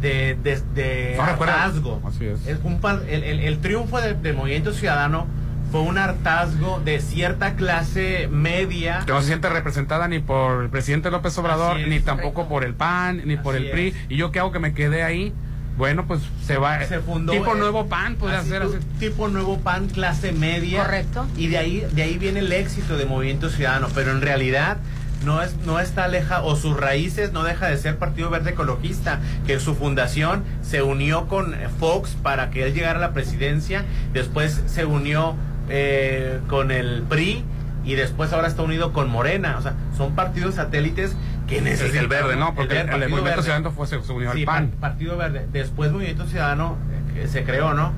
de, 0.00 0.36
de, 0.42 0.60
de 0.74 1.14
No 1.16 1.26
recuerdo. 1.26 1.54
hartazgo. 1.54 2.02
Así 2.06 2.26
es. 2.26 2.46
Es 2.46 2.58
un 2.62 2.80
par- 2.80 3.02
el, 3.08 3.22
el- 3.22 3.40
el 3.40 3.58
triunfo 3.58 4.00
del, 4.00 4.20
del 4.22 4.34
Movimiento 4.36 4.72
Ciudadano 4.72 5.26
fue 5.72 5.80
un 5.80 5.98
hartazgo 5.98 6.80
de 6.84 7.00
cierta 7.00 7.54
clase 7.56 8.28
media. 8.30 9.02
Que 9.06 9.12
no 9.12 9.20
se 9.20 9.26
siente 9.28 9.48
representada 9.48 10.06
ni 10.08 10.20
por 10.20 10.62
el 10.64 10.70
presidente 10.70 11.10
López 11.10 11.36
Obrador, 11.38 11.78
ni 11.88 12.00
tampoco 12.00 12.48
por 12.48 12.64
el 12.64 12.74
PAN, 12.74 13.22
ni 13.24 13.36
por 13.36 13.56
el 13.56 13.70
PRI. 13.70 13.94
¿Y 14.08 14.16
yo 14.16 14.30
qué 14.30 14.38
hago 14.38 14.52
que 14.52 14.58
me 14.60 14.74
quedé 14.74 15.02
ahí? 15.02 15.32
Bueno, 15.76 16.06
pues 16.06 16.20
se 16.42 16.56
va. 16.56 16.82
Se 16.84 17.00
fundó. 17.00 17.32
Tipo 17.32 17.54
eh, 17.54 17.58
nuevo 17.58 17.86
PAN, 17.86 18.14
puede 18.16 18.36
hacer. 18.36 18.62
Tipo 18.98 19.28
nuevo 19.28 19.58
PAN, 19.58 19.88
clase 19.88 20.32
media. 20.32 20.82
Correcto. 20.84 21.26
Y 21.36 21.48
de 21.48 21.58
ahí, 21.58 21.86
de 21.92 22.02
ahí 22.02 22.16
viene 22.16 22.40
el 22.40 22.50
éxito 22.52 22.96
de 22.96 23.04
Movimiento 23.04 23.50
Ciudadano. 23.50 23.88
Pero 23.94 24.12
en 24.12 24.22
realidad 24.22 24.78
no, 25.24 25.42
es, 25.42 25.56
no 25.66 25.80
está 25.80 26.04
aleja, 26.04 26.42
o 26.42 26.56
sus 26.56 26.76
raíces 26.76 27.32
no 27.32 27.42
deja 27.42 27.66
de 27.68 27.76
ser 27.78 27.96
Partido 27.96 28.30
Verde 28.30 28.50
Ecologista, 28.50 29.20
que 29.46 29.58
su 29.60 29.74
fundación 29.74 30.44
se 30.62 30.82
unió 30.82 31.26
con 31.28 31.54
eh, 31.54 31.68
Fox 31.80 32.16
para 32.22 32.50
que 32.50 32.64
él 32.64 32.74
llegara 32.74 32.98
a 32.98 33.02
la 33.02 33.12
presidencia. 33.12 33.84
Después 34.12 34.62
se 34.66 34.84
unió 34.84 35.34
eh, 35.68 36.38
con 36.48 36.70
el 36.70 37.02
PRI. 37.08 37.44
Y 37.84 37.94
después 37.94 38.32
ahora 38.32 38.48
está 38.48 38.62
unido 38.62 38.92
con 38.92 39.08
Morena. 39.08 39.54
O 39.58 39.62
sea, 39.62 39.74
son 39.96 40.16
partidos 40.16 40.56
satélites 40.56 41.14
que 41.46 41.58
Es 41.58 41.62
necesitan. 41.62 42.00
el 42.00 42.08
verde, 42.08 42.34
¿no? 42.34 42.52
Porque 42.56 42.80
el, 42.80 42.86
Movimiento. 43.08 43.42
Ciudadano 43.42 43.70
fue, 43.70 43.86
se, 43.86 43.98
unió 44.12 44.32
Sí, 44.32 44.40
al 44.40 44.44
PAN. 44.44 44.68
pa- 44.70 44.88
Partido 44.88 45.16
Verde. 45.16 45.46
Después 45.52 45.92
Movimiento 45.92 46.26
Ciudadano 46.26 46.76
eh, 47.14 47.28
se 47.28 47.44
creó, 47.44 47.74
¿no? 47.74 47.92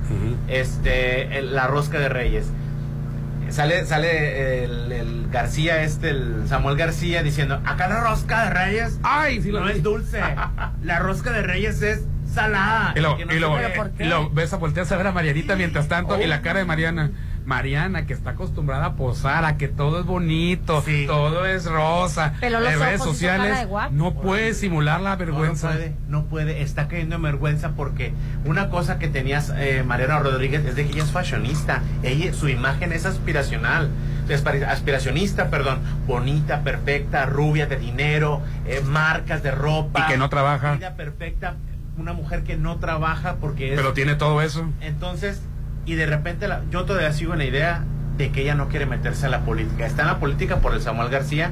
Este, 0.49 1.39
el- 1.39 1.55
la 1.55 1.67
rosca 1.67 1.99
de 1.99 2.09
Reyes. 2.09 2.47
Sale, 3.51 3.87
sale 3.87 4.65
el, 4.65 4.93
el 4.93 5.29
García, 5.31 5.83
este, 5.83 6.11
el 6.11 6.49
Samuel 6.49 6.77
García 6.77 7.23
diciendo, 7.23 7.61
acá 7.65 7.89
la 7.89 8.01
rosca 8.01 8.45
de 8.45 8.51
Reyes, 8.51 8.99
ay, 9.03 9.43
sí 9.43 9.51
no 9.51 9.69
es 9.69 9.83
dulce. 9.83 10.21
la 10.83 10.99
rosca 10.99 11.33
de 11.33 11.43
Reyes 11.43 11.83
es 11.83 12.05
salada. 12.33 12.93
Y 12.95 13.01
luego, 13.01 13.19
no 13.25 13.33
y 13.33 13.39
luego, 14.05 14.31
ves 14.31 14.53
a 14.53 14.57
voltear 14.57 14.87
a 14.91 14.97
ver 14.97 15.07
a 15.07 15.13
Marianita 15.13 15.57
mientras 15.57 15.89
tanto 15.89 16.21
y 16.21 16.27
la 16.27 16.43
cara 16.43 16.61
de 16.61 16.65
Mariana. 16.65 17.11
Mariana, 17.49 18.05
que 18.05 18.13
está 18.13 18.31
acostumbrada 18.33 18.85
a 18.85 18.93
posar, 18.93 19.47
a 19.47 19.57
que 19.57 19.69
todo 19.69 20.01
es 20.01 20.05
bonito, 20.05 20.85
todo 21.07 21.47
es 21.47 21.65
rosa. 21.65 22.35
Pero 22.41 22.61
los 22.61 22.71
en 22.71 22.79
redes 22.79 23.03
sociales 23.03 23.67
no 23.91 24.13
puede 24.13 24.53
simular 24.53 25.01
la 25.01 25.17
vergüenza. 25.17 25.69
No, 25.69 25.73
no 25.73 25.79
puede, 25.79 25.95
no 26.09 26.25
puede, 26.25 26.63
está 26.63 26.89
cayendo 26.89 27.17
en 27.17 27.23
vergüenza 27.23 27.71
porque 27.71 28.13
una 28.45 28.69
cosa 28.69 28.99
que 28.99 29.09
tenías 29.09 29.51
eh, 29.57 29.83
Mariana 29.83 30.19
Rodríguez 30.19 30.63
es 30.67 30.77
de 30.77 30.85
que 30.85 30.93
ella 30.93 31.05
es 31.05 31.11
fashionista, 31.11 31.81
ella, 32.03 32.35
su 32.35 32.51
imagen 32.51 32.93
es 32.93 33.07
aspiracional, 33.07 33.89
aspiracionista, 34.69 35.49
perdón, 35.49 35.81
bonita, 36.07 36.61
perfecta, 36.61 37.25
rubia, 37.25 37.65
de 37.65 37.79
dinero, 37.79 38.43
eh, 38.67 38.83
marcas 38.85 39.43
de 39.43 39.53
ropa. 39.53 40.05
Y 40.05 40.13
que 40.13 40.19
no 40.19 40.29
trabaja. 40.29 40.75
Vida 40.75 40.97
perfecta, 40.97 41.57
una 41.97 42.13
mujer 42.13 42.43
que 42.45 42.59
no 42.59 42.77
trabaja 42.77 43.37
porque 43.37 43.73
es... 43.73 43.77
Pero 43.77 43.95
tiene 43.95 44.17
todo 44.17 44.43
eso. 44.43 44.69
Entonces, 44.83 45.41
y 45.93 45.95
de 45.97 46.07
repente 46.07 46.49
la- 46.49 46.63
yo 46.71 46.85
todavía 46.85 47.13
sigo 47.13 47.33
en 47.33 47.39
la 47.41 47.45
idea 47.45 47.85
de 48.17 48.31
que 48.33 48.43
ella 48.43 48.55
no 48.55 48.69
quiere 48.69 48.85
meterse 48.87 49.27
a 49.27 49.29
la 49.29 49.41
política. 49.41 49.87
Está 49.87 50.03
en 50.03 50.09
la 50.09 50.19
política 50.19 50.57
por 50.57 50.75
el 50.75 50.83
Samuel 50.83 51.09
García 51.09 51.51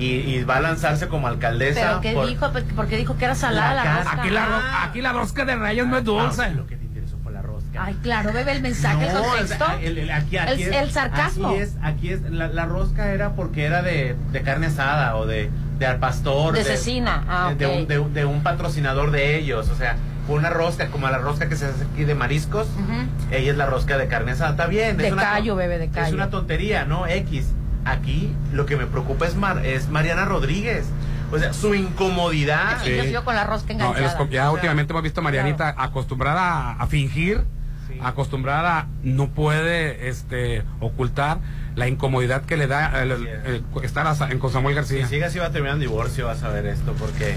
y, 0.00 0.06
y 0.16 0.42
va 0.44 0.56
a 0.56 0.60
lanzarse 0.60 1.06
como 1.08 1.28
alcaldesa. 1.28 1.80
¿Pero 1.80 2.00
qué 2.00 2.12
por- 2.12 2.26
dijo? 2.26 2.50
Porque 2.74 2.96
dijo 2.96 3.16
que 3.16 3.24
era 3.24 3.34
salada 3.36 3.74
la, 3.74 3.84
La 3.84 3.96
rosca. 3.98 4.20
Aquí 4.20 4.30
la, 4.30 4.46
ro- 4.46 4.62
aquí 4.82 5.00
la 5.00 5.12
rosca 5.12 5.44
de 5.44 5.56
rayas 5.56 5.86
no 5.86 5.96
es 5.96 6.04
dulce. 6.04 6.42
Ah, 6.42 6.48
lo 6.48 6.66
que 6.66 6.76
te 6.76 6.84
interesó 6.86 7.16
fue 7.22 7.30
la 7.32 7.42
rosca. 7.42 7.84
Ay, 7.84 7.96
claro, 8.02 8.32
bebe 8.32 8.50
el 8.52 8.62
mensaje, 8.62 9.06
el 9.06 9.14
No, 9.14 9.22
contexto. 9.22 9.64
o 9.64 9.68
sea, 9.68 9.80
el, 9.80 9.98
el- 9.98 10.10
aquí- 10.10 10.36
aquí 10.38 10.62
El- 10.64 10.68
es- 10.74 10.76
el 10.82 10.90
sarcasmo. 10.90 11.48
Aquí 11.50 11.58
es, 11.58 11.76
aquí 11.82 12.10
es 12.10 12.22
la, 12.22 12.48
la 12.48 12.66
rosca 12.66 13.12
era 13.12 13.30
porque 13.34 13.64
era 13.64 13.82
de, 13.82 14.16
de 14.32 14.42
carne 14.42 14.66
asada 14.66 15.14
o 15.16 15.24
de, 15.24 15.50
de 15.78 15.86
al 15.86 15.98
pastor. 16.00 16.54
De 16.54 16.64
cecina. 16.64 17.24
Ah, 17.28 17.54
de, 17.56 17.66
ok. 17.66 17.72
un, 17.76 17.86
de 17.86 17.98
un- 18.00 18.12
de 18.14 18.24
un 18.24 18.42
patrocinador 18.42 19.12
de 19.12 19.36
ellos. 19.38 19.68
O 19.68 19.76
sea, 19.76 19.94
una 20.36 20.50
rosca 20.50 20.88
como 20.88 21.08
la 21.08 21.18
rosca 21.18 21.48
que 21.48 21.56
se 21.56 21.66
hace 21.66 21.84
aquí 21.84 22.04
de 22.04 22.14
mariscos. 22.14 22.66
Ella 23.30 23.50
es 23.52 23.56
la 23.56 23.66
rosca 23.66 23.96
de 23.98 24.08
carne 24.08 24.32
asada. 24.32 24.50
Está 24.50 24.66
bien. 24.66 24.96
De 24.96 25.06
es 25.06 25.12
una, 25.12 25.22
callo, 25.22 25.56
bebé, 25.56 25.78
de 25.78 25.84
Es 25.86 25.90
callo. 25.90 26.14
una 26.14 26.30
tontería, 26.30 26.84
¿no? 26.84 27.06
X. 27.06 27.46
Aquí 27.84 28.34
lo 28.52 28.66
que 28.66 28.76
me 28.76 28.86
preocupa 28.86 29.26
es, 29.26 29.34
Mar- 29.36 29.64
es 29.64 29.88
Mariana 29.88 30.24
Rodríguez. 30.26 30.84
O 31.32 31.38
sea, 31.38 31.52
su 31.52 31.74
incomodidad. 31.74 32.78
Sí. 32.82 32.96
Yo 32.96 33.02
sigo 33.04 33.24
con 33.24 33.34
la 33.34 33.44
rosca 33.44 33.74
No, 33.74 33.94
ya 34.30 34.50
últimamente 34.50 34.92
hemos 34.92 35.02
visto 35.02 35.20
a 35.20 35.24
Marianita 35.24 35.74
acostumbrada 35.76 36.40
a, 36.42 36.72
a 36.82 36.86
fingir, 36.86 37.42
acostumbrada, 38.02 38.86
no 39.02 39.28
puede 39.30 40.08
este 40.08 40.62
ocultar 40.80 41.38
la 41.78 41.86
incomodidad 41.88 42.42
que 42.42 42.56
le 42.56 42.66
da 42.66 43.02
el, 43.02 43.12
el- 43.12 43.26
el 43.28 43.64
estar 43.84 44.06
a- 44.06 44.30
en 44.30 44.38
con 44.38 44.52
Samuel 44.52 44.74
García. 44.74 45.04
Si 45.04 45.14
sigue 45.14 45.24
así 45.24 45.38
va 45.38 45.46
a 45.46 45.50
terminar 45.50 45.74
en 45.74 45.80
divorcio, 45.80 46.26
vas 46.26 46.42
a 46.42 46.48
ver 46.48 46.66
esto, 46.66 46.92
porque... 46.98 47.36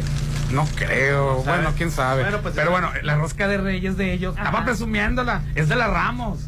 No 0.51 0.65
creo, 0.75 1.43
¿Sabes? 1.45 1.61
bueno, 1.61 1.73
quién 1.77 1.91
sabe. 1.91 2.23
Bueno, 2.23 2.39
pues- 2.41 2.55
Pero 2.55 2.71
bueno, 2.71 2.89
la 3.03 3.15
rosca 3.15 3.47
de 3.47 3.57
Reyes 3.57 3.95
de 3.95 4.11
ellos, 4.11 4.35
Ajá. 4.35 4.45
estaba 4.49 4.65
presumiéndola, 4.65 5.41
es 5.55 5.69
de 5.69 5.75
la 5.77 5.87
Ramos. 5.87 6.39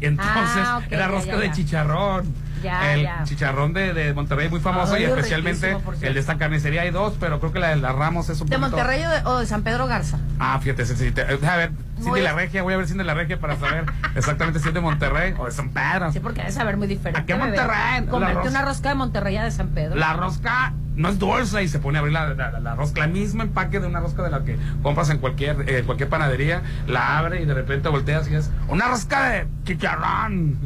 Y 0.00 0.06
entonces, 0.06 0.62
Ah, 0.64 0.80
ya, 0.90 1.08
rosca 1.08 1.32
ya, 1.32 1.38
de 1.38 1.52
chicharrón. 1.52 2.32
Ya, 2.62 2.92
el 2.94 3.02
ya. 3.02 3.24
chicharrón 3.24 3.72
de, 3.72 3.92
de 3.94 4.12
Monterrey 4.14 4.48
muy 4.48 4.60
famoso 4.60 4.94
Ay, 4.94 5.02
y 5.02 5.04
especialmente 5.06 5.76
el 6.02 6.14
de 6.14 6.20
esta 6.20 6.36
carnicería 6.38 6.82
hay 6.82 6.90
dos, 6.90 7.14
pero 7.18 7.40
creo 7.40 7.52
que 7.52 7.58
la 7.60 7.68
de 7.70 7.76
la 7.76 7.92
Ramos 7.92 8.28
es 8.28 8.40
un 8.40 8.48
¿De 8.48 8.56
poquito- 8.58 8.76
Monterrey 8.76 9.04
o 9.04 9.10
de, 9.10 9.20
o 9.24 9.38
de 9.38 9.46
San 9.46 9.62
Pedro 9.62 9.86
Garza? 9.86 10.18
Ah, 10.38 10.58
fíjate, 10.62 10.84
sí, 10.86 10.94
sí, 10.96 11.10
te- 11.12 11.22
a 11.22 11.56
ver, 11.56 11.70
Cindy 11.96 12.10
Muy- 12.10 12.20
la 12.22 12.32
Regia, 12.32 12.62
voy 12.62 12.74
a 12.74 12.76
ver 12.78 12.86
Cindy 12.86 13.04
la 13.04 13.14
Regia 13.14 13.38
para 13.40 13.56
saber 13.56 13.84
exactamente 14.16 14.58
si 14.60 14.68
es 14.68 14.74
de 14.74 14.80
Monterrey 14.80 15.34
o 15.38 15.44
de 15.46 15.50
San 15.52 15.70
Pedro. 15.70 16.12
Sí, 16.12 16.20
porque 16.20 16.40
debe 16.40 16.52
saber 16.52 16.76
muy 16.76 16.86
diferente. 16.86 17.20
¿A 17.20 17.24
qué. 17.26 17.34
Monterrey? 17.34 18.04
La 18.04 18.06
Comerte 18.10 18.48
una 18.48 18.62
rosca 18.62 18.88
de 18.90 18.94
Monterrey 18.94 19.36
a 19.36 19.44
de 19.44 19.50
San 19.50 19.68
Pedro. 19.68 19.96
La 19.96 20.12
rosca 20.14 20.72
no 20.96 21.08
es 21.08 21.18
dulce 21.18 21.62
y 21.62 21.68
se 21.68 21.78
pone 21.78 21.96
a 21.98 22.00
abrir 22.00 22.12
la, 22.12 22.34
la- 22.34 22.58
la 22.60 22.74
rosca, 22.74 23.00
la 23.00 23.06
misma 23.06 23.44
empaque 23.44 23.80
de 23.80 23.86
una 23.86 24.00
rosca 24.00 24.22
de 24.22 24.30
la 24.30 24.44
que 24.44 24.58
compras 24.82 25.08
en 25.10 25.18
cualquier, 25.18 25.64
eh, 25.68 25.82
cualquier 25.84 26.08
panadería, 26.10 26.62
la 26.86 27.18
abre 27.18 27.40
y 27.42 27.46
de 27.46 27.54
repente 27.54 27.88
volteas 27.88 28.28
y 28.28 28.34
es 28.34 28.50
una 28.68 28.88
rosca 28.88 29.30
de 29.30 29.46
chicharrón. 29.64 30.58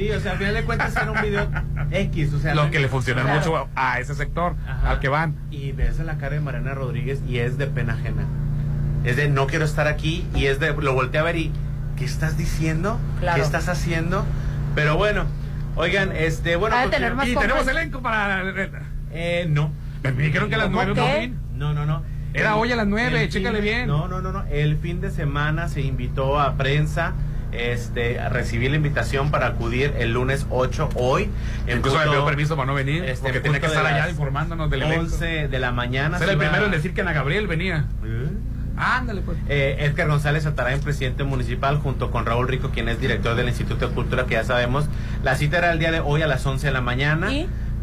Sí, 0.00 0.10
o 0.12 0.18
sea, 0.20 0.32
al 0.32 0.38
final 0.38 0.54
de 0.54 0.62
cuentas 0.64 0.96
era 0.96 1.10
un 1.10 1.20
video 1.20 1.46
X, 1.90 2.32
o 2.32 2.38
sea... 2.40 2.54
Lo 2.54 2.70
que 2.70 2.78
le 2.80 2.88
funciona 2.88 3.20
Claro. 3.22 3.38
mucho 3.38 3.68
a 3.76 4.00
ese 4.00 4.14
sector, 4.14 4.54
Ajá. 4.66 4.90
al 4.92 4.98
que 5.00 5.08
van. 5.08 5.34
Y 5.50 5.72
ves 5.72 5.98
la 5.98 6.16
cara 6.16 6.36
de 6.36 6.40
Mariana 6.40 6.72
Rodríguez 6.72 7.20
y 7.28 7.38
es 7.38 7.58
de 7.58 7.66
pena 7.66 7.92
ajena. 7.92 8.22
Es 9.04 9.16
de 9.16 9.28
no 9.28 9.46
quiero 9.46 9.66
estar 9.66 9.86
aquí 9.88 10.24
y 10.34 10.46
es 10.46 10.58
de 10.58 10.72
lo 10.72 10.94
volteé 10.94 11.20
a 11.20 11.22
ver 11.22 11.36
y 11.36 11.52
¿qué 11.98 12.06
estás 12.06 12.38
diciendo? 12.38 12.98
Claro. 13.20 13.36
¿Qué 13.36 13.42
estás 13.42 13.68
haciendo? 13.68 14.24
Pero 14.74 14.96
bueno, 14.96 15.26
oigan, 15.76 16.12
este, 16.16 16.56
bueno, 16.56 16.76
pues, 16.80 16.90
tener 16.90 17.14
más 17.14 17.28
Y 17.28 17.36
tenemos 17.36 17.68
elenco 17.68 18.00
para... 18.00 18.42
eh, 19.12 19.46
no. 19.50 19.70
Me 20.02 20.12
dijeron 20.12 20.48
que 20.48 20.54
a 20.54 20.58
las 20.58 20.68
¿Cómo 20.68 20.82
nueve? 20.82 21.32
¿no? 21.52 21.74
No, 21.74 21.74
no, 21.74 21.84
no. 21.84 22.02
Era 22.32 22.50
El- 22.50 22.54
hoy 22.54 22.72
a 22.72 22.76
las 22.76 22.86
nueve, 22.86 23.28
chécale 23.28 23.60
bien. 23.60 23.86
No, 23.86 24.08
no, 24.08 24.22
no, 24.22 24.32
no. 24.32 24.44
El 24.50 24.78
fin 24.78 25.02
de 25.02 25.10
semana 25.10 25.68
se 25.68 25.82
invitó 25.82 26.40
a 26.40 26.56
prensa. 26.56 27.12
Este, 27.52 28.20
a 28.20 28.28
recibir 28.28 28.70
la 28.70 28.76
invitación 28.76 29.30
para 29.30 29.46
acudir 29.48 29.92
el 29.98 30.12
lunes 30.12 30.46
8 30.50 30.88
hoy. 30.94 31.28
Incluso 31.66 31.96
me 31.98 32.04
punto- 32.04 32.10
pidió 32.10 32.24
permiso 32.24 32.56
para 32.56 32.66
no 32.66 32.74
venir, 32.74 33.04
este, 33.04 33.22
porque 33.24 33.36
en 33.38 33.42
tenía 33.42 33.60
que 33.60 33.66
estar 33.66 33.84
allá 33.86 34.08
informándonos 34.08 34.70
del 34.70 34.82
elenco. 34.82 35.02
11 35.02 35.48
de 35.48 35.58
la 35.58 35.72
mañana. 35.72 36.18
Ser 36.18 36.28
se 36.28 36.32
el 36.34 36.38
iba- 36.40 36.46
primero 36.48 36.66
en 36.66 36.72
decir 36.72 36.94
que 36.94 37.00
Ana 37.00 37.12
Gabriel 37.12 37.46
venía. 37.46 37.86
Ándale, 38.76 39.20
pues. 39.20 39.36
Eh, 39.48 39.76
Edgar 39.80 40.08
González 40.08 40.46
Atarain, 40.46 40.80
presidente 40.80 41.22
municipal, 41.24 41.76
junto 41.78 42.10
con 42.10 42.24
Raúl 42.24 42.48
Rico, 42.48 42.70
quien 42.70 42.88
es 42.88 42.98
director 43.00 43.34
del 43.36 43.48
Instituto 43.48 43.88
de 43.88 43.94
Cultura, 43.94 44.24
que 44.26 44.34
ya 44.34 44.44
sabemos. 44.44 44.86
La 45.22 45.36
cita 45.36 45.58
era 45.58 45.72
el 45.72 45.78
día 45.78 45.90
de 45.90 46.00
hoy 46.00 46.22
a 46.22 46.26
las 46.26 46.46
11 46.46 46.68
de 46.68 46.72
la 46.72 46.80
mañana. 46.80 47.28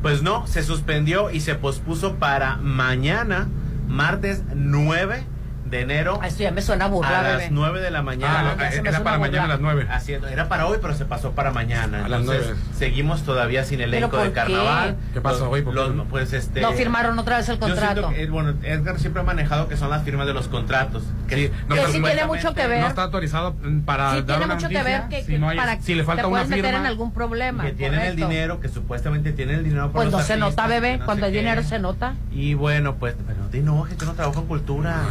Pues 0.02 0.22
no, 0.24 0.48
se 0.48 0.64
suspendió 0.64 1.30
y 1.32 1.42
se 1.42 1.56
pospuso 1.56 2.16
para 2.16 2.56
mañana, 2.58 3.48
martes 3.88 4.44
9 4.56 5.24
de 5.70 5.82
enero. 5.82 6.20
Esto 6.24 6.44
ya 6.44 6.52
me 6.52 6.62
suena 6.62 6.86
a 6.86 6.88
burla, 6.88 7.20
a 7.20 7.24
bebé. 7.24 7.44
las 7.44 7.52
9 7.52 7.82
de 7.82 7.92
la 7.92 8.02
mañana. 8.02 8.56
Ah, 8.58 8.64
ya 8.64 8.72
se 8.72 8.82
me 8.82 8.90
era 8.90 9.04
para 9.04 9.18
mañana 9.20 9.46
a 9.46 9.48
las 9.48 9.60
9. 9.60 9.88
Así 9.90 10.14
era 10.14 10.48
para 10.50 10.66
hoy, 10.68 10.78
pero 10.82 10.94
se 10.96 11.06
pasó 11.06 11.32
para 11.32 11.52
mañana. 11.52 12.06
A 12.06 12.10
las 12.10 12.22
Entonces, 12.22 12.46
9. 12.48 12.62
seguimos 12.78 13.24
todavía 13.24 13.64
sin 13.64 13.82
elenco 13.82 14.10
¿Pero 14.12 14.24
de 14.24 14.30
por 14.30 14.34
qué? 14.48 14.54
carnaval. 14.54 14.96
¿Qué 15.14 15.22
pasó 15.22 15.50
hoy? 15.50 15.62
¿Por 15.62 15.74
qué 15.74 15.80
los- 15.80 15.96
no? 15.96 16.06
pues 16.06 16.34
este 16.34 16.62
No 16.62 16.72
firmaron 16.74 17.18
otra 17.20 17.38
vez 17.38 17.50
el 17.50 17.60
yo 17.60 17.66
siento 17.66 17.82
contrato. 17.86 18.10
que, 18.10 18.24
eh, 18.24 18.28
bueno, 18.30 18.54
Edgar 18.64 19.00
siempre 19.00 19.22
ha 19.22 19.26
manejado 19.26 19.68
que 19.68 19.78
son 19.78 19.90
las 19.90 20.04
firmas 20.04 20.26
de 20.28 20.34
los 20.34 20.48
contratos. 20.48 21.04
Que, 21.28 21.36
Sí, 21.38 21.52
no, 21.68 21.76
Que 21.76 21.82
pero 21.82 21.92
sí 21.94 22.02
tiene 22.02 22.26
mucho 22.26 22.54
que 22.54 22.68
ver. 22.68 22.82
No 22.82 22.88
está 22.88 23.04
autorizado 23.04 23.54
mm, 23.62 23.82
para 23.82 24.12
Sí, 24.12 24.16
dar 24.18 24.26
tiene 24.26 24.46
una 24.46 24.56
mucho 24.56 24.68
que 24.70 24.74
noticia, 24.76 25.00
ver 25.00 25.10
que, 25.10 25.22
si 25.22 25.32
que 25.34 25.40
no 25.40 25.50
hay- 25.50 25.58
para 25.58 25.82
si 25.82 25.96
le 25.96 26.04
falta 26.04 26.22
te 26.24 26.28
una 26.28 26.34
puedes 26.36 26.50
meter 26.50 26.66
firma. 26.66 26.80
en 26.80 26.86
algún 26.86 27.12
problema. 27.14 27.64
que 27.64 27.72
tienen 27.74 28.00
el 28.00 28.06
correcto. 28.12 28.28
dinero, 28.30 28.60
que 28.60 28.70
supuestamente 28.70 29.32
tienen 29.34 29.56
el 29.56 29.64
dinero 29.64 29.84
por 29.92 29.94
Pues 30.04 30.06
los 30.12 30.22
no 30.22 30.22
se 30.28 30.38
nota, 30.38 30.68
bebé. 30.68 30.94
que 30.94 30.98
no 31.00 31.06
Cuando 31.06 31.26
hay 31.26 31.32
dinero 31.32 31.64
se 31.64 31.80
nota. 31.80 32.16
Y 32.32 32.54
bueno, 32.54 32.96
pues, 32.96 33.16
no 33.48 33.52
te 33.52 33.60
enojes, 33.60 33.98
yo 33.98 34.06
no 34.06 34.14
trabajo 34.14 34.42
en 34.42 34.46
cultura. 34.48 35.04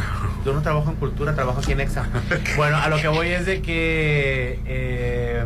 Yo 0.45 0.53
no 0.53 0.61
trabajo 0.61 0.91
en 0.91 0.95
cultura, 0.97 1.33
trabajo 1.33 1.59
aquí 1.59 1.71
en 1.71 1.81
EXA. 1.81 2.07
Bueno, 2.55 2.77
a 2.77 2.87
lo 2.87 2.97
que 2.97 3.07
voy 3.07 3.29
es 3.29 3.45
de 3.47 3.61
que 3.61 4.59
eh, 4.65 5.45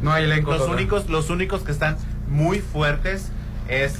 No 0.00 0.12
hay 0.12 0.24
elenco 0.24 0.52
los 0.52 0.68
únicos, 0.68 1.08
los 1.10 1.28
únicos 1.28 1.62
que 1.62 1.72
están 1.72 1.96
muy 2.28 2.60
fuertes 2.60 3.30
es, 3.68 3.94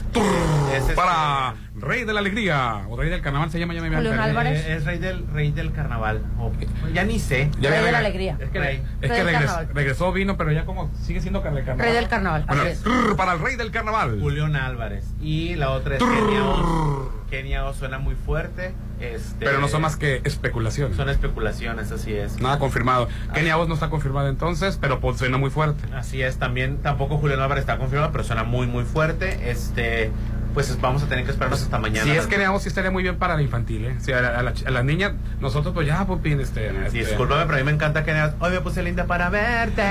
es 0.73 0.79
este- 0.79 0.95
Para 0.95 1.55
Rey 1.77 2.05
de 2.05 2.13
la 2.13 2.21
Alegría, 2.21 2.83
o 2.89 2.97
Rey 2.97 3.11
del 3.11 3.21
Carnaval 3.21 3.51
se 3.51 3.59
llama, 3.59 3.75
ya 3.75 3.83
me. 3.83 3.95
Álvarez. 3.97 4.67
Es 4.67 4.85
rey 4.85 4.99
del 4.99 5.27
rey 5.29 5.51
del 5.51 5.73
carnaval. 5.73 6.23
O- 6.39 6.53
ya 6.93 7.05
ni 7.05 7.19
sé. 7.19 7.51
Ya 7.61 7.71
Rey 7.71 7.85
de 7.85 7.93
la 7.93 7.99
alegría. 7.99 8.37
Es 8.41 8.49
que, 8.51 8.59
Rey. 8.61 8.77
es 8.77 8.83
Rey 8.83 9.11
que 9.11 9.17
del 9.17 9.27
regres- 9.27 9.47
carnaval. 9.47 9.69
regresó, 9.75 10.13
vino, 10.13 10.37
pero 10.37 10.53
ya 10.53 10.65
como 10.65 10.91
sigue 11.03 11.21
siendo 11.21 11.43
carnaval. 11.43 11.79
Rey 11.79 11.93
del 11.93 12.09
carnaval. 12.09 12.45
Bueno, 12.47 13.17
para 13.17 13.33
el 13.35 13.41
Rey 13.41 13.57
del 13.57 13.71
Carnaval. 13.71 14.19
Julián 14.21 14.55
Álvarez. 14.57 15.05
Y 15.21 15.57
la 15.57 15.71
otra 15.71 15.97
es 15.97 16.03
Kenia 16.03 16.45
Oz. 16.45 17.09
Kenia 17.31 17.65
Oz 17.67 17.77
suena 17.77 17.99
muy 17.99 18.15
fuerte. 18.15 18.73
Este, 19.13 19.45
Pero 19.45 19.59
no 19.61 19.69
son 19.69 19.83
más 19.83 19.97
que 19.97 20.21
especulaciones. 20.25 20.97
Son 20.97 21.09
especulaciones, 21.09 21.93
así 21.93 22.15
es. 22.15 22.41
Nada 22.41 22.59
confirmado. 22.59 23.09
Kenia 23.33 23.57
Voz 23.57 23.69
no 23.69 23.75
está 23.75 23.91
confirmado 23.91 24.29
entonces, 24.29 24.79
pero 24.81 25.01
pues 25.01 25.19
suena 25.19 25.39
muy 25.39 25.51
fuerte. 25.51 25.83
Así 25.95 26.23
es, 26.23 26.39
también 26.39 26.79
tampoco 26.79 27.19
Julián 27.19 27.41
Álvarez 27.41 27.63
está 27.63 27.79
confirmado, 27.79 28.13
pero 28.13 28.25
suena 28.25 28.45
muy 28.45 28.67
muy 28.67 28.85
fuerte. 28.85 29.51
Este, 29.51 30.11
pues 30.55 30.81
vamos 30.81 31.03
a 31.03 31.07
tener 31.07 31.25
que 31.25 31.33
esperarnos 31.33 31.63
hasta 31.63 31.79
mañana. 31.79 32.05
Si 32.05 32.17
es 32.17 32.27
Kenia 32.27 32.51
Voz 32.51 32.63
sí 32.63 32.69
estaría 32.69 32.91
muy 32.91 33.03
bien 33.03 33.17
para 33.17 33.35
la 33.35 33.43
infantil, 33.43 33.85
¿eh? 33.87 33.97
Sí, 34.01 34.13
a, 34.13 34.21
la, 34.21 34.29
a, 34.39 34.43
la, 34.43 34.53
a 34.67 34.71
la 34.71 34.83
niña, 34.83 35.15
nosotros 35.41 35.75
pues 35.75 35.87
ya, 35.87 36.07
Popín, 36.07 36.41
este... 36.41 36.71
Sí, 36.71 36.77
este- 37.01 37.11
discúlpame, 37.11 37.43
pero 37.47 37.57
a 37.57 37.59
mí 37.59 37.65
me 37.65 37.73
encanta 37.73 38.05
Kenia 38.05 38.27
Voz. 38.29 38.35
Hoy 38.41 38.51
me 38.53 38.61
puse 38.61 38.83
linda 38.83 39.07
para 39.07 39.31
verte 39.31 39.83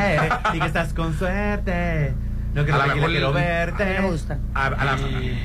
y 0.53 0.59
que 0.59 0.65
estás 0.65 0.93
con 0.93 1.17
suerte. 1.19 2.13
No 2.53 2.63
quiero 2.63 2.75
A 2.75 2.77
la 2.77 2.93
tranquila, 2.93 2.95
mejor 2.95 3.09
quiero 3.11 3.33
verte. 3.33 3.83
A 3.83 3.85
mí 3.87 3.93
me 4.05 4.11
gusta. 4.11 4.37
A, 4.53 4.67
a 4.67 4.85
la, 4.85 4.97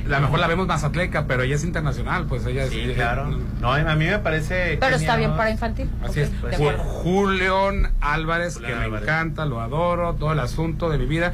la 0.06 0.20
mejor 0.20 0.38
la 0.40 0.46
vemos 0.46 0.66
más 0.66 0.84
atleca, 0.84 1.26
pero 1.26 1.42
ella 1.42 1.54
es 1.54 1.64
internacional, 1.64 2.26
pues 2.26 2.44
ella 2.44 2.64
es... 2.64 2.70
Sí, 2.70 2.92
claro. 2.94 3.38
No, 3.60 3.72
a 3.72 3.94
mí 3.96 4.04
me 4.06 4.18
parece. 4.18 4.76
Pero 4.78 4.96
está 4.96 5.16
bien 5.16 5.34
para 5.36 5.50
infantil. 5.50 5.88
Así 6.04 6.20
Ok, 6.20 6.26
es. 6.26 6.42
de 6.42 6.48
Ju- 6.50 6.54
acuerdo. 6.54 6.82
Julián 6.82 7.92
Álvarez, 8.00 8.54
Julián 8.56 8.82
que 8.82 8.88
me 8.90 8.98
encanta, 8.98 9.46
lo 9.46 9.60
adoro, 9.60 10.14
todo 10.14 10.32
el 10.32 10.40
asunto 10.40 10.90
de 10.90 10.98
mi 10.98 11.06
vida, 11.06 11.32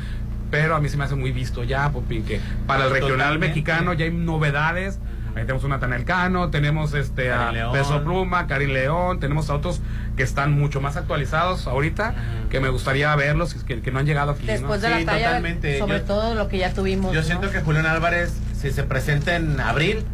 pero 0.51 0.77
a 0.77 0.81
mí 0.81 0.89
se 0.89 0.97
me 0.97 1.05
hace 1.05 1.17
muy 1.17 1.33
visto 1.33 1.65
ya, 1.65 1.91
Popín, 1.91 2.25
que 2.25 2.41
para 2.67 2.85
el 2.85 2.91
regional 2.91 3.17
Totalmente. 3.19 3.49
mexicano 3.49 3.93
ya 3.95 4.05
hay 4.05 4.13
novedades. 4.13 4.99
Ahí 5.37 5.43
tenemos 5.43 5.65
a 5.65 5.69
Natanel 5.69 6.05
Cano, 6.05 6.51
tenemos 6.51 6.95
este 6.95 7.33
a 7.33 7.51
León. 7.51 7.73
Peso 7.73 8.05
Pluma, 8.05 8.47
Karin 8.47 8.73
León, 8.73 9.19
tenemos 9.19 9.51
a 9.51 9.55
otros 9.55 9.81
que 10.17 10.23
están 10.23 10.53
mucho 10.53 10.81
más 10.81 10.97
actualizados 10.97 11.67
ahorita, 11.67 12.15
que 12.51 12.61
me 12.61 12.69
gustaría 12.69 13.15
verlos, 13.17 13.55
que, 13.55 13.81
que 13.81 13.91
no 13.91 13.99
han 13.99 14.07
llegado 14.07 14.33
aquí. 14.33 14.47
¿no? 14.47 14.53
Después 14.53 14.81
de 14.81 14.89
Sí, 14.89 15.05
la 15.05 15.13
talla, 15.13 15.27
totalmente. 15.27 15.79
sobre 15.79 15.99
Yo- 15.99 16.05
todo 16.05 16.35
lo 16.37 16.49
que 16.49 16.59
ya 16.59 16.73
tuvimos. 16.73 17.13
Yo 17.13 17.21
¿no? 17.21 17.27
siento 17.27 17.51
que 17.51 17.61
Julián 17.61 17.87
Álvarez, 17.87 18.33
si 18.57 18.71
se 18.71 18.85
presenta 18.85 19.35
en 19.35 19.61
abril, 19.61 20.05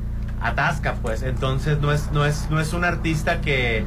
atasca, 0.41 0.95
pues. 1.03 1.23
Entonces 1.23 1.79
no 1.81 1.93
es, 1.93 2.11
no 2.13 2.25
es, 2.25 2.49
no 2.51 2.59
es 2.59 2.73
un 2.73 2.85
artista 2.87 3.43
que, 3.43 3.85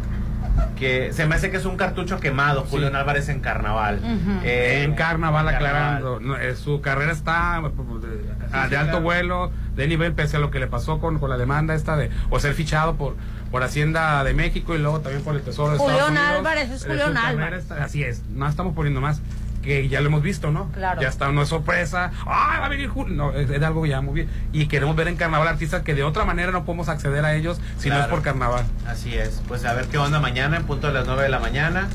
que 0.78 1.12
se 1.14 1.26
me 1.26 1.34
hace 1.34 1.50
que 1.50 1.58
es 1.58 1.66
un 1.66 1.78
cartucho 1.78 2.20
quemado, 2.20 2.62
Julián 2.70 2.96
Álvarez 2.96 3.28
en 3.30 3.40
carnaval. 3.40 4.00
Eh, 4.44 4.84
en 4.86 4.94
carnaval 4.94 5.48
en 5.50 5.56
aclarando, 5.56 6.20
no, 6.20 6.38
eh, 6.38 6.56
su 6.56 6.80
carrera 6.80 7.12
está 7.12 7.60
de, 7.62 8.56
a- 8.56 8.68
de 8.68 8.78
alto 8.78 9.02
vuelo, 9.02 9.52
de 9.76 9.88
nivel, 9.88 10.14
pese 10.14 10.38
a 10.38 10.40
lo 10.40 10.52
que 10.52 10.60
le 10.60 10.68
pasó 10.68 11.00
con, 11.00 11.20
con 11.20 11.30
la 11.30 11.38
demanda 11.38 11.74
esta 11.76 11.96
de 11.98 12.10
o 12.30 12.40
ser 12.40 12.54
fichado 12.54 12.96
por 12.96 13.16
por 13.52 13.62
Hacienda 13.62 14.24
de 14.24 14.34
México 14.34 14.74
y 14.74 14.80
luego 14.80 15.00
también 15.02 15.24
por 15.24 15.36
el 15.36 15.42
Tesoro 15.44 15.74
de 15.74 15.78
Julián 15.78 15.98
Estados 16.00 16.12
Unidos. 16.12 16.38
Álvarez, 16.38 16.72
es 16.72 16.86
Julián 16.86 17.16
Álvarez. 17.18 17.62
está- 17.64 17.84
así 17.84 18.04
es, 18.04 18.24
no 18.34 18.48
estamos 18.48 18.74
poniendo 18.74 19.00
más 19.00 19.22
que 19.62 19.88
ya 19.88 20.02
lo 20.02 20.08
hemos 20.08 20.22
visto, 20.24 20.52
¿no? 20.52 20.70
Claro. 20.74 21.02
Ya 21.02 21.08
está, 21.08 21.32
no 21.32 21.42
es 21.44 21.48
sorpresa. 21.50 22.12
¡Ah, 22.26 22.58
va 22.60 22.66
a 22.66 22.70
venir 22.70 22.90
Julio! 22.90 23.16
No, 23.16 23.32
es, 23.32 23.50
es 23.50 23.64
algo 23.64 23.86
ya 23.86 24.02
muy 24.02 24.14
bien. 24.16 24.30
Y 24.52 24.66
queremos 24.66 24.94
ver 24.96 25.08
en 25.08 25.16
carnaval 25.16 25.48
artistas 25.48 25.84
que 25.84 25.94
de 25.94 26.04
otra 26.04 26.26
manera 26.26 26.52
no 26.52 26.66
podemos 26.66 26.90
acceder 26.90 27.24
a 27.24 27.34
ellos 27.36 27.62
si 27.78 27.90
no 27.90 27.98
es 28.00 28.08
por 28.08 28.22
carnaval. 28.24 28.66
Así 28.86 29.16
es, 29.16 29.42
pues 29.48 29.64
a 29.64 29.74
ver 29.74 29.86
qué 29.86 29.98
onda 29.98 30.20
mañana 30.20 30.58
en 30.58 30.64
punto 30.66 30.88
de 30.88 30.94
las 30.94 31.06
9 31.08 31.24
de 31.24 31.30
la 31.30 31.40
mañana. 31.40 31.88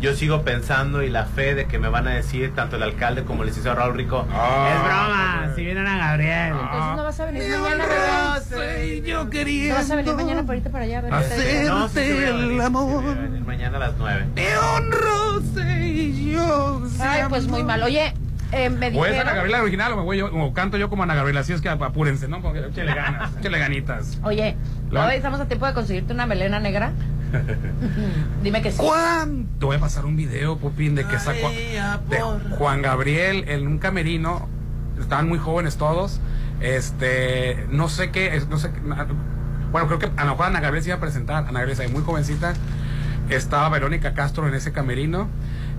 Yo 0.00 0.14
sigo 0.14 0.42
pensando 0.42 1.02
y 1.02 1.10
la 1.10 1.26
fe 1.26 1.54
de 1.54 1.66
que 1.66 1.78
me 1.78 1.88
van 1.90 2.08
a 2.08 2.12
decir 2.12 2.54
tanto 2.54 2.76
el 2.76 2.82
alcalde 2.82 3.22
como 3.24 3.42
el 3.42 3.48
licenciado 3.48 3.76
Raúl 3.78 3.94
Rico. 3.94 4.26
Ah, 4.32 4.70
es 4.74 4.82
broma, 4.82 5.54
si 5.54 5.62
vienen 5.64 5.86
a 5.86 5.98
Gabriel. 5.98 6.54
Entonces 6.54 6.96
no 6.96 7.04
vas 7.04 7.20
a 7.20 7.24
venir 7.26 7.42
mañana, 7.58 7.86
¿verdad? 7.86 8.42
yo 9.04 9.24
No 9.24 9.74
vas 9.74 9.90
a 9.90 9.96
venir 9.96 10.14
mañana 10.14 10.42
para 10.46 10.56
irte 10.56 10.70
para 10.70 10.84
allá, 10.84 11.00
¿verdad? 11.02 11.20
Hacer- 11.20 11.66
No, 11.66 11.88
sí, 11.88 12.00
sí 12.00 12.12
voy 12.14 12.24
a 12.24 12.32
venir, 12.32 12.52
el 12.52 12.60
amor. 12.62 12.88
sí 12.88 12.94
voy 13.06 13.12
a 13.12 13.20
venir 13.20 13.44
mañana 13.44 13.76
a 13.76 13.80
las 13.80 13.94
9. 13.98 14.26
Te 14.34 14.56
honro, 14.56 15.42
sé 15.54 16.12
yo. 16.32 16.82
Ay, 16.98 17.22
pues 17.28 17.46
muy 17.46 17.62
mal. 17.62 17.82
Oye, 17.82 18.14
eh, 18.52 18.70
me 18.70 18.86
O 18.86 18.90
es 18.90 18.96
Ana 18.96 19.08
dijeron... 19.10 19.34
Gabriela 19.34 19.62
original 19.62 19.92
o 19.92 19.96
me 19.98 20.02
voy 20.02 20.16
yo, 20.16 20.26
o 20.34 20.52
canto 20.54 20.78
yo 20.78 20.88
como 20.88 21.02
Ana 21.02 21.14
Gabriela, 21.14 21.40
así 21.40 21.52
es 21.52 21.60
que 21.60 21.68
apúrense, 21.68 22.26
¿no? 22.26 22.38
Échale 22.54 22.94
ganas, 22.94 23.36
échale 23.38 23.58
ganitas. 23.58 24.18
Oye, 24.22 24.56
¿todavía 24.88 25.16
estamos 25.16 25.40
a 25.40 25.46
tiempo 25.46 25.66
de 25.66 25.74
conseguirte 25.74 26.14
una 26.14 26.24
melena 26.26 26.58
negra? 26.58 26.92
Dime 28.42 28.62
que 28.62 28.70
sí. 28.72 28.78
¿Cuándo? 28.78 29.48
Te 29.58 29.66
voy 29.66 29.76
a 29.76 29.80
pasar 29.80 30.04
un 30.04 30.16
video, 30.16 30.56
Popín, 30.58 30.94
de 30.94 31.04
que 31.04 31.18
sacó 31.18 31.48
de 31.50 32.20
Juan 32.56 32.82
Gabriel 32.82 33.44
en 33.48 33.66
un 33.66 33.78
camerino. 33.78 34.48
Estaban 35.00 35.28
muy 35.28 35.38
jóvenes 35.38 35.76
todos. 35.76 36.20
Este, 36.60 37.66
no 37.70 37.88
sé 37.88 38.10
qué, 38.10 38.42
no 38.50 38.58
sé 38.58 38.70
qué- 38.72 38.80
Bueno, 39.72 39.86
creo 39.86 39.98
que 39.98 40.10
a 40.16 40.24
lo 40.24 40.32
mejor 40.32 40.46
Ana 40.46 40.60
Gabriel 40.60 40.82
se 40.84 40.90
iba 40.90 40.96
a 40.96 41.00
presentar. 41.00 41.36
Ana 41.46 41.60
Gabriel 41.60 41.80
es 41.80 41.90
muy 41.92 42.02
jovencita. 42.02 42.52
Estaba 43.28 43.68
Verónica 43.68 44.12
Castro 44.14 44.46
en 44.48 44.54
ese 44.54 44.72
camerino. 44.72 45.28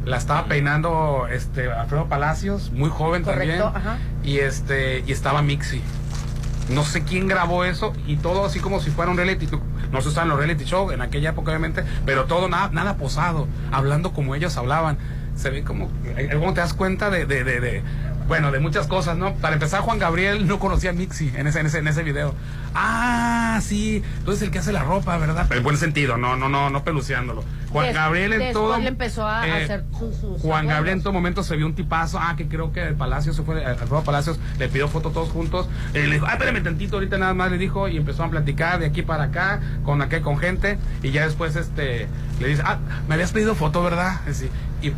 La 0.06 0.18
estaba 0.18 0.46
peinando 0.46 1.28
este 1.32 1.72
Alfredo 1.72 2.08
Palacios, 2.08 2.72
muy 2.72 2.90
joven 2.90 3.22
Correcto, 3.24 3.66
también. 3.72 3.86
ajá. 3.88 3.98
Y 4.24 4.40
este, 4.40 5.04
y 5.06 5.12
estaba 5.12 5.44
Mixi. 5.44 5.82
No 6.74 6.84
sé 6.84 7.04
quién 7.04 7.28
grabó 7.28 7.64
eso 7.66 7.94
y 8.08 8.16
todo 8.18 8.46
así 8.46 8.60
como 8.60 8.80
si 8.80 8.90
fuera 8.92 9.12
un 9.12 9.18
reality. 9.18 9.48
No 9.92 10.02
se 10.02 10.10
usaban 10.10 10.30
los 10.30 10.38
reality 10.38 10.64
show 10.66 10.92
en 10.92 11.02
aquella 11.02 11.32
época, 11.32 11.52
obviamente, 11.52 11.84
pero 12.06 12.26
todo 12.26 12.48
nada, 12.50 12.70
nada 12.72 12.98
posado, 12.98 13.48
hablando 13.72 14.14
como 14.14 14.36
ellos 14.36 14.56
hablaban. 14.58 14.98
Se 15.36 15.50
ve 15.50 15.64
como, 15.64 15.90
eh, 16.18 16.30
¿cómo 16.34 16.54
te 16.54 16.62
das 16.62 16.74
cuenta 16.74 17.10
de, 17.10 17.26
de, 17.26 17.44
de, 17.44 17.60
de- 17.60 17.84
bueno, 18.28 18.52
de 18.52 18.60
muchas 18.60 18.88
cosas, 18.88 19.18
¿no? 19.18 19.34
Para 19.36 19.56
empezar, 19.56 19.82
Juan 19.82 20.00
Gabriel 20.00 20.48
no 20.48 20.60
conocía 20.60 20.92
a 20.92 20.94
Mixi 20.94 21.34
en 21.36 21.48
ese, 21.48 21.60
en 21.60 21.66
ese, 21.66 21.80
en 21.80 21.88
ese 21.90 22.04
video. 22.04 22.34
Ah, 22.74 23.60
sí, 23.62 24.02
entonces 24.20 24.44
el 24.44 24.52
que 24.52 24.60
hace 24.60 24.72
la 24.72 24.84
ropa, 24.84 25.18
¿verdad? 25.18 25.52
En 25.52 25.64
buen 25.64 25.76
sentido, 25.78 26.18
no, 26.18 26.36
no, 26.38 26.48
no, 26.48 26.70
no 26.70 26.84
peluceándolo. 26.84 27.44
Juan 27.72 27.94
Gabriel 27.94 28.34
en 28.34 28.54
todo. 28.54 28.78
le 28.78 28.88
empezó 28.88 29.28
a 29.28 29.48
eh, 29.48 29.64
hacer 29.64 29.86
sus... 29.98 30.16
sus 30.16 30.42
Juan 30.42 30.68
Gabriel 30.68 30.98
en 30.98 31.04
todo 31.04 31.14
momento 31.14 31.44
se 31.44 31.56
vio 31.56 31.66
un 31.66 31.76
tipazo. 31.76 32.20
Ah, 32.20 32.36
que 32.38 32.48
creo 32.48 32.72
que 32.72 32.88
el 32.88 32.96
Palacio 32.96 33.34
se 33.34 33.44
fue, 33.44 33.64
Alfredo 33.66 34.04
Palacios 34.04 34.40
le 34.60 34.68
pidió 34.68 34.88
foto 34.88 35.12
todos 35.12 35.30
juntos. 35.30 35.68
Eh, 35.94 36.08
le 36.08 36.16
dijo, 36.16 36.26
ah, 36.28 36.34
espérame 36.34 36.64
tantito, 36.64 36.98
ahorita 36.98 37.18
nada 37.18 37.34
más 37.34 37.52
le 37.52 37.58
dijo. 37.58 37.88
Y 37.88 37.98
empezó 37.98 38.24
a 38.24 38.30
platicar 38.30 38.80
de 38.80 38.88
aquí 38.88 39.02
para 39.02 39.26
acá, 39.26 39.62
con 39.84 40.02
aquel, 40.02 40.22
con 40.22 40.38
gente. 40.38 40.78
Y 41.04 41.12
ya 41.12 41.26
después 41.26 41.56
este 41.56 42.08
le 42.40 42.48
dice, 42.48 42.64
ah, 42.66 42.80
me 43.08 43.16
habías 43.16 43.32
pedido 43.32 43.56
foto, 43.56 43.84
¿verdad? 43.84 44.20
Y, 44.82 44.88
y 44.88 44.94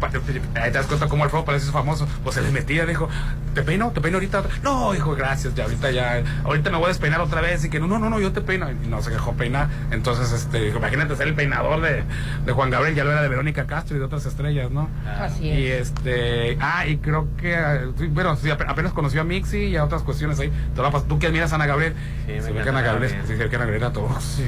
ahí 0.56 0.72
te 0.72 0.72
das 0.72 0.86
cuenta 0.88 1.08
cómo 1.08 1.24
Alfredo 1.24 1.46
Palacios 1.46 1.68
es 1.70 1.74
famoso. 1.74 2.08
Pues 2.24 2.36
se 2.36 2.42
les 2.42 2.52
metía, 2.52 2.86
dijo, 2.86 3.10
¿te 3.54 3.62
peino? 3.64 3.92
¿Te 3.92 4.02
peino 4.02 4.18
ahorita? 4.18 4.44
No, 4.64 4.92
dijo, 4.94 5.16
gracias, 5.16 5.54
ya 5.56 5.64
ahorita 5.66 5.92
ya, 5.92 6.24
ahorita 6.44 6.70
me 6.72 6.78
voy 6.78 6.86
a 6.86 6.90
despeinar 6.90 7.22
otra 7.22 7.42
vez. 7.42 7.64
Y 7.66 7.70
que 7.70 7.80
no, 7.80 7.88
no, 7.88 8.00
no, 8.00 8.10
no, 8.10 8.20
yo 8.20 8.32
te 8.32 8.42
peino. 8.42 8.70
Y 8.72 8.88
no 8.88 9.02
se 9.02 9.12
dejó 9.12 9.34
peinar. 9.34 9.68
Entonces, 9.92 10.32
este, 10.32 10.70
imagínate 10.70 11.16
ser 11.16 11.28
el 11.28 11.34
peinador 11.36 11.82
de, 11.82 12.04
de 12.46 12.52
Juan 12.52 12.70
Gabriel, 12.70 12.96
ya 12.96 13.04
lo 13.04 13.12
era 13.12 13.22
de 13.22 13.30
Verónica 13.30 13.66
Castro 13.66 13.96
y 13.96 14.00
de 14.00 14.06
otras 14.06 14.26
estrellas, 14.26 14.72
¿no? 14.72 14.90
Así 15.20 15.46
Y 15.48 15.68
es. 15.68 15.90
este, 15.90 16.58
ah, 16.60 16.86
y 16.88 16.98
creo 16.98 17.28
que, 17.38 17.56
sí, 17.98 18.08
bueno, 18.08 18.36
sí, 18.36 18.50
ape- 18.50 18.66
apenas 18.68 18.94
conoció 18.94 19.22
a 19.22 19.24
Mixi 19.24 19.58
y 19.66 19.76
a 19.78 19.84
otras 19.84 20.04
cuestiones 20.04 20.40
ahí. 20.40 20.52
Tú 21.08 21.20
que 21.20 21.28
admiras 21.28 21.52
a 21.52 21.56
Ana 21.56 21.66
Gabriel. 21.68 21.94
Sí, 22.26 22.32
me 22.34 22.42
se 22.42 22.52
ve 22.52 22.64
que 22.64 22.70
Ana 22.70 22.82
Gabriel, 22.82 23.12
Gabriel. 23.12 23.22
sí, 23.28 23.38
se 23.38 23.44
ve 23.44 23.50
que 23.50 23.56
Ana 23.56 23.66
Gabriel 23.66 23.84
era 23.84 23.92
eso. 23.92 24.20
Sí, 24.20 24.44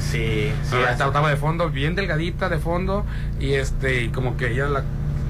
sí. 0.00 0.52
Así- 0.68 0.76
esta 0.90 1.06
estaba 1.06 1.28
de 1.30 1.36
fondo, 1.36 1.70
bien 1.70 1.94
delgadita 1.94 2.48
de 2.48 2.58
fondo. 2.58 3.04
Y 3.40 3.54
este, 3.54 4.02
y 4.02 4.08
como 4.08 4.36
que 4.36 4.52
ella 4.52 4.66
la. 4.66 4.82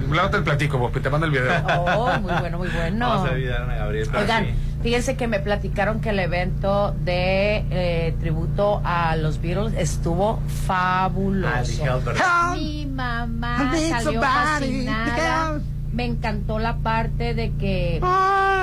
Luego 0.08 0.30
te 0.30 0.36
el 0.38 0.44
platico, 0.44 0.78
Bopi, 0.78 1.00
te 1.00 1.10
mando 1.10 1.26
el 1.26 1.32
video. 1.32 1.52
Oh, 1.66 2.18
muy 2.20 2.32
bueno, 2.32 2.58
muy 2.58 2.68
bueno. 2.68 3.08
Vamos 3.08 3.28
a 3.28 3.32
olvidar 3.32 3.60
a 3.60 3.64
Ana 3.64 3.74
Gabriel. 3.76 4.08
Oigan, 4.14 4.44
sí. 4.46 4.54
fíjense 4.82 5.16
que 5.16 5.28
me 5.28 5.40
platicaron 5.40 6.00
que 6.00 6.10
el 6.10 6.18
evento 6.18 6.94
de 7.04 7.64
eh, 7.70 8.14
tributo 8.20 8.80
a 8.84 9.16
los 9.16 9.40
Beatles 9.40 9.74
estuvo 9.76 10.40
fabuloso. 10.66 11.84
Ah, 11.84 11.92
Albert. 11.92 12.18
Mi 12.56 12.86
mamá 12.86 13.72
salió 13.88 14.20
fascinada. 14.20 15.54
to 15.58 15.64
Me 15.92 16.06
encantó 16.06 16.58
la 16.58 16.76
parte 16.76 17.34
de 17.34 17.52
que, 17.56 18.00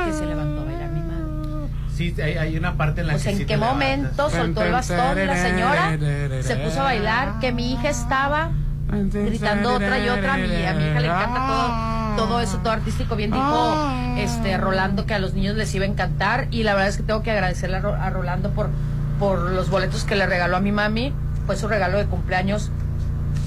que 0.06 0.14
se 0.14 0.26
levantó 0.26 0.62
a 0.62 0.66
bailar 0.66 0.92
mi 0.92 1.02
madre. 1.02 1.70
Sí, 1.96 2.16
hay, 2.22 2.38
hay 2.38 2.58
una 2.58 2.76
parte 2.76 3.02
en 3.02 3.08
la 3.08 3.14
Pues 3.14 3.24
que 3.24 3.30
en 3.32 3.38
sí 3.38 3.46
qué 3.46 3.58
levantas. 3.58 3.74
momento 3.90 4.30
soltó 4.30 4.64
el 4.64 4.72
bastón 4.72 5.28
la 5.28 5.36
señora, 5.36 5.98
se 6.42 6.56
puso 6.56 6.80
a 6.82 6.84
bailar, 6.84 7.40
que 7.40 7.52
mi 7.52 7.74
hija 7.74 7.90
estaba 7.90 8.52
gritando 8.92 9.74
otra 9.74 10.00
y 10.00 10.10
otra. 10.10 10.34
A 10.34 10.38
mi, 10.38 10.66
a 10.66 10.74
mi 10.74 10.84
hija 10.86 11.00
le 11.00 11.08
encanta 11.08 12.16
todo, 12.16 12.28
todo 12.28 12.40
eso, 12.42 12.58
todo 12.60 12.74
artístico. 12.74 13.16
Bien 13.16 13.32
dijo 13.32 13.92
este 14.18 14.58
Rolando 14.58 15.06
que 15.06 15.14
a 15.14 15.20
los 15.20 15.34
niños 15.34 15.56
les 15.56 15.74
iba 15.76 15.86
a 15.86 15.88
encantar. 15.88 16.48
Y 16.52 16.64
la 16.64 16.74
verdad 16.74 16.90
es 16.90 16.98
que 16.98 17.04
tengo 17.04 17.22
que 17.24 17.32
agradecerle 17.32 17.78
a, 17.78 17.82
Ro- 17.82 17.96
a 17.96 18.10
Rolando 18.10 18.52
por, 18.52 18.70
por 19.20 19.40
los 19.52 19.70
boletos 19.70 20.04
que 20.04 20.16
le 20.16 20.26
regaló 20.26 20.58
a 20.58 20.60
mi 20.60 20.72
mami. 20.72 21.14
Fue 21.46 21.56
su 21.56 21.68
regalo 21.68 21.98
de 21.98 22.06
cumpleaños. 22.06 22.72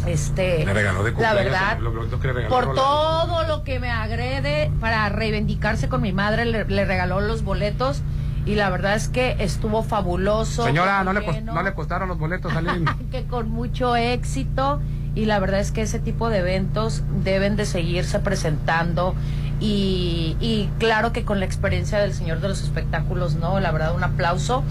Este, 0.06 0.64
Le 0.64 0.73
regaló 0.74 1.05
de 1.05 1.12
la 1.12 1.32
verdad, 1.32 1.78
lo- 1.78 1.93
lo- 1.93 2.02
lo 2.05 2.19
que 2.20 2.32
regaló 2.32 2.48
por 2.48 2.64
Rolando. 2.64 2.82
todo 2.82 3.44
lo 3.47 3.62
que 3.62 3.78
me 3.78 3.90
agrede 3.90 4.70
para 4.81 5.09
reivindicarse 5.09 5.89
con 5.89 6.02
mi 6.02 6.12
madre, 6.12 6.44
le, 6.44 6.64
le 6.64 6.85
regaló 6.85 7.20
los 7.20 7.44
boletos. 7.44 8.02
Y 8.44 8.56
la 8.56 8.69
verdad 8.70 8.97
es 8.97 9.06
que 9.09 9.36
estuvo 9.39 9.85
fabuloso. 9.85 10.64
Señora, 10.64 11.05
no 11.05 11.12
le, 11.12 11.43
no 11.43 11.62
le 11.62 11.74
costaron 11.74 12.09
los 12.09 12.19
boletos, 12.19 12.52
que 13.12 13.24
con 13.27 13.48
mucho 13.51 13.94
éxito 13.94 14.81
y 15.14 15.26
la 15.26 15.39
verdad 15.39 15.60
es 15.60 15.72
que 15.72 15.82
ese 15.82 15.98
tipo 15.98 16.28
de 16.30 16.39
eventos 16.39 17.02
deben 17.22 17.56
de 17.56 17.66
seguirse 17.66 18.18
presentando 18.18 19.14
y, 19.60 20.68
claro 20.78 21.12
que 21.12 21.24
con 21.24 21.39
la 21.39 21.47
experiencia 21.47 21.98
del 22.01 22.12
señor 22.14 22.40
de 22.40 22.48
los 22.48 22.62
espectáculos, 22.62 23.36
¿no? 23.36 23.60
La 23.60 23.70
verdad 23.70 23.94
un 23.94 24.02
aplauso 24.02 24.64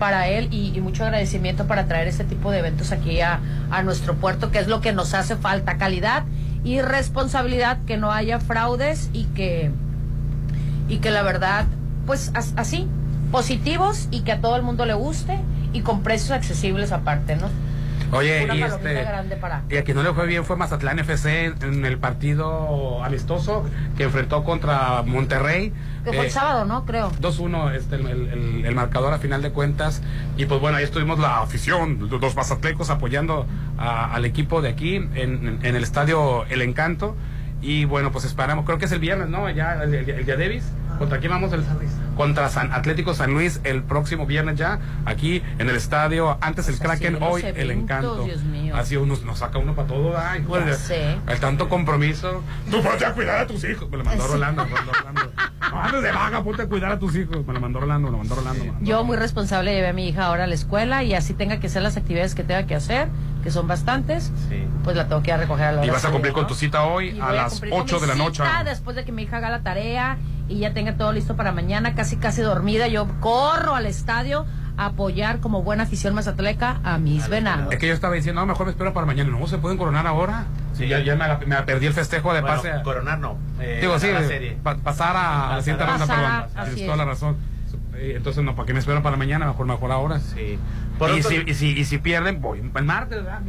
para 0.00 0.26
él 0.28 0.48
y, 0.52 0.80
mucho 0.80 1.04
agradecimiento 1.04 1.66
para 1.68 1.86
traer 1.86 2.08
este 2.08 2.24
tipo 2.24 2.50
de 2.50 2.58
eventos 2.58 2.90
aquí 2.90 3.20
a, 3.20 3.38
a 3.70 3.82
nuestro 3.84 4.14
puerto, 4.16 4.50
que 4.50 4.58
es 4.58 4.66
lo 4.66 4.80
que 4.80 4.92
nos 4.92 5.14
hace 5.14 5.36
falta, 5.36 5.78
calidad 5.78 6.24
y 6.64 6.80
responsabilidad, 6.80 7.78
que 7.86 7.96
no 7.96 8.10
haya 8.10 8.40
fraudes 8.40 9.10
y 9.12 9.24
que, 9.26 9.70
y 10.88 10.96
que 10.98 11.10
la 11.12 11.22
verdad, 11.22 11.66
pues 12.06 12.32
as- 12.34 12.52
así, 12.56 12.88
positivos 13.30 14.08
y 14.10 14.20
que 14.22 14.32
a 14.32 14.40
todo 14.40 14.56
el 14.56 14.62
mundo 14.62 14.86
le 14.86 14.94
guste 14.94 15.38
y 15.72 15.82
con 15.82 16.02
precios 16.02 16.32
accesibles 16.32 16.90
aparte, 16.90 17.36
¿no? 17.36 17.48
Oye, 18.12 18.44
Una 18.44 18.54
y 18.54 18.62
este. 18.62 18.92
grande 18.92 19.36
para. 19.36 19.62
Y 19.70 19.76
a 19.78 19.84
quien 19.84 19.96
no 19.96 20.02
le 20.02 20.12
fue 20.12 20.26
bien 20.26 20.44
fue 20.44 20.56
Mazatlán 20.56 20.98
FC 20.98 21.46
en 21.62 21.84
el 21.86 21.96
partido 21.98 23.02
amistoso 23.02 23.64
que 23.96 24.04
enfrentó 24.04 24.44
contra 24.44 25.02
Monterrey. 25.02 25.72
Que 26.04 26.10
fue 26.12 26.22
Eh, 26.24 26.26
el 26.26 26.30
sábado, 26.30 26.64
¿no? 26.66 26.84
Creo. 26.84 27.10
2-1 27.20 27.70
este, 27.74 27.94
el, 27.96 28.06
el- 28.06 28.64
el 28.66 28.74
marcador 28.74 29.14
a 29.14 29.18
final 29.18 29.40
de 29.40 29.50
cuentas. 29.50 30.02
Y 30.36 30.44
pues 30.44 30.60
bueno, 30.60 30.76
ahí 30.76 30.84
estuvimos 30.84 31.18
la 31.18 31.40
afición, 31.40 32.08
los 32.10 32.36
mazatlecos 32.36 32.90
apoyando 32.90 33.46
a- 33.78 34.12
al 34.14 34.24
equipo 34.26 34.60
de 34.60 34.68
aquí 34.68 34.96
en, 34.96 35.58
en 35.62 35.74
el 35.76 35.82
estadio 35.82 36.44
El 36.50 36.60
Encanto. 36.62 37.16
Y 37.62 37.84
bueno, 37.86 38.12
pues 38.12 38.24
esperamos, 38.24 38.64
creo 38.66 38.76
que 38.78 38.84
es 38.86 38.92
el 38.92 38.98
viernes, 38.98 39.28
¿no? 39.28 39.48
Ya 39.48 39.82
el, 39.84 39.94
el, 39.94 40.10
el 40.10 40.26
día 40.26 40.36
Davis. 40.36 40.64
¿Contra 40.98 41.18
quién 41.18 41.30
vamos? 41.32 41.52
El, 41.52 41.64
contra 42.16 42.48
San 42.48 42.72
Atlético 42.72 43.14
San 43.14 43.32
Luis 43.32 43.60
el 43.64 43.82
próximo 43.82 44.26
viernes 44.26 44.56
ya, 44.58 44.78
aquí 45.06 45.42
en 45.58 45.68
el 45.68 45.76
estadio. 45.76 46.38
Antes 46.40 46.68
el 46.68 46.76
Pues 46.76 46.88
Kraken, 46.88 47.22
hoy 47.22 47.42
el 47.44 47.70
Encanto. 47.70 48.26
Así 48.74 48.96
uno, 48.96 49.14
nos 49.24 49.38
saca 49.38 49.58
uno 49.58 49.74
para 49.74 49.88
todo. 49.88 50.16
Ay, 50.18 50.44
joder, 50.46 50.76
el 51.26 51.40
tanto 51.40 51.68
compromiso. 51.68 52.42
Tú 52.70 52.82
ponte 52.82 53.04
a 53.04 53.12
cuidar 53.12 53.38
a 53.38 53.46
tus 53.46 53.64
hijos. 53.64 53.88
Me 53.90 53.98
lo 53.98 54.04
mandó 54.04 54.24
Sí. 54.24 54.32
Rolando. 54.32 54.64
Rolando. 54.64 55.32
No 55.70 55.80
andes 55.82 56.02
de 56.02 56.12
vaga, 56.12 56.42
ponte 56.42 56.62
a 56.62 56.66
cuidar 56.66 56.92
a 56.92 56.98
tus 56.98 57.16
hijos. 57.16 57.46
Me 57.46 57.52
lo 57.52 57.60
mandó 57.60 57.80
Rolando, 57.80 58.08
me 58.08 58.12
lo 58.12 58.18
mandó 58.18 58.34
Rolando. 58.34 58.64
Yo 58.80 59.04
muy 59.04 59.16
responsable 59.16 59.72
llevé 59.74 59.88
a 59.88 59.92
mi 59.92 60.08
hija 60.08 60.26
ahora 60.26 60.44
a 60.44 60.46
la 60.46 60.54
escuela 60.54 61.02
y 61.02 61.14
así 61.14 61.34
tenga 61.34 61.60
que 61.60 61.66
hacer 61.68 61.82
las 61.82 61.96
actividades 61.96 62.34
que 62.34 62.44
tenga 62.44 62.66
que 62.66 62.74
hacer, 62.74 63.08
que 63.42 63.50
son 63.50 63.66
bastantes, 63.68 64.32
pues 64.84 64.96
la 64.96 65.08
tengo 65.08 65.22
que 65.22 65.30
ir 65.30 65.34
a 65.34 65.38
recoger 65.38 65.66
a 65.66 65.72
la 65.72 65.78
hora 65.78 65.86
Y 65.86 65.90
vas 65.90 66.04
a 66.04 66.10
cumplir 66.10 66.32
salida, 66.32 66.34
con 66.34 66.46
tu 66.46 66.54
¿no? 66.54 66.60
cita 66.60 66.84
hoy 66.84 67.08
Y 67.10 67.20
a 67.20 67.32
las 67.32 67.52
cumplir 67.52 67.72
con 67.72 67.80
8 67.82 67.94
mi 67.96 68.00
de 68.02 68.06
la 68.06 68.14
noche. 68.14 68.42
Después 68.64 68.96
de 68.96 69.04
que 69.04 69.12
mi 69.12 69.22
hija 69.22 69.38
haga 69.38 69.50
la 69.50 69.62
tarea 69.62 70.18
y 70.52 70.58
ya 70.60 70.72
tenga 70.72 70.96
todo 70.96 71.12
listo 71.12 71.34
para 71.36 71.52
mañana, 71.52 71.94
casi 71.94 72.16
casi 72.16 72.42
dormida, 72.42 72.86
yo 72.88 73.06
corro 73.20 73.74
al 73.74 73.86
estadio 73.86 74.46
a 74.76 74.86
apoyar 74.86 75.40
como 75.40 75.62
buena 75.62 75.82
afición 75.82 76.14
mazatleca 76.14 76.80
a 76.82 76.96
mis 76.98 77.28
venados. 77.28 77.72
Es 77.72 77.78
que 77.78 77.86
yo 77.88 77.92
estaba 77.94 78.14
diciendo, 78.14 78.40
no, 78.40 78.46
mejor 78.46 78.66
me 78.66 78.72
espero 78.72 78.92
para 78.94 79.06
mañana. 79.06 79.30
No, 79.30 79.46
se 79.46 79.58
pueden 79.58 79.76
coronar 79.78 80.06
ahora. 80.06 80.44
Sí, 80.74 80.88
ya, 80.88 81.00
ya 81.00 81.14
me, 81.14 81.56
perdí 81.62 81.86
el 81.86 81.92
festejo 81.92 82.32
de 82.32 82.40
Bueno, 82.40 82.56
pase. 82.56 82.70
a- 82.72 82.82
coronar 82.82 83.18
no. 83.18 83.36
eh, 83.60 83.78
Digo, 83.82 83.98
sí, 83.98 84.10
la 84.10 84.22
serie. 84.22 84.56
pa- 84.62 84.76
pasar 84.76 85.14
a, 85.16 85.50
a 85.52 85.56
la 85.56 85.62
siguiente 85.62 85.84
ronda, 85.84 86.06
perdón. 86.06 86.64
Tienes 86.74 86.84
toda 86.86 86.96
la 86.96 87.04
razón. 87.04 87.36
Eh, 87.94 88.14
Entonces, 88.16 88.42
no, 88.42 88.54
¿para 88.56 88.66
qué 88.66 88.72
me 88.72 88.78
espero 88.80 89.02
para 89.02 89.16
mañana? 89.18 89.46
Mejor, 89.46 89.66
mejor 89.66 89.92
ahora. 89.92 90.18
Sí. 90.20 90.58
Y, 91.10 91.18
otro- 91.20 91.30
si, 91.30 91.42
y, 91.46 91.54
si, 91.54 91.68
y 91.78 91.84
si 91.84 91.98
pierden, 91.98 92.40
voy 92.40 92.60
el 92.60 92.84
martes, 92.84 93.22
¿verdad? 93.24 93.40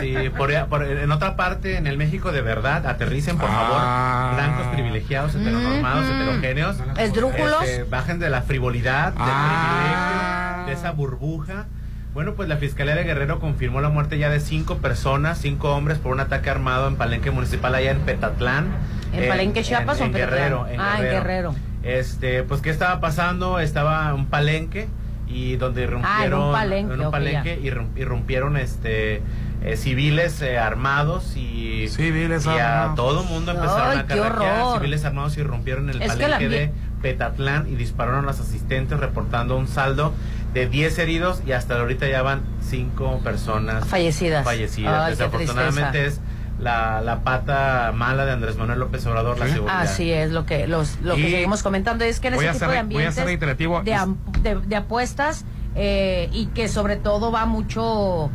Sí, 0.00 0.14
por, 0.36 0.52
por- 0.68 0.84
en 0.84 1.10
otra 1.12 1.36
parte, 1.36 1.76
en 1.76 1.86
el 1.86 1.96
México 1.98 2.32
de 2.32 2.40
verdad, 2.42 2.86
aterricen, 2.86 3.36
por 3.38 3.48
Ah. 3.50 4.32
favor, 4.32 4.34
blancos 4.36 4.66
privilegiados, 4.74 5.34
heteronormados, 5.34 6.06
heterogéneos. 6.10 6.76
Esdrújulos. 6.98 7.62
Este, 7.62 7.84
bajen 7.84 8.18
de 8.18 8.30
la 8.30 8.42
frivolidad, 8.42 9.12
del 9.12 9.22
Ah. 9.24 10.52
privilegio, 10.54 10.66
de 10.66 10.72
esa 10.80 10.90
burbuja. 10.92 11.66
Bueno, 12.14 12.32
pues 12.34 12.48
la 12.48 12.56
Fiscalía 12.56 12.94
de 12.94 13.04
Guerrero 13.04 13.40
confirmó 13.40 13.80
la 13.82 13.90
muerte 13.90 14.16
ya 14.18 14.30
de 14.30 14.40
cinco 14.40 14.78
personas, 14.78 15.36
cinco 15.38 15.74
hombres, 15.76 15.98
por 15.98 16.12
un 16.12 16.20
ataque 16.20 16.48
armado 16.48 16.88
en 16.88 16.96
Palenque 16.96 17.30
Municipal 17.30 17.74
allá 17.74 17.90
en 17.90 18.00
Petatlán. 18.00 18.68
¿En 19.12 19.28
Palenque, 19.28 19.62
Chiapas 19.62 19.98
en, 19.98 20.04
o 20.04 20.06
en? 20.06 20.12
Guerrero? 20.14 20.66
En 20.66 20.80
Ah, 20.80 20.96
en 20.98 21.02
Guerrero. 21.04 21.54
Este, 21.82 22.42
pues, 22.42 22.62
¿qué 22.62 22.70
estaba 22.70 23.00
pasando? 23.00 23.60
Estaba 23.60 24.12
un 24.14 24.26
palenque 24.26 24.88
y 25.26 25.56
donde 25.56 25.82
irrumpieron... 25.82 26.50
Ah, 26.50 26.52
palenque, 26.52 26.94
en 26.94 27.00
un 27.00 27.10
palenque, 27.10 27.60
irrum- 27.62 27.96
irrumpieron 27.96 28.56
este... 28.56 29.22
eh, 29.62 29.76
civiles 29.76 30.40
eh, 30.42 30.58
armados 30.58 31.36
y, 31.36 31.88
Civiles 31.88 32.46
y 32.46 32.48
a 32.50 32.82
armados. 32.82 32.94
todo 32.96 33.24
mundo 33.24 33.52
empezaron 33.52 34.04
Ay, 34.08 34.18
a 34.18 34.22
horror. 34.22 34.78
Civiles 34.78 35.04
armados 35.04 35.36
irrumpieron 35.38 35.88
en 35.90 35.96
el 35.96 36.02
Es 36.02 36.08
palenque 36.16 36.48
de 36.48 36.70
Petatlán 37.02 37.66
y 37.70 37.74
dispararon 37.76 38.24
a 38.24 38.26
los 38.28 38.40
asistentes 38.40 38.98
reportando 39.00 39.56
un 39.56 39.68
saldo 39.68 40.12
de 40.54 40.66
10 40.68 40.98
heridos 41.00 41.42
y 41.46 41.52
hasta 41.52 41.78
ahorita 41.78 42.06
ya 42.08 42.22
van 42.22 42.40
5 42.62 43.20
personas 43.22 43.84
Fallecidas. 43.86 44.44
fallecidas. 44.44 45.02
Ay, 45.04 45.10
Desafortunadamente 45.10 46.06
es 46.06 46.20
la, 46.58 47.00
la 47.02 47.20
pata 47.20 47.92
mala 47.94 48.24
de 48.24 48.32
Andrés 48.32 48.56
Manuel 48.56 48.78
López 48.78 49.04
Obrador, 49.06 49.38
la 49.38 49.46
seguridad. 49.48 49.80
Así 49.80 50.10
es 50.10 50.30
lo 50.32 50.46
que 50.46 50.66
los 50.66 50.98
lo 51.02 51.14
que 51.14 51.20
Y 51.28 51.30
seguimos 51.30 51.62
comentando 51.62 52.04
es 52.04 52.18
que 52.20 52.28
en 52.28 52.34
voy 52.36 52.44
ese 52.46 52.50
a 52.50 52.52
tipo 52.54 52.64
ser- 52.72 52.86
de 52.86 52.94
voy 52.94 53.02
a 53.04 53.12
ser 53.12 53.22
ambientes 53.22 53.24
reiterativo. 53.24 53.82
de, 53.82 53.98
de- 54.42 54.60
de 54.66 54.76
apuestas 54.76 55.44
eh, 55.74 56.28
y 56.32 56.46
que 56.46 56.68
sobre 56.68 56.96
todo 56.96 57.30
va 57.30 57.44
mucho 57.44 58.30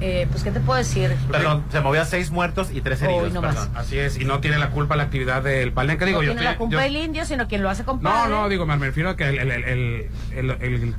eh, 0.00 0.26
pues 0.30 0.42
qué 0.42 0.50
te 0.50 0.60
puedo 0.60 0.78
decir 0.78 1.14
Perdón, 1.30 1.62
se 1.70 1.80
movió 1.80 2.00
a 2.00 2.06
6 2.06 2.30
muertos 2.30 2.70
y 2.72 2.80
3 2.80 3.02
Hoy 3.02 3.08
heridos. 3.08 3.32
no 3.34 3.42
más. 3.42 3.54
perdón. 3.54 3.76
Así 3.76 3.98
es, 3.98 4.18
y 4.18 4.24
no 4.24 4.40
tiene 4.40 4.58
la 4.58 4.70
culpa 4.70 4.96
la 4.96 5.02
actividad 5.04 5.42
del 5.42 5.72
palenque. 5.72 6.06
Digo, 6.06 6.20
no 6.20 6.24
yo 6.24 6.32
tiene 6.32 6.44
la 6.44 6.56
culpa 6.56 6.72
yo- 6.76 6.80
el 6.80 6.96
indio 6.96 7.24
sino 7.26 7.46
quien 7.48 7.62
lo 7.62 7.68
hace 7.70 7.84
con 7.84 8.02
No, 8.02 8.26
no, 8.26 8.48
digo, 8.48 8.64
me 8.66 8.76
refiero 8.78 9.10
a 9.10 9.16
que 9.16 9.28
el, 9.28 9.38
el, 9.38 9.50
el, 9.52 10.10
el, 10.34 10.94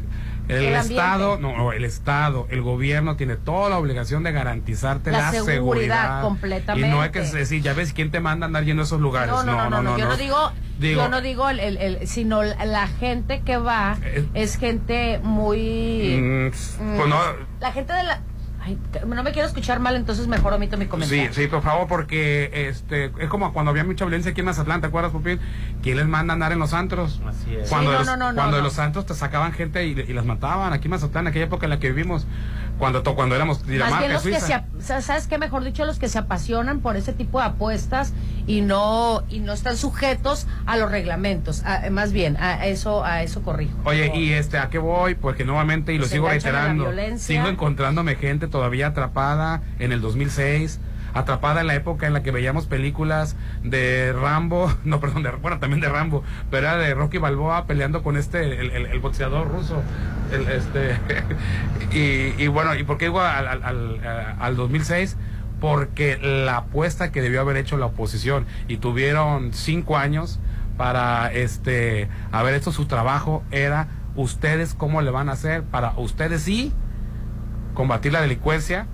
el-. 0.52 0.76
Estado, 0.76 1.38
no, 1.40 1.72
el 1.74 1.84
Estado, 1.86 2.48
el 2.50 2.62
gobierno 2.62 3.16
tiene 3.16 3.36
toda 3.36 3.70
la 3.70 3.78
obligación 3.78 4.24
de 4.24 4.32
garantizarte 4.32 5.12
La 5.12 5.18
la, 5.20 5.32
seguridad, 5.32 5.54
seguridad. 5.54 6.22
completamente. 6.22 6.88
Y 6.88 6.92
no 6.92 7.02
hay 7.02 7.12
que 7.12 7.22
decir, 7.22 7.62
ya 7.62 7.74
ves 7.74 7.94
quién 7.94 8.12
te 8.12 8.20
manda 8.20 8.46
a 8.46 8.48
andar 8.48 8.64
yendo 8.64 8.82
a 8.84 8.86
esos 8.86 9.00
lugares. 9.02 9.30
no 9.32 9.44
no 9.44 9.70
no, 9.70 9.70
no, 9.70 9.82
no, 9.82 9.98
yo 9.98 10.06
no 10.06 10.18
digo, 10.18 10.52
Digo, 10.80 11.02
yo 11.04 11.10
no 11.10 11.22
digo 11.22 11.48
el, 11.50 11.60
el- 11.60 11.78
el- 11.78 12.08
sino 12.08 12.42
la 12.44 12.88
gente 12.88 13.42
que 13.42 13.58
va 13.58 13.98
es 14.34 14.58
gente 14.58 15.20
muy 15.24 16.18
mm, 16.20 16.50
pues 16.98 17.08
no, 17.08 17.18
la 17.60 17.72
gente 17.72 17.94
de 17.94 18.04
la 18.04 18.22
Ay, 18.64 18.78
no 19.08 19.24
me 19.24 19.32
quiero 19.32 19.48
escuchar 19.48 19.80
mal, 19.80 19.96
entonces 19.96 20.28
mejor 20.28 20.54
omito 20.54 20.78
mi 20.78 20.86
comentario. 20.86 21.34
Sí, 21.34 21.42
sí, 21.44 21.48
por 21.48 21.64
favor, 21.64 21.88
porque 21.88 22.52
este 22.70 23.12
es 23.20 23.28
como 23.28 23.54
cuando 23.54 23.72
había 23.72 23.84
mucha 23.84 24.06
violencia 24.06 24.32
aquí 24.32 24.42
en 24.42 24.46
Mazatlán, 24.46 24.82
¿te 24.82 24.88
acuerdas, 24.88 25.12
Pupín? 25.12 25.40
¿Quién 25.82 25.98
les 25.98 26.08
manda 26.08 26.34
a 26.34 26.36
andar 26.36 26.52
en 26.52 26.60
los 26.60 26.74
antros? 26.74 27.22
Así 27.28 27.56
es. 27.56 27.70
Cuando, 27.70 27.92
Sí, 27.92 27.98
de 27.98 28.04
no, 28.06 28.12
los, 28.12 28.20
no, 28.20 28.30
no, 28.32 28.36
cuando 28.36 28.58
de 28.58 28.62
no. 28.62 28.68
los 28.68 28.74
santos 28.74 29.08
te 29.08 29.16
sacaban 29.16 29.52
gente 29.54 29.84
y, 29.88 29.92
y 30.00 30.14
las 30.14 30.26
mataban 30.26 30.74
aquí 30.74 30.86
en 30.86 30.92
Mazatlán, 30.92 31.26
aquella 31.26 31.46
época 31.46 31.66
en 31.66 31.72
la 31.72 31.80
que 31.80 31.90
vivimos, 31.90 32.28
cuando, 32.82 33.04
cuando 33.14 33.36
éramos 33.36 33.60
Más 33.60 33.68
Dinamarca, 33.68 34.00
bien 34.00 34.14
los 34.14 34.24
que 34.24 34.40
se, 34.40 35.02
¿sabes 35.04 35.28
qué? 35.28 35.38
Mejor 35.38 35.64
dicho, 35.64 35.86
los 35.86 36.00
que 36.00 36.10
se 36.10 36.18
apasionan 36.18 36.80
por 36.80 36.98
ese 36.98 37.14
tipo 37.14 37.40
de 37.40 37.46
apuestas 37.46 38.12
y 38.48 38.62
no 38.62 39.22
y 39.30 39.38
no 39.40 39.54
están 39.54 39.78
sujetos 39.78 40.48
a 40.66 40.78
los 40.78 40.90
reglamentos. 40.90 41.62
A- 41.64 41.92
más 41.92 42.12
bien, 42.12 42.38
a 42.38 42.66
eso 42.66 43.06
a 43.06 43.22
eso 43.22 43.44
corrijo. 43.44 43.78
Oye, 43.84 44.12
y 44.16 44.32
este, 44.34 44.58
¿a 44.58 44.70
qué 44.70 44.80
voy? 44.80 45.14
Porque 45.14 45.46
nuevamente, 45.46 45.94
y 45.94 46.00
lo 46.00 46.06
Se 46.06 46.14
sigo 46.14 46.28
reiterando, 46.28 46.92
sigo 47.18 47.48
encontrándome 47.50 48.16
gente 48.16 48.48
todavía 48.48 48.88
atrapada 48.88 49.62
en 49.78 49.92
el 49.92 50.02
2006, 50.02 50.80
atrapada 51.14 51.62
en 51.62 51.68
la 51.68 51.76
época 51.76 52.08
en 52.08 52.14
la 52.14 52.24
que 52.24 52.32
veíamos 52.32 52.66
películas 52.68 53.36
de 53.64 54.14
Rambo, 54.14 54.72
no, 54.84 55.00
perdón, 55.00 55.24
de, 55.24 55.32
bueno, 55.32 55.60
también 55.60 55.82
de 55.82 55.90
Rambo, 55.90 56.24
pero 56.50 56.68
era 56.68 56.78
de 56.78 56.94
Rocky 56.94 57.18
Balboa 57.18 57.66
peleando 57.66 58.04
con 58.04 58.18
este, 58.18 58.60
el, 58.60 58.72
el- 58.72 59.00
boxeador 59.00 59.50
ruso. 59.50 59.82
Este, 60.32 60.98
y, 62.40 62.48
bueno, 62.48 62.76
¿y 62.76 62.84
por 62.84 62.98
qué 62.98 63.06
digo 63.06 63.20
al, 63.22 63.48
al, 63.48 63.64
al, 63.64 64.36
al 64.40 64.56
2006? 64.56 65.18
Porque 65.60 66.18
la 66.18 66.58
apuesta 66.58 67.12
que 67.12 67.22
debió 67.22 67.42
haber 67.42 67.58
hecho 67.58 67.78
la 67.78 67.88
oposición 67.88 68.46
y 68.68 68.78
tuvieron 68.78 69.54
cinco 69.54 69.98
años 69.98 70.40
para 70.78 71.32
este 71.34 72.08
haber 72.32 72.56
hecho 72.56 72.72
su 72.72 72.86
trabajo 72.86 73.44
era 73.52 73.88
ustedes 74.16 74.74
cómo 74.74 75.02
le 75.02 75.12
van 75.12 75.30
a 75.30 75.34
hacer 75.34 75.64
para 75.64 75.94
ustedes 75.98 76.42
sí 76.44 76.74
combatir 77.76 78.12
la 78.14 78.22
delincuencia 78.22 78.88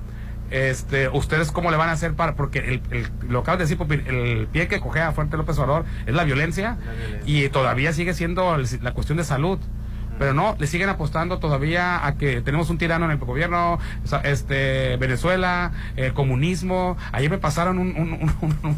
este 0.51 1.09
ustedes 1.09 1.51
cómo 1.51 1.71
le 1.71 1.77
van 1.77 1.89
a 1.89 1.93
hacer 1.93 2.13
para 2.13 2.35
porque 2.35 2.59
el, 2.59 2.81
el- 2.91 3.09
lo 3.29 3.39
acabas 3.39 3.59
de 3.59 3.63
decir 3.65 3.77
Popín, 3.77 4.03
el 4.07 4.47
pie 4.51 4.67
que 4.67 4.79
cogea 4.79 5.11
fuerte 5.11 5.37
López 5.37 5.57
Obrador 5.59 5.85
es 6.05 6.13
la 6.15 6.23
violencia, 6.23 6.77
y 7.25 7.49
todavía 7.49 7.93
sigue 7.93 8.13
siendo 8.13 8.55
el- 8.55 8.67
la 8.81 8.93
cuestión 8.93 9.17
de 9.17 9.23
salud. 9.23 9.59
Pero 10.19 10.33
no, 10.33 10.55
le 10.57 10.65
siguen 10.65 10.89
apostando 10.89 11.37
todavía 11.37 12.03
a 12.03 12.15
que 12.15 12.41
tenemos 12.41 12.71
un 12.71 12.79
tirano 12.79 13.05
en 13.05 13.11
el 13.11 13.17
gobierno, 13.19 13.77
este 14.23 14.97
Venezuela, 14.97 15.71
el 15.95 16.13
comunismo. 16.13 16.97
Ayer 17.11 17.29
me 17.29 17.37
pasaron 17.37 17.77
un- 17.77 17.95
un- 17.95 18.13
un- 18.13 18.57
un, 18.63 18.77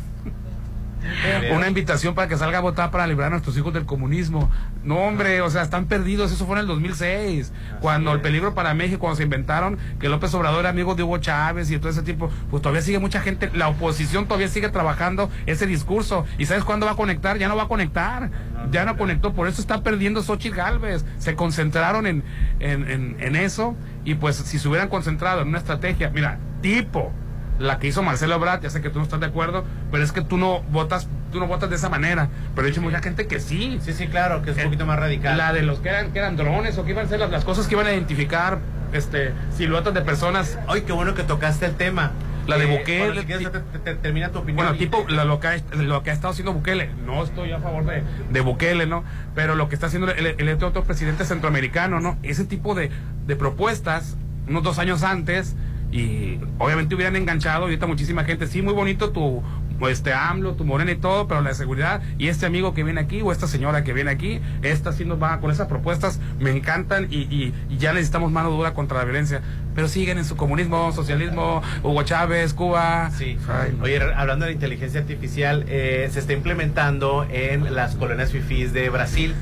una 1.53 1.67
invitación 1.67 2.15
para 2.15 2.27
que 2.27 2.37
salga 2.37 2.57
a 2.57 2.61
votar 2.61 2.91
para 2.91 3.07
librar 3.07 3.27
a 3.27 3.29
nuestros 3.31 3.57
hijos 3.57 3.73
del 3.73 3.85
comunismo. 3.85 4.49
No, 4.83 4.97
hombre, 4.97 5.41
o 5.41 5.49
sea, 5.49 5.61
están 5.61 5.85
perdidos. 5.85 6.31
Eso 6.31 6.45
fue 6.45 6.55
en 6.55 6.61
el 6.61 6.67
2006, 6.67 7.51
cuando 7.81 8.13
el 8.13 8.21
peligro 8.21 8.53
para 8.53 8.73
México, 8.73 8.99
cuando 8.99 9.17
se 9.17 9.23
inventaron 9.23 9.77
que 9.99 10.09
López 10.09 10.33
Obrador 10.33 10.61
era 10.61 10.69
amigo 10.69 10.95
de 10.95 11.03
Hugo 11.03 11.17
Chávez 11.17 11.71
y 11.71 11.77
todo 11.77 11.89
ese 11.89 12.03
tipo, 12.03 12.29
pues 12.49 12.61
todavía 12.61 12.81
sigue 12.81 12.99
mucha 12.99 13.21
gente, 13.21 13.49
la 13.53 13.69
oposición 13.69 14.25
todavía 14.25 14.47
sigue 14.47 14.69
trabajando 14.69 15.29
ese 15.45 15.65
discurso. 15.65 16.25
¿Y 16.37 16.45
sabes 16.45 16.63
cuándo 16.63 16.85
va 16.85 16.93
a 16.93 16.95
conectar? 16.95 17.37
Ya 17.37 17.47
no 17.47 17.55
va 17.55 17.63
a 17.63 17.67
conectar. 17.67 18.29
Ya 18.71 18.85
no 18.85 18.97
conectó, 18.97 19.33
por 19.33 19.47
eso 19.47 19.61
está 19.61 19.81
perdiendo 19.83 20.21
Xochitl 20.21 20.55
Galvez. 20.55 21.05
Se 21.17 21.35
concentraron 21.35 22.05
en, 22.07 22.23
en, 22.59 22.89
en, 22.89 23.17
en 23.19 23.35
eso 23.35 23.75
y 24.05 24.15
pues 24.15 24.35
si 24.35 24.59
se 24.59 24.67
hubieran 24.67 24.89
concentrado 24.89 25.41
en 25.41 25.47
una 25.47 25.57
estrategia, 25.57 26.09
mira, 26.09 26.39
tipo 26.61 27.11
la 27.59 27.77
que 27.79 27.87
hizo 27.87 28.01
Marcelo 28.03 28.35
Ebrard, 28.35 28.61
ya 28.61 28.69
sé 28.69 28.81
que 28.81 28.89
tú 28.89 28.99
no 28.99 29.03
estás 29.03 29.19
de 29.19 29.25
acuerdo, 29.27 29.63
pero 29.91 30.03
es 30.03 30.11
que 30.11 30.21
tú 30.21 30.37
no 30.37 30.61
votas, 30.71 31.07
tú 31.31 31.39
no 31.39 31.47
votas 31.47 31.69
de 31.69 31.75
esa 31.75 31.89
manera. 31.89 32.29
Pero 32.55 32.67
hay 32.67 32.79
mucha 32.79 33.01
gente 33.01 33.27
que 33.27 33.39
sí. 33.39 33.79
Sí, 33.83 33.93
sí, 33.93 34.07
claro, 34.07 34.41
que 34.41 34.51
es 34.51 34.57
un 34.57 34.63
poquito 34.63 34.85
más 34.85 34.97
radical. 34.99 35.37
La 35.37 35.53
de 35.53 35.61
los 35.63 35.79
que 35.79 35.89
eran, 35.89 36.11
que 36.11 36.19
eran 36.19 36.37
drones 36.37 36.77
o 36.77 36.85
que 36.85 36.91
iban 36.91 37.05
a 37.05 37.09
ser 37.09 37.19
las, 37.19 37.29
las 37.29 37.43
cosas 37.45 37.67
que 37.67 37.75
iban 37.75 37.85
a 37.87 37.91
identificar 37.91 38.59
este 38.93 39.33
siluetas 39.55 39.93
de 39.93 40.01
personas. 40.01 40.57
Ay, 40.67 40.81
qué 40.81 40.93
bueno 40.93 41.13
que 41.13 41.23
tocaste 41.23 41.65
el 41.65 41.75
tema. 41.75 42.11
La 42.47 42.57
de 42.57 42.63
Eh, 42.73 42.77
Bukele. 42.79 43.05
bueno, 43.05 43.21
si 43.21 43.27
quieres, 43.27 43.51
te- 43.51 43.59
te- 43.59 43.79
te- 43.79 43.95
termina 43.95 44.29
tu 44.29 44.39
opinión. 44.39 44.65
Bueno, 44.65 44.75
tipo 44.79 45.05
la- 45.07 45.23
lo, 45.23 45.39
que 45.39 45.47
ha, 45.49 45.57
lo 45.75 46.01
que 46.01 46.09
ha 46.09 46.13
estado 46.13 46.31
haciendo 46.31 46.53
Bukele. 46.53 46.89
No 47.05 47.23
estoy 47.23 47.51
a 47.51 47.59
favor 47.59 47.85
de, 47.85 48.01
de 48.31 48.41
Bukele, 48.41 48.87
¿no? 48.87 49.03
Pero 49.35 49.53
lo 49.53 49.69
que 49.69 49.75
está 49.75 49.85
haciendo 49.87 50.09
el, 50.11 50.25
el, 50.39 50.63
otro 50.63 50.83
presidente 50.83 51.25
centroamericano, 51.25 51.99
¿no? 51.99 52.17
Ese 52.23 52.45
tipo 52.45 52.73
de, 52.73 52.89
de 53.27 53.35
propuestas, 53.35 54.15
unos 54.47 54.63
dos 54.63 54.79
años 54.79 55.03
antes, 55.03 55.55
y 55.91 56.39
obviamente 56.57 56.95
hubieran 56.95 57.15
enganchado 57.15 57.63
ahorita 57.63 57.87
muchísima 57.87 58.23
gente. 58.23 58.47
Sí, 58.47 58.61
muy 58.61 58.73
bonito 58.73 59.11
tu 59.11 59.41
este 59.89 60.11
AMLO, 60.13 60.55
tu 60.55 60.65
morena 60.65 60.91
y 60.91 60.97
todo, 60.97 61.25
pero 61.29 61.39
la 61.41 61.53
seguridad 61.53 62.01
y 62.17 62.27
este 62.27 62.45
amigo 62.45 62.73
que 62.73 62.83
viene 62.83 62.99
aquí 62.99 63.21
o 63.21 63.31
esta 63.31 63.47
señora 63.47 63.85
que 63.85 63.93
viene 63.93 64.11
aquí, 64.11 64.41
está 64.61 64.89
haciendo 64.89 65.17
va 65.17 65.39
con 65.39 65.51
esas 65.51 65.67
propuestas, 65.69 66.19
me 66.37 66.51
encantan 66.51 67.07
y, 67.09 67.19
y- 67.33 67.53
y 67.69 67.77
ya 67.77 67.93
necesitamos 67.93 68.29
mano 68.29 68.49
dura 68.51 68.73
contra 68.73 68.97
la 68.97 69.05
violencia. 69.05 69.41
Pero 69.75 69.87
siguen 69.87 70.17
en 70.17 70.25
su 70.25 70.35
comunismo, 70.35 70.91
socialismo, 70.91 71.61
Hugo 71.81 72.03
Chávez, 72.03 72.53
Cuba. 72.53 73.09
Sí. 73.17 73.37
Ay, 73.47 73.73
no. 73.77 73.85
Oye, 73.85 74.01
hablando 74.15 74.45
de 74.47 74.51
inteligencia 74.51 74.99
artificial, 74.99 75.63
eh, 75.69 76.09
se 76.11 76.19
está 76.19 76.33
implementando 76.33 77.25
en 77.31 77.73
las 77.73 77.95
colonias 77.95 78.33
fifís 78.33 78.73
de 78.73 78.89
Brasil, 78.89 79.33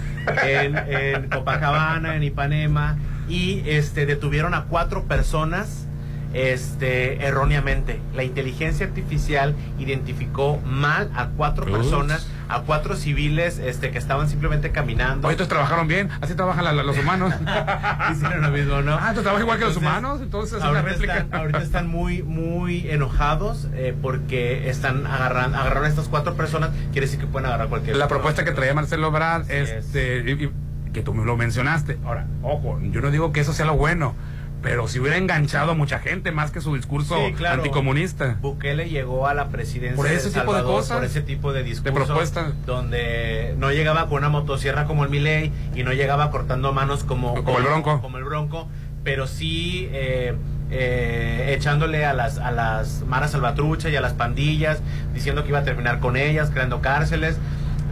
en, 0.45 0.78
en 0.78 1.30
Copacabana, 1.30 2.15
en 2.15 2.22
Ipanema, 2.22 2.95
y 3.28 3.64
este 3.65 4.06
detuvieron 4.06 4.53
a 4.53 4.65
cuatro 4.65 5.06
personas 5.06 5.86
este 6.34 7.26
erróneamente. 7.26 7.99
La 8.16 8.24
inteligencia 8.24 8.86
artificial 8.86 9.56
identificó 9.80 10.60
mal 10.66 11.10
a 11.16 11.28
cuatro 11.30 11.64
Ups. 11.66 11.72
personas, 11.78 12.28
a 12.49 12.62
cuatro 12.62 12.95
civiles 12.95 13.58
este 13.60 13.91
que 13.91 13.98
estaban 13.98 14.30
simplemente 14.30 14.72
caminando. 14.72 15.28
Oye, 15.28 15.34
estos 15.34 15.48
trabajaron 15.48 15.88
bien, 15.88 16.10
así 16.22 16.34
trabajan 16.36 16.64
la- 16.64 16.74
la- 16.74 16.84
los 16.84 16.98
humanos. 16.98 17.34
Hicieron 18.12 18.41
lo 18.41 18.52
mismo, 18.52 18.82
¿no? 18.82 18.94
Ah, 18.94 19.12
tú 19.14 19.22
trabajas 19.22 19.41
igual 19.44 19.60
que 19.60 19.66
los 19.66 19.78
humanos, 19.78 20.22
entonces 20.22 20.58
una 20.60 20.68
ahorita 20.68 20.82
réplica. 20.84 21.18
están, 21.18 21.40
ahorita 21.40 21.62
están 21.62 21.88
muy, 21.88 22.24
muy 22.24 22.90
enojados 22.90 23.68
eh, 23.74 23.95
porque 24.02 24.70
están 24.70 25.06
agarrando, 25.08 25.58
agarraron 25.58 25.86
a 25.86 25.90
estas 25.90 26.08
cuatro 26.08 26.36
personas. 26.36 26.70
Quiere 26.91 27.08
decir 27.08 27.20
que 27.20 27.28
pueden 27.28 27.48
agarrar 27.48 27.68
cualquier 27.70 27.95
La 27.98 28.08
propuesta 28.08 28.44
que 28.45 28.52
traía 28.52 28.74
Marcelo 28.74 29.12
Brad, 29.12 29.49
este, 29.52 30.24
y- 30.26 30.45
y- 30.45 30.52
que 30.94 31.02
tú 31.04 31.14
me 31.14 31.26
lo 31.26 31.36
mencionaste. 31.38 31.98
Ahora, 32.06 32.26
ojo, 32.41 32.80
yo 32.82 33.02
no 33.02 33.12
digo 33.12 33.32
que 33.32 33.41
eso 33.41 33.54
sea 33.54 33.66
lo 33.66 33.76
bueno, 33.76 34.16
pero 34.61 34.88
si 34.88 34.99
hubiera 34.99 35.17
enganchado 35.17 35.71
a 35.71 35.73
mucha 35.75 35.99
gente 35.99 36.31
más 36.31 36.51
que 36.51 36.61
su 36.61 36.75
discurso 36.75 37.15
Sí, 37.27 37.34
claro. 37.34 37.61
anticomunista. 37.61 38.38
Bukele 38.41 38.89
llegó 38.89 39.27
a 39.27 39.34
la 39.34 39.49
presidencia 39.49 39.95
Por 39.95 40.07
ese 40.07 40.29
de 40.29 40.39
tipo 40.39 40.51
de 40.53 40.59
Salvador 40.59 40.65
cosas. 40.75 40.97
por 40.97 41.05
ese 41.05 41.21
tipo 41.21 41.53
de 41.53 41.63
discurso, 41.63 42.05
propuestas. 42.05 42.53
donde 42.65 43.55
no 43.59 43.71
llegaba 43.71 44.07
con 44.07 44.17
una 44.19 44.29
motosierra 44.29 44.85
como 44.85 45.03
el 45.03 45.09
Milei 45.09 45.51
y 45.75 45.84
no 45.84 45.93
llegaba 45.93 46.31
cortando 46.31 46.73
manos 46.73 47.03
como, 47.03 47.35
Como 47.43 47.57
el 47.59 47.63
Bronco. 47.65 48.01
como 48.01 48.17
el 48.17 48.23
Bronco, 48.23 48.67
pero 49.03 49.27
sí 49.27 49.88
eh, 49.91 50.35
eh, 50.71 51.53
echándole 51.57 52.05
a 52.05 52.13
las 52.13 52.39
a 52.39 52.51
las 52.51 53.03
maras 53.07 53.31
salvatrucha 53.31 53.89
y 53.89 53.95
a 53.95 54.01
las 54.01 54.13
pandillas, 54.13 54.81
diciendo 55.13 55.43
que 55.43 55.49
iba 55.49 55.59
a 55.59 55.63
terminar 55.63 55.99
con 55.99 56.17
ellas, 56.17 56.49
creando 56.51 56.81
cárceles. 56.81 57.38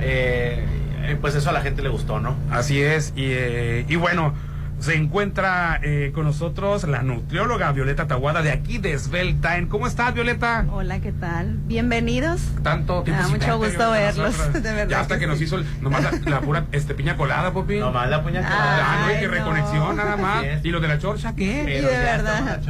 Eh, 0.02 0.64
eh, 1.04 1.18
pues 1.22 1.36
eso 1.36 1.50
a 1.50 1.54
la 1.54 1.62
gente 1.62 1.82
le 1.84 1.90
gustó, 1.90 2.20
¿no? 2.20 2.36
Así 2.52 2.82
es, 2.82 3.14
y, 3.16 3.26
eh, 3.28 3.86
y 3.88 3.96
bueno, 3.96 4.34
se 4.80 4.96
encuentra 4.96 5.80
eh, 5.82 6.12
con 6.14 6.26
nosotros 6.26 6.84
la 6.84 7.02
nutrióloga 7.02 7.72
Violeta 7.72 8.08
Taguada 8.08 8.42
de 8.44 8.52
aquí 8.52 8.78
de 8.78 8.98
Svelte. 9.00 9.68
¿Cómo 9.70 9.88
estás, 9.88 10.14
Violeta? 10.14 10.66
Hola, 10.72 11.00
¿qué 11.00 11.12
tal? 11.12 11.58
Bienvenidos. 11.66 12.42
Tanto 12.62 13.02
tiempo 13.04 13.24
Ah, 13.26 13.30
mucho 13.30 13.58
gusto 13.58 13.92
verlos, 13.92 14.54
de 14.54 14.60
verdad 14.62 14.88
Ya 14.90 15.00
hasta 15.00 15.16
que 15.16 15.22
que, 15.22 15.28
nos 15.28 15.38
sí. 15.40 15.46
hizo 15.46 15.56
el- 15.58 15.66
nomás 15.82 16.04
la, 16.04 16.12
la 16.30 16.42
pura 16.42 16.66
este, 16.72 16.94
piña 16.94 17.16
colada, 17.16 17.52
Popi. 17.52 17.80
Nomás 17.80 18.10
la 18.10 18.24
piña 18.24 18.42
colada. 18.44 18.86
Ah, 18.86 19.06
no, 19.08 19.16
y 19.16 19.20
que 19.20 19.28
no. 19.28 19.34
reconexión 19.34 19.96
nada 19.96 20.18
más. 20.18 20.44
¿Y 20.64 20.70
lo 20.70 20.80
de 20.80 20.88
la 20.88 21.00
chorcha 21.00 21.34
qué? 21.36 21.62
y 21.64 21.82
de 21.82 21.82
verdad, 21.82 22.62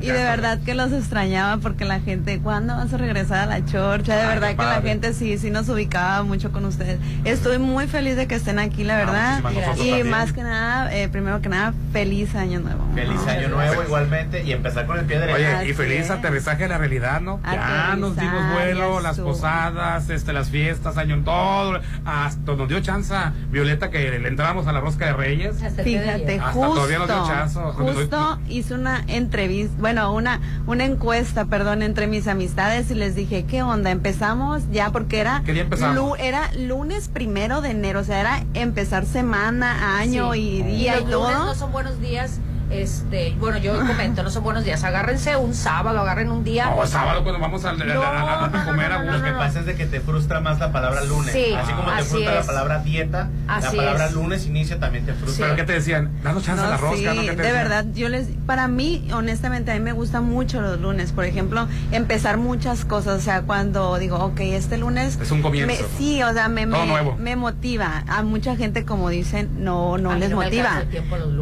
y 0.00 0.06
de 0.06 0.12
verdad 0.24 0.58
que 0.64 0.74
los 0.74 0.92
extrañaba 0.92 1.56
porque 1.58 1.84
la 1.86 2.00
gente, 2.00 2.38
¿cuándo 2.40 2.74
vas 2.76 2.92
a 2.92 2.96
regresar 2.98 3.38
a 3.38 3.46
la 3.46 3.64
chorcha? 3.64 4.14
De 4.16 4.22
Ay, 4.22 4.28
verdad 4.28 4.50
que 4.50 4.56
la 4.64 4.82
gente 4.82 5.14
sí, 5.14 5.38
sí 5.38 5.50
nos 5.50 5.68
ubicaba 5.70 6.22
mucho 6.22 6.52
con 6.52 6.64
ustedes. 6.66 6.98
Estoy 7.24 7.58
muy 7.58 7.86
feliz 7.86 8.16
de 8.16 8.26
que 8.26 8.34
estén 8.34 8.58
aquí, 8.58 8.84
la 8.84 8.96
verdad. 8.96 9.40
muchísimas 9.42 9.54
nosotros 9.54 9.86
y 9.86 9.90
también. 9.90 10.10
más 10.10 10.32
que 10.32 10.42
nada, 10.42 10.94
eh, 10.94 11.08
primero 11.08 11.40
que 11.40 11.48
nada, 11.52 11.74
feliz 11.92 12.34
año 12.34 12.60
nuevo. 12.60 12.84
Feliz 12.94 13.20
año 13.28 13.48
nuevo 13.48 13.82
igualmente 13.82 14.42
y 14.42 14.52
empezar 14.52 14.86
con 14.86 14.98
el 14.98 15.04
pie 15.04 15.18
derecho. 15.18 15.36
Oye, 15.60 15.70
y 15.70 15.72
feliz 15.74 16.10
aterrizaje 16.10 16.64
a 16.64 16.68
la 16.68 16.78
realidad, 16.78 17.20
¿no? 17.20 17.40
Ya 17.44 17.94
nos 17.96 18.16
dimos 18.16 18.52
vuelo, 18.52 19.00
las 19.00 19.18
posadas, 19.18 20.10
este, 20.10 20.32
las 20.32 20.48
fiestas, 20.50 20.96
año 20.96 21.14
en 21.14 21.24
todo. 21.24 21.80
Hasta 22.04 22.52
nos 22.56 22.68
dio 22.68 22.80
chance 22.80 23.14
Violeta 23.50 23.90
que 23.90 24.18
le 24.18 24.28
entramos 24.28 24.66
a 24.66 24.72
la 24.72 24.80
rosca 24.80 25.06
de 25.06 25.12
Reyes. 25.12 25.56
Fíjate, 25.84 26.38
Hasta 26.40 26.52
justo, 26.52 26.74
todavía 26.74 26.98
nos 26.98 27.06
dio 27.08 27.26
chance. 27.26 27.58
justo 27.58 28.38
hice 28.48 28.74
una 28.74 29.02
entrevista, 29.06 29.74
bueno, 29.78 30.12
una, 30.12 30.40
una 30.66 30.84
encuesta, 30.84 31.44
perdón, 31.46 31.82
entre 31.82 32.06
mis 32.06 32.26
amistades 32.26 32.90
y 32.90 32.94
les 32.94 33.14
dije, 33.14 33.44
¿qué 33.44 33.62
onda? 33.62 33.90
Empezamos 33.90 34.62
ya 34.72 34.90
porque 34.90 35.20
era, 35.20 35.42
¿Qué 35.44 35.52
día 35.52 35.62
empezamos? 35.62 35.94
lu- 35.96 36.16
era 36.16 36.50
lunes 36.54 37.08
primero 37.08 37.60
de 37.60 37.70
enero, 37.70 38.00
o 38.00 38.04
sea, 38.04 38.20
era 38.20 38.44
empezar 38.54 39.04
semana, 39.06 39.98
año 39.98 40.32
Sí. 40.32 40.40
y 40.40 40.62
día 40.62 41.00
y, 41.00 41.04
todo. 41.04 41.28
No 41.44 41.54
son 41.54 41.72
buenos 41.72 42.00
días. 42.00 42.38
Este, 42.72 43.34
bueno, 43.38 43.58
yo 43.58 43.78
comento, 43.86 44.22
no 44.22 44.30
son 44.30 44.44
buenos 44.44 44.64
días. 44.64 44.82
Agárrense 44.84 45.36
un 45.36 45.54
sábado, 45.54 46.00
agarren 46.00 46.30
un 46.30 46.42
día. 46.44 46.70
O 46.70 46.86
sábado 46.86 47.22
cuando 47.22 47.40
vamos 47.40 47.64
a, 47.64 47.70
a- 47.70 47.72
a- 47.72 48.46
a 48.46 48.64
comer 48.64 48.92
a 48.92 49.02
Lo 49.02 49.22
que 49.22 49.30
pasa 49.32 49.60
es 49.60 49.66
de 49.66 49.74
que 49.74 49.86
te 49.86 50.00
frustra 50.00 50.40
más 50.40 50.58
la 50.58 50.72
palabra 50.72 51.02
lunes. 51.04 51.32
Sí, 51.32 51.52
así 51.54 51.72
como 51.72 51.92
te 51.94 52.02
frustra 52.02 52.32
es. 52.40 52.46
la 52.46 52.52
palabra 52.52 52.78
dieta, 52.80 53.28
Así 53.46 53.76
la 53.76 53.82
palabra 53.82 54.06
es. 54.06 54.12
lunes 54.14 54.46
inicia 54.46 54.78
también 54.80 55.04
te 55.06 55.12
frustra. 55.14 55.46
¿Pero 55.46 55.56
qué 55.56 55.64
te 55.64 55.72
decían? 55.74 56.10
Danos 56.22 56.42
chance 56.44 56.62
a 56.64 56.68
la 56.68 56.76
No, 56.76 56.80
rosca, 56.82 56.96
sí, 57.12 57.16
¿no? 57.16 57.22
¿Qué 57.22 57.30
te 57.30 57.36
de 57.36 57.42
decían? 57.42 57.54
verdad, 57.56 57.84
yo 57.94 58.08
les, 58.08 58.28
para 58.46 58.68
mí, 58.68 59.08
honestamente, 59.12 59.70
a 59.70 59.74
mí 59.74 59.80
me 59.80 59.92
gustan 59.92 60.24
mucho 60.24 60.60
los 60.60 60.80
lunes. 60.80 61.12
Por 61.12 61.24
ejemplo, 61.24 61.68
empezar 61.90 62.38
muchas 62.38 62.84
cosas. 62.84 63.18
O 63.18 63.22
sea, 63.22 63.42
cuando 63.42 63.98
digo, 63.98 64.16
ok, 64.18 64.40
este 64.40 64.78
lunes. 64.78 65.18
Es 65.20 65.30
un 65.30 65.42
comienzo. 65.42 65.66
me- 65.82 65.98
sí, 65.98 66.22
o 66.22 66.32
sea, 66.32 66.48
me, 66.48 66.66
me, 66.66 66.78
me 67.18 67.36
motiva. 67.36 68.04
A 68.08 68.22
mucha 68.22 68.56
gente, 68.56 68.84
como 68.84 69.08
dicen, 69.10 69.62
no, 69.64 69.98
no 69.98 70.12
A 70.12 70.16
les 70.16 70.30
no 70.30 70.36
motiva. 70.36 70.82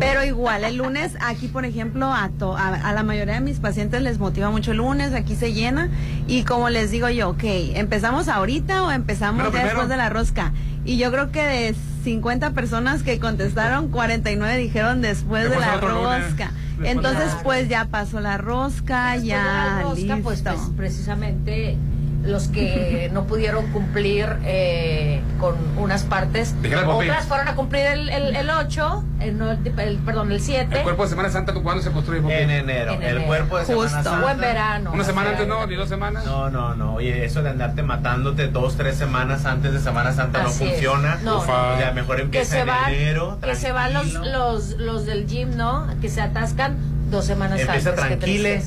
Pero 0.01 0.25
igual, 0.25 0.65
el 0.65 0.77
lunes, 0.77 1.13
aquí, 1.23 1.49
por 1.49 1.65
ejemplo, 1.65 2.13
a, 2.13 2.29
to- 2.39 2.57
a, 2.57 2.69
a 2.69 2.93
la 2.93 3.03
mayoría 3.03 3.35
de 3.35 3.41
mis 3.41 3.59
pacientes 3.61 4.03
les 4.03 4.19
motiva 4.19 4.51
mucho 4.51 4.71
el 4.73 4.79
lunes. 4.79 5.13
Aquí 5.15 5.35
se 5.37 5.53
llena. 5.53 5.89
Y 6.27 6.45
como 6.45 6.69
les 6.71 6.91
digo 6.91 7.09
yo, 7.09 7.31
ok, 7.31 7.43
¿empezamos 7.75 8.29
ahorita 8.29 8.85
o 8.85 8.91
empezamos 8.91 9.53
ya 9.53 9.65
después 9.65 9.89
de 9.89 9.97
la 9.97 10.09
rosca? 10.09 10.53
Y 10.85 10.97
yo 10.97 11.11
creo 11.13 11.31
que 11.31 11.45
de 11.45 11.75
50 12.05 12.51
personas 12.53 13.03
que 13.03 13.19
contestaron, 13.21 13.89
49 13.89 14.57
dijeron 14.57 15.03
después 15.03 15.51
de 15.51 15.59
la 15.59 15.77
rosca. 15.77 16.53
Entonces, 16.83 17.37
pues 17.43 17.69
ya 17.69 17.85
pasó 17.87 18.21
la 18.21 18.39
rosca, 18.39 19.11
Después 19.13 19.23
de 19.23 19.29
ya 19.29 19.45
la 19.45 19.83
rosca, 19.83 19.95
listo. 20.01 20.17
pues, 20.23 20.41
pues, 20.43 20.61
precisamente 20.77 21.77
los 22.23 22.49
que 22.49 23.09
no 23.15 23.25
pudieron 23.25 23.67
cumplir 23.73 24.37
eh, 24.45 25.21
con 25.39 25.57
unas 25.79 26.03
partes, 26.05 26.55
otras 26.87 27.27
fueron 27.27 27.49
a 27.49 27.55
cumplir 27.55 27.87
el, 27.87 28.09
el, 28.11 28.37
el 28.37 28.51
8, 28.51 29.05
el, 29.21 29.39
no, 29.39 29.51
el- 29.51 29.59
el- 29.79 29.99
perdón, 29.99 30.31
el 30.33 30.41
7. 30.41 30.77
El 30.79 30.83
cuerpo 30.83 31.05
de 31.05 31.09
Semana 31.09 31.31
Santa, 31.31 31.53
¿tú 31.55 31.63
¿cuándo 31.63 31.83
se 31.83 31.91
construye? 31.91 32.43
En 32.43 32.51
enero. 32.51 32.93
En 32.93 33.03
el 33.03 33.09
enero. 33.17 33.27
cuerpo 33.27 33.59
de 33.59 33.65
Semana 33.65 33.83
Justo. 33.89 34.03
Santa. 34.11 34.27
O 34.27 34.31
en 34.31 34.39
verano. 34.41 34.91
Una 34.93 35.05
semana 35.05 35.31
antes, 35.31 35.47
no, 35.49 35.67
ni 35.67 35.75
dos 35.77 35.89
semanas. 35.89 36.25
No, 36.27 36.51
no, 36.51 36.75
no. 36.75 36.95
Oye, 36.95 37.25
eso 37.25 37.43
de 37.43 37.51
andarte 37.51 37.83
matándote 37.83 38.49
dos, 38.49 38.77
tres 38.77 38.97
semanas 38.97 39.47
antes 39.47 39.73
de 39.73 39.81
Semana 39.81 40.13
Santa 40.13 40.43
Así 40.45 40.65
no 40.65 40.71
es. 40.71 40.73
funciona. 40.75 41.19
No. 41.23 41.39
O 41.39 41.45
sea, 41.45 41.93
mejor 41.95 42.17
que 42.17 42.23
empieza 42.23 42.51
se 42.53 42.61
en 42.61 42.67
van, 42.67 42.93
enero. 42.93 43.39
que 43.43 43.55
se 43.55 43.73
van 43.73 43.95
los, 43.95 44.13
los, 44.13 44.71
los 44.77 45.07
del 45.07 45.27
gym, 45.27 45.57
¿no? 45.57 45.87
Que 46.01 46.09
se 46.11 46.21
atascan 46.21 46.77
dos 47.11 47.25
semanas 47.25 47.61
Empieza 47.61 47.91
antes. 47.91 48.05
qué 48.05 48.09
tranquile. 48.17 48.63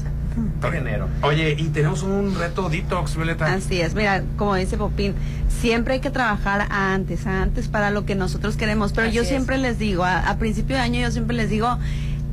En 0.64 0.74
enero. 0.76 1.08
Oye, 1.22 1.56
y 1.58 1.66
tenemos 1.70 2.04
un 2.04 2.36
reto 2.38 2.70
detox, 2.70 3.16
Violeta. 3.16 3.54
Así 3.54 3.82
es, 3.82 3.94
mira, 3.94 4.24
como 4.38 4.56
dice 4.56 4.78
Popín, 4.78 5.14
siempre 5.50 5.96
hay 5.96 6.00
que 6.00 6.10
trabajar 6.10 6.68
antes, 6.70 7.28
antes 7.28 7.68
para 7.68 7.92
lo 7.92 8.06
que 8.06 8.16
nosotros 8.16 8.56
queremos. 8.56 8.94
Pero 8.94 9.08
Así 9.08 9.16
yo 9.16 9.24
es. 9.24 9.28
siempre 9.28 9.58
les 9.58 9.78
digo, 9.80 10.04
a, 10.04 10.20
a 10.20 10.38
principio 10.38 10.76
de 10.76 10.82
año 10.82 11.02
yo 11.02 11.12
siempre 11.12 11.36
les 11.36 11.50
digo, 11.50 11.78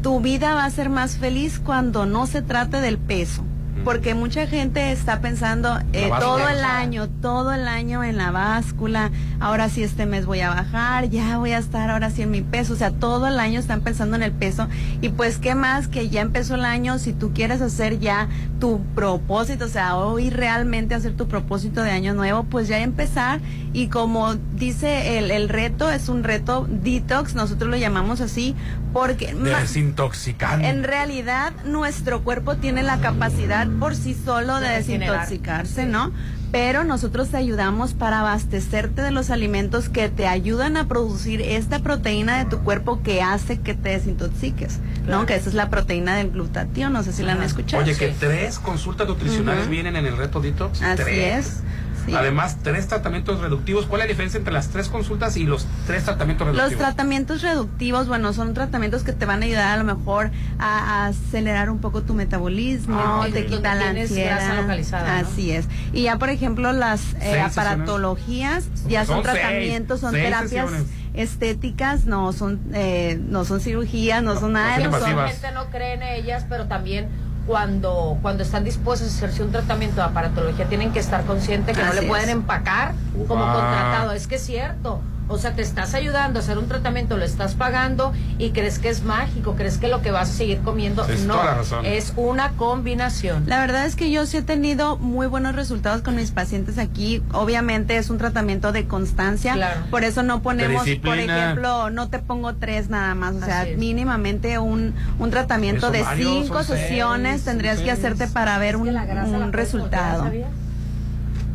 tu 0.02 0.20
vida 0.20 0.55
va 0.55 0.64
a 0.64 0.70
ser 0.70 0.89
más 0.89 1.16
feliz 1.16 1.59
cuando 1.59 2.06
no 2.06 2.27
se 2.27 2.43
trate 2.43 2.81
del 2.81 2.98
peso. 2.98 3.44
Porque 3.85 4.12
mucha 4.14 4.47
gente 4.47 4.93
está 4.93 5.20
pensando 5.22 5.78
eh, 5.94 6.10
todo 6.20 6.47
el 6.48 6.62
año, 6.64 7.09
todo 7.09 7.55
el 7.55 7.66
año 7.66 8.05
en 8.05 8.18
la 8.18 8.31
báscula, 8.31 9.10
ahora 9.40 9.68
sí 9.68 9.82
este 9.82 10.06
mes 10.06 10.26
voy 10.26 10.40
a 10.40 10.50
bajar, 10.50 11.08
ya 11.08 11.38
voy 11.38 11.52
a 11.52 11.58
estar 11.58 11.90
ahora 11.90 12.10
sí 12.10 12.22
en 12.22 12.30
mi 12.30 12.42
peso, 12.42 12.74
o 12.74 12.76
sea, 12.76 12.90
todo 12.90 13.26
el 13.26 13.40
año 13.40 13.58
están 13.58 13.80
pensando 13.80 14.16
en 14.16 14.22
el 14.22 14.32
peso. 14.32 14.68
Y 15.00 15.08
pues 15.08 15.38
qué 15.38 15.54
más 15.54 15.88
que 15.88 16.08
ya 16.08 16.20
empezó 16.20 16.54
el 16.54 16.64
año, 16.64 16.98
si 16.98 17.12
tú 17.12 17.32
quieres 17.32 17.60
hacer 17.62 17.98
ya 17.98 18.28
tu 18.60 18.80
propósito, 18.94 19.64
o 19.64 19.68
sea, 19.68 19.96
hoy 19.96 20.30
realmente 20.30 20.94
hacer 20.94 21.16
tu 21.16 21.26
propósito 21.26 21.82
de 21.82 21.90
año 21.90 22.14
nuevo, 22.14 22.44
pues 22.44 22.68
ya 22.68 22.78
empezar. 22.78 23.40
Y 23.72 23.88
como 23.88 24.34
dice 24.34 25.18
el, 25.18 25.30
el 25.30 25.48
reto, 25.48 25.90
es 25.90 26.08
un 26.08 26.22
reto 26.22 26.66
detox, 26.68 27.34
nosotros 27.34 27.70
lo 27.70 27.76
llamamos 27.76 28.20
así, 28.20 28.54
porque... 28.92 29.32
Desintoxicante. 29.34 30.68
en 30.68 30.84
realidad, 30.84 31.52
nuestro 31.64 32.22
cuerpo 32.22 32.56
tiene 32.56 32.82
la 32.82 33.00
capacidad 33.00 33.66
por 33.78 33.96
sí 33.96 34.14
solo 34.14 34.60
de, 34.60 34.68
desintoxicarse, 34.68 35.86
¿no? 35.86 36.12
Pero 36.52 36.85
nosotros 36.85 37.28
te 37.28 37.36
ayudamos 37.36 37.94
para 37.94 38.20
abastecerte 38.20 39.02
de 39.02 39.10
los 39.10 39.31
alimentos 39.31 39.89
que 39.89 40.09
te 40.09 40.27
ayudan 40.27 40.77
a 40.77 40.89
producir 40.89 41.40
esta 41.40 41.78
proteína 41.78 42.39
de 42.39 42.51
tu 42.51 42.59
cuerpo 42.60 43.02
que 43.02 43.22
hace 43.22 43.60
que 43.60 43.74
te 43.74 43.90
desintoxiques, 43.90 44.78
¿no? 45.06 45.27
Que 45.27 45.36
esa 45.36 45.48
es 45.48 45.55
la 45.55 45.70
proteína 45.70 46.16
del 46.16 46.31
glutatión, 46.31 46.93
no 46.93 47.02
sé 47.02 47.12
si 47.12 47.22
la 47.22 47.32
han 47.32 47.43
escuchado. 47.43 47.82
Oye, 47.82 47.97
que 47.97 48.09
tres 48.09 48.59
consultas 48.59 49.06
nutricionales 49.06 49.68
vienen 49.68 49.97
en 49.97 50.06
el 50.06 50.16
reto 50.16 50.40
Detox. 50.40 50.82
Así 50.82 51.02
Tres. 51.02 51.47
es. 51.47 51.62
Sí. 52.10 52.16
Además, 52.16 52.56
tres 52.62 52.86
tratamientos 52.88 53.40
reductivos. 53.40 53.86
¿Cuál 53.86 54.02
es 54.02 54.06
la 54.06 54.08
diferencia 54.10 54.38
entre 54.38 54.52
las 54.52 54.68
tres 54.68 54.88
consultas 54.88 55.36
y 55.36 55.44
los 55.44 55.66
tres 55.86 56.04
tratamientos 56.04 56.46
Los 56.48 56.56
reductivos? 56.56 56.82
tratamientos 56.84 57.42
reductivos, 57.42 58.08
bueno, 58.08 58.32
son 58.32 58.52
tratamientos 58.54 59.02
que 59.02 59.12
te 59.12 59.26
van 59.26 59.42
a 59.42 59.46
ayudar 59.46 59.72
a 59.72 59.76
lo 59.76 59.84
mejor 59.84 60.30
a, 60.58 61.04
a 61.04 61.06
acelerar 61.06 61.70
un 61.70 61.78
poco 61.78 62.02
tu 62.02 62.14
metabolismo, 62.14 62.98
Ah, 62.98 63.20
te 63.24 63.30
donde 63.32 63.46
quita 63.46 63.74
la 63.74 63.88
ansiedad. 63.90 64.36
grasa 64.36 64.54
localizada, 64.60 65.22
¿no? 65.22 65.28
Así 65.28 65.50
es. 65.52 65.66
Y 65.92 66.02
ya, 66.02 66.18
por 66.18 66.28
ejemplo, 66.30 66.72
las 66.72 67.00
eh, 67.20 67.40
aparatologías 67.40 68.64
ya 68.88 69.04
son, 69.04 69.16
Son 69.16 69.24
seis, 69.24 69.40
tratamientos, 69.40 70.00
son 70.00 70.12
seis 70.12 70.24
terapias 70.24 70.68
sesiones. 70.70 70.86
estéticas, 71.14 72.04
no 72.06 72.32
son 72.32 72.60
eh, 72.74 73.18
no 73.28 73.44
son 73.44 73.60
cirugías, 73.60 74.22
no, 74.22 74.38
son 74.38 74.52
nada 74.52 74.76
de 74.78 74.84
eso. 74.84 74.96
Usualmente 74.96 75.52
no 75.52 75.70
creen 75.70 76.02
en 76.02 76.22
ellas, 76.24 76.44
pero 76.48 76.66
también 76.66 77.08
cuando, 77.51 78.16
cuando 78.22 78.44
están 78.44 78.62
dispuestos 78.62 79.10
a 79.10 79.16
hacerse 79.16 79.43
un 79.43 79.51
tratamiento 79.51 79.97
de 79.97 80.02
aparatología 80.02 80.66
tienen 80.66 80.93
que 80.93 81.01
estar 81.01 81.24
conscientes 81.24 81.77
que 81.77 81.82
no 81.82 81.93
le 81.93 82.02
pueden 82.02 82.28
es. 82.28 82.35
empacar 82.36 82.94
como 83.27 83.44
contratado. 83.44 84.12
Es 84.12 84.28
que 84.28 84.36
es 84.36 84.43
cierto. 84.43 85.01
O 85.31 85.39
sea, 85.39 85.55
te 85.55 85.62
estás 85.62 85.94
ayudando 85.94 86.40
a 86.40 86.43
hacer 86.43 86.59
un 86.59 86.66
tratamiento, 86.66 87.16
lo 87.16 87.24
estás 87.24 87.55
pagando 87.55 88.12
y 88.36 88.51
crees 88.51 88.81
que 88.81 88.89
es 88.89 89.05
mágico, 89.05 89.55
crees 89.55 89.78
que 89.78 89.86
lo 89.86 90.02
que 90.02 90.11
vas 90.11 90.28
a 90.28 90.32
seguir 90.32 90.61
comiendo. 90.61 91.07
No, 91.27 91.35
toda 91.35 91.44
la 91.44 91.55
razón. 91.55 91.86
es 91.86 92.12
una 92.16 92.51
combinación. 92.52 93.44
La 93.47 93.61
verdad 93.61 93.86
es 93.86 93.94
que 93.94 94.11
yo 94.11 94.27
sí 94.27 94.39
he 94.39 94.43
tenido 94.43 94.98
muy 94.98 95.28
buenos 95.28 95.55
resultados 95.55 96.02
con 96.02 96.16
mis 96.16 96.32
pacientes 96.32 96.78
aquí. 96.78 97.23
Obviamente 97.32 97.97
es 97.97 98.11
un 98.11 98.19
tratamiento 98.19 98.73
de 98.73 98.86
constancia. 98.86 99.55
Claro. 99.55 99.82
Por 99.90 100.02
eso 100.02 100.24
no 100.24 100.43
ponemos, 100.43 100.85
por 101.02 101.19
ejemplo, 101.19 101.90
no 101.90 102.09
te 102.09 102.19
pongo 102.19 102.55
tres 102.55 102.90
nada 102.90 103.15
más. 103.15 103.36
O 103.36 103.44
sea, 103.44 103.66
mínimamente 103.77 104.59
un, 104.59 104.94
un 105.19 105.31
tratamiento 105.31 105.90
de 105.93 106.02
varios, 106.02 106.44
cinco 106.44 106.62
sesiones 106.65 107.32
seis, 107.35 107.44
tendrías 107.44 107.78
que 107.78 107.90
hacerte 107.90 108.27
para 108.27 108.59
ver 108.59 108.77
un, 108.77 108.89
un 108.89 109.52
resultado. 109.52 110.31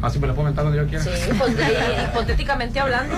Así 0.06 0.20
me 0.20 0.28
lo 0.28 0.36
puedo 0.36 0.46
mentar 0.46 0.64
donde 0.66 0.80
yo 0.80 0.88
quiera. 0.88 1.04
Sí, 1.04 1.10
pues, 1.38 1.54
hipotéticamente 2.10 2.80
hablando. 2.80 3.16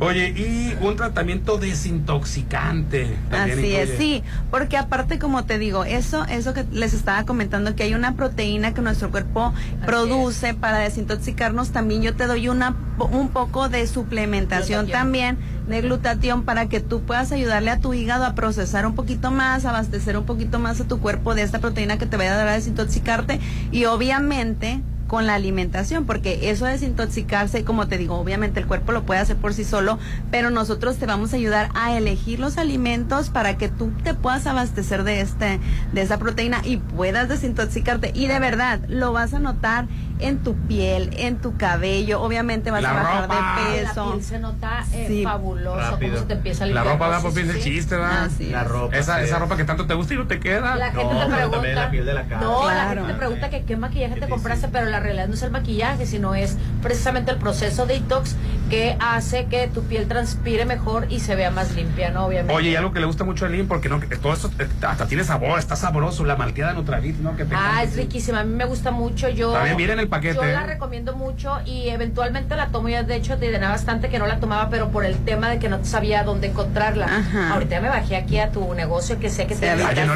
Oye, 0.00 0.28
y 0.28 0.76
un 0.80 0.96
tratamiento 0.96 1.58
desintoxicante. 1.58 3.16
también 3.30 3.58
Así 3.58 3.74
es, 3.74 3.98
sí, 3.98 4.22
porque 4.50 4.76
aparte 4.76 5.18
como 5.18 5.44
te 5.44 5.58
digo, 5.58 5.84
eso 5.84 6.24
eso 6.26 6.54
que 6.54 6.64
les 6.72 6.94
estaba 6.94 7.24
comentando 7.24 7.74
que 7.74 7.82
hay 7.82 7.94
una 7.94 8.14
proteína 8.14 8.74
que 8.74 8.80
nuestro 8.80 9.10
cuerpo 9.10 9.52
produce 9.86 10.54
para 10.54 10.78
desintoxicarnos, 10.78 11.70
también 11.70 12.02
yo 12.02 12.14
te 12.14 12.26
doy 12.26 12.48
una 12.48 12.76
un 13.10 13.28
poco 13.28 13.68
de 13.68 13.86
suplementación 13.86 14.86
Glutatión. 14.86 15.02
también 15.02 15.38
de 15.68 15.80
glutatión 15.82 16.44
para 16.44 16.68
que 16.68 16.80
tú 16.80 17.02
puedas 17.02 17.30
ayudarle 17.30 17.70
a 17.70 17.78
tu 17.78 17.94
hígado 17.94 18.24
a 18.24 18.34
procesar 18.34 18.86
un 18.86 18.94
poquito 18.94 19.30
más, 19.30 19.64
abastecer 19.64 20.16
un 20.16 20.24
poquito 20.24 20.58
más 20.58 20.80
a 20.80 20.84
tu 20.84 20.98
cuerpo 20.98 21.34
de 21.34 21.42
esta 21.42 21.58
proteína 21.58 21.98
que 21.98 22.06
te 22.06 22.16
vaya 22.16 22.34
a 22.34 22.36
dar 22.36 22.48
a 22.48 22.52
desintoxicarte 22.54 23.40
y 23.70 23.84
obviamente 23.84 24.80
con 25.08 25.26
la 25.26 25.34
alimentación, 25.34 26.04
porque 26.06 26.50
eso 26.50 26.66
de 26.66 26.72
desintoxicarse, 26.72 27.64
como 27.64 27.88
te 27.88 27.98
digo, 27.98 28.14
obviamente 28.16 28.60
el 28.60 28.66
cuerpo 28.66 28.92
lo 28.92 29.02
puede 29.02 29.18
hacer 29.20 29.36
por 29.36 29.54
sí 29.54 29.64
solo, 29.64 29.98
pero 30.30 30.50
nosotros 30.50 30.96
te 30.98 31.06
vamos 31.06 31.32
a 31.32 31.36
ayudar 31.36 31.70
a 31.74 31.96
elegir 31.96 32.38
los 32.38 32.58
alimentos 32.58 33.30
para 33.30 33.56
que 33.56 33.68
tú 33.68 33.90
te 34.04 34.14
puedas 34.14 34.46
abastecer 34.46 35.02
de 35.04 35.20
este 35.20 35.58
de 35.92 36.02
esa 36.02 36.18
proteína 36.18 36.60
y 36.62 36.76
puedas 36.76 37.28
desintoxicarte 37.28 38.12
y 38.14 38.26
de 38.26 38.38
verdad 38.38 38.80
lo 38.88 39.12
vas 39.12 39.34
a 39.34 39.38
notar 39.40 39.86
en 40.20 40.38
tu 40.38 40.54
piel, 40.66 41.10
en 41.16 41.36
tu 41.38 41.56
cabello, 41.56 42.20
obviamente 42.20 42.70
vas 42.72 42.82
La 42.82 42.90
a 42.90 42.94
bajar 42.94 43.22
ropa. 43.22 43.34
de 43.72 43.82
La 43.82 43.88
peso. 43.90 44.10
piel 44.12 44.24
se 44.24 44.38
nota 44.40 44.84
eh, 44.92 45.04
Sí. 45.08 45.22
fabuloso, 45.24 45.76
Rápido. 45.78 46.10
cómo 46.14 46.20
se 46.22 46.26
te 46.26 46.34
empieza 46.34 46.64
a 46.64 46.66
La 46.66 46.82
ropa 46.84 47.08
da 47.08 47.20
por 47.20 47.32
fin 47.32 47.44
sí, 47.44 47.50
el 47.56 47.62
chiste, 47.62 47.96
¿verdad? 47.96 48.28
La 48.50 48.64
ropa. 48.64 48.96
Esa, 48.96 49.18
sí. 49.18 49.24
esa 49.24 49.38
ropa 49.38 49.56
que 49.56 49.64
tanto 49.64 49.86
te 49.86 49.94
gusta 49.94 50.14
y 50.14 50.16
no 50.16 50.26
te 50.26 50.40
queda. 50.40 50.74
La 50.76 50.90
gente 50.90 51.04
No, 51.04 51.20
te 51.20 51.26
pregunta. 51.26 51.50
también 51.52 51.74
la 51.76 51.90
piel 51.90 52.04
de 52.04 52.14
la 52.14 52.24
cara. 52.26 52.40
No, 52.40 52.68
la 52.68 52.88
gente 52.88 53.04
te 53.12 53.14
pregunta 53.14 53.50
que 53.50 53.62
qué 53.62 53.76
maquillaje 53.76 54.20
te 54.20 54.28
compraste, 54.28 54.66
pero 54.68 54.86
la 54.86 54.97
realidad 55.00 55.28
no 55.28 55.34
es 55.34 55.42
el 55.42 55.50
maquillaje, 55.50 56.06
sino 56.06 56.34
es 56.34 56.56
precisamente 56.82 57.30
el 57.30 57.38
proceso 57.38 57.86
detox 57.86 58.34
que 58.70 58.96
hace 59.00 59.46
que 59.46 59.66
tu 59.68 59.82
piel 59.84 60.06
transpire 60.08 60.64
mejor 60.66 61.06
y 61.08 61.20
se 61.20 61.34
vea 61.34 61.50
más 61.50 61.74
limpia, 61.74 62.10
¿no? 62.10 62.26
Obviamente. 62.26 62.52
Oye, 62.54 62.70
y 62.70 62.76
algo 62.76 62.92
que 62.92 63.00
le 63.00 63.06
gusta 63.06 63.24
mucho 63.24 63.46
a 63.46 63.48
Lynn, 63.48 63.66
porque 63.66 63.88
no, 63.88 63.98
que 64.00 64.16
todo 64.16 64.32
esto 64.34 64.50
eh, 64.58 64.68
hasta 64.86 65.06
tiene 65.06 65.24
sabor, 65.24 65.58
está 65.58 65.74
sabroso, 65.76 66.24
la 66.24 66.36
malteada 66.36 66.74
Nutravit, 66.74 67.16
¿no? 67.18 67.34
Que 67.36 67.44
te 67.44 67.54
Ah, 67.56 67.82
es 67.82 67.96
riquísima. 67.96 68.40
A 68.40 68.44
mí 68.44 68.54
me 68.54 68.66
gusta 68.66 68.90
mucho. 68.90 69.28
Yo 69.28 69.52
También 69.52 69.76
viene 69.76 69.94
en 69.94 70.00
el 70.00 70.08
paquete, 70.08 70.34
Yo 70.36 70.42
la 70.44 70.64
¿eh? 70.64 70.66
recomiendo 70.66 71.16
mucho 71.16 71.58
y 71.64 71.88
eventualmente 71.88 72.56
la 72.56 72.68
tomo. 72.68 72.88
Ya 72.88 73.02
de 73.02 73.16
hecho 73.16 73.38
te 73.38 73.50
tenía 73.50 73.70
bastante 73.70 74.08
que 74.10 74.18
no 74.18 74.26
la 74.26 74.38
tomaba, 74.38 74.68
pero 74.68 74.90
por 74.90 75.04
el 75.04 75.16
tema 75.24 75.48
de 75.48 75.58
que 75.58 75.68
no 75.70 75.82
sabía 75.84 76.22
dónde 76.24 76.48
encontrarla. 76.48 77.06
Ajá. 77.06 77.54
Ahorita 77.54 77.76
ya 77.76 77.80
me 77.80 77.88
bajé 77.88 78.16
aquí 78.16 78.38
a 78.38 78.50
tu 78.50 78.74
negocio 78.74 79.18
que 79.18 79.30
sé 79.30 79.46
que 79.46 79.54
te 79.54 79.68
Ah, 79.70 79.76
llenó, 79.92 80.14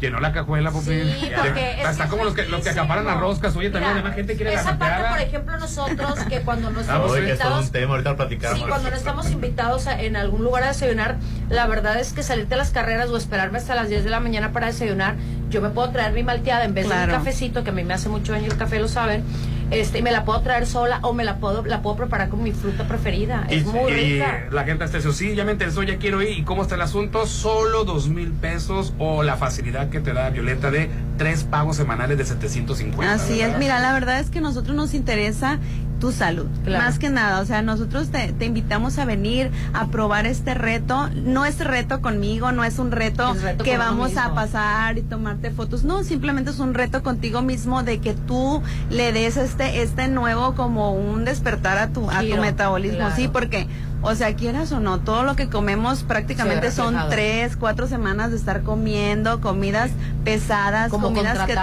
llenó 0.00 0.20
la 0.20 0.32
cajuela, 0.32 0.70
Popín. 0.70 1.02
Sí, 1.20 1.30
porque 1.36 1.72
está 1.72 1.90
es 1.90 1.96
que 1.98 2.08
como 2.08 2.24
los 2.24 2.34
que, 2.34 2.42
los 2.42 2.50
que 2.50 2.56
riquísimo. 2.56 2.82
acaparan 2.82 3.04
las 3.06 3.18
roscas. 3.20 3.56
Oye, 3.56 3.67
también 3.70 3.92
Mira, 3.92 4.00
además 4.00 4.14
gente 4.16 4.36
quiere 4.36 4.54
la 4.54 4.60
Esa 4.60 4.78
parte, 4.78 5.08
por 5.10 5.20
ejemplo, 5.20 5.58
nosotros 5.58 6.14
que 6.28 6.40
cuando 6.40 6.70
no 6.70 6.78
Ah, 6.80 6.82
estamos 6.82 7.12
es 7.16 7.22
invitados 7.22 7.64
un 7.66 7.72
tema, 7.72 7.90
ahorita 7.92 8.16
platicamos. 8.16 8.58
Sí, 8.58 8.64
cuando 8.68 8.90
no 8.90 8.96
estamos 8.96 9.30
invitados 9.30 9.86
a- 9.86 10.00
en 10.02 10.16
algún 10.16 10.42
lugar 10.44 10.62
a 10.64 10.68
desayunar, 10.68 11.16
la 11.50 11.66
verdad 11.66 11.98
es 12.00 12.12
que 12.12 12.22
salirte 12.22 12.54
a 12.54 12.56
las 12.58 12.70
carreras 12.70 13.08
o 13.10 13.16
esperarme 13.16 13.58
hasta 13.58 13.74
las 13.74 13.88
10 13.88 14.04
de 14.04 14.10
la 14.10 14.20
mañana 14.20 14.52
para 14.52 14.66
desayunar, 14.68 15.16
yo 15.50 15.60
me 15.62 15.70
puedo 15.70 15.90
traer 15.90 16.12
mi 16.12 16.22
malteada 16.22 16.64
en 16.64 16.74
vez 16.74 16.88
de 16.88 16.94
un 16.94 17.10
cafecito, 17.10 17.64
que 17.64 17.70
a 17.70 17.72
mí 17.72 17.84
me 17.84 17.94
hace 17.94 18.08
mucho 18.08 18.32
daño 18.32 18.46
el 18.46 18.56
café, 18.56 18.78
lo 18.80 18.88
saben, 18.88 19.24
este, 19.70 19.98
y 19.98 20.02
me 20.02 20.10
la 20.10 20.24
puedo 20.24 20.40
traer 20.40 20.66
sola 20.66 20.98
o 21.02 21.12
me 21.12 21.24
la 21.24 21.36
puedo, 21.36 21.64
la 21.64 21.82
puedo 21.82 21.96
preparar 21.96 22.28
con 22.28 22.42
mi 22.42 22.52
fruta 22.52 22.86
preferida. 22.86 23.46
Y, 23.50 23.56
es 23.56 23.66
muy 23.66 23.92
y 23.92 24.12
rica. 24.12 24.48
la 24.50 24.64
gente 24.64 24.84
está 24.84 24.98
diciendo, 24.98 25.16
sí, 25.16 25.34
ya 25.34 25.44
me 25.44 25.52
interesó, 25.52 25.82
ya 25.82 25.98
quiero 25.98 26.22
ir. 26.22 26.38
¿Y 26.38 26.42
cómo 26.42 26.62
está 26.62 26.74
el 26.74 26.82
asunto? 26.82 27.26
Solo 27.26 27.84
dos 27.84 28.08
mil 28.08 28.32
pesos 28.32 28.94
o 28.98 29.22
la 29.22 29.36
facilidad 29.36 29.90
que 29.90 30.00
te 30.00 30.12
da 30.12 30.30
Violeta 30.30 30.70
de 30.70 30.90
tres 31.16 31.44
pagos 31.44 31.76
semanales 31.76 32.16
de 32.16 32.24
750. 32.24 33.12
Así 33.12 33.40
es, 33.40 33.58
mira, 33.58 33.80
la 33.80 33.92
verdad 33.92 34.20
es 34.20 34.30
que 34.30 34.38
a 34.38 34.42
nosotros 34.42 34.76
nos 34.76 34.94
interesa 34.94 35.58
tu 36.00 36.12
salud, 36.12 36.46
Claro. 36.64 36.84
más 36.84 36.98
que 36.98 37.10
nada, 37.10 37.40
o 37.40 37.44
sea, 37.44 37.62
nosotros 37.62 38.08
te, 38.08 38.32
te 38.32 38.44
invitamos 38.44 38.98
a 38.98 39.04
venir 39.04 39.50
a 39.74 39.86
probar 39.88 40.26
este 40.26 40.54
reto, 40.54 41.08
no 41.14 41.44
es 41.44 41.58
reto 41.58 42.00
conmigo, 42.00 42.52
no 42.52 42.64
es 42.64 42.78
un 42.78 42.90
reto, 42.90 43.34
que 43.64 43.78
vamos 43.78 44.16
a 44.16 44.34
pasar 44.34 44.98
y 44.98 45.02
tomarte 45.02 45.50
fotos, 45.50 45.84
no, 45.84 46.04
simplemente 46.04 46.50
es 46.50 46.58
un 46.58 46.74
reto 46.74 47.02
contigo 47.02 47.42
mismo 47.42 47.82
de 47.82 47.98
que 48.00 48.14
tú 48.14 48.62
le 48.90 49.12
des 49.12 49.36
este, 49.36 49.82
este 49.82 50.08
nuevo 50.08 50.54
como 50.54 50.92
un 50.92 51.24
despertar 51.24 51.78
a 51.78 51.88
tu, 51.88 52.10
a 52.10 52.20
tu 52.20 52.36
metabolismo, 52.36 52.98
claro. 52.98 53.16
sí, 53.16 53.28
porque, 53.28 53.66
o 54.02 54.14
sea, 54.14 54.34
quieras 54.36 54.70
o 54.72 54.80
no, 54.80 55.00
todo 55.00 55.24
lo 55.24 55.34
que 55.36 55.48
comemos 55.48 56.02
prácticamente 56.04 56.70
son 56.70 56.96
tres, 57.10 57.56
cuatro 57.56 57.88
semanas 57.88 58.30
de 58.30 58.36
estar 58.36 58.62
comiendo, 58.62 59.40
comidas 59.40 59.90
pesadas, 60.24 60.90
Como 60.90 61.08
comidas 61.08 61.38
que 61.46 61.54
te, 61.54 61.60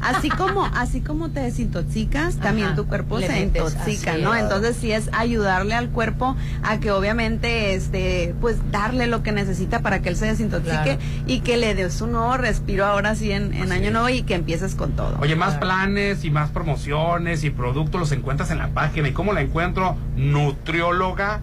así 0.00 0.30
como, 0.30 0.64
así 0.74 1.00
como 1.00 1.30
te 1.30 1.40
desintoxicas, 1.40 2.36
también 2.36 2.68
Ajá, 2.68 2.76
tu 2.76 2.86
cuerpo 2.86 3.20
se 3.20 3.28
metes, 3.28 3.44
intoxica, 3.74 4.16
¿no? 4.16 4.34
es. 4.34 4.42
Entonces 4.42 4.76
sí 4.80 4.92
es 4.92 5.10
ayudarle 5.12 5.74
al 5.74 5.90
cuerpo 5.90 6.36
a 6.62 6.78
que 6.80 6.90
obviamente, 6.90 7.74
este, 7.74 8.34
pues 8.40 8.56
darle 8.70 9.06
lo 9.06 9.22
que 9.22 9.32
necesita 9.32 9.80
para 9.80 10.00
que 10.00 10.08
él 10.08 10.16
se 10.16 10.26
desintoxique 10.26 10.64
Claro. 10.64 10.98
y 11.26 11.40
que 11.40 11.56
le 11.56 11.74
des 11.74 12.00
un 12.00 12.12
nuevo 12.12 12.36
respiro 12.36 12.86
ahora 12.86 13.14
sí 13.14 13.32
en, 13.32 13.52
en 13.52 13.72
año 13.72 13.90
nuevo 13.90 14.08
y 14.08 14.22
que 14.22 14.34
empieces 14.34 14.74
con 14.74 14.92
todo. 14.92 15.18
Oye, 15.20 15.36
más 15.36 15.54
planes 15.56 16.24
y 16.24 16.30
más 16.30 16.50
promociones 16.50 17.44
y 17.44 17.50
productos 17.50 18.00
los 18.00 18.12
encuentras 18.12 18.50
en 18.50 18.58
la 18.58 18.68
página. 18.68 19.08
¿Y 19.08 19.12
cómo 19.12 19.32
la 19.32 19.40
encuentro? 19.42 19.96
Nutrióloga 20.16 21.40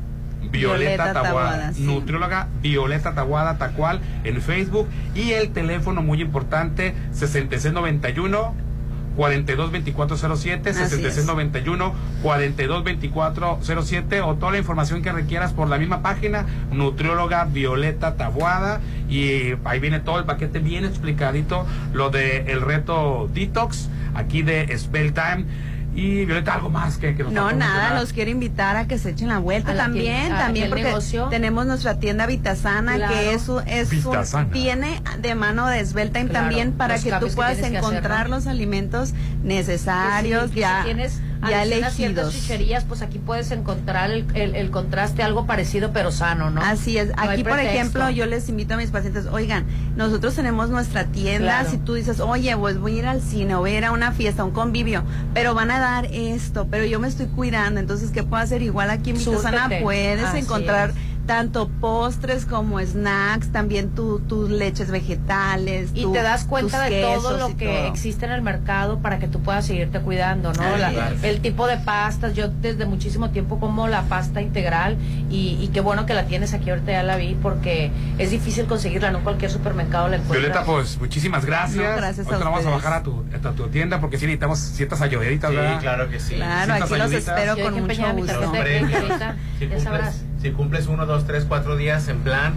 Violeta, 0.49 1.03
Violeta 1.03 1.13
Tabuada. 1.13 1.49
Tabuada, 1.51 1.73
sí. 1.73 1.83
Nutrióloga 1.83 2.47
Violeta 2.61 3.13
Tabuada, 3.13 3.57
Tacual, 3.57 4.01
en 4.23 4.41
Facebook. 4.41 4.87
Y 5.15 5.31
el 5.31 5.51
teléfono 5.51 6.01
muy 6.01 6.21
importante, 6.21 6.93
6691 7.11 8.71
422407, 9.15 10.69
Así 10.69 10.83
es. 10.83 10.89
6691 10.89 11.93
422407 12.23 14.21
o 14.21 14.35
toda 14.35 14.53
la 14.53 14.57
información 14.57 15.01
que 15.01 15.11
requieras 15.11 15.51
por 15.53 15.67
la 15.67 15.77
misma 15.77 16.01
página, 16.01 16.45
nutrióloga 16.71 17.43
Violeta 17.45 18.15
Tabuada 18.15 18.79
y 19.09 19.53
ahí 19.65 19.79
viene 19.79 19.99
todo 19.99 20.19
el 20.19 20.25
paquete 20.25 20.59
bien 20.59 20.85
explicadito, 20.85 21.65
lo 21.93 22.09
de 22.09 22.51
el 22.51 22.61
reto 22.61 23.29
Detox, 23.33 23.89
aquí 24.15 24.43
de 24.43 24.77
Spell 24.77 25.13
Time 25.13 25.45
y 25.93 26.23
Violeta 26.25 26.53
algo 26.53 26.69
más 26.69 26.97
que, 26.97 27.15
que 27.15 27.23
nos 27.23 27.33
No, 27.33 27.51
nada, 27.51 27.99
los 27.99 28.13
quiero 28.13 28.31
invitar 28.31 28.77
a 28.77 28.87
que 28.87 28.97
se 28.97 29.09
echen 29.09 29.27
la 29.27 29.39
vuelta 29.39 29.73
A 29.73 29.75
también, 29.75 30.29
también 30.29 30.69
porque 30.69 30.83
negocio. 30.85 31.27
tenemos 31.29 31.65
nuestra 31.65 31.99
tienda 31.99 32.25
Vitasana 32.27 32.95
Claro. 32.95 33.13
que 33.13 33.33
es, 33.33 33.49
un- 33.49 33.67
es 33.67 33.91
un- 33.91 33.97
Vitasana. 33.97 34.49
viene 34.51 35.01
de 35.19 35.35
mano 35.35 35.67
de 35.67 35.85
Sveltime 35.85 36.29
Claro, 36.29 36.45
también 36.45 36.71
para 36.71 36.97
que 36.97 37.11
tú 37.11 37.27
que 37.27 37.31
puedas 37.33 37.53
tienes 37.55 37.71
que 37.71 37.77
hacer, 37.77 37.89
encontrar 37.97 38.29
¿no? 38.29 38.35
los 38.37 38.47
alimentos 38.47 39.11
Que 39.11 39.47
necesarios 39.47 40.51
ya. 40.53 40.79
si 40.79 40.85
tienes 40.85 41.19
ya 41.49 41.61
adicionas 41.61 41.93
ciertas 41.93 42.23
elegidos. 42.25 42.33
chucherías, 42.33 42.83
pues 42.85 43.01
aquí 43.01 43.17
puedes 43.19 43.51
encontrar 43.51 44.11
el, 44.11 44.25
el- 44.35 44.55
el 44.55 44.69
contraste, 44.71 45.23
algo 45.23 45.45
parecido 45.45 45.91
pero 45.93 46.11
sano, 46.11 46.49
¿no? 46.51 46.61
Así 46.61 46.97
es. 46.97 47.07
No 47.09 47.13
Aquí, 47.17 47.43
por 47.43 47.59
ejemplo, 47.59 48.09
yo 48.09 48.25
les 48.25 48.47
invito 48.49 48.73
a 48.73 48.77
mis 48.77 48.89
pacientes, 48.91 49.25
oigan, 49.31 49.65
nosotros 49.95 50.35
tenemos 50.35 50.69
nuestra 50.69 51.05
tienda. 51.05 51.59
Claro. 51.61 51.69
Si 51.71 51.77
tú 51.77 51.93
dices, 51.95 52.19
oye, 52.19 52.55
pues 52.57 52.77
voy 52.79 52.95
a 52.95 52.99
ir 52.99 53.05
al 53.07 53.21
cine, 53.21 53.55
o 53.55 53.59
voy 53.59 53.71
a 53.71 53.77
ir 53.79 53.85
a 53.85 53.91
una 53.91 54.11
fiesta, 54.11 54.43
un 54.43 54.51
convivio, 54.51 55.03
pero 55.33 55.53
van 55.55 55.71
a 55.71 55.79
dar 55.79 56.05
esto, 56.11 56.67
pero 56.69 56.85
yo 56.85 56.99
me 56.99 57.07
estoy 57.07 57.25
cuidando, 57.27 57.79
entonces, 57.79 58.11
¿qué 58.11 58.23
puedo 58.23 58.41
hacer? 58.43 58.61
Igual 58.61 58.89
aquí 58.89 59.09
en 59.11 59.19
Súrtete. 59.19 59.81
puedes 59.81 60.23
Así 60.25 60.39
encontrar 60.39 60.89
es. 60.91 60.95
Tanto 61.25 61.69
postres 61.79 62.45
como 62.45 62.79
snacks, 62.79 63.51
también 63.51 63.89
tu- 63.95 64.19
tus 64.19 64.49
leches 64.49 64.89
vegetales. 64.91 65.91
Y 65.93 66.03
tu- 66.03 66.11
te 66.13 66.21
das 66.21 66.45
cuenta 66.45 66.81
de 66.89 67.01
todo 67.01 67.37
lo 67.37 67.55
que 67.57 67.65
todo. 67.67 67.85
existe 67.87 68.25
en 68.25 68.31
el 68.31 68.41
mercado 68.41 68.99
para 68.99 69.19
que 69.19 69.27
tú 69.27 69.39
puedas 69.41 69.65
seguirte 69.65 69.99
cuidando, 70.01 70.51
¿no? 70.53 70.77
La- 70.77 71.11
el 71.23 71.41
tipo 71.41 71.67
de 71.67 71.77
pastas, 71.77 72.33
yo 72.33 72.47
desde 72.49 72.85
muchísimo 72.85 73.29
tiempo 73.29 73.59
como 73.59 73.87
la 73.87 74.03
pasta 74.03 74.41
integral 74.41 74.97
y, 75.29 75.57
y 75.61 75.69
qué 75.69 75.79
bueno 75.81 76.05
que 76.05 76.13
la 76.13 76.25
tienes 76.25 76.53
aquí, 76.53 76.69
ahorita 76.69 76.91
ya 76.91 77.03
la 77.03 77.15
vi, 77.17 77.37
porque 77.41 77.91
es 78.17 78.31
difícil 78.31 78.65
conseguirla, 78.65 79.11
no 79.11 79.19
en 79.19 79.23
cualquier 79.23 79.51
supermercado 79.51 80.07
la 80.09 80.17
encuentras. 80.17 80.39
Violeta, 80.41 80.63
pues 80.65 80.97
muchísimas 80.99 81.45
gracias. 81.45 81.77
No, 81.89 81.95
gracias 81.97 82.27
a 82.27 82.37
vamos 82.37 82.65
a 82.65 82.69
bajar 82.69 82.93
a 82.93 83.03
tu, 83.03 83.23
a 83.33 83.51
tu 83.51 83.67
tienda 83.67 83.99
porque 84.01 84.17
sí 84.17 84.25
necesitamos 84.25 84.59
ciertas 84.59 85.01
ayudaditas, 85.01 85.49
Sí, 85.51 85.55
¿verdad? 85.55 85.79
claro 85.79 86.09
que 86.09 86.19
sí. 86.19 86.35
Claro, 86.35 86.73
aquí 86.73 86.81
los 86.81 86.91
ayuditas. 86.91 87.27
espero 87.27 87.55
Yo 87.55 87.57
hay 87.57 87.63
con 87.63 87.73
mucho 87.73 87.81
empeñar 87.91 88.15
mi 88.15 88.21
gusto. 88.23 88.39
tarjeta 88.51 89.35
ya 89.59 89.79
sabrás. 89.79 90.21
Si 90.41 90.51
cumples 90.51 90.87
uno, 90.87 91.05
dos, 91.05 91.25
tres, 91.25 91.45
cuatro 91.47 91.75
días 91.77 92.07
en 92.07 92.19
plan, 92.19 92.53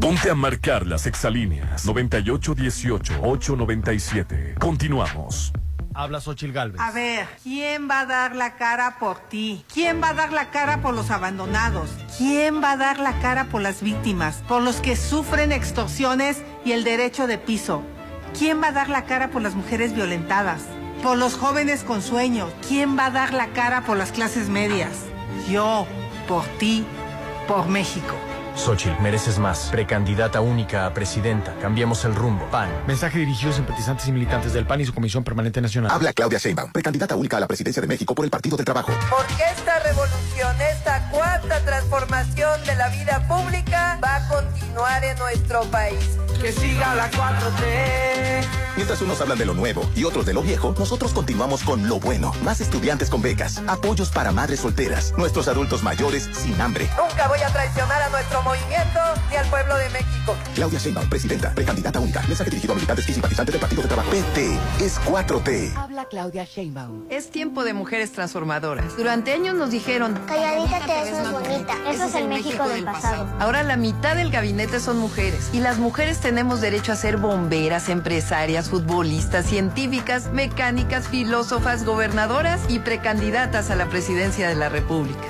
Ponte 0.00 0.30
a 0.30 0.34
marcar 0.34 0.86
las 0.86 1.06
exalíneas 1.06 1.86
9818-897. 1.86 4.54
Continuamos. 4.58 5.52
Habla 5.94 6.20
Xochil 6.20 6.52
Galvez. 6.52 6.80
A 6.80 6.90
ver, 6.90 7.26
¿quién 7.42 7.88
va 7.88 8.00
a 8.00 8.06
dar 8.06 8.34
la 8.34 8.56
cara 8.56 8.96
por 8.98 9.18
ti? 9.18 9.64
¿Quién 9.72 10.02
va 10.02 10.10
a 10.10 10.14
dar 10.14 10.32
la 10.32 10.50
cara 10.50 10.80
por 10.80 10.94
los 10.94 11.10
abandonados? 11.10 11.90
¿Quién 12.16 12.62
va 12.62 12.72
a 12.72 12.76
dar 12.76 12.98
la 12.98 13.18
cara 13.20 13.44
por 13.44 13.60
las 13.60 13.82
víctimas? 13.82 14.42
Por 14.48 14.62
los 14.62 14.80
que 14.80 14.96
sufren 14.96 15.52
extorsiones 15.52 16.42
y 16.64 16.72
el 16.72 16.84
derecho 16.84 17.26
de 17.26 17.38
piso. 17.38 17.82
¿Quién 18.38 18.62
va 18.62 18.68
a 18.68 18.72
dar 18.72 18.88
la 18.88 19.04
cara 19.04 19.30
por 19.30 19.42
las 19.42 19.54
mujeres 19.54 19.94
violentadas? 19.94 20.62
Por 21.02 21.18
los 21.18 21.34
jóvenes 21.34 21.84
con 21.84 22.00
sueños. 22.00 22.50
¿Quién 22.66 22.96
va 22.98 23.06
a 23.06 23.10
dar 23.10 23.34
la 23.34 23.48
cara 23.48 23.82
por 23.82 23.96
las 23.96 24.12
clases 24.12 24.48
medias? 24.48 24.92
Yo, 25.50 25.86
por 26.26 26.44
ti, 26.58 26.86
por 27.46 27.68
México. 27.68 28.14
Xochil, 28.56 28.94
mereces 29.00 29.38
más. 29.38 29.68
Precandidata 29.70 30.40
única 30.40 30.86
a 30.86 30.94
presidenta. 30.94 31.54
Cambiemos 31.60 32.04
el 32.04 32.14
rumbo. 32.14 32.44
PAN. 32.50 32.68
Mensaje 32.86 33.18
dirigido 33.18 33.50
a 33.50 33.54
simpatizantes 33.54 34.06
y 34.08 34.12
militantes 34.12 34.52
del 34.52 34.66
PAN 34.66 34.80
y 34.80 34.84
su 34.84 34.94
Comisión 34.94 35.24
Permanente 35.24 35.60
Nacional. 35.60 35.90
Habla 35.90 36.12
Claudia 36.12 36.38
Sheinbaum, 36.38 36.72
precandidata 36.72 37.16
única 37.16 37.36
a 37.36 37.40
la 37.40 37.46
presidencia 37.46 37.80
de 37.80 37.88
México 37.88 38.14
por 38.14 38.24
el 38.24 38.30
Partido 38.30 38.56
del 38.56 38.64
Trabajo. 38.64 38.92
Porque 39.10 39.42
esta 39.54 39.78
revolución, 39.80 40.56
esta 40.60 41.08
cuarta 41.10 41.60
transformación 41.64 42.64
de 42.64 42.76
la 42.76 42.88
vida 42.88 43.26
pública 43.28 43.98
va 44.02 44.16
a 44.16 44.28
continuar 44.28 45.04
en 45.04 45.18
nuestro 45.18 45.62
país. 45.64 46.18
Que 46.42 46.50
siga 46.50 46.94
la 46.96 47.08
4T. 47.08 48.62
Mientras 48.74 49.02
unos 49.02 49.20
hablan 49.20 49.38
de 49.38 49.44
lo 49.44 49.54
nuevo 49.54 49.88
y 49.94 50.04
otros 50.04 50.24
de 50.26 50.32
lo 50.32 50.42
viejo, 50.42 50.74
nosotros 50.76 51.12
continuamos 51.12 51.62
con 51.62 51.86
lo 51.86 52.00
bueno. 52.00 52.32
Más 52.42 52.60
estudiantes 52.60 53.10
con 53.10 53.20
becas, 53.22 53.62
apoyos 53.68 54.10
para 54.10 54.32
madres 54.32 54.60
solteras, 54.60 55.12
nuestros 55.16 55.46
adultos 55.46 55.82
mayores 55.84 56.28
sin 56.32 56.58
hambre. 56.60 56.88
Nunca 56.98 57.28
voy 57.28 57.38
a 57.40 57.48
traicionar 57.52 58.02
a 58.02 58.08
nuestro 58.08 58.42
movimiento 58.42 58.98
ni 59.30 59.36
al 59.36 59.46
pueblo 59.50 59.76
de 59.76 59.90
México. 59.90 60.34
Claudia 60.54 60.78
Sheinbaum, 60.78 61.08
presidenta, 61.08 61.54
precandidata 61.54 62.00
única. 62.00 62.22
Mensaje 62.22 62.50
dirigido 62.50 62.72
a 62.72 62.76
militantes 62.76 63.08
y 63.08 63.12
simpatizantes 63.12 63.52
del 63.52 63.60
Partido 63.60 63.82
del 63.82 63.88
Trabajo. 63.88 64.10
PT 64.10 64.58
es 64.80 65.00
4T. 65.02 65.76
Habla 65.76 66.06
Claudia 66.06 66.44
Sheinbaum. 66.44 67.04
Es 67.10 67.30
tiempo 67.30 67.62
de 67.64 67.74
mujeres 67.74 68.10
transformadoras. 68.12 68.96
Durante 68.96 69.32
años 69.32 69.54
nos 69.54 69.70
dijeron, 69.70 70.18
Calladita 70.26 70.80
te 70.80 70.92
ves 71.04 71.12
más 71.12 71.30
bonita. 71.30 71.74
Eso 71.88 72.04
es 72.04 72.14
el 72.14 72.26
México 72.26 72.66
del 72.68 72.84
pasado. 72.84 73.28
ahora 73.38 73.62
la 73.62 73.76
mitad 73.76 74.16
del 74.16 74.30
gabinete 74.30 74.80
son 74.80 74.96
mujeres. 74.96 75.50
Y 75.52 75.60
las 75.60 75.78
mujeres 75.78 76.18
tenemos 76.18 76.31
derecho 76.34 76.92
a 76.92 76.96
ser 76.96 77.18
bomberas, 77.18 77.88
empresarias, 77.88 78.70
futbolistas, 78.70 79.46
científicas, 79.46 80.32
mecánicas, 80.32 81.08
filósofas, 81.08 81.84
gobernadoras 81.84 82.60
y 82.68 82.78
precandidatas 82.78 83.70
a 83.70 83.76
la 83.76 83.86
presidencia 83.88 84.48
de 84.48 84.54
la 84.54 84.68
República. 84.68 85.20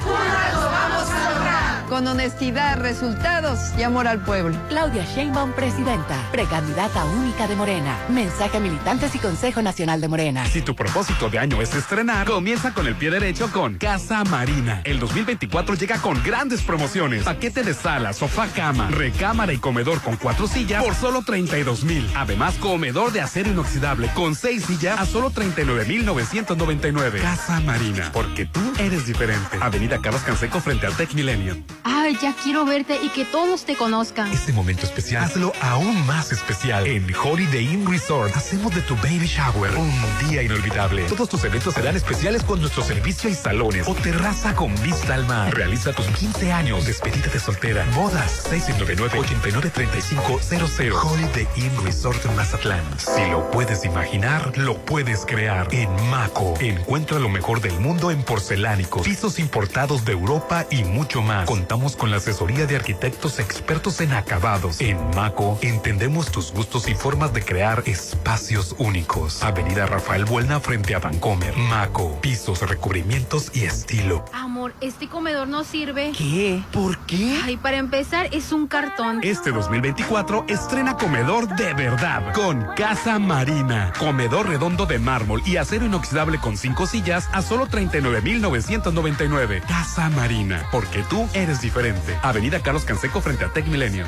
Con 1.93 2.07
honestidad, 2.07 2.79
resultados 2.79 3.59
y 3.79 3.83
amor 3.83 4.09
al 4.09 4.25
pueblo. 4.25 4.57
Claudia 4.71 5.05
Sheinbaum, 5.05 5.53
presidenta, 5.53 6.17
precandidata 6.33 7.05
única 7.05 7.47
de 7.47 7.55
Morena. 7.55 7.99
Mensaje 8.09 8.57
a 8.57 8.61
militantes 8.61 9.15
y 9.15 9.19
Consejo 9.19 9.61
Nacional 9.61 10.01
de 10.01 10.09
Morena. 10.09 10.47
Si 10.47 10.63
tu 10.63 10.75
propósito 10.75 11.29
de 11.29 11.39
año 11.39 11.61
es 11.61 11.75
estrenar, 11.75 12.27
comienza 12.27 12.73
con 12.73 12.87
el 12.87 12.95
pie 12.95 13.11
derecho 13.11 13.53
con 13.53 13.75
Casa 13.75 14.25
Marina. 14.25 14.81
El 14.85 15.01
2024 15.01 15.75
llega 15.75 15.99
con 15.99 16.23
grandes 16.23 16.63
promociones. 16.63 17.25
Paquete 17.25 17.63
de 17.63 17.75
sala, 17.75 18.15
sofá, 18.15 18.47
cama, 18.47 18.89
recámara 18.89 19.53
y 19.53 19.59
comedor 19.59 20.01
con 20.01 20.17
cuatro 20.17 20.49
sillas 20.49 20.83
por 20.83 20.95
solo 20.95 21.21
32 21.21 21.85
mil. 21.85 22.09
Además, 22.17 22.55
comedor 22.55 23.13
de 23.13 23.21
acero 23.21 23.51
inoxidable 23.51 24.09
con 24.15 24.35
seis 24.35 24.65
sillas 24.65 24.99
a 24.99 25.05
solo 25.05 25.29
39 25.29 25.85
mil 25.85 26.07
999. 26.07 27.21
Casa 27.21 27.61
Marina, 27.61 28.09
porque 28.15 28.47
tú 28.47 28.63
eres 28.79 29.05
diferente. 29.07 29.59
Avenida 29.61 29.99
Carlos 30.01 30.23
Canseco 30.23 30.59
frente 30.59 30.87
al 30.87 30.97
Tech 30.97 31.13
Millennium. 31.13 31.63
Ay, 31.85 32.17
ya 32.21 32.35
quiero 32.35 32.65
verte 32.65 32.99
y 33.03 33.09
que 33.09 33.25
todos 33.25 33.65
te 33.65 33.75
conozcan. 33.77 34.31
Este 34.33 34.53
momento 34.53 34.87
especial, 34.87 35.25
hazlo 35.25 35.53
aún 35.61 36.07
más 36.07 36.31
especial. 36.31 36.87
En 36.87 37.13
Holiday 37.15 37.73
Inn 37.73 37.91
Resort, 37.91 38.37
hacemos 38.37 38.73
de 38.75 38.83
tu 38.83 38.95
baby 38.97 39.27
shower 39.27 39.75
un 39.77 39.91
día 40.29 40.43
inolvidable. 40.43 41.05
Todos 41.05 41.29
tus 41.29 41.43
eventos 41.45 41.75
serán 41.75 41.97
especiales 41.97 42.45
con 42.45 42.61
nuestro 42.61 42.85
servicio 42.85 43.29
y 43.29 43.35
salones 43.35 43.89
o 43.89 43.95
terraza 43.95 44.55
con 44.55 44.73
vista 44.83 45.15
al 45.15 45.27
mar. 45.27 45.53
Realiza 45.55 45.93
tus 45.93 46.07
15 46.07 46.53
años, 46.53 46.87
despedida 46.87 47.27
de 47.33 47.41
soltera, 47.41 47.85
bodas, 47.97 48.47
699-893500. 48.51 50.93
Holiday 51.03 51.49
Inn 51.57 51.73
Resort 51.85 52.25
en 52.27 52.37
Mazatlán. 52.37 52.85
Si 52.99 53.25
lo 53.31 53.51
puedes 53.51 53.85
imaginar, 53.85 54.57
lo 54.57 54.77
puedes 54.85 55.27
crear. 55.27 55.67
En 55.73 55.91
Maco, 56.11 56.55
encuentra 56.61 57.19
lo 57.19 57.29
mejor 57.29 57.61
del 57.61 57.81
mundo 57.81 58.13
en 58.13 58.23
porcelánicos, 58.23 59.03
pisos 59.03 59.41
importados 59.41 60.05
de 60.05 60.13
Europa 60.13 60.65
y 60.71 60.85
mucho 60.85 61.23
más. 61.23 61.49
Contamos 61.63 61.95
con 61.95 62.11
la 62.11 62.17
asesoría 62.17 62.67
de 62.67 62.75
arquitectos 62.75 63.39
expertos 63.39 64.01
en 64.01 64.13
acabados. 64.15 64.81
En 64.81 64.99
Maco, 65.15 65.61
entendemos 65.63 66.33
tus 66.33 66.53
gustos 66.53 66.89
y 66.89 66.95
formas 66.97 67.33
de 67.33 67.45
crear 67.45 67.85
espacios 67.87 68.75
únicos. 68.79 69.45
Avenida 69.45 69.87
Rafael 69.87 70.25
Buelna 70.25 70.59
frente 70.59 70.97
a 70.97 70.99
Vancomer. 70.99 71.57
Maco, 71.57 72.19
pisos, 72.21 72.69
recubrimientos 72.69 73.53
y 73.55 73.63
estilo. 73.63 74.25
Amor, 74.33 74.75
este 74.81 75.09
comedor 75.09 75.47
no 75.47 75.63
sirve. 75.63 76.11
¿Qué? 76.19 76.65
¿Por 76.73 76.99
qué? 77.07 77.41
Ay, 77.45 77.57
para 77.57 77.77
empezar, 77.77 78.29
es 78.33 78.51
un 78.51 78.67
cartón. 78.67 79.21
Este 79.23 79.53
2024 79.53 80.47
estrena 80.49 80.97
comedor 80.97 81.47
de 81.55 81.75
verdad 81.75 82.33
con 82.33 82.67
Casa 82.75 83.21
Marina. 83.21 83.93
Comedor 84.01 84.49
redondo 84.49 84.85
de 84.85 84.99
mármol 84.99 85.43
y 85.47 85.59
acero 85.59 85.87
inoxidable 85.87 86.39
con 86.39 86.57
cinco 86.57 86.89
sillas 86.89 87.29
a 87.33 87.41
solo 87.41 87.69
39,999. 87.69 89.63
Casa 89.69 90.11
Marina, 90.11 90.67
porque 90.73 91.05
tú 91.09 91.29
eres 91.35 91.52
diferente. 91.61 92.17
Avenida 92.23 92.61
Carlos 92.61 92.85
Canseco 92.85 93.21
frente 93.21 93.45
a 93.45 93.53
Tech 93.53 93.67
Milenio. 93.67 94.07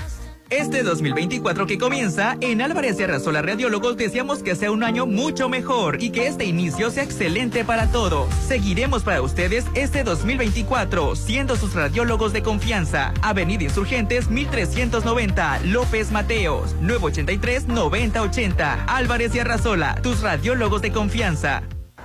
Este 0.50 0.82
2024 0.82 1.66
que 1.66 1.78
comienza, 1.78 2.36
en 2.40 2.60
Álvarez 2.60 3.00
y 3.00 3.02
Arrasola 3.02 3.40
Radiólogos 3.40 3.96
deseamos 3.96 4.42
que 4.42 4.54
sea 4.54 4.70
un 4.70 4.84
año 4.84 5.06
mucho 5.06 5.48
mejor 5.48 6.02
y 6.02 6.10
que 6.10 6.26
este 6.26 6.44
inicio 6.44 6.90
sea 6.90 7.02
excelente 7.02 7.64
para 7.64 7.90
todos. 7.90 8.32
Seguiremos 8.46 9.02
para 9.02 9.22
ustedes 9.22 9.64
este 9.74 10.04
2024, 10.04 11.16
siendo 11.16 11.56
sus 11.56 11.74
radiólogos 11.74 12.34
de 12.34 12.42
confianza. 12.42 13.14
Avenida 13.22 13.64
Insurgentes 13.64 14.28
1390, 14.28 15.60
López 15.64 16.12
Mateos, 16.12 16.76
983-9080. 16.82 18.84
Álvarez 18.86 19.34
y 19.34 19.40
Arrasola, 19.40 19.94
tus 20.02 20.20
radiólogos 20.20 20.82
de 20.82 20.92
confianza. 20.92 21.62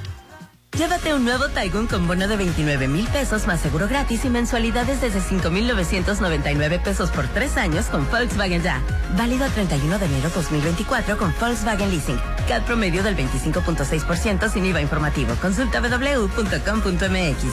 Llévate 0.77 1.15
un 1.15 1.25
nuevo 1.25 1.49
Taigun 1.49 1.87
con 1.87 2.07
bono 2.07 2.29
de 2.29 2.37
29 2.37 2.87
mil 2.87 3.09
pesos 3.09 3.47
más 3.47 3.61
seguro 3.61 3.89
gratis 3.89 4.27
y 4.27 4.29
mensualidades 4.29 5.01
desde 5.01 5.23
5,999 5.23 6.79
pesos 6.81 7.11
por 7.11 7.27
tres 7.29 7.57
años 7.57 7.87
con 7.87 8.07
Volkswagen 8.11 8.63
Ya. 8.63 8.83
Válido 9.17 9.47
a 9.47 9.49
31 9.49 9.99
de 9.99 10.05
enero 10.05 10.29
2024 10.35 11.17
con 11.17 11.35
Volkswagen 11.41 11.91
Leasing. 11.91 12.21
CAD 12.47 12.65
promedio 12.65 13.03
del 13.03 13.17
25.6% 13.17 14.53
sin 14.53 14.67
IVA 14.67 14.83
informativo. 14.83 15.35
Consulta 15.37 15.81
www.com.mx. 15.81 17.45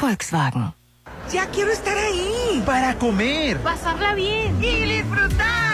Volkswagen. 0.00 0.74
Ya 1.32 1.46
quiero 1.48 1.72
estar 1.72 1.98
ahí. 1.98 2.62
Para 2.64 2.94
comer. 2.94 3.58
Pasarla 3.58 4.14
bien. 4.14 4.62
Y 4.62 4.84
disfrutar. 4.84 5.73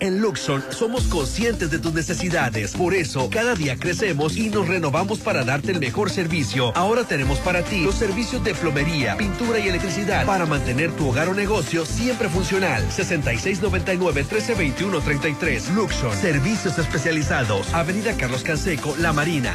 En 0.00 0.20
Luxon 0.20 0.62
somos 0.70 1.04
conscientes 1.04 1.70
de 1.70 1.78
tus 1.78 1.94
necesidades. 1.94 2.72
Por 2.72 2.94
eso, 2.94 3.30
cada 3.30 3.54
día 3.54 3.76
crecemos 3.76 4.36
y 4.36 4.50
nos 4.50 4.66
renovamos 4.68 5.20
para 5.20 5.44
darte 5.44 5.70
el 5.72 5.80
mejor 5.80 6.10
servicio. 6.10 6.76
Ahora 6.76 7.04
tenemos 7.04 7.38
para 7.38 7.62
ti 7.62 7.84
los 7.84 7.94
servicios 7.94 8.44
de 8.44 8.54
plomería, 8.54 9.16
pintura 9.16 9.58
y 9.58 9.68
electricidad 9.68 10.26
para 10.26 10.44
mantener 10.46 10.92
tu 10.92 11.08
hogar 11.08 11.28
o 11.28 11.34
negocio 11.34 11.86
siempre 11.86 12.28
funcional. 12.28 12.84
6699-1321-33. 12.90 15.72
Luxon. 15.74 16.16
Servicios 16.16 16.78
especializados. 16.78 17.72
Avenida 17.74 18.16
Carlos 18.16 18.42
Canseco, 18.42 18.96
La 18.98 19.12
Marina. 19.12 19.54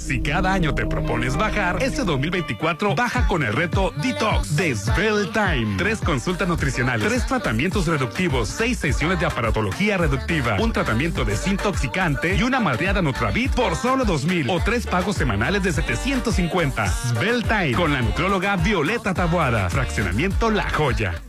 Si 0.00 0.22
cada 0.22 0.52
año 0.52 0.74
te 0.74 0.86
propones 0.86 1.36
bajar, 1.36 1.82
este 1.82 2.04
2024 2.04 2.94
baja 2.94 3.28
con 3.28 3.42
el 3.42 3.52
reto 3.52 3.92
Detox 4.02 4.56
de 4.56 4.74
Svelte 4.74 5.30
Time. 5.32 5.76
Tres 5.76 6.00
consultas 6.00 6.48
nutricionales, 6.48 7.06
tres 7.06 7.26
tratamientos 7.26 7.86
reductivos, 7.86 8.48
seis 8.48 8.78
sesiones 8.78 9.20
de 9.20 9.26
aparatología 9.26 9.98
reductiva, 9.98 10.56
un 10.58 10.72
tratamiento 10.72 11.24
desintoxicante 11.24 12.34
y 12.34 12.42
una 12.42 12.60
madreada 12.60 13.02
Nutravit 13.02 13.52
por 13.52 13.76
solo 13.76 14.06
2000 14.06 14.48
o 14.48 14.58
tres 14.60 14.86
pagos 14.86 15.16
semanales 15.16 15.62
de 15.62 15.72
750. 15.72 16.86
Svelte 16.88 17.48
Time 17.48 17.72
con 17.72 17.92
la 17.92 18.00
nutrióloga 18.00 18.56
Violeta 18.56 19.12
Tabuada. 19.12 19.68
Fraccionamiento 19.68 20.50
La 20.50 20.68
Joya. 20.70 21.20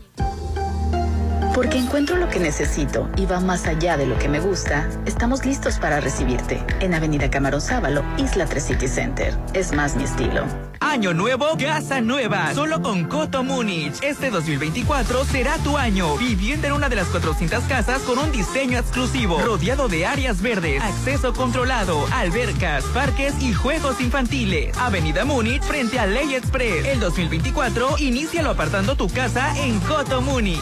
Porque 1.54 1.78
encuentro 1.78 2.16
lo 2.16 2.30
que 2.30 2.40
necesito 2.40 3.10
y 3.18 3.26
va 3.26 3.42
más 3.42 3.66
allá 3.68 3.98
de 3.98 4.06
lo 4.06 4.18
que 4.18 4.30
me 4.30 4.40
gusta, 4.40 4.88
estamos 5.06 5.46
listos 5.46 5.80
para 5.80 6.00
recibirte 6.00 6.64
en 6.80 6.94
Avenida 6.94 7.30
Camarón 7.30 7.60
Sábalo, 7.60 8.04
Isla 8.18 8.46
3 8.46 8.64
City 8.64 8.88
Center. 8.88 9.38
Es 9.54 9.74
más 9.74 9.98
mi 9.98 10.06
estilo. 10.06 10.46
Año 10.80 11.14
nuevo, 11.14 11.58
casa 11.58 12.00
nueva. 12.00 12.54
Solo 12.54 12.82
con 12.82 13.04
Coto 13.04 13.44
Múnich. 13.44 14.02
Este 14.02 14.30
2024 14.30 15.26
será 15.26 15.58
tu 15.58 15.78
año. 15.78 16.16
Viviendo 16.18 16.68
en 16.68 16.74
una 16.74 16.88
de 16.88 16.96
las 16.96 17.08
400 17.10 17.66
casas 17.66 18.02
con 18.04 18.18
un 18.18 18.32
diseño 18.32 18.80
exclusivo. 18.80 19.40
Rodeado 19.42 19.90
de 19.90 20.06
áreas 20.06 20.42
verdes, 20.42 20.82
acceso 20.82 21.34
controlado, 21.34 22.06
albercas, 22.14 22.86
parques 22.86 23.34
y 23.42 23.54
juegos 23.54 24.00
infantiles. 24.00 24.76
Avenida 24.78 25.26
Múnich 25.26 25.62
frente 25.64 26.00
a 26.00 26.08
Ley 26.08 26.34
Express. 26.34 26.86
El 26.86 27.02
2024, 27.02 27.98
inícialo 28.00 28.52
apartando 28.52 28.96
tu 28.96 29.10
casa 29.10 29.54
en 29.58 29.80
Coto 29.82 30.22
Múnich. 30.22 30.62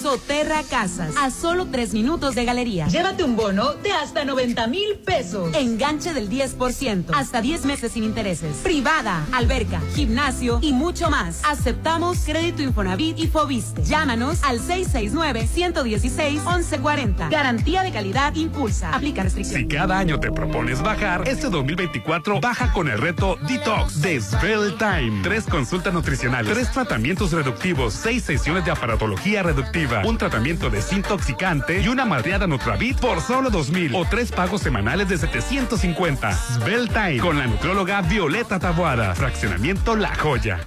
Soterra 0.00 0.62
Casas, 0.68 1.14
a 1.16 1.30
solo 1.30 1.66
tres 1.70 1.94
minutos 1.94 2.34
de 2.34 2.44
galería. 2.44 2.86
Llévate 2.88 3.22
un 3.24 3.36
bono 3.36 3.72
de 3.74 3.92
hasta 3.92 4.24
90 4.26 4.66
mil 4.66 4.96
pesos. 5.04 5.54
Enganche 5.54 6.12
del 6.12 6.28
10%, 6.28 7.06
hasta 7.14 7.40
10 7.40 7.64
meses 7.64 7.92
sin 7.92 8.02
intereses. 8.04 8.56
Privada, 8.58 9.24
alberca, 9.32 9.80
gimnasio 9.94 10.58
y 10.60 10.72
mucho 10.74 11.08
más. 11.10 11.40
Aceptamos 11.44 12.18
crédito 12.26 12.60
Infonavit 12.62 13.18
y 13.18 13.28
Fobiste. 13.28 13.82
Llámanos 13.84 14.40
al 14.42 14.60
669-116-1140. 14.60 17.30
Garantía 17.30 17.82
de 17.82 17.90
calidad 17.92 18.34
impulsa. 18.34 18.94
Aplica 18.94 19.22
Si 19.22 19.28
restricciones. 19.36 19.68
cada 19.74 19.98
año 19.98 20.20
te 20.20 20.30
propones 20.30 20.82
bajar, 20.82 21.26
este 21.26 21.48
2024 21.48 22.40
baja 22.40 22.70
con 22.72 22.88
el 22.88 22.98
reto 22.98 23.38
Detox 23.48 24.02
de 24.02 24.20
Svelte 24.20 24.76
Time. 24.78 25.22
Tres 25.22 25.44
consultas 25.44 25.94
nutricionales, 25.94 26.52
tres 26.52 26.70
tratamientos 26.72 27.32
reductivos, 27.32 27.94
seis 27.94 28.22
sesiones 28.24 28.64
de 28.66 28.70
aparatología 28.72 29.42
reductiva, 29.42 29.83
un 30.04 30.18
tratamiento 30.18 30.70
desintoxicante 30.70 31.80
y 31.80 31.88
una 31.88 32.04
madreada 32.04 32.46
Nutravit 32.46 32.98
por 32.98 33.20
solo 33.20 33.50
2000 33.50 33.94
o 33.94 34.04
tres 34.04 34.32
pagos 34.32 34.62
semanales 34.62 35.08
de 35.08 35.18
750. 35.18 36.32
Svelte 36.32 36.94
Time 36.94 37.18
con 37.18 37.38
la 37.38 37.46
nutrióloga 37.46 38.02
Violeta 38.02 38.58
Tabuada. 38.58 39.14
Fraccionamiento 39.14 39.96
La 39.96 40.14
Joya. 40.14 40.60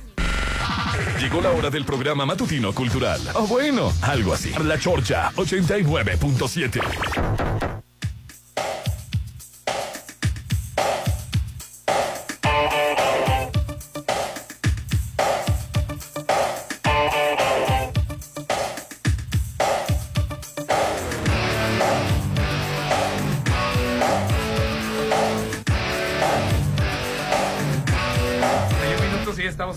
Llegó 1.19 1.41
la 1.41 1.51
hora 1.51 1.69
del 1.69 1.85
programa 1.85 2.25
matutino 2.25 2.73
cultural. 2.73 3.19
O 3.33 3.47
bueno, 3.47 3.91
algo 4.01 4.33
así. 4.33 4.53
La 4.63 4.77
Chorcha 4.77 5.31
89.7. 5.35 7.76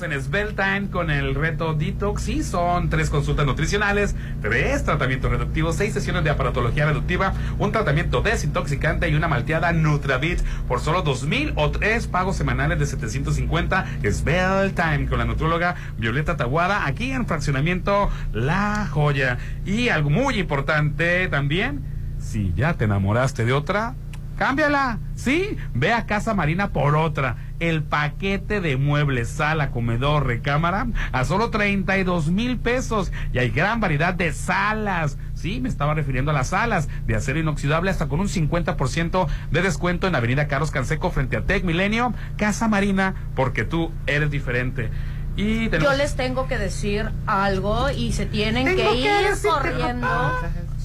estamos 0.02 0.32
en 0.34 0.56
Time 0.56 0.90
con 0.90 1.10
el 1.10 1.34
reto 1.34 1.74
Detox. 1.74 2.22
Sí, 2.22 2.42
son 2.42 2.88
tres 2.88 3.10
consultas 3.10 3.44
nutricionales, 3.44 4.14
tres 4.40 4.84
tratamientos 4.84 5.30
reductivos, 5.30 5.76
seis 5.76 5.92
sesiones 5.92 6.24
de 6.24 6.30
aparatología 6.30 6.86
reductiva, 6.86 7.34
un 7.58 7.72
tratamiento 7.72 8.22
desintoxicante 8.22 9.08
y 9.08 9.14
una 9.14 9.28
malteada 9.28 9.72
Nutravit 9.72 10.40
por 10.68 10.80
solo 10.80 11.02
dos 11.02 11.24
mil 11.24 11.52
o 11.56 11.70
tres 11.70 12.06
pagos 12.06 12.36
semanales 12.36 12.78
de 12.78 12.86
750. 12.86 13.86
Svelte 14.10 14.70
Time 14.70 15.06
con 15.06 15.18
la 15.18 15.24
nutróloga 15.24 15.74
Violeta 15.98 16.36
Taguada 16.36 16.86
aquí 16.86 17.12
en 17.12 17.26
Fraccionamiento 17.26 18.10
La 18.32 18.88
Joya. 18.90 19.38
Y 19.66 19.88
algo 19.88 20.08
muy 20.08 20.38
importante 20.38 21.28
también, 21.28 21.82
si 22.18 22.52
ya 22.54 22.74
te 22.74 22.84
enamoraste 22.84 23.44
de 23.44 23.52
otra, 23.52 23.94
cámbiala. 24.38 24.98
Sí, 25.14 25.58
ve 25.74 25.92
a 25.92 26.06
Casa 26.06 26.32
Marina 26.32 26.70
por 26.70 26.96
otra. 26.96 27.36
El 27.60 27.82
paquete 27.82 28.60
de 28.60 28.76
muebles, 28.76 29.28
sala, 29.28 29.70
comedor, 29.70 30.26
recámara, 30.26 30.88
a 31.12 31.24
solo 31.24 31.50
32 31.50 32.30
mil 32.30 32.58
pesos. 32.58 33.12
Y 33.32 33.38
hay 33.38 33.50
gran 33.50 33.80
variedad 33.80 34.14
de 34.14 34.32
salas. 34.32 35.18
Sí, 35.34 35.60
me 35.60 35.68
estaba 35.68 35.94
refiriendo 35.94 36.32
a 36.32 36.34
las 36.34 36.48
salas 36.48 36.88
de 37.06 37.14
acero 37.14 37.38
inoxidable 37.38 37.90
hasta 37.90 38.08
con 38.08 38.20
un 38.20 38.28
50% 38.28 39.26
de 39.50 39.62
descuento 39.62 40.06
en 40.06 40.14
Avenida 40.14 40.48
Carlos 40.48 40.70
Canseco 40.70 41.10
frente 41.10 41.36
a 41.36 41.44
Tech 41.44 41.64
Milenio. 41.64 42.12
Casa 42.36 42.66
Marina, 42.68 43.14
porque 43.34 43.64
tú 43.64 43.92
eres 44.06 44.30
diferente. 44.30 44.90
Y 45.36 45.70
Yo 45.70 45.92
les 45.94 46.16
tengo 46.16 46.48
que 46.48 46.58
decir 46.58 47.10
algo 47.26 47.88
y 47.90 48.12
se 48.12 48.26
tienen 48.26 48.76
que 48.76 48.94
ir 48.94 49.08
corriendo 49.42 50.08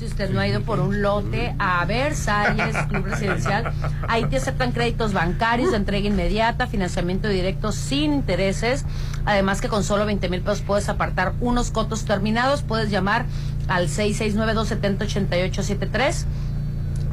si 0.06 0.12
usted 0.12 0.30
no 0.30 0.40
ha 0.40 0.48
ido 0.48 0.62
por 0.62 0.80
un 0.80 1.02
lote 1.02 1.56
a 1.58 1.84
Versalles, 1.86 2.76
Club 2.90 3.06
Residencial, 3.06 3.74
ahí 4.08 4.26
te 4.26 4.38
aceptan 4.38 4.72
créditos 4.72 5.14
bancarios 5.14 5.72
de 5.72 5.78
entrega 5.78 6.08
inmediata, 6.08 6.68
financiamiento 6.68 7.28
directo 7.28 7.72
sin 7.72 8.14
intereses. 8.14 8.86
Además 9.26 9.62
que 9.62 9.68
con 9.68 9.84
solo 9.84 10.06
20 10.06 10.30
mil 10.30 10.42
pesos 10.42 10.62
puedes 10.62 10.88
apartar 10.90 11.34
unos 11.40 11.72
cotos 11.72 12.06
terminados. 12.06 12.62
Puedes 12.62 12.92
llamar 12.92 13.26
al 13.68 13.88
6692-708873. 13.88 16.26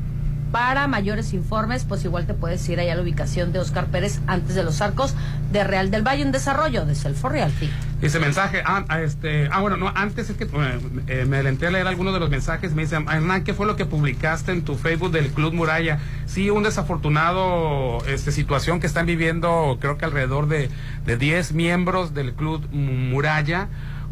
Para 0.52 0.88
mayores 0.88 1.34
informes, 1.34 1.86
pues 1.86 2.04
igual 2.06 2.26
te 2.26 2.34
puedes 2.34 2.68
ir 2.70 2.80
allá 2.80 2.94
a 2.94 2.96
la 2.96 3.04
ubicación 3.04 3.54
de 3.54 3.60
Oscar 3.60 3.86
Pérez 3.86 4.20
antes 4.26 4.56
de 4.56 4.64
los 4.64 4.82
arcos 4.82 5.14
de 5.52 5.64
Real 5.64 5.92
del 5.92 6.02
Valle 6.02 6.24
en 6.24 6.32
desarrollo 6.32 6.86
de 6.86 6.96
Selfo 6.96 7.30
Realty. 7.30 7.70
Dice 8.02 8.20
mensaje, 8.20 8.64
ah, 8.66 8.84
este, 9.04 9.48
ah, 9.52 9.60
bueno, 9.60 9.78
no, 9.78 9.92
antes 9.94 10.30
es 10.30 10.38
que 10.38 10.46
eh, 10.46 10.80
eh, 11.08 11.26
me 11.28 11.38
alenté 11.38 11.68
a 11.68 11.72
leer 11.72 11.86
algunos 11.86 12.14
de 12.14 12.20
los 12.20 12.30
mensajes, 12.30 12.74
me 12.74 12.84
dicen, 12.84 13.06
Hernán, 13.08 13.44
¿qué 13.44 13.54
fue 13.54 13.68
lo 13.68 13.76
que 13.76 13.86
publicaste 13.86 14.52
en 14.52 14.64
tu 14.64 14.76
Facebook 14.76 15.12
del 15.12 15.28
Club 15.30 15.54
Muralla? 15.54 16.00
Sí, 16.26 16.50
un 16.50 16.64
desafortunado 16.64 18.04
este, 18.08 18.32
situación 18.32 18.80
que 18.80 18.88
están 18.88 19.06
viviendo, 19.06 19.78
creo 19.80 19.98
que 19.98 20.06
alrededor 20.06 20.48
de, 20.48 20.70
de 21.06 21.18
10 21.18 21.54
miembros 21.54 22.16
del 22.16 22.34
Club 22.34 22.68
Muralla, 22.72 23.68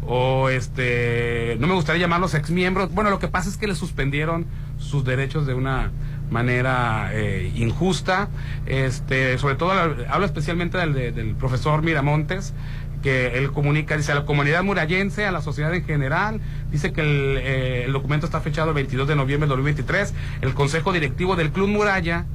o 0.06 0.48
este, 0.48 1.56
no 1.58 1.66
me 1.66 1.74
gustaría 1.74 2.02
llamarlos 2.02 2.34
ex 2.34 2.50
miembros, 2.50 2.92
bueno, 2.92 3.10
lo 3.10 3.18
que 3.18 3.28
pasa 3.28 3.48
es 3.48 3.56
que 3.56 3.66
le 3.66 3.74
suspendieron 3.74 4.46
sus 4.78 5.04
derechos 5.04 5.46
de 5.46 5.54
una 5.54 5.90
manera 6.30 7.10
eh, 7.12 7.52
injusta. 7.54 8.28
Este, 8.66 9.38
sobre 9.38 9.54
todo 9.54 9.72
hablo 9.72 10.26
especialmente 10.26 10.78
del, 10.78 10.94
del 11.14 11.34
profesor 11.34 11.82
Miramontes, 11.82 12.54
que 13.02 13.38
él 13.38 13.52
comunica, 13.52 13.96
dice 13.96 14.12
a 14.12 14.16
la 14.16 14.24
comunidad 14.24 14.62
murallense, 14.62 15.26
a 15.26 15.32
la 15.32 15.40
sociedad 15.40 15.72
en 15.74 15.84
general, 15.84 16.40
dice 16.70 16.92
que 16.92 17.00
el, 17.00 17.38
eh, 17.38 17.88
documento 17.92 18.26
está 18.26 18.40
fechado 18.40 18.68
el 18.68 18.74
22 18.74 19.08
de 19.08 19.16
noviembre 19.16 19.46
de 19.46 19.50
2023, 19.50 20.14
el 20.42 20.54
Consejo 20.54 20.92
Directivo 20.92 21.36
del 21.36 21.50
Club 21.50 21.68
Muralla 21.68 22.26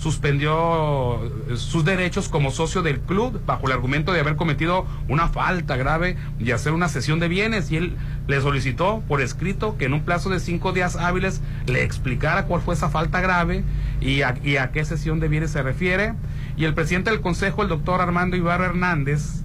suspendió 0.00 1.22
eh, 1.24 1.56
sus 1.56 1.84
derechos 1.84 2.30
como 2.30 2.50
socio 2.50 2.80
del 2.82 3.00
club 3.00 3.40
bajo 3.44 3.66
el 3.66 3.72
argumento 3.72 4.12
de 4.12 4.20
haber 4.20 4.34
cometido 4.34 4.86
una 5.08 5.28
falta 5.28 5.76
grave 5.76 6.16
y 6.38 6.50
hacer 6.52 6.72
una 6.72 6.88
cesión 6.88 7.20
de 7.20 7.28
bienes. 7.28 7.70
Y 7.70 7.76
él 7.76 7.96
le 8.26 8.40
solicitó 8.40 9.02
por 9.06 9.20
escrito 9.20 9.76
que 9.76 9.84
en 9.84 9.92
un 9.92 10.02
plazo 10.02 10.30
de 10.30 10.40
cinco 10.40 10.72
días 10.72 10.96
hábiles 10.96 11.42
le 11.66 11.84
explicara 11.84 12.46
cuál 12.46 12.62
fue 12.62 12.74
esa 12.74 12.88
falta 12.88 13.20
grave 13.20 13.62
y 14.00 14.22
a, 14.22 14.34
qué 14.72 14.84
cesión 14.84 15.20
de 15.20 15.28
bienes 15.28 15.50
se 15.50 15.62
refiere. 15.62 16.14
Y 16.56 16.64
el 16.64 16.72
presidente 16.72 17.10
del 17.10 17.20
consejo 17.20 17.62
el 17.62 17.68
doctor 17.68 18.00
Armando 18.00 18.36
Ibarra 18.36 18.66
Hernández 18.66 19.42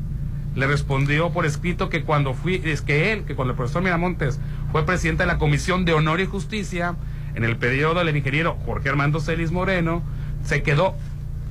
le 0.55 0.67
respondió 0.67 1.31
por 1.31 1.45
escrito 1.45 1.89
que 1.89 2.03
cuando 2.03 2.33
fui 2.33 2.61
es 2.63 2.81
que 2.81 3.11
él 3.11 3.25
que 3.25 3.35
cuando 3.35 3.51
el 3.51 3.57
profesor 3.57 3.81
Miramontes 3.81 4.39
fue 4.71 4.85
presidente 4.85 5.23
de 5.23 5.27
la 5.27 5.37
comisión 5.37 5.83
de 5.83 5.91
honor 5.91 6.21
y 6.21 6.25
justicia 6.25 6.95
en 7.35 7.43
el 7.43 7.57
periodo 7.57 7.95
del 8.05 8.15
ingeniero 8.15 8.57
Jorge 8.65 8.87
Armando 8.87 9.19
Celis 9.19 9.51
Moreno 9.51 10.01
se 10.45 10.63
quedó 10.63 10.95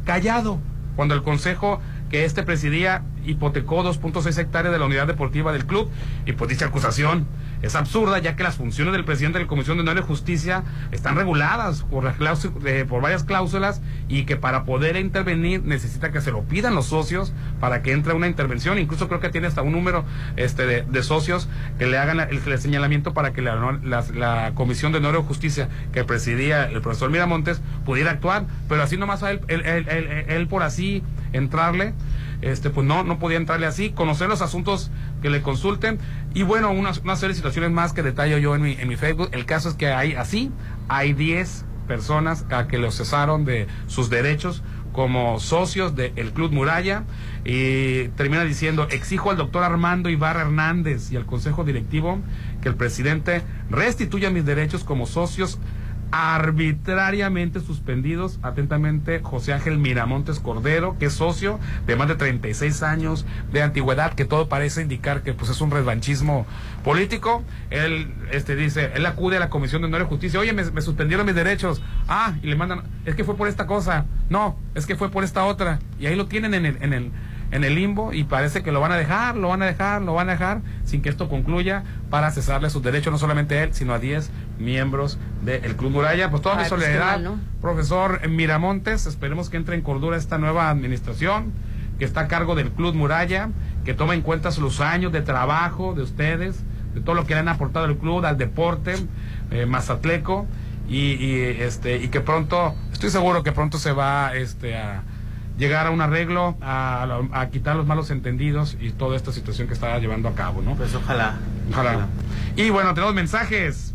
callado 0.05 0.59
cuando 0.97 1.15
el 1.15 1.23
consejo 1.23 1.81
que 2.11 2.25
este 2.25 2.43
presidía 2.43 3.03
hipotecó 3.27 3.83
2.6 3.83 4.39
hectáreas 4.39 4.73
de 4.73 4.79
la 4.79 4.87
unidad 4.87 5.07
deportiva 5.07 5.53
del 5.53 5.67
club 5.67 5.91
y 6.27 6.33
pues 6.33 6.51
dicha 6.51 6.67
acusación 6.67 7.27
es 7.65 7.75
absurda 7.77 8.19
ya 8.19 8.37
que 8.37 8.43
las 8.43 8.57
funciones 8.57 8.93
del 8.93 9.05
presidente 9.05 9.39
de 9.39 9.45
la 9.45 9.49
Comisión 9.49 9.79
de 9.79 9.83
Honor 9.83 9.99
y 9.99 10.03
Justicia 10.03 10.65
están 10.93 11.17
reguladas 11.17 11.83
por, 11.83 12.13
por 12.15 13.03
varias 13.03 13.25
cláusulas 13.25 13.81
y 14.07 14.25
que 14.25 14.37
para 14.37 14.65
poder 14.65 14.97
intervenir 14.97 15.63
necesita 15.65 16.13
que 16.13 16.21
se 16.21 16.31
lo 16.31 16.43
pidan 16.43 16.75
los 16.75 16.87
socios 16.87 17.33
para 17.61 17.83
que 17.83 17.93
entre 17.93 18.13
una 18.13 18.27
intervención. 18.27 18.79
Incluso 18.79 19.09
creo 19.09 19.21
que 19.21 19.31
tiene 19.31 19.47
hasta 19.47 19.63
un 19.63 19.73
número 19.73 20.05
este, 20.37 20.67
de, 20.67 21.03
socios 21.03 21.49
que 21.79 21.87
le 21.87 21.97
hagan 21.97 22.21
el, 22.21 22.59
señalamiento 22.59 23.15
para 23.15 23.33
que 23.33 23.41
la, 23.41 24.53
Comisión 24.55 24.93
de 24.93 24.99
Honor 24.99 25.21
y 25.23 25.27
Justicia 25.27 25.69
que 25.93 26.05
presidía 26.05 26.67
el 26.67 26.83
profesor 26.83 27.11
Miramontes 27.11 27.63
pudiera 27.87 28.11
actuar, 28.11 28.45
pero 28.69 28.83
así 28.83 28.97
nomás 28.97 29.23
a 29.23 29.31
él, 29.31 29.41
él 29.49 30.47
por 30.49 30.63
así 30.63 31.03
entrarle 31.33 31.95
este 32.45 32.71
pues 32.71 32.87
no, 32.87 33.05
no 33.05 33.19
podía 33.19 33.39
entrarle 33.39 33.67
así, 33.67 33.91
conocer 33.91 34.29
los 34.29 34.43
asuntos 34.43 34.91
que 35.23 35.31
le 35.31 35.41
consulten 35.41 35.99
y 36.35 36.43
bueno, 36.43 36.73
una, 36.73 36.93
una 37.03 37.17
serie 37.17 37.29
de 37.31 37.35
situaciones 37.37 37.71
más 37.71 37.93
que 37.93 38.03
detallo 38.03 38.39
yo 38.39 38.55
en 38.55 38.63
mi, 38.63 38.73
en 38.73 38.89
mi 38.89 38.97
Facebook. 38.97 39.29
El 39.33 39.47
caso 39.47 39.69
es 39.69 39.77
que 39.77 39.93
hay 39.93 40.15
así, 40.15 40.51
hay 40.89 41.13
10 41.13 41.65
personas 41.87 42.45
a 42.51 42.67
que 42.67 42.79
los 42.79 42.97
cesaron 42.97 43.45
de 43.45 43.67
sus 43.87 44.11
derechos 44.11 44.63
como 44.93 45.41
socios 45.41 45.97
del 45.97 46.33
Club 46.33 46.53
Muralla 46.53 47.03
y 47.45 48.09
termina 48.11 48.45
diciendo, 48.45 48.87
exijo 48.91 49.31
al 49.31 49.37
doctor 49.37 49.65
Armando 49.65 50.09
Ibarra 50.09 50.43
Hernández 50.43 51.11
y 51.11 51.17
al 51.17 51.27
Consejo 51.27 51.65
Directivo 51.65 52.21
que 52.63 52.69
el 52.69 52.77
presidente 52.77 53.43
restituya 53.71 54.31
mis 54.31 54.45
derechos 54.45 54.85
como 54.85 55.07
socios 55.07 55.59
arbitrariamente 56.17 57.59
suspendidos. 57.59 58.39
Atentamente, 58.45 59.19
José 59.21 59.53
Ángel 59.53 59.79
Miramontes 59.79 60.39
Cordero, 60.39 60.97
que 60.97 61.07
es 61.07 61.15
socio 61.15 61.59
de 61.89 61.97
más 61.97 62.07
de 62.07 62.15
36 62.15 62.85
años 62.85 63.27
de 63.53 63.63
antigüedad, 63.63 64.15
que 64.15 64.25
todo 64.25 64.49
parece 64.49 64.83
indicar 64.83 65.25
que 65.25 65.33
pues 65.33 65.51
es 65.51 65.61
un 65.61 65.73
revanchismo 65.73 66.47
político. 66.85 67.43
Él 67.71 68.15
este 68.31 68.55
dice, 68.55 68.93
él 68.95 69.05
acude 69.07 69.39
a 69.39 69.41
la 69.41 69.51
Comisión 69.51 69.83
de 69.83 69.89
Honor 69.89 70.03
y 70.03 70.05
Justicia, 70.05 70.39
oye, 70.39 70.53
me, 70.53 70.65
suspendieron 70.83 71.27
mis 71.27 71.35
derechos. 71.35 71.83
Ah, 72.07 72.35
y 72.45 72.47
le 72.47 72.55
mandan, 72.55 72.83
es 73.05 73.17
que 73.17 73.25
fue 73.25 73.37
por 73.37 73.49
esta 73.49 73.67
cosa. 73.67 74.07
No, 74.31 74.57
es 74.77 74.87
que 74.87 74.95
fue 74.95 75.11
por 75.11 75.25
esta 75.25 75.45
otra. 75.45 75.81
Y 75.99 76.07
ahí 76.07 76.15
lo 76.15 76.27
tienen 76.27 76.55
en 76.55 76.65
el, 76.65 76.79
en 76.81 76.93
el 76.93 77.11
en 77.51 77.63
el 77.63 77.77
limbo 77.77 78.13
y 78.13 78.25
parece 78.25 78.65
que 78.65 78.73
lo 78.73 78.81
van 78.81 78.91
a 78.91 78.97
dejar, 78.97 79.37
lo 79.37 79.49
van 79.49 79.63
a 79.63 79.67
dejar, 79.67 80.03
lo 80.03 80.15
van 80.15 80.29
a 80.29 80.33
dejar 80.33 80.61
sin 80.85 81.03
que 81.03 81.09
esto 81.09 81.29
concluya 81.29 81.85
para 82.11 82.33
cesarle 82.33 82.69
sus 82.69 82.83
derechos, 82.83 83.13
no 83.13 83.19
solamente 83.19 83.57
a 83.57 83.63
él, 83.65 83.75
sino 83.75 83.95
a 83.95 84.01
10 84.01 84.31
miembros 84.59 85.19
del 85.43 85.77
Club 85.77 85.93
Muralla. 85.93 86.31
Pues 86.31 86.43
toda 86.43 86.55
mi 86.57 86.61
pues 86.61 86.69
solidaridad, 86.69 87.35
profesor 87.61 88.29
Miramontes, 88.29 89.07
esperemos 89.07 89.51
que 89.51 89.57
entre 89.57 89.75
en 89.75 89.83
cordura 89.83 90.17
esta 90.17 90.39
nueva 90.39 90.71
administración 90.71 91.53
que 91.99 92.05
está 92.05 92.23
a 92.23 92.29
cargo 92.29 92.55
del 92.55 92.71
Club 92.71 92.95
Muralla, 92.95 93.51
que 93.85 93.95
toma 93.95 94.15
en 94.15 94.23
cuenta 94.23 94.51
los 94.59 94.81
años 94.81 95.13
de 95.13 95.23
trabajo 95.23 95.95
de 95.95 96.03
ustedes, 96.03 96.63
de 96.95 97.01
todo 97.01 97.15
lo 97.15 97.27
que 97.27 97.35
le 97.35 97.41
han 97.41 97.49
aportado 97.49 97.87
al 97.87 97.97
club, 97.97 98.25
al 98.25 98.39
deporte 98.39 98.95
eh, 99.51 99.67
mazatleco, 99.67 100.47
y, 100.89 101.41
este 101.41 101.97
y 101.97 102.09
que 102.09 102.21
pronto, 102.21 102.75
estoy 102.93 103.11
seguro 103.11 103.43
que 103.43 103.53
pronto 103.53 103.79
se 103.79 103.93
va 103.93 104.35
este 104.35 104.77
a 104.77 105.03
llegar 105.57 105.87
a 105.87 105.91
un 105.91 106.01
arreglo, 106.01 106.57
a, 106.61 107.49
quitar 107.53 107.77
los 107.77 107.87
malos 107.87 108.11
entendidos 108.11 108.77
y 108.81 108.91
toda 108.91 109.17
esta 109.17 109.33
situación 109.33 109.69
que 109.69 109.75
está 109.75 109.99
llevando 109.99 110.29
a 110.29 110.35
cabo, 110.35 110.63
¿no? 110.63 110.75
Pues 110.75 110.95
ojalá. 110.95 111.37
Ojalá. 111.71 112.09
Y 112.57 112.71
bueno, 112.71 112.93
tenemos 112.95 113.15
mensajes. 113.15 113.94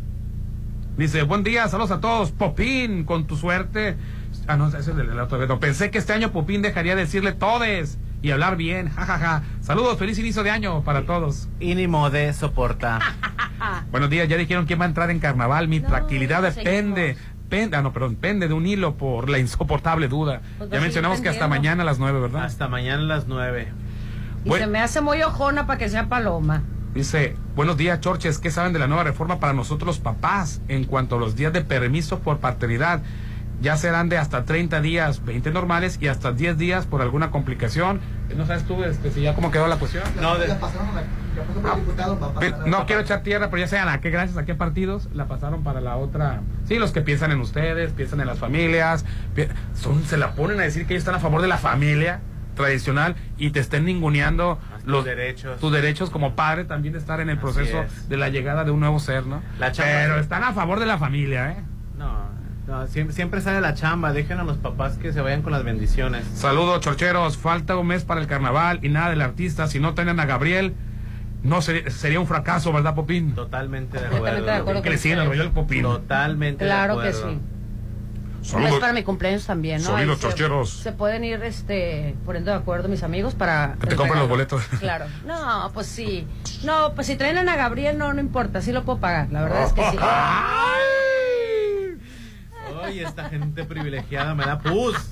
Dice, 1.00 1.24
buen 1.24 1.44
día, 1.46 1.66
saludos 1.70 1.92
a 1.92 2.02
todos. 2.02 2.34
Popín, 2.34 3.06
con 3.06 3.26
tu 3.26 3.38
suerte. 3.38 3.96
Ah, 4.48 4.58
no, 4.58 4.68
ese 4.68 4.80
es 4.80 4.88
el, 4.90 5.18
otro 5.18 5.38
vez. 5.38 5.50
pensé 5.58 5.92
que 5.92 5.98
este 5.98 6.12
año 6.12 6.34
Popín 6.34 6.62
dejaría 6.62 6.94
de 6.94 7.04
decirle 7.04 7.32
todes 7.32 7.98
y 8.22 8.32
hablar 8.32 8.58
bien. 8.58 8.90
jajaja 8.90 9.44
Saludos, 9.62 9.98
feliz 9.98 10.20
inicio 10.20 10.44
de 10.44 10.52
año 10.52 10.84
para 10.84 11.06
todos. 11.06 11.48
Y 11.62 11.74
ni 11.76 11.88
de 11.88 12.34
soporta. 12.34 13.00
Buenos 13.92 14.10
días, 14.10 14.28
ya 14.28 14.36
dijeron 14.36 14.66
quién 14.66 14.82
va 14.82 14.84
a 14.84 14.88
entrar 14.90 15.10
en 15.10 15.20
carnaval. 15.20 15.70
Mi 15.70 15.80
tranquilidad 15.80 16.42
depende 16.44 17.16
pende, 17.48 17.78
ah, 17.78 17.82
no, 17.82 17.94
perdón, 17.94 18.18
pende 18.18 18.50
de 18.50 18.54
un 18.54 18.68
hilo 18.68 18.96
por 18.96 19.30
la 19.30 19.40
insoportable 19.40 20.10
duda. 20.10 20.42
Pues 20.58 20.70
ya 20.70 20.82
mencionamos 20.82 21.22
que 21.22 21.30
hasta 21.30 21.48
mañana 21.48 21.84
a 21.84 21.86
las 21.86 21.98
nueve, 21.98 22.20
¿verdad? 22.20 22.44
Hasta 22.44 22.68
mañana 22.68 23.04
a 23.04 23.06
las 23.06 23.26
nueve. 23.26 23.70
Y 24.44 24.52
se 24.52 24.68
me 24.68 24.80
hace 24.80 25.00
muy 25.00 25.24
ojona 25.24 25.66
para 25.66 25.80
que 25.80 25.88
sea 25.88 26.10
paloma. 26.10 26.62
Dice, 26.94 27.36
buenos 27.56 27.78
días, 27.78 28.00
Chorches, 28.02 28.40
¿qué 28.40 28.50
saben 28.52 28.74
de 28.74 28.80
la 28.80 28.88
nueva 28.88 29.04
reforma 29.04 29.40
para 29.40 29.54
nosotros 29.54 29.86
los 29.88 30.00
papás 30.00 30.60
en 30.68 30.86
cuanto 30.86 31.18
a 31.18 31.20
los 31.20 31.36
días 31.36 31.54
de 31.54 31.62
permiso 31.62 32.20
por 32.20 32.40
paternidad? 32.40 33.02
ya 33.62 33.76
serán 33.76 34.08
de 34.08 34.18
hasta 34.18 34.46
30 34.46 34.80
días, 34.80 35.26
20 35.26 35.52
normales 35.52 35.98
y 36.00 36.08
hasta 36.08 36.32
10 36.32 36.58
días 36.58 36.86
por 36.86 37.02
alguna 37.02 37.30
complicación. 37.30 38.00
¿No 38.38 38.46
sabes 38.46 38.64
tú 38.64 38.82
este, 38.86 39.12
si 39.12 39.20
ya 39.20 39.36
cómo 39.36 39.52
quedó 39.52 39.68
la 39.68 39.76
cuestión? 39.76 40.02
No, 40.22 40.38
de- 40.38 40.48
No 42.70 42.86
quiero 42.86 43.02
echar 43.02 43.22
tierra, 43.22 43.50
pero 43.50 43.60
ya 43.62 43.68
sean 43.68 43.90
a 43.90 44.00
qué 44.00 44.12
gracias 44.12 44.38
a 44.38 44.46
qué 44.46 44.56
partidos 44.56 45.10
la 45.14 45.28
pasaron 45.28 45.62
para 45.62 45.82
la 45.82 45.98
otra. 45.98 46.40
Sí, 46.70 46.80
los 46.80 46.94
que 46.94 47.02
piensan 47.02 47.34
en 47.34 47.42
ustedes, 47.42 47.92
piensan 47.92 48.22
en 48.22 48.28
las 48.28 48.40
familias, 48.40 49.04
pi- 49.36 49.48
son 49.76 50.06
se 50.06 50.16
la 50.16 50.32
ponen 50.36 50.58
a 50.62 50.64
decir 50.64 50.88
que 50.88 50.94
ellos 50.94 51.02
están 51.02 51.16
a 51.16 51.20
favor 51.20 51.42
de 51.42 51.50
la 51.50 51.58
familia 51.58 52.22
tradicional 52.56 53.16
y 53.38 53.50
te 53.52 53.60
estén 53.60 53.84
ninguneando 53.84 54.58
los 54.86 55.06
derechos. 55.06 55.60
tus 55.60 55.72
derechos 55.72 56.10
como 56.10 56.36
padre 56.36 56.66
también 56.66 56.94
de 56.94 57.00
estar 57.00 57.20
en 57.22 57.30
el 57.30 57.38
Así 57.38 57.42
proceso 57.42 57.84
es. 57.84 58.10
de 58.10 58.18
la 58.18 58.30
llegada 58.30 58.64
de 58.64 58.72
un 58.72 58.80
nuevo 58.80 59.00
ser, 59.00 59.26
¿no? 59.26 59.42
La 59.60 59.72
chamba- 59.72 59.92
pero 59.92 60.20
están 60.20 60.44
a 60.44 60.54
favor 60.54 60.80
de 60.80 60.86
la 60.86 60.98
familia, 60.98 61.52
¿eh? 61.52 61.58
No, 61.98 62.30
no, 62.68 62.88
siempre, 62.88 63.16
siempre 63.16 63.42
sale 63.42 63.62
la 63.62 63.74
chamba. 63.74 64.14
Dejen 64.14 64.40
a 64.40 64.44
los 64.44 64.58
papás 64.58 64.98
que 64.98 65.12
se 65.14 65.22
vayan 65.22 65.42
con 65.42 65.52
las 65.52 65.64
bendiciones. 65.64 66.24
Saludos, 66.34 66.80
chorcheros. 66.82 67.38
Falta 67.38 67.76
un 67.78 67.88
mes 67.88 68.04
para 68.04 68.22
el 68.22 68.28
carnaval 68.28 68.80
y 68.84 68.90
nada 68.90 69.10
del 69.10 69.22
artista. 69.22 69.68
Si 69.68 69.80
no 69.80 69.94
tienen 69.96 70.20
a 70.20 70.26
Gabriel, 70.26 70.74
no 71.44 71.62
sería, 71.62 71.90
sería 71.90 72.20
un 72.20 72.28
fracaso, 72.28 72.72
¿verdad, 72.74 72.96
Popín? 72.96 73.34
Totalmente 73.34 73.98
de 74.00 74.10
de 74.10 74.16
acuerdo 74.18 74.46
Que 74.82 74.82
con 74.82 74.92
le 74.92 74.98
siguen 74.98 75.20
el 75.20 75.52
Popín. 75.52 75.82
Totalmente 75.84 76.66
Claro 76.66 76.98
de 77.00 77.04
que 77.12 77.18
acuerdo. 77.18 77.32
sí. 77.32 77.40
Saludos. 78.50 78.74
Es 78.74 78.80
para 78.80 78.94
mi 78.94 79.04
cumpleaños 79.04 79.46
también, 79.46 79.82
¿no? 79.82 79.90
Sonidos 79.90 80.16
Ahí 80.18 80.22
se- 80.22 80.28
chorcheros. 80.28 80.70
Se, 80.72 80.92
pueden 80.92 81.24
ir 81.24 81.42
este, 81.44 82.16
poniendo 82.26 82.52
de 82.52 82.58
acuerdo 82.58 82.90
mis 82.90 83.04
amigos 83.04 83.36
para... 83.36 83.76
Que 83.80 83.88
te 83.88 83.96
compren 83.96 84.20
los 84.20 84.30
boletos. 84.30 84.64
Claro. 84.80 85.06
No, 85.26 85.70
pues 85.74 85.88
sí. 85.88 86.28
No, 86.64 86.94
pues 86.96 87.08
si 87.08 87.16
traen 87.16 87.48
a 87.50 87.56
Gabriel 87.56 87.98
no, 87.98 88.14
no 88.14 88.20
importa, 88.20 88.62
sí 88.62 88.72
lo 88.72 88.84
puedo 88.84 89.00
pagar. 89.00 89.28
La 89.32 89.44
verdad 89.44 89.64
es 89.66 89.74
que 89.74 89.84
sí. 89.92 89.98
Ay, 92.82 93.00
esta 93.02 93.30
gente 93.30 93.66
privilegiada 93.66 94.34
me 94.36 94.46
da 94.46 94.60
pus. 94.60 94.96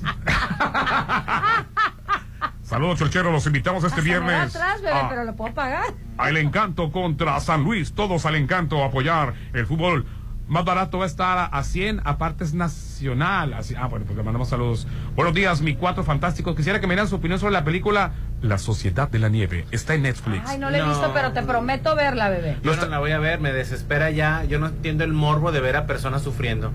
Saludos, 2.63 2.99
chorcheros. 2.99 3.31
Los 3.31 3.45
invitamos 3.45 3.83
este 3.83 4.01
Se 4.01 4.07
me 4.07 4.19
va 4.19 4.25
viernes. 4.27 4.55
atrás, 4.55 4.81
bebé, 4.81 4.93
a- 4.93 5.09
pero 5.09 5.23
lo 5.23 5.35
puedo 5.35 5.53
pagar. 5.53 5.93
al 6.17 6.37
encanto 6.37 6.91
contra 6.91 7.39
San 7.39 7.63
Luis. 7.63 7.93
Todos 7.93 8.25
al 8.25 8.35
encanto 8.35 8.83
a 8.83 8.87
apoyar 8.87 9.33
el 9.53 9.65
fútbol. 9.65 10.05
Más 10.47 10.63
barato 10.65 10.97
va 10.99 11.03
a 11.05 11.07
estar 11.07 11.37
a, 11.37 11.45
a 11.45 11.63
100, 11.63 12.01
aparte 12.05 12.43
es 12.45 12.53
nacional. 13.01 13.53
Así, 13.53 13.75
ah, 13.77 13.85
bueno, 13.87 14.05
pues 14.05 14.17
le 14.17 14.23
mandamos 14.23 14.49
saludos. 14.49 14.87
Buenos 15.15 15.33
días, 15.33 15.61
mi 15.61 15.75
cuatro 15.75 16.03
fantásticos. 16.03 16.55
Quisiera 16.55 16.79
que 16.79 16.87
me 16.87 16.95
dieran 16.95 17.07
su 17.07 17.15
opinión 17.15 17.39
sobre 17.39 17.53
la 17.53 17.63
película 17.63 18.11
La 18.41 18.57
Sociedad 18.57 19.09
de 19.09 19.17
la 19.19 19.29
Nieve. 19.29 19.65
Está 19.71 19.93
en 19.95 20.03
Netflix. 20.03 20.43
Ay, 20.47 20.57
no 20.59 20.69
la 20.69 20.77
he 20.77 20.81
No. 20.81 20.89
visto, 20.89 21.11
pero 21.13 21.31
te 21.31 21.41
prometo 21.43 21.95
verla, 21.95 22.29
bebé. 22.29 22.57
Yo 22.63 22.75
no 22.75 22.85
la 22.87 22.99
voy 22.99 23.11
a 23.11 23.19
ver, 23.19 23.39
me 23.39 23.51
desespera 23.51 24.09
ya. 24.11 24.43
Yo 24.45 24.59
no 24.59 24.67
entiendo 24.67 25.03
el 25.03 25.13
morbo 25.13 25.51
de 25.51 25.59
ver 25.59 25.75
a 25.75 25.85
personas 25.87 26.21
sufriendo. 26.23 26.71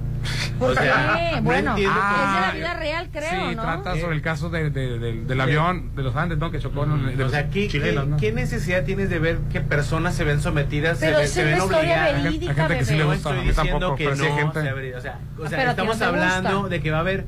¿Por 0.58 0.70
O 0.70 0.74
sea, 0.74 1.18
qué? 1.30 1.36
no 1.36 1.42
Bueno, 1.42 1.70
entiendo 1.70 1.98
es 1.98 2.34
de 2.34 2.40
la 2.46 2.52
vida 2.54 2.74
real, 2.74 3.08
creo, 3.12 3.30
Sí, 3.50 3.56
¿no? 3.56 3.62
trata 3.62 3.96
sobre 3.96 4.14
el 4.16 4.22
caso 4.22 4.50
de- 4.50 4.70
de- 4.70 4.98
de- 4.98 5.24
del 5.24 5.40
avión 5.40 5.94
de 5.96 6.02
los 6.02 6.14
Andes, 6.16 6.38
¿no? 6.38 6.50
Que 6.50 6.58
chocó 6.60 6.84
en- 6.84 7.16
de 7.16 7.24
O 7.24 7.28
sea, 7.28 7.48
¿qué, 7.50 7.66
chilenos, 7.68 8.04
qué- 8.04 8.10
¿no? 8.10 8.16
qué 8.18 8.32
necesidad 8.32 8.84
tienes 8.84 9.10
de 9.10 9.18
ver 9.18 9.38
que 9.52 9.60
personas 9.60 10.14
se 10.14 10.22
ven 10.24 10.40
sometidas, 10.40 10.98
Pero 11.00 11.18
se, 11.18 11.24
es 11.24 11.30
se 11.32 11.40
una 11.42 11.50
ven 11.50 11.58
historia 11.58 11.78
obligadas? 11.80 12.22
verídica, 12.24 12.52
Hay 12.52 12.56
gente 12.58 12.78
que 12.78 12.84
sí 12.84 12.94
le 12.94 12.98
No 13.04 13.10
gusta, 13.12 13.28
a 13.28 13.32
estoy 13.32 13.48
diciendo 13.48 13.72
tampoco, 13.78 13.96
que 13.96 14.04
no 14.04 14.10
gente. 14.36 14.60
se 14.62 14.94
o 14.96 15.00
sea, 15.00 15.18
o 15.38 15.44
Ah, 15.44 15.48
sea, 15.48 15.58
pero 15.58 15.70
a 15.70 15.74
ti 15.74 15.80
estamos 15.80 15.98
no 15.98 16.04
hablando 16.12 16.60
gusta. 16.60 16.68
de 16.68 16.80
que 16.80 16.90
va 16.90 16.98
a 16.98 17.00
haber 17.00 17.24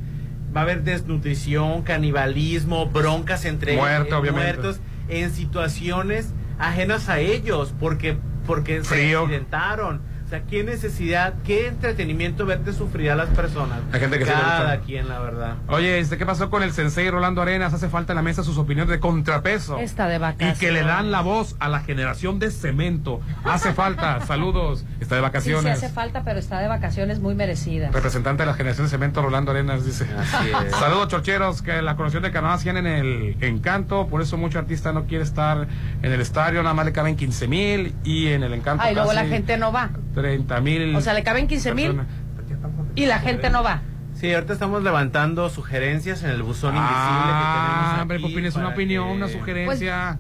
va 0.57 0.61
a 0.61 0.63
haber 0.65 0.85
desnutrición, 0.85 1.83
canibalismo, 1.83 2.87
broncas 2.87 3.45
entre 3.45 3.77
Muerte, 3.77 4.15
eh, 4.15 4.31
muertos 4.31 4.81
en 5.09 5.33
situaciones 5.33 6.33
ajenas 6.59 7.09
a 7.09 7.19
ellos 7.19 7.75
porque 7.79 8.17
porque 8.47 8.85
se 8.85 9.17
accidentaron. 9.17 10.01
Sea, 10.35 10.43
¿qué 10.47 10.65
necesidad, 10.65 11.35
qué 11.45 11.69
entretenimiento 11.69 12.45
verte 12.45 12.73
sufrir 12.73 13.11
a 13.13 13.15
las 13.15 13.29
personas? 13.29 13.79
Hay 13.93 14.01
gente 14.01 14.19
que 14.19 14.25
sí 14.25 14.33
Cada 14.33 14.81
quien, 14.81 15.09
la 15.09 15.21
verdad. 15.21 15.55
Oye, 15.69 16.01
este, 16.01 16.19
¿qué 16.19 16.27
pasó 16.27 16.51
con 16.51 16.63
el 16.65 16.73
sensei 16.73 17.09
Rolando 17.09 17.41
Arenas? 17.41 17.73
Hace 17.73 17.89
falta 17.89 18.13
en 18.13 18.17
la 18.17 18.23
mesa 18.23 18.43
sus 18.43 18.59
opiniones 18.59 18.91
de 18.91 18.99
contrapeso. 18.99 19.79
Está 19.79 20.09
de 20.09 20.17
Y 20.17 20.19
vacaciones. 20.19 20.59
que 20.59 20.73
le 20.73 20.83
dan 20.83 21.13
la 21.13 21.21
voz 21.21 21.55
a 21.61 21.69
la 21.69 21.81
generación 21.81 22.41
de 22.41 22.51
cemento. 22.51 23.21
Hace 23.45 23.73
falta. 23.75 24.21
Saludos. 24.27 24.85
Está 25.01 25.15
de 25.15 25.21
Sí, 25.21 25.25
sí 25.25 25.53
vacaciones. 25.53 25.73
hace 25.85 25.89
falta, 25.89 26.23
pero 26.25 26.41
está 26.41 26.59
de 26.59 26.67
vacaciones 26.67 27.21
muy 27.21 27.35
merecida. 27.37 27.91
Representante 27.93 28.43
de 28.43 28.47
la 28.49 28.55
generación 28.55 28.87
de 28.87 28.91
cemento, 28.91 29.23
Rolando 29.23 29.53
Arenas, 29.53 29.85
dice. 29.87 30.07
Así 30.19 30.51
es. 30.67 30.75
Saludos, 30.81 31.09
chorcheros, 31.09 31.63
que 31.63 31.81
la 31.81 31.95
conexión 31.95 32.25
de 32.25 32.33
Canadá 32.33 32.55
hacían 32.55 32.77
en 32.79 32.87
el 32.89 33.37
encanto, 33.41 34.09
por 34.09 34.21
eso 34.21 34.37
mucho 34.37 34.59
artista 34.59 34.93
no 34.93 35.05
quiere 35.05 35.23
estar 35.23 35.69
en 36.03 36.13
el 36.13 36.21
estadio, 36.21 36.61
nada 36.65 36.75
más 36.75 36.87
le 36.87 36.93
caben 36.93 37.15
15 37.15 37.47
mil 37.47 37.95
y 38.03 38.29
en 38.29 38.43
el 38.43 38.53
encanto 38.53 38.83
Ah, 38.85 38.91
y 38.91 38.95
luego 38.97 39.13
la 39.13 39.27
gente 39.27 39.57
no 39.59 39.71
va. 39.71 39.91
30 40.15 40.61
mil. 40.61 40.95
O 40.97 41.01
sea, 41.01 41.15
le 41.15 41.23
caben 41.23 41.47
15 41.47 41.75
mil 41.75 42.01
y 42.95 43.07
la 43.07 43.19
gente 43.19 43.51
no 43.51 43.63
va. 43.63 43.83
Sí, 44.15 44.33
ahorita 44.33 44.53
estamos 44.53 44.83
levantando 44.83 45.51
sugerencias 45.51 46.23
en 46.23 46.31
el 46.31 46.43
buzón 46.43 46.77
invisible 46.77 46.95
que 46.97 47.05
Ah, 47.05 47.77
tenemos. 47.83 48.03
hombre, 48.03 48.17
aquí 48.19 48.27
Popín, 48.29 48.45
es 48.47 48.55
una 48.55 48.69
opinión, 48.69 49.09
que- 49.09 49.13
una 49.17 49.29
sugerencia. 49.29 50.19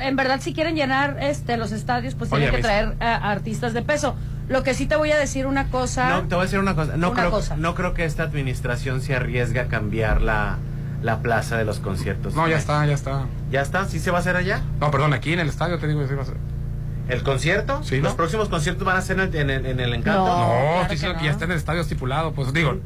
En 0.00 0.16
verdad, 0.16 0.40
si 0.40 0.54
quieren 0.54 0.74
llenar 0.74 1.18
este 1.20 1.56
los 1.56 1.70
estadios, 1.72 2.14
pues 2.14 2.32
Oye, 2.32 2.48
tienen 2.50 2.62
que 2.62 2.68
mis- 2.68 2.96
traer 2.98 3.22
artistas 3.22 3.74
de 3.74 3.82
peso. 3.82 4.16
Lo 4.48 4.62
que 4.64 4.74
sí 4.74 4.86
te 4.86 4.96
voy 4.96 5.12
a 5.12 5.18
decir 5.18 5.46
una 5.46 5.68
cosa. 5.68 6.08
No, 6.08 6.22
te 6.22 6.34
voy 6.34 6.42
a 6.42 6.44
decir 6.46 6.58
una 6.58 6.74
cosa. 6.74 6.96
No, 6.96 7.10
Una 7.10 7.20
creo, 7.20 7.30
cosa. 7.30 7.56
no 7.56 7.74
creo 7.74 7.94
que 7.94 8.04
esta 8.04 8.24
administración 8.24 9.00
se 9.02 9.14
arriesgue 9.14 9.60
a 9.60 9.66
cambiar 9.68 10.20
la, 10.22 10.56
la 11.02 11.20
plaza 11.20 11.56
de 11.58 11.64
los 11.64 11.78
conciertos. 11.78 12.34
no, 12.34 12.48
ya 12.48 12.56
está, 12.56 12.84
ya 12.86 12.94
está. 12.94 13.26
¿Ya 13.50 13.60
está? 13.60 13.84
¿Sí 13.84 14.00
se 14.00 14.10
va 14.10 14.18
a 14.18 14.20
hacer 14.20 14.36
allá? 14.36 14.62
No, 14.80 14.90
perdón, 14.90 15.12
aquí 15.12 15.32
en 15.32 15.38
el 15.40 15.48
estadio 15.48 15.78
te 15.78 15.86
digo 15.86 16.00
que 16.00 16.08
sí 16.08 16.14
va 16.14 16.22
a 16.22 16.26
ser. 16.26 16.36
¿El 17.12 17.22
concierto? 17.22 17.82
Sí, 17.82 18.00
¿Los 18.00 18.14
próximos 18.14 18.48
conciertos 18.48 18.84
van 18.86 18.96
a 18.96 19.00
ser 19.02 19.18
en 19.20 19.28
el, 19.28 19.34
en 19.34 19.50
el- 19.50 19.66
en 19.66 19.80
el 19.80 19.94
encanto? 19.94 20.26
No, 20.26 20.34
claro 20.46 20.72
estoy 20.82 20.86
que 20.88 20.92
diciendo 20.94 21.14
que 21.18 21.20
no. 21.20 21.24
ya 21.26 21.30
está 21.32 21.44
en 21.44 21.50
el 21.52 21.56
estadio 21.58 21.80
estipulado. 21.82 22.32
Pues 22.32 22.52
digo, 22.52 22.78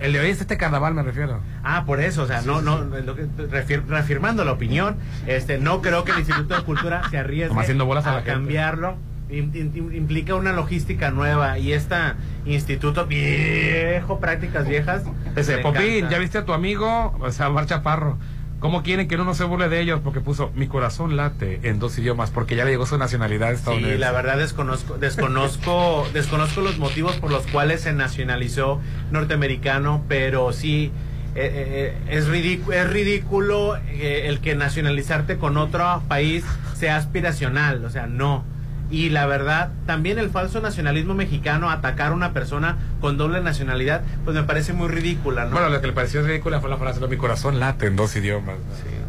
el 0.00 0.12
de 0.12 0.20
hoy 0.20 0.30
es 0.30 0.40
este 0.40 0.56
carnaval, 0.56 0.94
me 0.94 1.02
refiero. 1.02 1.40
Ah, 1.64 1.84
por 1.86 2.00
eso, 2.00 2.22
o 2.22 2.26
sea, 2.26 2.42
no, 2.42 2.60
no, 2.62 2.78
lo 2.84 3.14
que- 3.16 3.26
refir- 3.50 3.84
reafirmando 3.86 4.44
la 4.44 4.52
opinión, 4.52 4.96
este, 5.26 5.58
no 5.58 5.80
creo 5.82 6.04
que 6.04 6.12
el 6.12 6.18
Instituto 6.18 6.54
de 6.56 6.62
Cultura 6.62 7.02
se 7.10 7.18
arriesgue 7.18 7.58
haciendo 7.58 7.86
bolas 7.86 8.06
a 8.06 8.14
la 8.14 8.22
cambiarlo. 8.24 8.96
Im- 9.30 9.50
im- 9.54 9.94
implica 9.96 10.34
una 10.34 10.52
logística 10.52 11.10
nueva 11.10 11.58
y 11.58 11.72
este 11.72 11.96
instituto 12.44 13.06
viejo, 13.06 14.20
prácticas 14.20 14.68
viejas. 14.68 15.04
Ese, 15.36 15.56
Popín, 15.58 15.82
encanta. 15.82 16.10
¿ya 16.10 16.18
viste 16.18 16.36
a 16.38 16.44
tu 16.44 16.52
amigo? 16.52 17.16
O 17.18 17.30
sea, 17.30 17.48
Omar 17.48 17.64
Chaparro. 17.64 18.18
¿Cómo 18.62 18.84
quieren 18.84 19.08
que 19.08 19.16
uno 19.16 19.24
no 19.24 19.34
se 19.34 19.42
burle 19.42 19.68
de 19.68 19.80
ellos? 19.80 20.00
Porque 20.04 20.20
puso 20.20 20.52
mi 20.54 20.68
corazón 20.68 21.16
late 21.16 21.58
en 21.64 21.80
dos 21.80 21.98
idiomas, 21.98 22.30
porque 22.30 22.54
ya 22.54 22.64
le 22.64 22.70
llegó 22.70 22.86
su 22.86 22.96
nacionalidad 22.96 23.48
Sí, 23.48 23.54
estadounidense. 23.56 23.98
la 23.98 24.12
verdad 24.12 24.38
desconozco, 24.38 24.98
desconozco, 24.98 26.06
desconozco 26.14 26.60
los 26.60 26.78
motivos 26.78 27.16
por 27.16 27.32
los 27.32 27.44
cuales 27.48 27.80
se 27.80 27.92
nacionalizó 27.92 28.80
norteamericano, 29.10 30.04
pero 30.06 30.52
sí 30.52 30.92
eh, 31.34 31.94
eh, 32.06 32.16
es, 32.16 32.28
ridículo, 32.28 32.76
es 32.76 32.88
ridículo 32.88 33.76
eh, 33.88 34.28
el 34.28 34.38
que 34.38 34.54
nacionalizarte 34.54 35.38
con 35.38 35.56
otro 35.56 36.00
país 36.06 36.44
sea 36.76 36.96
aspiracional, 36.96 37.84
o 37.84 37.90
sea, 37.90 38.06
no. 38.06 38.44
Y 38.92 39.08
la 39.08 39.26
verdad, 39.26 39.70
también 39.86 40.18
el 40.18 40.28
falso 40.30 40.60
nacionalismo 40.60 41.14
mexicano, 41.14 41.70
atacar 41.70 42.12
a 42.12 42.14
una 42.14 42.32
persona 42.32 42.76
con 43.00 43.16
doble 43.16 43.40
nacionalidad, 43.40 44.02
pues 44.24 44.36
me 44.36 44.42
parece 44.42 44.74
muy 44.74 44.86
ridícula, 44.88 45.46
¿no? 45.46 45.52
Bueno, 45.52 45.70
lo 45.70 45.80
que 45.80 45.86
le 45.88 45.92
pareció 45.94 46.22
ridícula 46.22 46.60
fue 46.60 46.68
la 46.68 46.76
frase, 46.76 47.00
"No, 47.00 47.08
mi 47.08 47.16
corazón 47.16 47.58
late 47.58 47.86
en 47.86 47.96
dos 47.96 48.14
idiomas. 48.14 48.56
¿no? 48.58 49.02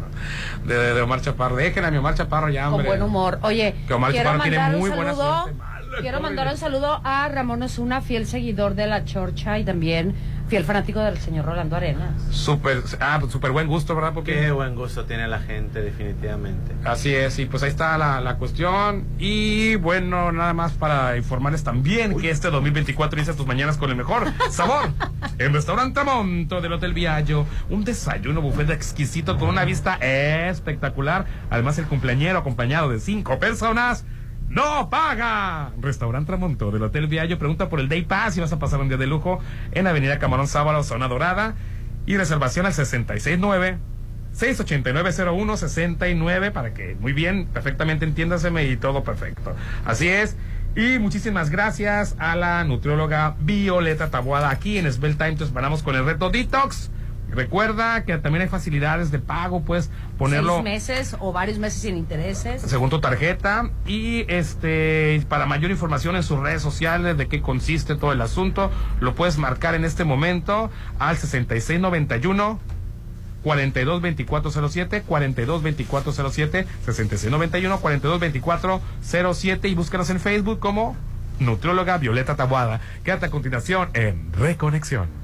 de, 0.64 0.94
de 0.94 1.00
Omar 1.02 1.20
Chaparro. 1.20 1.56
Dejen 1.56 1.84
a 1.84 1.90
mi 1.90 1.98
Omar 1.98 2.14
Chaparro 2.14 2.48
ya, 2.48 2.64
Con 2.64 2.74
hombre. 2.74 2.88
buen 2.88 3.02
humor. 3.02 3.38
Oye, 3.42 3.74
Que 3.86 3.92
Omar 3.92 4.10
quiero 4.12 4.24
Chaparro 4.30 4.42
tiene 4.42 4.58
mandar 4.58 4.80
muy 4.80 4.88
buena 4.90 5.14
saludo. 5.14 5.50
Quiero 6.00 6.20
mandar 6.20 6.46
de- 6.46 6.52
un 6.54 6.58
saludo 6.58 7.00
a 7.04 7.28
Ramón 7.28 7.62
Osuna, 7.62 8.00
fiel 8.00 8.26
seguidor 8.26 8.74
de 8.74 8.86
la 8.86 9.04
Chorcha 9.04 9.58
y 9.58 9.64
también 9.64 10.14
fiel 10.48 10.64
fanático 10.64 11.00
del 11.00 11.18
señor 11.18 11.46
Rolando 11.46 11.76
Arenas. 11.76 12.20
Súper, 12.30 12.82
ah, 13.00 13.16
pues, 13.20 13.32
súper 13.32 13.52
buen 13.52 13.66
gusto, 13.66 13.94
¿verdad? 13.94 14.12
Porque 14.12 14.34
Qué 14.34 14.50
buen 14.50 14.74
gusto 14.74 15.04
tiene 15.04 15.26
la 15.26 15.40
gente, 15.40 15.80
definitivamente. 15.80 16.72
Así 16.84 17.14
es, 17.14 17.38
y 17.38 17.46
pues 17.46 17.62
ahí 17.62 17.70
está 17.70 17.96
la, 17.98 18.20
la 18.20 18.36
cuestión. 18.36 19.04
Y 19.18 19.76
bueno, 19.76 20.32
nada 20.32 20.52
más 20.52 20.72
para 20.72 21.16
informarles 21.16 21.64
también 21.64 22.18
que 22.18 22.30
este 22.30 22.50
2024 22.50 23.18
inicia 23.18 23.34
tus 23.34 23.46
mañanas 23.46 23.78
con 23.78 23.90
el 23.90 23.96
mejor 23.96 24.32
sabor. 24.50 24.90
En 25.38 25.52
Restaurante 25.52 26.02
Monto 26.04 26.60
del 26.60 26.72
Hotel 26.74 26.92
Viallo, 26.92 27.46
un 27.70 27.84
desayuno 27.84 28.40
buffet 28.40 28.70
exquisito 28.70 29.38
con 29.38 29.48
una 29.48 29.64
vista 29.64 29.94
espectacular. 29.96 31.26
Además, 31.50 31.78
el 31.78 31.86
cumpleañero 31.86 32.38
acompañado 32.38 32.90
de 32.90 33.00
cinco 33.00 33.38
personas. 33.38 34.04
¡No 34.54 34.88
paga! 34.88 35.72
Restaurante 35.80 36.28
Tramonto 36.28 36.70
del 36.70 36.84
Hotel 36.84 37.08
Viallo. 37.08 37.40
Pregunta 37.40 37.68
por 37.68 37.80
el 37.80 37.88
Day 37.88 38.02
Pass 38.02 38.36
y 38.36 38.40
vas 38.40 38.52
a 38.52 38.60
pasar 38.60 38.80
un 38.80 38.88
día 38.88 38.96
de 38.96 39.08
lujo 39.08 39.40
en 39.72 39.88
Avenida 39.88 40.20
Camarón 40.20 40.46
Sábalo, 40.46 40.84
Zona 40.84 41.08
Dorada. 41.08 41.56
Y 42.06 42.16
reservación 42.16 42.64
al 42.64 42.72
669 42.72 43.78
689-0169 44.34 46.52
para 46.52 46.74
que 46.74 46.96
muy 47.00 47.12
bien, 47.12 47.46
perfectamente 47.46 48.04
entiéndaseme 48.04 48.66
y 48.66 48.76
todo 48.76 49.02
perfecto. 49.04 49.54
Así 49.84 50.08
es. 50.08 50.36
Y 50.76 50.98
muchísimas 50.98 51.50
gracias 51.50 52.16
a 52.18 52.34
la 52.34 52.64
nutrióloga 52.64 53.36
Violeta 53.40 54.10
Tabuada 54.10 54.50
aquí 54.50 54.78
en 54.78 54.92
Svel 54.92 55.16
Time. 55.16 55.28
Entonces, 55.30 55.54
vamos 55.54 55.84
con 55.84 55.94
el 55.96 56.04
reto 56.04 56.30
Detox. 56.30 56.90
Recuerda 57.34 58.04
que 58.04 58.16
también 58.18 58.42
hay 58.42 58.48
facilidades 58.48 59.10
de 59.10 59.18
pago, 59.18 59.62
puedes 59.62 59.90
ponerlo 60.18 60.54
Seis 60.54 60.64
meses 60.64 61.16
o 61.20 61.32
varios 61.32 61.58
meses 61.58 61.82
sin 61.82 61.96
intereses. 61.96 62.62
según 62.62 62.90
tu 62.90 63.00
tarjeta 63.00 63.70
y 63.86 64.24
este 64.28 65.24
para 65.28 65.46
mayor 65.46 65.70
información 65.70 66.16
en 66.16 66.22
sus 66.22 66.38
redes 66.38 66.62
sociales 66.62 67.16
de 67.16 67.28
qué 67.28 67.42
consiste 67.42 67.96
todo 67.96 68.12
el 68.12 68.20
asunto, 68.20 68.70
lo 69.00 69.14
puedes 69.14 69.38
marcar 69.38 69.74
en 69.74 69.84
este 69.84 70.04
momento 70.04 70.70
al 70.98 71.16
6691 71.16 72.60
422407 73.42 75.02
422407 75.02 76.66
6691 76.84 77.78
422407 77.80 79.68
y 79.68 79.74
búscanos 79.74 80.10
en 80.10 80.20
Facebook 80.20 80.58
como 80.60 80.96
Nutrióloga 81.38 81.98
Violeta 81.98 82.36
Tabuada. 82.36 82.80
Quédate 83.04 83.26
a 83.26 83.30
continuación 83.30 83.90
en 83.94 84.32
Reconexión. 84.32 85.23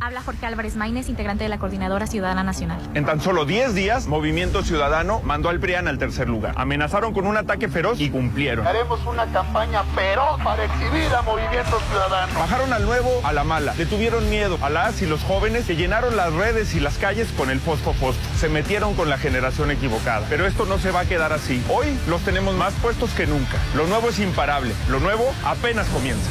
Habla 0.00 0.22
Jorge 0.22 0.46
Álvarez 0.46 0.76
Maínez, 0.76 1.08
integrante 1.08 1.44
de 1.44 1.48
la 1.48 1.58
Coordinadora 1.58 2.06
Ciudadana 2.06 2.44
Nacional. 2.44 2.78
En 2.94 3.04
tan 3.04 3.20
solo 3.20 3.44
10 3.44 3.74
días, 3.74 4.06
Movimiento 4.06 4.62
Ciudadano 4.62 5.20
mandó 5.24 5.48
al 5.48 5.58
PRIAN 5.58 5.88
al 5.88 5.98
tercer 5.98 6.28
lugar. 6.28 6.54
Amenazaron 6.56 7.12
con 7.12 7.26
un 7.26 7.36
ataque 7.36 7.68
feroz 7.68 8.00
y 8.00 8.08
cumplieron. 8.08 8.66
Haremos 8.66 9.04
una 9.06 9.26
campaña 9.32 9.82
feroz 9.96 10.40
para 10.42 10.64
exhibir 10.64 11.12
a 11.14 11.22
Movimiento 11.22 11.80
Ciudadano. 11.90 12.38
Bajaron 12.38 12.72
al 12.72 12.84
nuevo 12.84 13.10
a 13.24 13.32
la 13.32 13.42
mala. 13.42 13.74
Le 13.74 13.86
tuvieron 13.86 14.30
miedo 14.30 14.56
a 14.62 14.70
las 14.70 15.02
y 15.02 15.06
los 15.06 15.22
jóvenes 15.24 15.66
que 15.66 15.74
llenaron 15.74 16.16
las 16.16 16.32
redes 16.32 16.74
y 16.74 16.80
las 16.80 16.96
calles 16.98 17.28
con 17.36 17.50
el 17.50 17.58
fosfo 17.58 17.92
fosfo. 17.92 18.20
Se 18.38 18.48
metieron 18.48 18.94
con 18.94 19.10
la 19.10 19.18
generación 19.18 19.70
equivocada. 19.72 20.26
Pero 20.28 20.46
esto 20.46 20.64
no 20.64 20.78
se 20.78 20.92
va 20.92 21.00
a 21.00 21.04
quedar 21.06 21.32
así. 21.32 21.62
Hoy 21.68 21.86
los 22.08 22.22
tenemos 22.22 22.54
más 22.54 22.72
puestos 22.74 23.10
que 23.14 23.26
nunca. 23.26 23.58
Lo 23.74 23.86
nuevo 23.88 24.10
es 24.10 24.20
imparable. 24.20 24.72
Lo 24.88 25.00
nuevo 25.00 25.24
apenas 25.44 25.88
comienza. 25.88 26.30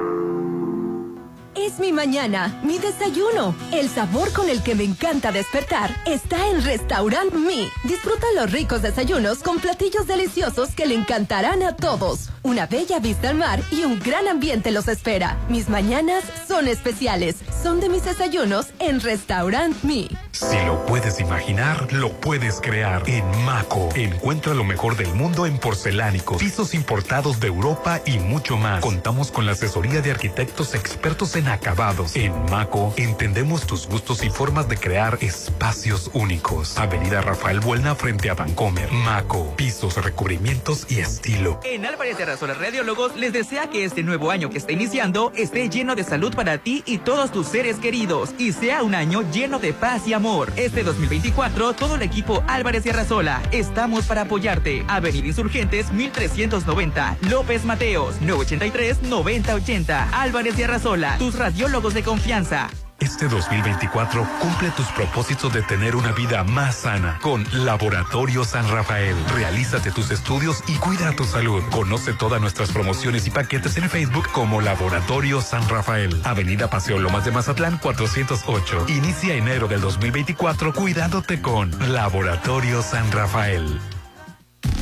Es 1.63 1.77
mi 1.77 1.91
mañana, 1.91 2.59
mi 2.63 2.79
desayuno. 2.79 3.53
El 3.71 3.87
sabor 3.87 4.33
con 4.33 4.49
el 4.49 4.63
que 4.63 4.73
me 4.73 4.83
encanta 4.83 5.31
despertar 5.31 5.95
está 6.07 6.47
en 6.47 6.63
Restaurant 6.63 7.31
Me. 7.33 7.69
Disfruta 7.83 8.25
los 8.35 8.51
ricos 8.51 8.81
desayunos 8.81 9.43
con 9.43 9.59
platillos 9.59 10.07
deliciosos 10.07 10.69
que 10.69 10.87
le 10.87 10.95
encantarán 10.95 11.61
a 11.61 11.75
todos. 11.75 12.29
Una 12.41 12.65
bella 12.65 12.97
vista 12.97 13.29
al 13.29 13.35
mar 13.35 13.61
y 13.69 13.83
un 13.83 13.99
gran 13.99 14.27
ambiente 14.27 14.71
los 14.71 14.87
espera. 14.87 15.37
Mis 15.49 15.69
mañanas 15.69 16.23
son 16.47 16.67
especiales. 16.67 17.35
Son 17.61 17.79
de 17.79 17.89
mis 17.89 18.05
desayunos 18.05 18.69
en 18.79 18.99
Restaurant 18.99 19.75
Me. 19.83 20.07
Si 20.31 20.57
lo 20.65 20.83
puedes 20.87 21.19
imaginar, 21.19 21.93
lo 21.93 22.11
puedes 22.13 22.59
crear. 22.59 23.07
En 23.07 23.23
Maco, 23.45 23.89
encuentra 23.93 24.55
lo 24.55 24.63
mejor 24.63 24.97
del 24.97 25.13
mundo 25.13 25.45
en 25.45 25.59
porcelánicos, 25.59 26.37
pisos 26.39 26.73
importados 26.73 27.39
de 27.39 27.47
Europa 27.47 28.01
y 28.07 28.17
mucho 28.17 28.57
más. 28.57 28.81
Contamos 28.81 29.29
con 29.29 29.45
la 29.45 29.51
asesoría 29.51 30.01
de 30.01 30.09
arquitectos 30.09 30.73
expertos 30.73 31.35
en 31.35 31.50
acabados. 31.51 32.15
En 32.15 32.33
Maco, 32.49 32.93
entendemos 32.97 33.67
tus 33.67 33.87
gustos 33.87 34.23
y 34.23 34.29
formas 34.29 34.67
de 34.69 34.77
crear 34.77 35.17
espacios 35.21 36.09
únicos. 36.13 36.77
Avenida 36.77 37.21
Rafael 37.21 37.59
Buelna 37.59 37.95
frente 37.95 38.29
a 38.29 38.33
Vancomer. 38.33 38.91
Maco, 38.91 39.53
pisos, 39.55 40.03
recubrimientos 40.03 40.85
y 40.89 40.99
estilo. 40.99 41.59
En 41.63 41.85
Álvarez 41.85 42.17
de 42.17 42.23
Arrasola 42.23 42.53
Radiólogos 42.53 43.15
les 43.15 43.33
desea 43.33 43.69
que 43.69 43.85
este 43.85 44.03
nuevo 44.03 44.31
año 44.31 44.49
que 44.49 44.57
está 44.57 44.71
iniciando 44.71 45.31
esté 45.35 45.69
lleno 45.69 45.95
de 45.95 46.03
salud 46.03 46.33
para 46.35 46.57
ti 46.57 46.83
y 46.85 46.99
todos 46.99 47.31
tus 47.31 47.47
seres 47.47 47.77
queridos 47.77 48.31
y 48.37 48.53
sea 48.53 48.83
un 48.83 48.95
año 48.95 49.23
lleno 49.31 49.59
de 49.59 49.73
paz 49.73 50.07
y 50.07 50.13
amor. 50.13 50.51
Este 50.55 50.83
2024, 50.83 51.73
todo 51.73 51.95
el 51.95 52.01
equipo 52.01 52.43
Álvarez 52.47 52.85
y 52.85 52.89
Arrasola 52.89 53.41
estamos 53.51 54.05
para 54.05 54.21
apoyarte. 54.21 54.85
Avenida 54.87 55.27
Insurgentes 55.27 55.91
1390, 55.91 57.17
López 57.29 57.65
Mateos 57.65 58.15
983-9080, 58.21 60.09
Álvarez 60.13 60.57
y 60.57 60.63
Arrasola, 60.63 61.17
tus 61.17 61.35
radiólogos 61.41 61.95
de 61.95 62.03
confianza. 62.03 62.69
Este 62.99 63.27
2024 63.27 64.27
cumple 64.39 64.69
tus 64.77 64.85
propósitos 64.89 65.51
de 65.51 65.63
tener 65.63 65.95
una 65.95 66.11
vida 66.11 66.43
más 66.43 66.75
sana 66.75 67.17
con 67.19 67.43
Laboratorio 67.51 68.43
San 68.43 68.69
Rafael. 68.69 69.15
Realízate 69.33 69.89
tus 69.89 70.11
estudios 70.11 70.63
y 70.67 70.75
cuida 70.75 71.15
tu 71.15 71.23
salud. 71.23 71.63
Conoce 71.71 72.13
todas 72.13 72.39
nuestras 72.39 72.71
promociones 72.71 73.25
y 73.25 73.31
paquetes 73.31 73.75
en 73.77 73.89
Facebook 73.89 74.27
como 74.31 74.61
Laboratorio 74.61 75.41
San 75.41 75.67
Rafael. 75.67 76.21
Avenida 76.25 76.69
Paseo 76.69 76.99
Lomas 76.99 77.25
de 77.25 77.31
Mazatlán 77.31 77.79
408. 77.79 78.85
Inicia 78.89 79.33
enero 79.33 79.67
del 79.67 79.81
2024 79.81 80.71
cuidándote 80.71 81.41
con 81.41 81.71
Laboratorio 81.91 82.83
San 82.83 83.11
Rafael. 83.11 83.79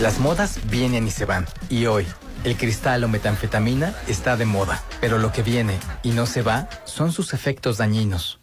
Las 0.02 0.20
modas 0.20 0.60
vienen 0.70 1.08
y 1.08 1.12
se 1.12 1.24
van. 1.24 1.46
Y 1.70 1.86
hoy, 1.86 2.06
el 2.44 2.58
cristal 2.58 3.04
o 3.04 3.08
metanfetamina 3.08 3.96
está 4.08 4.38
de 4.38 4.46
moda. 4.46 4.84
Pero 5.02 5.18
lo 5.18 5.32
que 5.32 5.44
viene 5.44 5.78
y 6.04 6.12
no 6.12 6.26
se 6.26 6.42
va 6.42 6.70
son 6.86 7.12
sus 7.12 7.34
efectos 7.34 7.78
dañinos. 7.78 8.40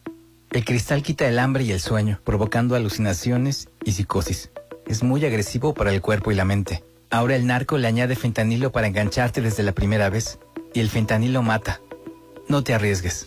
El 0.51 0.65
cristal 0.65 1.03
quita 1.03 1.29
el 1.29 1.39
hambre 1.39 1.65
y 1.65 1.73
el 1.73 1.81
sueño, 1.81 2.21
provocando 2.25 2.77
alucinaciones 2.77 3.69
y 3.85 3.93
psicosis. 3.93 4.51
Es 4.87 5.03
muy 5.03 5.25
agresivo 5.25 5.75
para 5.75 5.93
el 5.93 6.01
cuerpo 6.01 6.31
y 6.31 6.35
la 6.35 6.45
mente. 6.45 6.85
Ahora 7.11 7.37
el 7.37 7.47
narco 7.47 7.79
le 7.79 7.89
añade 7.89 8.17
fentanilo 8.17 8.73
para 8.73 8.87
engancharte 8.87 9.41
desde 9.41 9.63
la 9.63 9.73
primera 9.73 10.09
vez. 10.11 10.39
Y 10.73 10.81
el 10.81 10.89
fentanilo 10.89 11.43
mata. 11.43 11.81
No 12.49 12.63
te 12.63 12.75
arriesgues. 12.75 13.27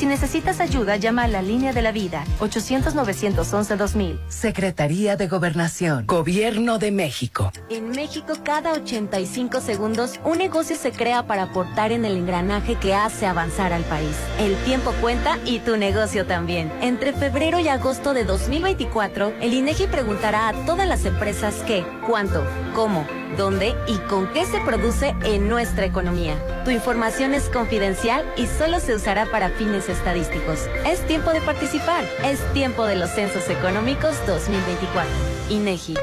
Si 0.00 0.06
necesitas 0.06 0.60
ayuda, 0.60 0.96
llama 0.96 1.24
a 1.24 1.28
la 1.28 1.42
línea 1.42 1.74
de 1.74 1.82
la 1.82 1.92
vida 1.92 2.24
800-911-2000. 2.38 4.18
Secretaría 4.28 5.16
de 5.16 5.28
Gobernación. 5.28 6.06
Gobierno 6.06 6.78
de 6.78 6.90
México. 6.90 7.52
En 7.68 7.90
México, 7.90 8.32
cada 8.42 8.72
85 8.72 9.60
segundos, 9.60 10.18
un 10.24 10.38
negocio 10.38 10.74
se 10.76 10.92
crea 10.92 11.26
para 11.26 11.42
aportar 11.42 11.92
en 11.92 12.06
el 12.06 12.16
engranaje 12.16 12.76
que 12.76 12.94
hace 12.94 13.26
avanzar 13.26 13.74
al 13.74 13.82
país. 13.84 14.16
El 14.38 14.56
tiempo 14.64 14.94
cuenta 15.02 15.36
y 15.44 15.58
tu 15.58 15.76
negocio 15.76 16.24
también. 16.24 16.72
Entre 16.80 17.12
febrero 17.12 17.58
y 17.60 17.68
agosto 17.68 18.14
de 18.14 18.24
2024, 18.24 19.34
el 19.42 19.52
INEGI 19.52 19.86
preguntará 19.88 20.48
a 20.48 20.64
todas 20.64 20.88
las 20.88 21.04
empresas 21.04 21.56
qué, 21.66 21.84
cuánto, 22.06 22.42
cómo, 22.74 23.06
dónde 23.36 23.74
y 23.86 23.98
con 24.08 24.32
qué 24.32 24.46
se 24.46 24.60
produce 24.60 25.14
en 25.24 25.48
nuestra 25.48 25.84
economía. 25.84 26.36
Tu 26.64 26.70
información 26.70 27.34
es 27.34 27.48
confidencial 27.48 28.24
y 28.36 28.46
solo 28.46 28.80
se 28.80 28.94
usará 28.94 29.26
para 29.26 29.49
fines 29.50 29.88
estadísticos. 29.88 30.68
Es 30.86 31.06
tiempo 31.06 31.30
de 31.32 31.40
participar. 31.40 32.04
Es 32.24 32.40
tiempo 32.52 32.86
de 32.86 32.96
los 32.96 33.10
Censos 33.10 33.48
Económicos 33.48 34.14
2024. 34.26 35.10
INEGI. 35.50 35.94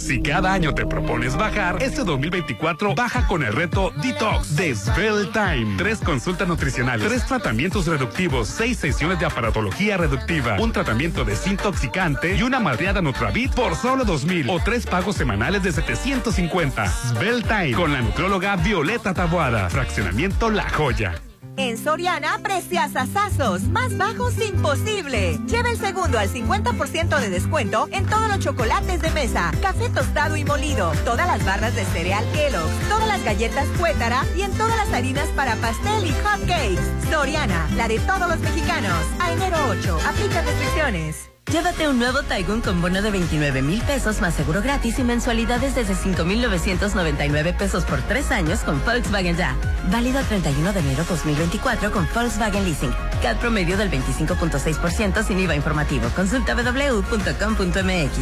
Si 0.00 0.22
cada 0.22 0.54
año 0.54 0.74
te 0.74 0.86
propones 0.86 1.36
bajar, 1.36 1.82
este 1.82 2.04
2024 2.04 2.94
baja 2.94 3.26
con 3.26 3.42
el 3.42 3.52
reto 3.52 3.92
Detox 4.02 4.56
de 4.56 4.74
Svelte 4.74 5.30
Time. 5.32 5.76
Tres 5.76 6.00
consultas 6.00 6.48
nutricionales, 6.48 7.06
tres 7.06 7.26
tratamientos 7.26 7.86
reductivos, 7.86 8.48
seis 8.48 8.78
sesiones 8.78 9.20
de 9.20 9.26
aparatología 9.26 9.98
reductiva, 9.98 10.58
un 10.58 10.72
tratamiento 10.72 11.24
desintoxicante 11.24 12.34
y 12.34 12.42
una 12.42 12.60
madreada 12.60 13.02
Nutravit 13.02 13.52
por 13.52 13.76
solo 13.76 14.06
2000 14.06 14.48
o 14.48 14.58
tres 14.58 14.86
pagos 14.86 15.16
semanales 15.16 15.62
de 15.62 15.70
750. 15.70 16.86
Svelte 16.88 17.46
Time 17.46 17.72
con 17.72 17.92
la 17.92 18.00
nutrióloga 18.00 18.56
Violeta 18.56 19.12
Taboada. 19.12 19.68
Fraccionamiento 19.68 20.50
La 20.50 20.68
Joya. 20.70 21.20
En 21.56 21.76
Soriana, 21.76 22.38
precias 22.42 22.96
asazos, 22.96 23.62
más 23.64 23.96
bajos 23.96 24.34
imposible. 24.38 25.38
Lleva 25.46 25.70
el 25.70 25.78
segundo 25.78 26.18
al 26.18 26.28
50% 26.28 27.20
de 27.20 27.30
descuento 27.30 27.88
en 27.92 28.06
todos 28.06 28.28
los 28.28 28.38
chocolates 28.38 29.02
de 29.02 29.10
mesa, 29.10 29.50
café 29.60 29.88
tostado 29.90 30.36
y 30.36 30.44
molido, 30.44 30.92
todas 31.04 31.26
las 31.26 31.44
barras 31.44 31.74
de 31.74 31.84
cereal 31.86 32.24
Kellogg's, 32.32 32.88
todas 32.88 33.08
las 33.08 33.24
galletas 33.24 33.66
Cuétara 33.78 34.24
y 34.36 34.42
en 34.42 34.52
todas 34.52 34.76
las 34.76 34.92
harinas 34.92 35.28
para 35.36 35.56
pastel 35.56 36.06
y 36.06 36.12
hot 36.12 36.46
cakes. 36.46 37.10
Soriana, 37.10 37.68
la 37.76 37.88
de 37.88 37.98
todos 38.00 38.28
los 38.28 38.40
mexicanos. 38.40 39.04
A 39.20 39.32
enero 39.32 39.56
8, 39.68 39.98
aplica 40.06 40.42
restricciones. 40.42 41.30
Llévate 41.52 41.88
un 41.88 41.98
nuevo 41.98 42.22
Taigun 42.22 42.60
con 42.60 42.80
bono 42.80 43.02
de 43.02 43.10
29 43.10 43.60
mil 43.62 43.82
pesos 43.82 44.20
más 44.20 44.34
seguro 44.34 44.62
gratis 44.62 45.00
y 45.00 45.02
mensualidades 45.02 45.74
desde 45.74 45.96
5,999 45.96 47.54
pesos 47.54 47.84
por 47.84 48.00
tres 48.02 48.30
años 48.30 48.60
con 48.60 48.80
Volkswagen 48.84 49.36
Ya. 49.36 49.56
Válido 49.90 50.20
el 50.20 50.26
31 50.26 50.72
de 50.72 50.78
enero 50.78 51.04
2024 51.08 51.90
con 51.90 52.08
Volkswagen 52.14 52.64
Leasing. 52.64 52.92
CAD 53.20 53.38
promedio 53.38 53.76
del 53.76 53.90
25.6% 53.90 55.24
sin 55.24 55.40
IVA 55.40 55.56
informativo. 55.56 56.08
Consulta 56.14 56.54
www.com.mx. 56.54 58.18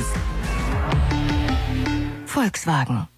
Volkswagen. 2.34 3.17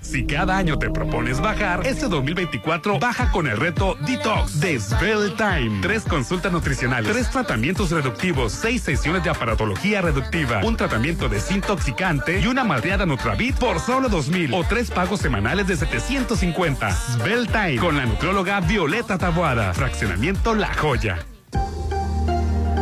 Si 0.00 0.26
cada 0.26 0.56
año 0.56 0.78
te 0.78 0.90
propones 0.90 1.40
bajar, 1.40 1.86
este 1.86 2.08
2024 2.08 2.98
baja 2.98 3.30
con 3.30 3.46
el 3.46 3.56
reto 3.56 3.96
Detox 4.06 4.60
de 4.60 4.78
Spell 4.78 5.34
Time. 5.36 5.80
Tres 5.82 6.04
consultas 6.04 6.52
nutricionales, 6.52 7.12
tres 7.12 7.30
tratamientos 7.30 7.90
reductivos, 7.90 8.52
seis 8.52 8.82
sesiones 8.82 9.24
de 9.24 9.30
aparatología 9.30 10.00
reductiva, 10.00 10.64
un 10.64 10.76
tratamiento 10.76 11.28
desintoxicante 11.28 12.40
y 12.40 12.46
una 12.46 12.64
madreada 12.64 13.06
Nutravit 13.06 13.56
por 13.56 13.80
solo 13.80 14.08
2000 14.08 14.54
o 14.54 14.64
tres 14.64 14.90
pagos 14.90 15.20
semanales 15.20 15.66
de 15.66 15.76
750. 15.76 16.90
Spell 16.90 17.46
Time 17.46 17.76
con 17.76 17.96
la 17.96 18.06
nutrióloga 18.06 18.60
Violeta 18.60 19.18
Taboada. 19.18 19.74
Fraccionamiento 19.74 20.54
La 20.54 20.72
Joya. 20.74 21.18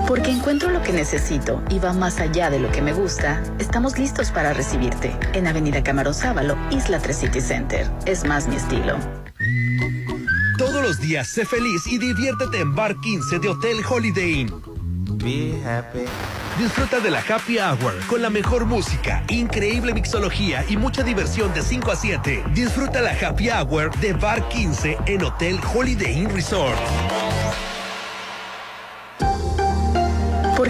Porque 0.06 0.30
encuentro 0.30 0.70
lo 0.70 0.82
que 0.82 0.92
necesito 0.92 1.62
y 1.68 1.80
va 1.80 1.92
más 1.92 2.20
allá 2.20 2.48
de 2.48 2.60
lo 2.60 2.70
que 2.70 2.80
me 2.80 2.92
gusta, 2.92 3.42
estamos 3.58 3.98
listos 3.98 4.30
para 4.30 4.52
recibirte 4.52 5.16
en 5.32 5.48
Avenida 5.48 5.82
Camarón 5.82 6.14
Sábalo, 6.14 6.56
Isla 6.70 7.00
3 7.00 7.16
City 7.16 7.40
Center. 7.40 7.90
Es 8.06 8.24
más 8.24 8.46
mi 8.46 8.54
estilo. 8.54 8.96
Todos 10.58 10.80
los 10.80 11.00
días 11.00 11.26
sé 11.26 11.44
feliz 11.44 11.86
y 11.88 11.98
diviértete 11.98 12.60
en 12.60 12.74
Bar 12.74 13.00
15 13.00 13.40
de 13.40 13.48
Hotel 13.48 13.78
Holiday 13.88 14.40
Inn. 14.42 14.62
Be 15.18 15.60
happy. 15.66 16.04
Disfruta 16.56 17.00
de 17.00 17.10
la 17.10 17.18
Happy 17.18 17.58
Hour 17.58 17.94
con 18.06 18.22
la 18.22 18.30
mejor 18.30 18.64
música, 18.64 19.24
increíble 19.28 19.92
mixología 19.92 20.64
y 20.68 20.76
mucha 20.76 21.02
diversión 21.02 21.52
de 21.52 21.62
5 21.62 21.90
a 21.90 21.96
7. 21.96 22.44
Disfruta 22.54 23.00
la 23.00 23.10
Happy 23.10 23.50
Hour 23.50 23.94
de 23.98 24.12
Bar 24.12 24.48
15 24.48 24.98
en 25.06 25.24
Hotel 25.24 25.58
Holiday 25.74 26.12
Inn 26.12 26.30
Resort. 26.30 26.78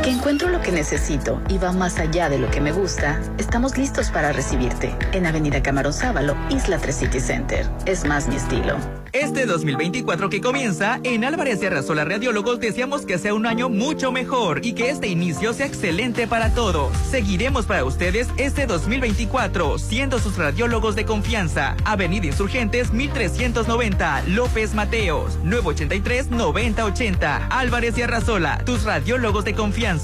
Porque 0.07 0.19
encuentro 0.19 0.49
lo 0.51 0.61
que 0.61 0.71
necesito 0.71 1.43
y 1.49 1.59
va 1.59 1.73
más 1.73 1.99
allá 1.99 2.29
de 2.29 2.39
lo 2.39 2.49
que 2.49 2.61
me 2.61 2.71
gusta, 2.71 3.21
estamos 3.39 3.77
listos 3.77 4.13
para 4.13 4.33
recibirte 4.33 4.95
en 5.11 5.27
Avenida 5.27 5.65
Camarón 5.65 5.93
Sábalo, 5.93 6.37
Isla 6.49 6.79
3 6.79 6.95
City 6.95 7.19
Center. 7.19 7.67
Es 7.87 8.05
más 8.05 8.29
mi 8.29 8.37
estilo. 8.37 8.77
Este 9.13 9.47
2024 9.47 10.29
que 10.29 10.43
comienza, 10.43 11.01
en 11.03 11.25
Álvarez 11.25 11.63
y 11.63 11.67
Arrasola 11.67 12.05
Radiólogos 12.05 12.61
deseamos 12.61 13.07
que 13.07 13.19
sea 13.19 13.33
un 13.33 13.47
año 13.47 13.71
mucho 13.71 14.13
mejor 14.13 14.61
y 14.63 14.75
que 14.75 14.91
este 14.91 15.09
inicio 15.09 15.55
sea 15.55 15.67
excelente 15.67 16.27
para 16.27 16.53
todos. 16.53 16.95
Seguiremos 17.11 17.65
para 17.65 17.83
ustedes 17.85 18.29
este 18.37 18.67
2024, 18.67 19.79
siendo 19.79 20.19
sus 20.19 20.37
radiólogos 20.37 20.97
de 20.97 21.07
confianza. 21.07 21.77
Avenida 21.85 22.27
Insurgentes 22.27 22.93
1390, 22.93 24.25
López 24.29 24.75
Mateos, 24.75 25.39
983-9080. 25.45 27.47
Álvarez 27.49 27.97
y 27.97 28.03
Arrasola, 28.03 28.59
tus 28.67 28.85
radiólogos 28.85 29.47
de 29.47 29.55
confianza. 29.55 29.96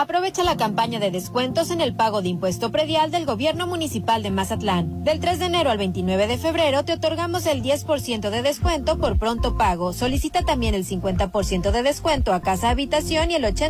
Aprovecha 0.00 0.42
la 0.44 0.56
campaña 0.56 0.98
de 0.98 1.10
descuentos 1.10 1.70
en 1.70 1.82
el 1.82 1.94
pago 1.94 2.22
de 2.22 2.30
impuesto 2.30 2.70
predial 2.70 3.10
del 3.10 3.26
Gobierno 3.26 3.66
Municipal 3.66 4.22
de 4.22 4.30
Mazatlán. 4.30 5.04
Del 5.04 5.20
3 5.20 5.38
de 5.38 5.44
enero 5.44 5.68
al 5.68 5.76
29 5.76 6.26
de 6.26 6.38
febrero 6.38 6.86
te 6.86 6.94
otorgamos 6.94 7.44
el 7.44 7.62
10% 7.62 8.30
de 8.30 8.40
descuento 8.40 8.96
por 8.96 9.18
pronto 9.18 9.58
pago. 9.58 9.92
Solicita 9.92 10.40
también 10.40 10.74
el 10.74 10.86
50% 10.86 11.70
de 11.70 11.82
descuento 11.82 12.32
a 12.32 12.40
casa 12.40 12.70
habitación 12.70 13.30
y 13.30 13.34
el 13.34 13.44
80% 13.44 13.68